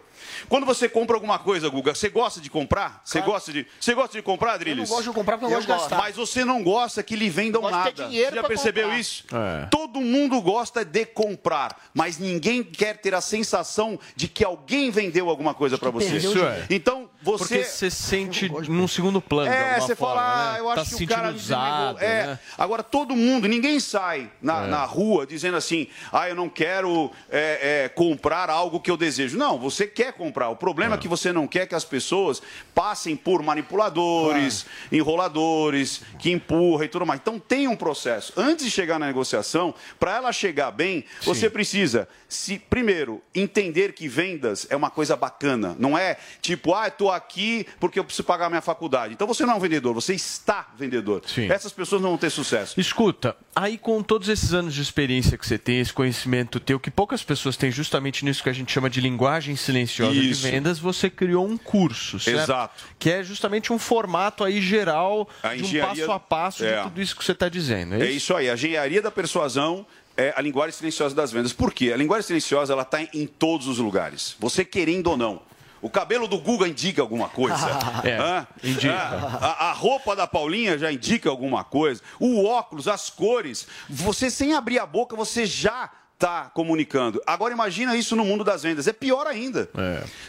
Quando 0.48 0.66
você 0.66 0.88
compra 0.88 1.16
alguma 1.16 1.40
coisa, 1.40 1.68
Guga, 1.70 1.94
você 1.94 2.10
gosta 2.10 2.40
de 2.40 2.50
comprar? 2.50 3.02
Você 3.04 3.22
gosta 3.22 3.52
de, 3.52 3.66
você 3.80 3.94
gosta 3.94 4.18
de 4.18 4.22
comprar, 4.22 4.54
Adriles? 4.54 4.90
Eu 4.90 4.90
não 4.90 4.96
gosto 4.98 5.10
de 5.10 5.16
comprar 5.16 5.38
porque 5.38 5.54
eu, 5.54 5.58
gosto 5.58 5.68
de 5.68 5.74
gastar. 5.74 5.98
Mas 5.98 6.16
você 6.16 6.46
não 6.46 6.64
gosta 6.64 7.04
que 7.04 7.16
lhe 7.16 7.30
vendam 7.30 7.62
nada. 7.70 7.92
dinheiro 7.92 8.32
Você 8.32 8.36
já 8.36 8.44
percebeu 8.44 8.84
comprar. 8.84 9.00
isso? 9.00 9.26
É. 9.32 9.66
Todo 9.68 10.02
mundo 10.02 10.42
gosta 10.42 10.86
de 10.86 11.06
comprar, 11.06 11.90
mas 11.94 12.18
ninguém 12.18 12.64
quer 12.64 12.98
ter 12.98 13.14
a 13.14 13.22
sensação 13.22 14.00
de 14.16 14.28
que 14.28 14.44
alguém 14.44 14.90
vendeu 14.92 15.30
alguma 15.30 15.54
coisa 15.54 15.78
para 15.78 15.90
você. 15.90 16.18
Isso 16.18 16.40
é. 16.44 16.66
Então 16.70 17.10
você 17.22 17.44
Porque 17.44 17.64
você 17.64 17.90
sente 17.90 18.50
num 18.70 18.88
segundo 18.88 19.22
plano. 19.22 19.50
de 19.50 19.56
é, 19.56 19.70
alguma 19.72 19.88
você 19.88 19.96
forma, 19.96 20.16
fala, 20.22 20.50
ah, 20.50 20.54
né? 20.54 20.60
eu 20.60 20.66
tá 20.66 20.72
acho 20.74 20.84
se 20.84 20.90
que 20.90 20.96
o 20.96 20.98
sentindo 21.00 21.16
cara 21.16 21.34
usado. 21.34 22.00
É. 22.00 22.28
né? 22.28 22.40
Agora, 22.58 22.84
todo 22.84 23.16
mundo, 23.16 23.48
ninguém 23.48 23.80
sai 23.80 24.30
na, 24.42 24.66
É. 24.66 24.68
na 24.68 24.84
rua 24.84 25.26
dizendo 25.26 25.56
assim, 25.58 25.88
ah, 26.12 26.28
eu 26.28 26.36
não 26.36 26.50
quero 26.50 27.12
é, 27.30 27.63
é, 27.64 27.88
comprar 27.88 28.50
algo 28.50 28.82
que 28.82 28.92
eu 28.92 28.98
desejo. 28.98 29.38
Não, 29.38 29.58
você 29.58 29.88
quer 29.88 30.12
comprar. 30.12 30.50
O 30.50 30.56
problema 30.56 30.96
é, 30.96 30.98
que 30.98 31.08
você 31.08 31.32
não 31.32 31.48
quer 31.48 31.66
que 31.66 31.74
as 31.74 31.86
pessoas 31.86 32.42
passem 32.76 33.16
por 33.16 33.42
manipuladores, 33.42 34.66
enroladores, 34.92 36.02
que 36.20 36.30
empurram 36.30 36.84
e 36.84 36.90
tudo 36.90 37.06
mais. 37.06 37.22
Então 37.22 37.40
tem 37.40 37.70
um 37.70 37.76
processo. 37.76 38.34
Antes 38.36 38.66
de 38.66 38.72
chegar 38.72 39.00
na 39.00 39.06
negociação, 39.06 39.74
para 39.98 40.18
ela 40.18 40.34
chegar 40.34 40.72
bem, 40.72 41.06
você 41.24 41.50
precisa, 41.50 42.06
se 42.28 42.60
primeiro, 42.60 43.22
entender 43.34 43.94
que 43.94 44.10
vendas 44.10 44.68
é 44.70 44.76
uma 44.76 44.90
coisa 44.90 45.16
bacana. 45.16 45.74
Não 45.80 45.98
é 45.98 46.18
tipo, 46.42 46.76
ah, 46.76 46.90
estou 46.90 47.12
aqui 47.12 47.66
porque 47.80 47.98
eu 47.98 48.04
preciso 48.04 48.26
pagar 48.26 48.50
minha 48.50 48.62
faculdade. 48.62 49.14
Então 49.14 49.26
você 49.26 49.46
não 49.46 49.54
é 49.54 49.56
um 49.56 49.62
vendedor, 49.62 49.94
você 49.94 50.14
está 50.14 50.68
vendedor. 50.78 51.22
Essas 51.50 51.72
pessoas 51.72 52.02
não 52.02 52.10
vão 52.10 52.18
ter 52.18 52.30
sucesso. 52.30 52.78
Escuta, 52.78 53.38
aí 53.56 53.78
com 53.78 54.04
todos 54.04 54.28
esses 54.28 54.54
anos 54.54 54.74
de 54.74 54.82
experiência 54.82 55.38
que 55.38 55.48
você 55.48 55.58
tem, 55.58 55.80
esse 55.80 55.94
conhecimento 55.94 56.60
teu, 56.60 56.78
que 56.78 56.92
poucas 56.92 57.24
pessoas 57.24 57.53
têm 57.58 57.72
justamente 57.72 58.24
nisso 58.26 58.42
que 58.44 58.50
a 58.50 58.54
gente 58.54 58.72
chama 58.72 58.90
de 58.90 59.00
linguagem 59.02 59.56
silenciosa 59.56 60.14
Isso. 60.16 60.42
de 60.44 60.52
vendas, 60.52 60.80
você 60.80 61.10
criou 61.10 61.46
um 61.48 61.58
curso, 61.58 62.20
certo? 62.20 62.40
Exato. 62.44 62.84
Que 63.00 63.10
é 63.10 63.24
justamente 63.24 63.72
um 63.74 63.80
formato 63.80 64.44
aí 64.44 64.62
geral 64.62 65.28
A 65.42 65.56
de 65.56 65.64
um 65.78 65.82
passo 65.82 66.12
a 66.12 66.20
passo 66.20 66.66
É. 66.66 66.78
de 66.78 66.84
tudo 66.84 67.02
isso 67.02 67.16
que 67.16 67.24
você 67.24 67.32
está 67.34 67.50
dizendo. 67.50 67.96
É, 67.96 68.08
É 68.08 68.12
isso 68.12 68.36
aí. 68.36 68.50
A 68.50 68.54
engenharia 68.54 69.02
da 69.02 69.12
persuasão 69.12 69.86
é 70.16 70.34
a 70.36 70.42
linguagem 70.42 70.74
silenciosa 70.78 71.16
das 71.16 71.32
vendas. 71.32 71.52
Por 71.54 71.74
quê? 71.74 71.92
A 71.94 71.98
linguagem 71.98 72.28
silenciosa 72.28 72.74
ela 72.74 72.84
está 72.84 73.02
em 73.02 73.26
todos 73.28 73.68
os 73.68 73.78
lugares. 73.80 74.36
Você 74.40 74.64
querendo 74.64 75.08
ou 75.08 75.18
não. 75.18 75.42
O 75.82 75.90
cabelo 75.90 76.30
do 76.30 76.38
Guga 76.38 76.66
indica 76.66 77.02
alguma 77.02 77.28
coisa. 77.28 77.58
É, 78.06 78.48
indica. 78.66 78.94
Ah, 78.96 79.58
A, 79.60 79.70
a 79.70 79.74
roupa 79.74 80.16
da 80.16 80.26
Paulinha 80.26 80.78
já 80.78 80.90
indica 80.92 81.30
alguma 81.30 81.64
coisa. 81.64 82.02
O 82.20 82.46
óculos, 82.46 82.88
as 82.88 83.10
cores. 83.10 83.68
Você, 83.90 84.30
sem 84.30 84.54
abrir 84.54 84.80
a 84.80 84.86
boca, 84.86 85.14
você 85.16 85.46
já 85.46 85.90
está 86.24 86.50
comunicando. 86.54 87.22
Agora 87.28 87.54
imagina 87.54 87.98
isso 87.98 88.16
no 88.16 88.24
mundo 88.24 88.46
das 88.46 88.64
vendas. 88.64 88.88
É 88.88 88.94
pior 88.94 89.28
ainda. 89.28 89.70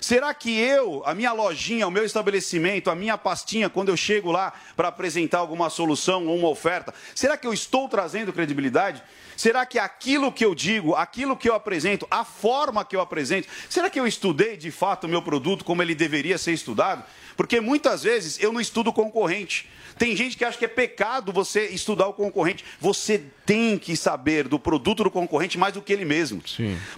Será 0.01 0.35
que 0.35 0.51
eu, 0.59 1.05
a 1.07 1.15
minha 1.15 1.33
lojinha, 1.33 1.87
o 1.87 1.91
meu 1.91 2.05
estabelecimento, 2.05 2.91
a 2.91 2.97
minha 2.97 3.17
pastinha, 3.17 3.71
quando 3.71 3.91
eu 3.91 3.97
chego 3.97 4.33
lá 4.33 4.53
para 4.77 4.89
apresentar 4.89 5.39
alguma 5.39 5.71
solução 5.71 6.27
ou 6.27 6.37
uma 6.37 6.49
oferta, 6.49 6.93
será 7.15 7.37
que 7.37 7.47
eu 7.47 7.55
estou 7.55 7.89
trazendo 7.89 8.33
credibilidade? 8.33 9.01
Será 9.37 9.65
que 9.65 9.79
aquilo 9.79 10.33
que 10.33 10.45
eu 10.45 10.55
digo, 10.55 10.97
aquilo 10.97 11.37
que 11.37 11.49
eu 11.49 11.55
apresento, 11.55 12.07
a 12.11 12.25
forma 12.25 12.85
que 12.85 12.97
eu 12.97 13.01
apresento, 13.01 13.49
será 13.69 13.89
que 13.89 13.99
eu 13.99 14.07
estudei 14.07 14.57
de 14.57 14.71
fato 14.73 15.05
o 15.05 15.09
meu 15.09 15.23
produto 15.23 15.65
como 15.65 15.83
ele 15.83 15.95
deveria 15.95 16.39
ser 16.39 16.53
estudado? 16.53 17.05
Porque 17.37 17.61
muitas 17.61 18.03
vezes 18.03 18.41
eu 18.41 18.53
não 18.53 18.61
estudo 18.61 18.93
concorrente. 18.93 19.69
Tem 19.99 20.17
gente 20.17 20.37
que 20.37 20.45
acha 20.45 20.59
que 20.59 20.65
é 20.65 20.69
pecado 20.69 21.33
você 21.33 21.67
estudar 21.67 22.07
o 22.07 22.13
concorrente. 22.13 22.65
Você 22.81 23.23
tem 23.47 23.79
que 23.79 23.97
saber 23.97 24.49
do 24.49 24.59
produto 24.59 25.05
do 25.05 25.11
concorrente 25.11 25.59
mais 25.59 25.75
do 25.75 25.83
que 25.83 25.93
ele 25.93 26.05
mesmo. 26.05 26.43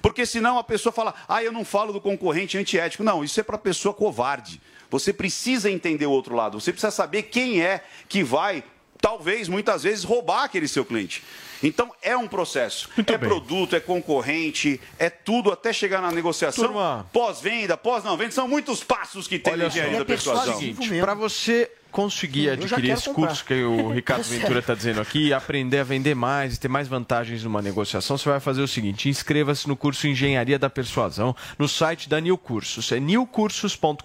Porque 0.01 0.24
senão 0.24 0.59
a 0.59 0.64
pessoa 0.64 0.93
fala, 0.93 1.14
ah, 1.28 1.43
eu 1.43 1.52
não 1.52 1.64
falo 1.64 1.93
do 1.93 2.01
concorrente 2.01 2.56
antiético. 2.56 3.05
Não, 3.05 3.23
isso 3.23 3.39
é 3.39 3.43
para 3.43 3.59
pessoa 3.59 3.93
covarde. 3.94 4.60
Você 4.90 5.12
precisa 5.12 5.70
entender 5.70 6.06
o 6.06 6.10
outro 6.10 6.35
lado. 6.35 6.60
Você 6.60 6.73
precisa 6.73 6.90
saber 6.90 7.24
quem 7.24 7.62
é 7.62 7.82
que 8.09 8.23
vai, 8.23 8.62
talvez, 9.01 9.48
muitas 9.48 9.82
vezes, 9.82 10.05
roubar 10.05 10.44
aquele 10.44 10.68
seu 10.68 10.85
cliente. 10.85 11.23
Então, 11.62 11.90
é 12.02 12.16
um 12.16 12.28
processo. 12.28 12.89
é 12.98 13.18
produto, 13.18 13.74
é 13.74 13.81
concorrente, 13.81 14.81
é 14.98 15.09
tudo 15.09 15.51
até 15.51 15.73
chegar 15.73 16.01
na 16.01 16.10
negociação. 16.10 16.64
Pós-venda, 17.12 17.77
pós-não-venda. 17.77 18.31
São 18.32 18.47
muitos 18.47 18.85
passos 18.85 19.27
que 19.27 19.39
tem 19.39 19.55
Olha 19.55 19.64
na 19.64 19.70
só, 19.70 19.78
engenharia 19.78 19.98
da 19.98 20.05
persuasão. 20.05 20.60
para 21.01 21.14
você 21.14 21.70
conseguir 21.97 22.51
adquirir 22.51 22.90
esse 22.90 23.09
comprar. 23.09 23.28
curso 23.28 23.44
que 23.47 23.55
o 23.55 23.89
Ricardo 23.90 24.20
É 24.20 24.24
sério. 24.24 24.40
Ventura 24.43 24.59
está 24.60 24.74
dizendo 24.74 25.01
aqui, 25.01 25.32
aprender 25.32 25.78
a 25.78 25.85
vender 25.85 26.14
mais 26.14 26.55
e 26.55 26.60
ter 26.60 26.68
mais 26.68 26.86
vantagens 26.86 27.43
numa 27.43 27.62
negociação, 27.62 28.18
você 28.18 28.28
vai 28.28 28.39
fazer 28.39 28.60
o 28.60 28.68
seguinte: 28.68 29.09
inscreva-se 29.09 29.66
no 29.66 29.74
curso 29.74 30.06
Engenharia 30.06 30.59
da 30.59 30.68
Persuasão 30.68 31.35
no 31.59 31.66
site 31.66 32.06
da 32.06 32.20
New 32.20 32.36
Cursos. 32.36 32.93
É 32.93 33.01
newcursos.com.br, 33.01 34.02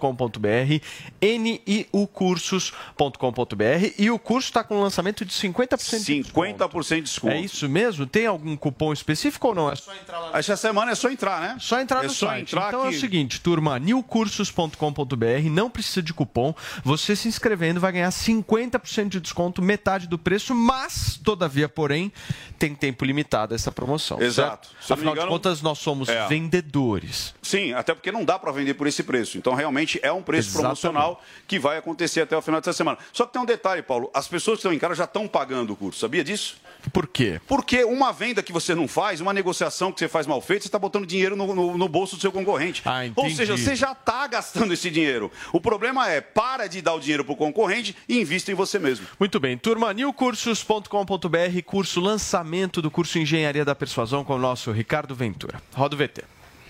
niucursos.com.br 1.21 3.93
e 3.97 4.09
o 4.09 4.17
curso 4.17 4.47
está 4.49 4.63
com 4.63 4.79
lançamento 4.81 5.25
de 5.25 5.33
50% 5.33 6.05
de 6.05 6.21
desconto. 6.21 6.47
50% 6.69 6.95
de 6.95 7.01
desconto. 7.01 7.33
É 7.33 7.41
isso 7.41 7.67
mesmo? 7.67 8.05
Tem 8.05 8.25
algum 8.25 8.55
cupom 8.55 8.93
específico 8.93 9.49
ou 9.49 9.55
não? 9.55 9.69
É 9.69 9.75
só 9.75 9.93
entrar 9.93 10.19
lá. 10.19 10.39
Essa 10.39 10.55
semana 10.55 10.91
é 10.91 10.95
só 10.95 11.09
entrar, 11.09 11.41
né? 11.41 11.57
Só 11.59 11.81
entrar 11.81 12.05
É 12.05 12.07
no 12.07 12.13
só 12.13 12.27
site. 12.27 12.53
entrar 12.53 12.69
então 12.69 12.85
é 12.85 12.89
o 12.89 12.93
seguinte, 12.93 13.41
turma, 13.41 13.77
newcursos.com.br, 13.79 15.49
não 15.51 15.69
precisa 15.69 16.01
de 16.01 16.13
cupom. 16.13 16.55
Você 16.85 17.17
se 17.17 17.27
inscrevendo 17.27 17.80
vai 17.81 17.91
ganhar 17.91 18.09
50% 18.09 19.09
de 19.09 19.19
desconto, 19.19 19.61
metade 19.61 20.07
do 20.07 20.17
preço, 20.17 20.55
mas, 20.55 21.19
todavia, 21.23 21.67
porém, 21.67 22.11
tem 22.57 22.73
tempo 22.75 23.03
limitado 23.03 23.53
essa 23.53 23.71
promoção. 23.71 24.21
Exato. 24.21 24.69
Afinal 24.79 25.13
de 25.13 25.19
engano- 25.19 25.31
contas, 25.31 25.61
nós 25.61 25.79
somos 25.79 26.07
É. 26.07 26.27
vendedores. 26.27 27.33
Sim, 27.41 27.73
até 27.73 27.93
porque 27.93 28.11
não 28.11 28.23
dá 28.23 28.37
para 28.39 28.51
vender 28.51 28.75
por 28.75 28.87
esse 28.87 29.03
preço. 29.03 29.37
Então, 29.37 29.53
realmente, 29.53 29.99
é 30.03 30.11
um 30.11 30.21
preço 30.21 30.49
Exatamente. 30.49 30.79
promocional 30.81 31.21
que 31.47 31.59
vai 31.59 31.77
acontecer 31.77 32.21
até 32.21 32.37
o 32.37 32.41
final 32.41 32.61
dessa 32.61 32.73
semana. 32.73 32.97
Só 33.11 33.25
que 33.25 33.33
tem 33.33 33.41
um 33.41 33.45
detalhe, 33.45 33.81
Paulo. 33.81 34.09
As 34.13 34.27
pessoas 34.27 34.55
que 34.57 34.59
estão 34.59 34.73
em 34.73 34.79
casa 34.79 34.95
já 34.95 35.03
estão 35.05 35.27
pagando 35.27 35.73
o 35.73 35.75
curso. 35.75 35.99
Sabia 35.99 36.23
disso? 36.23 36.55
Por 36.91 37.07
quê? 37.07 37.39
Porque 37.47 37.83
uma 37.83 38.11
venda 38.11 38.41
que 38.41 38.51
você 38.51 38.73
não 38.73 38.87
faz, 38.87 39.21
uma 39.21 39.33
negociação 39.33 39.91
que 39.91 39.99
você 39.99 40.07
faz 40.07 40.25
mal 40.25 40.41
feita, 40.41 40.63
você 40.63 40.67
está 40.67 40.79
botando 40.79 41.05
dinheiro 41.05 41.35
no, 41.35 41.53
no- 41.53 41.77
no 41.77 41.87
bolso 41.87 42.15
do 42.15 42.21
seu 42.21 42.31
concorrente. 42.31 42.81
Ou 42.85 42.91
Ah, 42.91 43.05
entendi. 43.05 43.35
seja, 43.35 43.55
você 43.57 43.75
já 43.75 43.91
está 43.91 44.25
gastando 44.27 44.73
esse 44.73 44.89
dinheiro. 44.89 45.31
O 45.53 45.61
problema 45.61 46.09
é, 46.09 46.21
para 46.21 46.67
de 46.67 46.81
dar 46.81 46.93
o 46.93 46.99
dinheiro 46.99 47.23
para 47.23 47.33
o 47.33 47.37
concorrente 47.37 47.95
e 48.09 48.19
invista 48.19 48.51
em 48.51 48.55
você 48.55 48.79
mesmo. 48.79 49.05
Muito 49.19 49.39
bem, 49.39 49.57
turma, 49.57 49.93
newcursos.com.br, 49.93 51.61
curso 51.65 51.99
lançamento 51.99 52.81
do 52.81 52.89
curso 52.91 53.17
Engenharia 53.19 53.63
da 53.65 53.75
Persuasão 53.75 54.23
com 54.23 54.35
o 54.35 54.39
nosso 54.39 54.71
Ricardo 54.71 55.13
Ventura. 55.15 55.61
Roda 55.73 55.95
o 55.95 55.97
VT. 55.97 56.23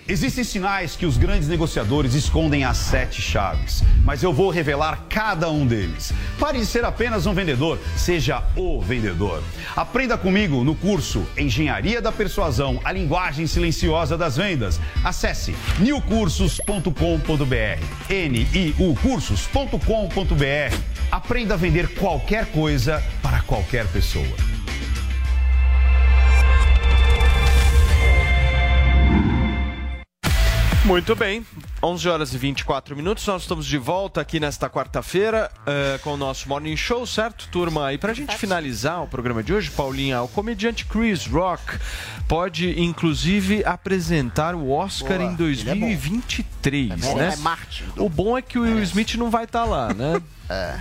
Existem 0.08 0.42
sinais 0.42 0.96
que 0.96 1.06
os 1.06 1.16
grandes 1.16 1.48
negociadores 1.48 2.14
escondem 2.14 2.64
as 2.64 2.76
sete 2.76 3.22
chaves, 3.22 3.84
mas 4.04 4.22
eu 4.22 4.32
vou 4.32 4.50
revelar 4.50 5.06
cada 5.08 5.48
um 5.48 5.64
deles. 5.64 6.12
Pare 6.40 6.58
de 6.58 6.66
ser 6.66 6.84
apenas 6.84 7.24
um 7.24 7.32
vendedor, 7.32 7.78
seja 7.96 8.42
o 8.56 8.80
vendedor. 8.80 9.42
Aprenda 9.76 10.18
comigo 10.18 10.64
no 10.64 10.74
curso 10.74 11.24
Engenharia 11.38 12.02
da 12.02 12.10
Persuasão, 12.10 12.80
a 12.84 12.90
linguagem 12.90 13.46
silenciosa 13.46 14.18
das 14.18 14.36
vendas. 14.36 14.80
Acesse 15.04 15.54
newcursos.com.br, 15.78 18.10
N-I-U 18.10 18.96
cursos.com.br. 18.96 20.76
Aprenda 21.12 21.54
a 21.54 21.56
vender 21.56 21.94
qualquer 21.94 22.46
coisa 22.46 23.00
para 23.22 23.40
qualquer 23.42 23.86
pessoa. 23.86 24.26
Muito 30.84 31.14
bem, 31.14 31.46
11 31.84 32.08
horas 32.08 32.32
e 32.32 32.38
24 32.38 32.94
minutos. 32.96 33.26
Nós 33.26 33.42
estamos 33.42 33.66
de 33.66 33.76
volta 33.76 34.20
aqui 34.20 34.38
nesta 34.38 34.70
quarta-feira 34.70 35.50
eh, 35.66 35.98
com 36.02 36.14
o 36.14 36.16
nosso 36.16 36.48
Morning 36.48 36.76
Show, 36.76 37.04
certo, 37.04 37.48
turma? 37.50 37.92
E 37.92 37.98
pra 37.98 38.14
gente 38.14 38.36
finalizar 38.36 39.02
o 39.02 39.08
programa 39.08 39.42
de 39.42 39.52
hoje, 39.52 39.68
Paulinha, 39.70 40.22
o 40.22 40.28
comediante 40.28 40.84
Chris 40.84 41.26
Rock 41.26 41.62
pode 42.28 42.80
inclusive 42.80 43.64
apresentar 43.64 44.54
o 44.54 44.70
Oscar 44.70 45.18
Boa, 45.18 45.22
em 45.22 45.34
ele 45.34 45.60
é 45.62 45.74
bom. 45.74 45.80
2023, 45.90 47.04
É, 47.04 47.14
né? 47.16 47.30
é 47.32 47.36
Marte. 47.38 47.84
O 47.96 48.08
bom 48.08 48.38
é 48.38 48.42
que 48.42 48.58
o 48.58 48.62
Will 48.62 48.82
Smith 48.84 49.14
não 49.16 49.28
vai 49.28 49.44
estar 49.44 49.64
lá, 49.64 49.92
né? 49.92 50.22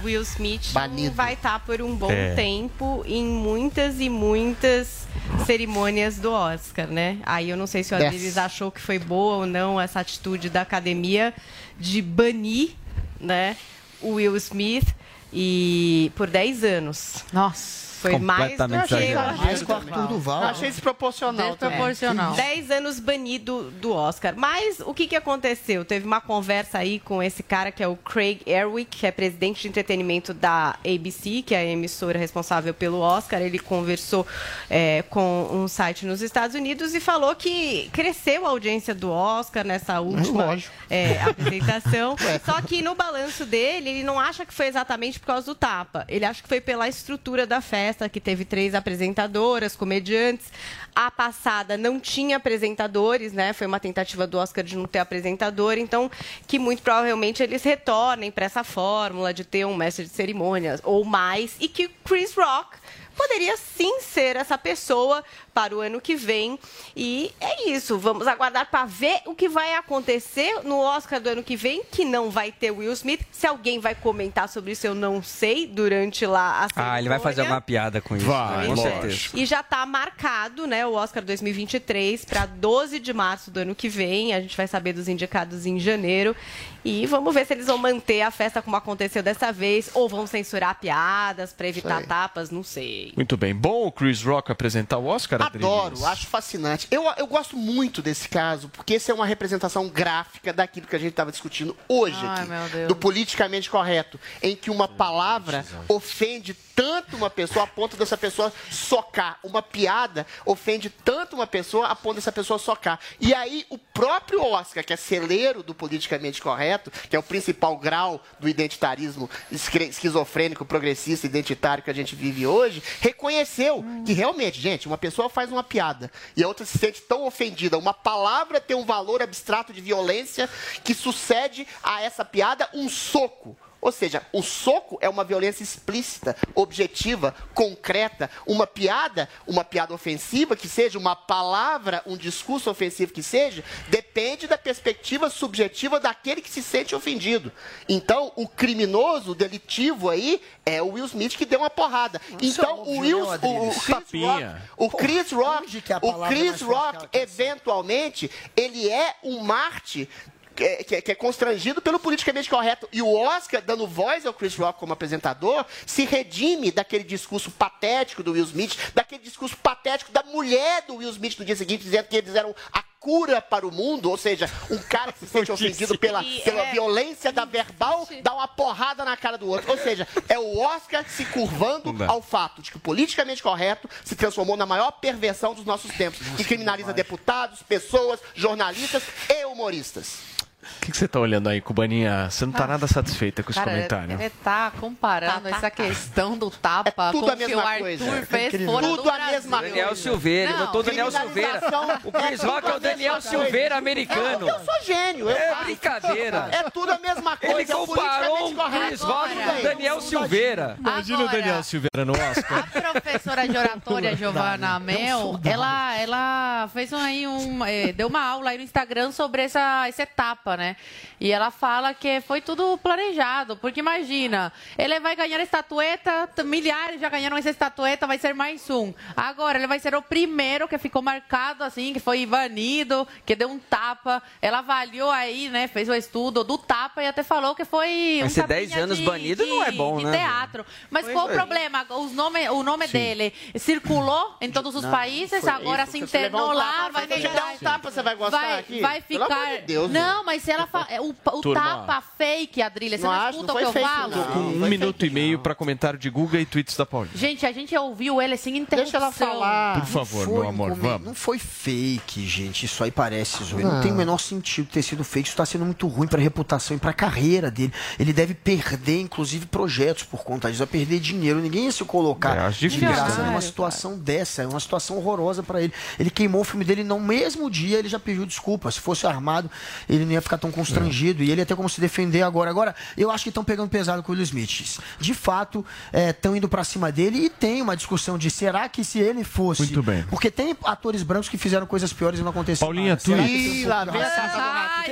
Will 0.04 0.22
Smith 0.24 0.74
não 0.76 1.12
vai 1.14 1.32
estar 1.34 1.58
por 1.62 1.82
um 1.82 1.96
bom 1.96 2.12
É. 2.12 2.34
tempo 2.36 3.04
em 3.08 3.24
muitas 3.26 4.02
e 4.02 4.10
muitas 4.10 5.08
cerimônias 5.46 6.18
do 6.18 6.30
Oscar, 6.30 6.88
né? 6.88 7.20
Aí 7.24 7.50
eu 7.50 7.56
não 7.56 7.66
sei 7.66 7.82
se 7.82 7.96
o 7.96 7.98
Dez. 7.98 8.14
Adriles 8.14 8.38
achou 8.38 8.70
que 8.70 8.82
foi 8.82 9.00
boa 9.00 9.38
ou 9.38 9.46
não 9.46 9.80
essa 9.80 10.02
atitude 10.02 10.50
da 10.50 10.66
academia 10.92 11.34
de 11.80 12.02
banir, 12.02 12.72
né, 13.20 13.56
o 14.02 14.14
Will 14.14 14.36
Smith 14.38 14.88
e 15.32 16.12
por 16.16 16.28
10 16.28 16.64
anos. 16.64 17.24
Nossa. 17.32 17.91
Foi 18.02 18.18
mais 18.18 18.58
do 18.58 18.76
achei. 18.76 19.14
Mais 19.16 19.62
o 19.62 19.74
Arthur 19.74 20.08
Duval. 20.08 20.44
Achei 20.44 20.70
desproporcional 20.70 21.56
também. 21.56 21.78
Desproporcional. 21.78 22.34
10 22.34 22.72
anos 22.72 23.00
banido 23.00 23.72
do 23.80 23.94
Oscar. 23.94 24.34
Mas 24.36 24.80
o 24.80 24.94
que, 24.94 25.08
que 25.08 25.16
aconteceu? 25.16 25.86
Teve 25.86 26.06
uma 26.06 26.20
conversa 26.20 26.80
aí 26.80 27.00
com 27.00 27.22
esse 27.22 27.44
cara 27.44 27.72
que 27.72 27.84
é 27.84 27.88
o 27.88 27.96
Craig 27.96 28.42
Erwick, 28.46 28.98
que 28.98 29.06
é 29.06 29.12
presidente 29.12 29.62
de 29.62 29.68
entretenimento 29.68 30.34
da 30.34 30.78
ABC, 30.86 31.44
que 31.46 31.54
é 31.54 31.60
a 31.60 31.66
emissora 31.66 32.18
responsável 32.18 32.74
pelo 32.74 33.00
Oscar. 33.00 33.42
Ele 33.42 33.60
conversou 33.60 34.26
é, 34.70 35.04
com 35.10 35.48
um 35.52 35.68
site 35.68 36.06
nos 36.06 36.22
Estados 36.22 36.56
Unidos 36.56 36.96
e 36.96 37.00
falou 37.00 37.36
que 37.36 37.90
cresceu 37.94 38.46
a 38.46 38.50
audiência 38.50 38.96
do 38.96 39.12
Oscar 39.12 39.66
nessa 39.66 40.00
última 40.00 40.46
lógico. 40.46 40.74
é, 40.90 41.22
apresentação. 41.24 42.16
Só 42.46 42.62
que 42.62 42.82
no 42.82 42.96
balanço 42.96 43.46
dele, 43.46 43.90
ele 43.90 44.04
não 44.04 44.20
acha 44.20 44.46
que 44.46 44.54
foi 44.54 44.68
exatamente 44.68 45.20
por 45.20 45.28
causa 45.28 45.46
do 45.46 45.56
tapa. 45.56 46.06
Ele 46.08 46.26
acha 46.26 46.42
que 46.42 46.48
foi 46.48 46.60
pela 46.62 46.88
estrutura 46.88 47.46
da 47.46 47.62
festa, 47.62 47.91
que 48.10 48.20
teve 48.20 48.46
três 48.46 48.76
apresentadoras, 48.76 49.76
comediantes. 49.76 50.52
A 50.96 51.10
passada 51.10 51.78
não 51.78 52.00
tinha 52.00 52.38
apresentadores, 52.38 53.34
né? 53.34 53.54
Foi 53.54 53.68
uma 53.68 53.80
tentativa 53.80 54.28
do 54.28 54.38
Oscar 54.38 54.64
de 54.64 54.76
não 54.76 54.86
ter 54.86 55.00
apresentador. 55.00 55.78
Então, 55.78 56.10
que 56.48 56.60
muito 56.60 56.82
provavelmente 56.82 57.42
eles 57.42 57.64
retornem 57.64 58.32
para 58.32 58.46
essa 58.46 58.64
fórmula 58.64 59.34
de 59.34 59.44
ter 59.44 59.66
um 59.66 59.76
mestre 59.76 60.06
de 60.06 60.12
cerimônias 60.12 60.82
ou 60.84 61.04
mais. 61.06 61.56
E 61.60 61.68
que 61.68 61.88
Chris 62.06 62.34
Rock 62.36 62.78
poderia 63.16 63.56
sim 63.58 64.00
ser 64.00 64.36
essa 64.36 64.58
pessoa 64.58 65.24
para 65.54 65.76
o 65.76 65.80
ano 65.82 66.00
que 66.02 66.16
vem. 66.16 66.58
E 66.96 67.32
é 67.40 67.70
isso, 67.70 67.98
vamos 67.98 68.28
aguardar 68.28 68.70
para 68.70 68.86
ver 68.86 69.22
o 69.26 69.36
que 69.36 69.48
vai 69.50 69.76
acontecer 69.76 70.62
no 70.64 70.80
Oscar 70.80 71.20
do 71.20 71.30
ano 71.30 71.44
que 71.44 71.56
vem, 71.56 71.84
que 71.92 72.06
não 72.06 72.30
vai 72.30 72.52
ter 72.52 72.72
Will 72.72 72.92
Smith. 72.94 73.22
Se 73.32 73.46
alguém 73.48 73.80
vai 73.80 73.96
comentar 73.96 74.48
sobre 74.50 74.72
isso, 74.72 74.86
eu 74.88 74.96
não 74.96 75.22
sei, 75.22 75.68
durante 75.68 76.26
lá 76.26 76.66
a 76.76 76.94
Ah, 76.94 77.00
ele 77.00 77.10
vai 77.10 77.20
fazer 77.20 77.36
cerimônia. 77.36 77.56
uma 77.56 77.62
piada 77.62 78.02
com 78.02 78.16
isso. 78.16 78.26
Vai, 78.26 78.66
com 78.68 78.74
lógico. 78.74 78.90
certeza. 79.02 79.30
E 79.34 79.46
já 79.46 79.60
está 79.62 79.86
marcado, 79.86 80.66
né, 80.68 80.86
o 80.86 80.94
Oscar 80.94 81.24
2023 81.24 82.26
para 82.26 82.46
12 82.46 83.00
de 83.00 83.14
março 83.14 83.52
do 83.52 83.60
ano 83.60 83.76
que 83.76 83.90
vem. 83.90 84.34
A 84.34 84.42
gente 84.42 84.56
vai 84.58 84.68
saber 84.68 84.94
dos 84.94 85.08
indicados 85.08 85.66
em 85.66 85.80
janeiro. 85.80 86.36
E 86.84 87.06
vamos 87.06 87.32
ver 87.34 87.46
se 87.46 87.54
eles 87.54 87.68
vão 87.68 87.78
manter 87.78 88.22
a 88.24 88.32
festa 88.32 88.60
como 88.62 88.76
aconteceu 88.76 89.22
dessa 89.22 89.52
vez 89.52 89.92
ou 89.94 90.10
vão 90.10 90.26
censurar 90.26 90.80
piadas 90.80 91.54
para 91.54 91.68
evitar 91.68 92.04
tapas, 92.08 92.50
não 92.50 92.64
sei. 92.64 93.14
Muito 93.16 93.38
bem. 93.38 93.54
Bom 93.54 93.86
o 93.86 93.92
Chris 93.92 94.24
Rock 94.24 94.52
apresentar 94.52 94.98
o 94.98 95.06
Oscar, 95.06 95.38
Adoro, 95.42 95.86
Adriles? 95.88 96.04
acho 96.04 96.28
fascinante. 96.28 96.88
Eu, 96.92 97.04
eu 97.18 97.28
gosto 97.28 97.56
muito 97.58 98.02
desse 98.02 98.28
caso, 98.30 98.70
porque 98.70 98.96
esse 98.96 99.10
é 99.12 99.14
uma 99.14 99.26
representação 99.26 99.88
gráfica 99.88 100.54
daquilo 100.54 100.88
que 100.88 100.96
a 100.96 101.00
gente 101.00 101.12
estava 101.12 101.32
discutindo 101.32 101.76
hoje 101.88 102.18
Ai, 102.22 102.40
aqui. 102.42 102.50
meu 102.50 102.70
Deus. 102.70 102.88
Do 102.88 102.96
politicamente 102.96 103.70
correto, 103.70 104.20
em 104.42 104.56
que 104.56 104.70
uma 104.70 104.88
palavra 104.88 105.66
ofende 105.88 106.54
tanto 106.82 107.16
uma 107.16 107.30
pessoa 107.30 107.66
a 107.66 107.68
ponto 107.68 107.96
dessa 107.96 108.18
pessoa 108.18 108.52
socar. 108.72 109.38
Uma 109.44 109.62
piada 109.62 110.26
ofende 110.44 110.90
tanto 110.90 111.36
uma 111.36 111.46
pessoa 111.46 111.86
a 111.86 111.96
ponto 111.96 112.16
dessa 112.16 112.32
pessoa 112.32 112.58
socar. 112.58 113.00
E 113.20 113.36
aí 113.36 113.68
o 113.70 113.78
próprio 113.78 114.44
Oscar, 114.44 114.84
que 114.84 114.92
é 114.92 114.96
celeiro 114.96 115.62
do 115.62 115.76
politicamente 115.76 116.42
correto, 116.42 116.90
que 117.08 117.16
é 117.16 117.20
o 117.20 117.24
principal 117.24 117.78
grau 117.78 118.20
do 118.40 118.50
identitarismo 118.50 119.30
esquizofrênico, 119.52 120.66
progressista, 120.66 121.28
identitário 121.28 121.84
que 121.84 121.92
a 121.92 121.94
gente 121.94 122.16
vive 122.16 122.48
hoje, 122.48 122.82
reconheceu 123.00 123.86
que 124.04 124.14
realmente, 124.14 124.60
gente, 124.60 124.88
uma 124.88 124.98
pessoa 124.98 125.30
faz 125.30 125.52
uma 125.52 125.64
piada 125.64 126.12
e 126.36 126.44
a 126.44 126.48
outra 126.48 126.66
se 126.66 126.80
sente 126.80 127.00
tão 127.02 127.28
ofendida. 127.28 127.78
Uma 127.78 127.94
palavra 127.94 128.60
tem 128.60 128.76
um 128.76 128.86
valor 128.86 129.22
abstrato 129.22 129.72
de 129.72 129.82
violência 129.82 130.50
que 130.84 130.96
sucede 130.96 131.68
a 131.84 132.02
essa 132.02 132.26
piada 132.26 132.68
um 132.74 132.90
soco. 132.90 133.56
Ou 133.82 133.92
seja, 133.92 134.22
o 134.32 134.44
soco 134.44 134.98
é 135.02 135.10
uma 135.10 135.24
violência 135.24 135.64
explícita, 135.64 136.38
objetiva, 136.54 137.34
concreta. 137.54 138.30
Uma 138.46 138.68
piada, 138.68 139.28
uma 139.48 139.64
piada 139.64 139.94
ofensiva 139.94 140.56
que 140.56 140.70
seja, 140.70 141.00
uma 141.00 141.16
palavra, 141.16 142.04
um 142.06 142.16
discurso 142.16 142.70
ofensivo 142.70 143.12
que 143.12 143.24
seja, 143.24 143.64
depende 143.90 144.48
da 144.48 144.58
perspectiva 144.58 145.30
subjetiva 145.30 146.00
daquele 146.00 146.42
que 146.42 146.50
se 146.50 146.62
sente 146.62 146.94
ofendido. 146.94 147.52
Então, 147.90 148.32
o 148.36 148.48
criminoso, 148.48 149.32
o 149.32 149.36
delitivo 149.36 150.10
aí, 150.10 150.42
é 150.66 150.82
o 150.82 150.90
Will 150.92 151.06
Smith 151.06 151.36
que 151.36 151.46
deu 151.46 151.60
uma 151.60 151.70
porrada. 151.70 152.22
então, 152.42 152.84
o, 152.84 153.00
Will, 153.00 153.26
o, 153.26 153.70
o 153.70 153.72
Chris 153.80 154.22
Rock, 154.22 154.46
o 154.78 154.90
Chris 154.90 155.32
Rock, 155.32 155.82
que 155.82 155.94
a 155.94 156.00
o 156.02 156.26
é 156.26 156.28
Chris 156.28 156.62
Rock, 156.62 157.08
eventualmente, 157.14 158.30
ele 158.56 158.90
é 158.90 159.16
um 159.24 159.40
Marte 159.40 160.08
é, 160.58 160.84
que 160.84 160.96
é- 160.96 161.02
que 161.02 161.12
é 161.12 161.16
constrangido 161.16 161.82
pelo 161.82 162.00
politicamente 162.00 162.50
correto. 162.50 162.88
E 162.92 163.02
o 163.02 163.14
Oscar, 163.14 163.62
dando 163.62 163.88
voz 163.88 164.26
ao 164.26 164.34
Chris 164.34 164.56
Rock 164.56 164.80
como 164.80 164.94
apresentador, 164.94 165.66
se 165.86 166.06
redime 166.06 166.72
daquele 166.72 167.04
discurso 167.04 167.52
patético 167.52 168.24
do 168.24 168.34
Will 168.34 168.44
Smith, 168.46 168.76
daquele 168.94 169.24
discurso 169.24 169.58
patético 169.58 170.12
da 170.12 170.24
mulher 170.24 170.84
do 170.88 170.96
Will 170.96 171.10
Smith 171.12 171.38
no 171.40 171.46
dia 171.46 171.56
seguinte, 171.56 171.84
dizendo 171.84 172.08
que 172.08 172.18
eles 172.18 172.36
eram 172.36 172.56
a 172.72 172.84
cura 173.02 173.42
para 173.42 173.68
o 173.68 173.72
mundo, 173.72 174.12
ou 174.12 174.16
seja, 174.16 174.50
um 174.70 174.78
cara 174.78 175.12
que 175.12 175.20
se 175.20 175.28
sente 175.28 175.52
ofendido 175.52 175.98
pela, 175.98 176.24
pela 176.46 176.62
é- 176.62 176.72
violência 176.72 177.34
da 177.34 177.44
verbal, 177.46 178.08
dá 178.22 178.34
uma 178.34 178.48
porrada 178.48 179.04
na 179.04 179.18
cara 179.18 179.38
do 179.40 179.50
outro. 179.50 179.72
Ou 179.72 179.78
seja, 179.78 180.08
é 180.30 180.38
o 180.38 180.60
Oscar 180.60 181.04
se 181.10 181.26
curvando 181.26 181.92
ao 182.08 182.22
fato 182.22 182.62
de 182.62 182.70
que 182.70 182.78
o 182.78 182.80
politicamente 182.80 183.42
correto 183.42 183.90
se 184.06 184.16
transformou 184.16 184.56
na 184.56 184.68
maior 184.68 184.92
perversão 184.92 185.56
dos 185.56 185.66
nossos 185.66 185.92
tempos, 185.96 186.20
que 186.38 186.44
criminaliza 186.44 186.94
deputados, 186.94 187.64
pessoas, 187.64 188.20
jornalistas 188.36 189.02
e 189.28 189.46
humoristas. 189.46 190.20
O 190.62 190.82
que, 190.82 190.92
que 190.92 190.98
você 190.98 191.08
tá 191.08 191.20
olhando 191.20 191.50
aí, 191.50 191.60
Cubaninha? 191.62 192.30
Você 192.30 192.46
não 192.46 192.54
tá 192.54 192.68
nada 192.68 192.88
satisfeita 192.88 193.42
com 193.44 193.50
esse 193.52 193.60
Cara, 193.60 193.72
comentário. 193.72 194.12
ele 194.20 194.30
tá 194.44 194.72
comparando 194.80 195.48
essa 195.48 195.70
questão 195.72 196.38
do 196.38 196.50
tapa 196.52 197.12
tudo 197.12 197.26
com 197.28 197.34
o 197.34 197.38
que 197.38 197.56
o 197.56 197.60
Arthur 197.60 197.80
coisa. 197.80 198.26
fez 198.28 198.48
Incrível. 198.54 198.72
fora 198.74 198.88
Tudo 198.88 199.04
do 199.04 199.10
a 199.10 199.14
Brasil. 199.14 199.32
mesma 199.34 199.62
Daniel 199.62 199.96
Silveira, 199.96 200.52
Não, 200.52 200.66
botou 200.66 200.84
Daniel 200.84 201.12
Silveira. 201.12 201.62
O 202.04 202.12
Chris 202.12 202.44
é 202.44 202.48
Rock 202.48 202.68
é 202.68 202.76
o 202.76 202.80
Daniel 202.80 203.22
Silveira 203.22 203.76
americano. 203.78 204.48
Eu, 204.48 204.56
eu 204.56 204.60
sou 204.66 204.84
gênio. 204.86 205.30
Eu 205.30 205.36
É 205.36 205.50
faço. 205.52 205.64
brincadeira. 205.66 206.50
É 206.52 206.70
tudo 206.70 206.92
a 206.92 207.00
mesma 207.00 207.38
coisa. 207.38 207.62
Ele 207.62 207.72
é 207.72 207.76
comparou 207.76 208.52
o. 208.52 208.72
Chris 208.72 209.02
Rock 209.02 209.36
com 209.36 209.60
o 209.60 209.64
Daniel 209.64 210.02
Silveira. 210.02 210.76
Imagina 210.80 211.24
o 211.24 211.28
Daniel 211.28 211.64
Silveira 211.64 212.06
no 212.06 212.14
Oscar. 212.14 212.68
A 212.82 212.82
professora 213.02 213.48
de 213.48 213.58
oratória 213.58 214.16
Giovanna 214.18 214.80
Mel, 214.80 215.40
ela, 215.44 215.98
ela 215.98 216.70
fez 216.74 216.92
um, 216.94 216.98
aí 216.98 217.28
um, 217.28 217.66
eh, 217.66 217.92
deu 217.94 218.08
uma 218.08 218.24
aula 218.24 218.52
aí 218.52 218.58
no 218.58 218.64
Instagram 218.64 219.12
sobre 219.12 219.44
essa, 219.44 219.88
essa 219.88 220.04
etapa, 220.04 220.51
né? 220.58 220.76
E 221.20 221.32
ela 221.32 221.52
fala 221.52 221.94
que 221.94 222.22
foi 222.22 222.42
tudo 222.42 222.78
planejado, 222.78 223.56
porque 223.58 223.80
imagina, 223.80 224.52
ele 224.78 225.00
vai 225.00 225.16
ganhar 225.16 225.40
a 225.40 225.44
estatueta, 225.44 226.30
milhares 226.44 227.00
já 227.00 227.10
ganharam 227.10 227.38
essa 227.38 227.50
estatueta, 227.50 228.08
vai 228.08 228.18
ser 228.18 228.34
mais 228.34 228.70
um. 228.70 228.94
Agora 229.16 229.58
ele 229.58 229.68
vai 229.68 229.80
ser 229.80 229.94
o 229.96 230.02
primeiro 230.02 230.68
que 230.68 230.78
ficou 230.78 231.02
marcado 231.02 231.64
assim, 231.64 231.94
que 231.94 232.00
foi 232.00 232.26
banido, 232.26 233.08
que 233.26 233.36
deu 233.36 233.50
um 233.50 233.60
tapa. 233.60 234.22
Ela 234.42 234.60
avaliou 234.60 235.10
aí, 235.12 235.50
né? 235.50 235.68
Fez 235.68 235.88
o 235.90 235.94
estudo 235.94 236.44
do 236.44 236.58
tapa 236.58 237.04
e 237.04 237.08
até 237.08 237.24
falou 237.24 237.54
que 237.56 237.66
foi 237.66 238.20
Mas 238.22 238.32
um 238.32 238.36
ser 238.36 238.48
10 238.48 238.70
tapinha 238.70 238.84
anos 238.86 238.98
de- 238.98 239.04
banido 239.06 239.46
não 239.46 239.64
é 239.64 239.72
de- 239.72 239.78
bom, 239.78 239.98
de 239.98 240.06
né? 240.06 240.18
teatro. 240.18 240.66
Mas 240.90 241.04
Pois 241.06 241.14
qual 241.16 241.28
o 241.28 241.32
é. 241.32 241.34
problema? 241.34 241.86
Os 241.90 242.12
nome, 242.14 242.50
o 242.50 242.64
nome 242.64 242.88
dele 242.88 243.34
circulou 243.56 244.36
em 244.42 244.52
todos 244.52 244.76
os 244.76 244.84
Não, 244.84 244.92
países, 244.92 245.40
foi 245.42 245.50
agora 245.50 245.84
isso, 245.84 245.92
se 245.94 246.02
um 246.02 246.04
internou 246.06 246.52
lá, 246.52 246.90
vai 246.90 247.08
der 247.08 247.20
um 247.30 247.58
tapa, 247.58 247.92
você 247.92 248.02
vai 248.02 248.16
gostar 248.16 248.40
vai, 248.40 248.60
aqui? 248.60 248.80
vai 248.80 249.02
ficar. 249.02 249.26
amor 249.26 249.48
de 249.60 249.62
Deus, 249.66 249.92
não, 249.92 250.24
mas 250.26 250.41
se 250.42 250.52
ela 250.52 250.68
fa... 250.68 250.86
é, 250.90 251.00
o, 251.00 251.10
o 251.10 251.42
Turma. 251.42 251.62
tapa 251.62 252.04
fake, 252.18 252.62
Adrilha, 252.62 252.98
você 252.98 253.04
Não 253.04 253.12
não, 253.12 253.20
acho, 253.20 253.30
escuta 253.40 253.54
não 253.54 253.56
o 253.56 253.58
que 253.66 253.72
foi 253.72 253.82
eu 253.82 253.86
fake, 253.86 253.96
falo? 253.96 254.16
não. 254.16 254.24
Com 254.34 254.40
um 254.66 254.70
minuto 254.70 255.06
e 255.06 255.10
meio 255.10 255.40
pra 255.40 255.56
comentário 255.56 255.98
de 256.00 256.10
Guga 256.10 256.40
e 256.40 256.46
tweets 256.46 256.76
da 256.76 256.86
Paulina. 256.86 257.16
Gente, 257.16 257.46
a 257.46 257.52
gente 257.52 257.76
ouviu 257.78 258.22
ele 258.22 258.36
sem 258.38 258.58
interrupção. 258.58 258.84
Deixa 258.84 258.98
ela 258.98 259.12
falar. 259.12 259.80
Por 259.80 259.88
favor, 259.88 260.26
Foi 260.26 260.34
meu 260.34 260.50
amor, 260.50 260.74
vamos. 260.74 261.08
Não 261.08 261.14
foi 261.16 261.38
fake, 261.40 262.26
gente. 262.26 262.66
Isso 262.66 262.84
aí 262.84 262.92
parece 262.92 263.44
zoeira. 263.44 263.70
Não 263.70 263.80
Ah. 263.80 263.82
tem 263.82 263.92
o 263.92 263.96
menor 263.96 264.18
sentido 264.20 264.68
ter 264.68 264.82
sido 264.82 265.04
fake. 265.04 265.28
Isso 265.28 265.34
está 265.34 265.46
sendo 265.46 265.66
muito 265.66 265.88
ruim 265.88 266.08
para 266.08 266.20
a 266.20 266.24
reputação 266.24 266.76
e 266.76 266.80
para 266.80 266.90
a 266.92 266.94
carreira 266.94 267.50
dele. 267.52 267.74
Ele 268.00 268.12
deve 268.14 268.34
perder, 268.34 269.00
inclusive, 269.02 269.46
projetos 269.46 270.04
por 270.04 270.24
conta 270.24 270.48
disso. 270.50 270.60
Vai 270.60 270.68
perder 270.68 271.00
dinheiro. 271.00 271.40
Ninguém 271.40 271.66
ia 271.66 271.72
se 271.72 271.84
colocar 271.86 272.36
É, 272.38 272.50
de 272.50 272.68
graça 272.70 273.22
né? 273.22 273.28
numa 273.30 273.42
situação 273.42 273.98
dessa. 273.98 274.42
É 274.44 274.48
uma 274.48 274.60
situação 274.60 274.98
horrorosa 274.98 275.44
para 275.44 275.62
ele. 275.62 275.74
Ele 276.00 276.10
queimou 276.10 276.42
o 276.42 276.44
filme 276.44 276.66
dele 276.66 276.84
no 276.84 277.00
mesmo 277.00 277.50
dia. 277.50 277.80
Ele 277.80 277.88
já 277.90 278.00
pediu 278.00 278.26
desculpa. 278.26 278.72
Se 278.72 278.80
fosse 278.80 279.06
armado, 279.06 279.50
ele 279.90 280.06
não 280.06 280.12
ia 280.14 280.22
ficar 280.22 280.31
tão 280.38 280.52
constrangido. 280.52 281.24
E 281.24 281.32
ele 281.32 281.42
ia 281.42 281.46
ter 281.46 281.56
como 281.56 281.70
se 281.70 281.80
defender 281.82 282.22
agora. 282.22 282.50
Agora, 282.50 282.76
eu 282.98 283.12
acho 283.12 283.24
que 283.24 283.30
estão 283.30 283.44
pegando 283.44 283.70
pesado 283.70 284.04
com 284.04 284.12
o 284.12 284.16
Will 284.16 284.24
Smith. 284.24 284.80
De 285.00 285.14
fato, 285.14 285.66
estão 285.94 286.36
indo 286.36 286.48
para 286.50 286.64
cima 286.64 286.92
dele. 286.92 287.26
E 287.26 287.30
tem 287.30 287.62
uma 287.62 287.76
discussão 287.76 288.18
de 288.18 288.30
será 288.30 288.68
que 288.70 288.84
se 288.84 289.00
ele 289.00 289.24
fosse. 289.24 289.64
Muito 289.64 289.84
bem. 289.84 290.04
Porque 290.04 290.30
tem 290.32 290.56
atores 290.64 291.04
brancos 291.04 291.30
que 291.30 291.38
fizeram 291.38 291.66
coisas 291.66 291.92
piores 291.94 292.20
e 292.20 292.24
não 292.24 292.32
aconteceu. 292.32 292.66
Paulinha, 292.66 292.98
tweets. 292.98 293.24
um 293.24 293.28
Ih, 293.28 293.66
lá 293.66 293.86
vem. 293.86 294.02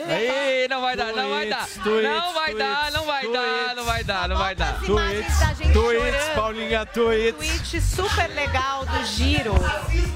Ei, 0.10 0.68
não 0.68 0.82
vai 0.82 0.96
dar, 0.96 1.14
não 1.14 1.30
vai 1.30 1.50
dar. 1.50 1.68
Tweets, 1.84 2.04
Não 2.12 2.34
vai 2.34 2.54
dar, 2.56 2.92
não 2.92 3.06
vai 3.06 3.32
dar, 3.32 3.76
não 3.76 3.86
vai 3.86 4.04
dar, 4.04 4.30
não 4.30 4.38
vai 4.38 4.56
dar. 4.56 4.84
Imagens 4.84 5.40
da 5.40 5.54
gente 5.54 5.74
Tweets. 5.74 6.30
Paulinha, 6.36 6.86
tweets. 6.86 7.36
tweet 7.38 7.82
super 7.82 8.28
legal 8.30 8.86
do 8.86 9.06
Giro 9.06 9.54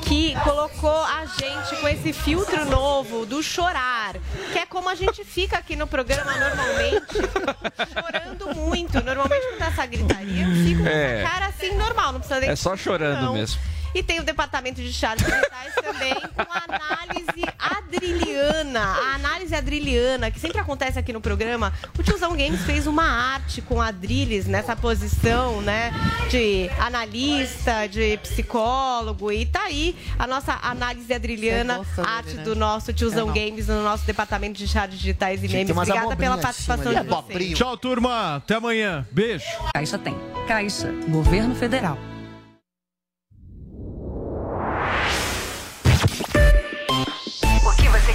que 0.01 0.35
colocou 0.43 1.03
a 1.03 1.25
gente 1.25 1.75
com 1.81 1.87
esse 1.87 2.13
filtro 2.13 2.65
novo 2.65 3.25
do 3.25 3.41
chorar, 3.41 4.15
que 4.51 4.59
é 4.59 4.65
como 4.65 4.89
a 4.89 4.95
gente 4.95 5.12
fica 5.23 5.57
aqui 5.57 5.75
no 5.75 5.85
programa 5.87 6.31
normalmente, 6.37 7.13
chorando 7.93 8.55
muito. 8.55 9.03
Normalmente 9.03 9.41
quando 9.47 9.59
tá 9.59 9.65
essa 9.67 9.85
gritaria, 9.85 10.45
eu 10.47 10.55
fico 10.65 10.81
com 10.83 10.87
É. 10.89 11.23
cara 11.23 11.47
assim 11.47 11.75
normal, 11.77 12.13
não 12.13 12.19
precisa 12.19 12.39
nem 12.39 12.49
É 12.49 12.55
só 12.55 12.75
chorando 12.75 13.21
não. 13.21 13.33
mesmo. 13.33 13.59
E 13.93 14.01
tem 14.01 14.19
o 14.19 14.23
departamento 14.23 14.81
de 14.81 14.91
charges 14.91 15.25
digitais 15.25 15.73
também 15.75 16.13
com 16.13 16.41
a 16.41 16.63
análise 16.67 17.43
adriliana. 17.59 18.79
A 18.81 19.15
análise 19.15 19.55
adriliana, 19.55 20.31
que 20.31 20.39
sempre 20.39 20.59
acontece 20.59 20.97
aqui 20.97 21.13
no 21.13 21.21
programa. 21.21 21.71
O 21.97 22.03
Tiozão 22.03 22.31
Games 22.31 22.61
fez 22.61 22.87
uma 22.87 23.05
arte 23.05 23.61
com 23.61 23.81
adriles 23.81 24.45
nessa 24.45 24.75
posição, 24.75 25.61
né? 25.61 25.91
De 26.29 26.69
analista, 26.79 27.87
de 27.87 28.17
psicólogo. 28.17 29.31
E 29.31 29.45
tá 29.45 29.63
aí 29.63 29.95
a 30.17 30.25
nossa 30.25 30.57
análise 30.61 31.13
adriliana, 31.13 31.77
gosta 31.77 32.07
arte 32.07 32.33
né? 32.35 32.43
do 32.43 32.55
nosso 32.55 32.91
Tiozão 32.93 33.27
não. 33.27 33.33
Games 33.33 33.67
no 33.67 33.83
nosso 33.83 34.05
departamento 34.05 34.57
de 34.57 34.67
charges 34.67 34.99
digitais 34.99 35.43
e 35.43 35.47
memes. 35.47 35.75
Obrigada 35.75 36.15
pela 36.15 36.37
participação 36.37 36.93
de 36.93 36.99
vocês. 36.99 37.11
Abobrinho. 37.11 37.55
Tchau, 37.55 37.77
turma. 37.77 38.37
Até 38.37 38.55
amanhã. 38.55 39.05
Beijo. 39.11 39.45
Caixa 39.73 39.97
tem. 39.97 40.15
Caixa, 40.47 40.91
Governo 41.07 41.55
Federal. 41.55 41.97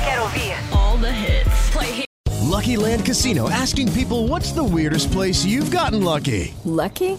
O 0.08 0.10
que 0.10 0.18
ouvir? 0.18 0.56
All 0.72 0.96
the 0.96 1.12
hits. 1.12 1.70
Play 1.70 2.04
Lucky 2.40 2.76
Land 2.76 3.04
Casino 3.04 3.48
asking 3.50 3.92
people 3.92 4.26
what's 4.26 4.52
the 4.52 4.64
weirdest 4.64 5.12
place 5.12 5.44
you've 5.44 5.70
gotten 5.70 6.02
lucky? 6.02 6.54
Lucky? 6.64 7.18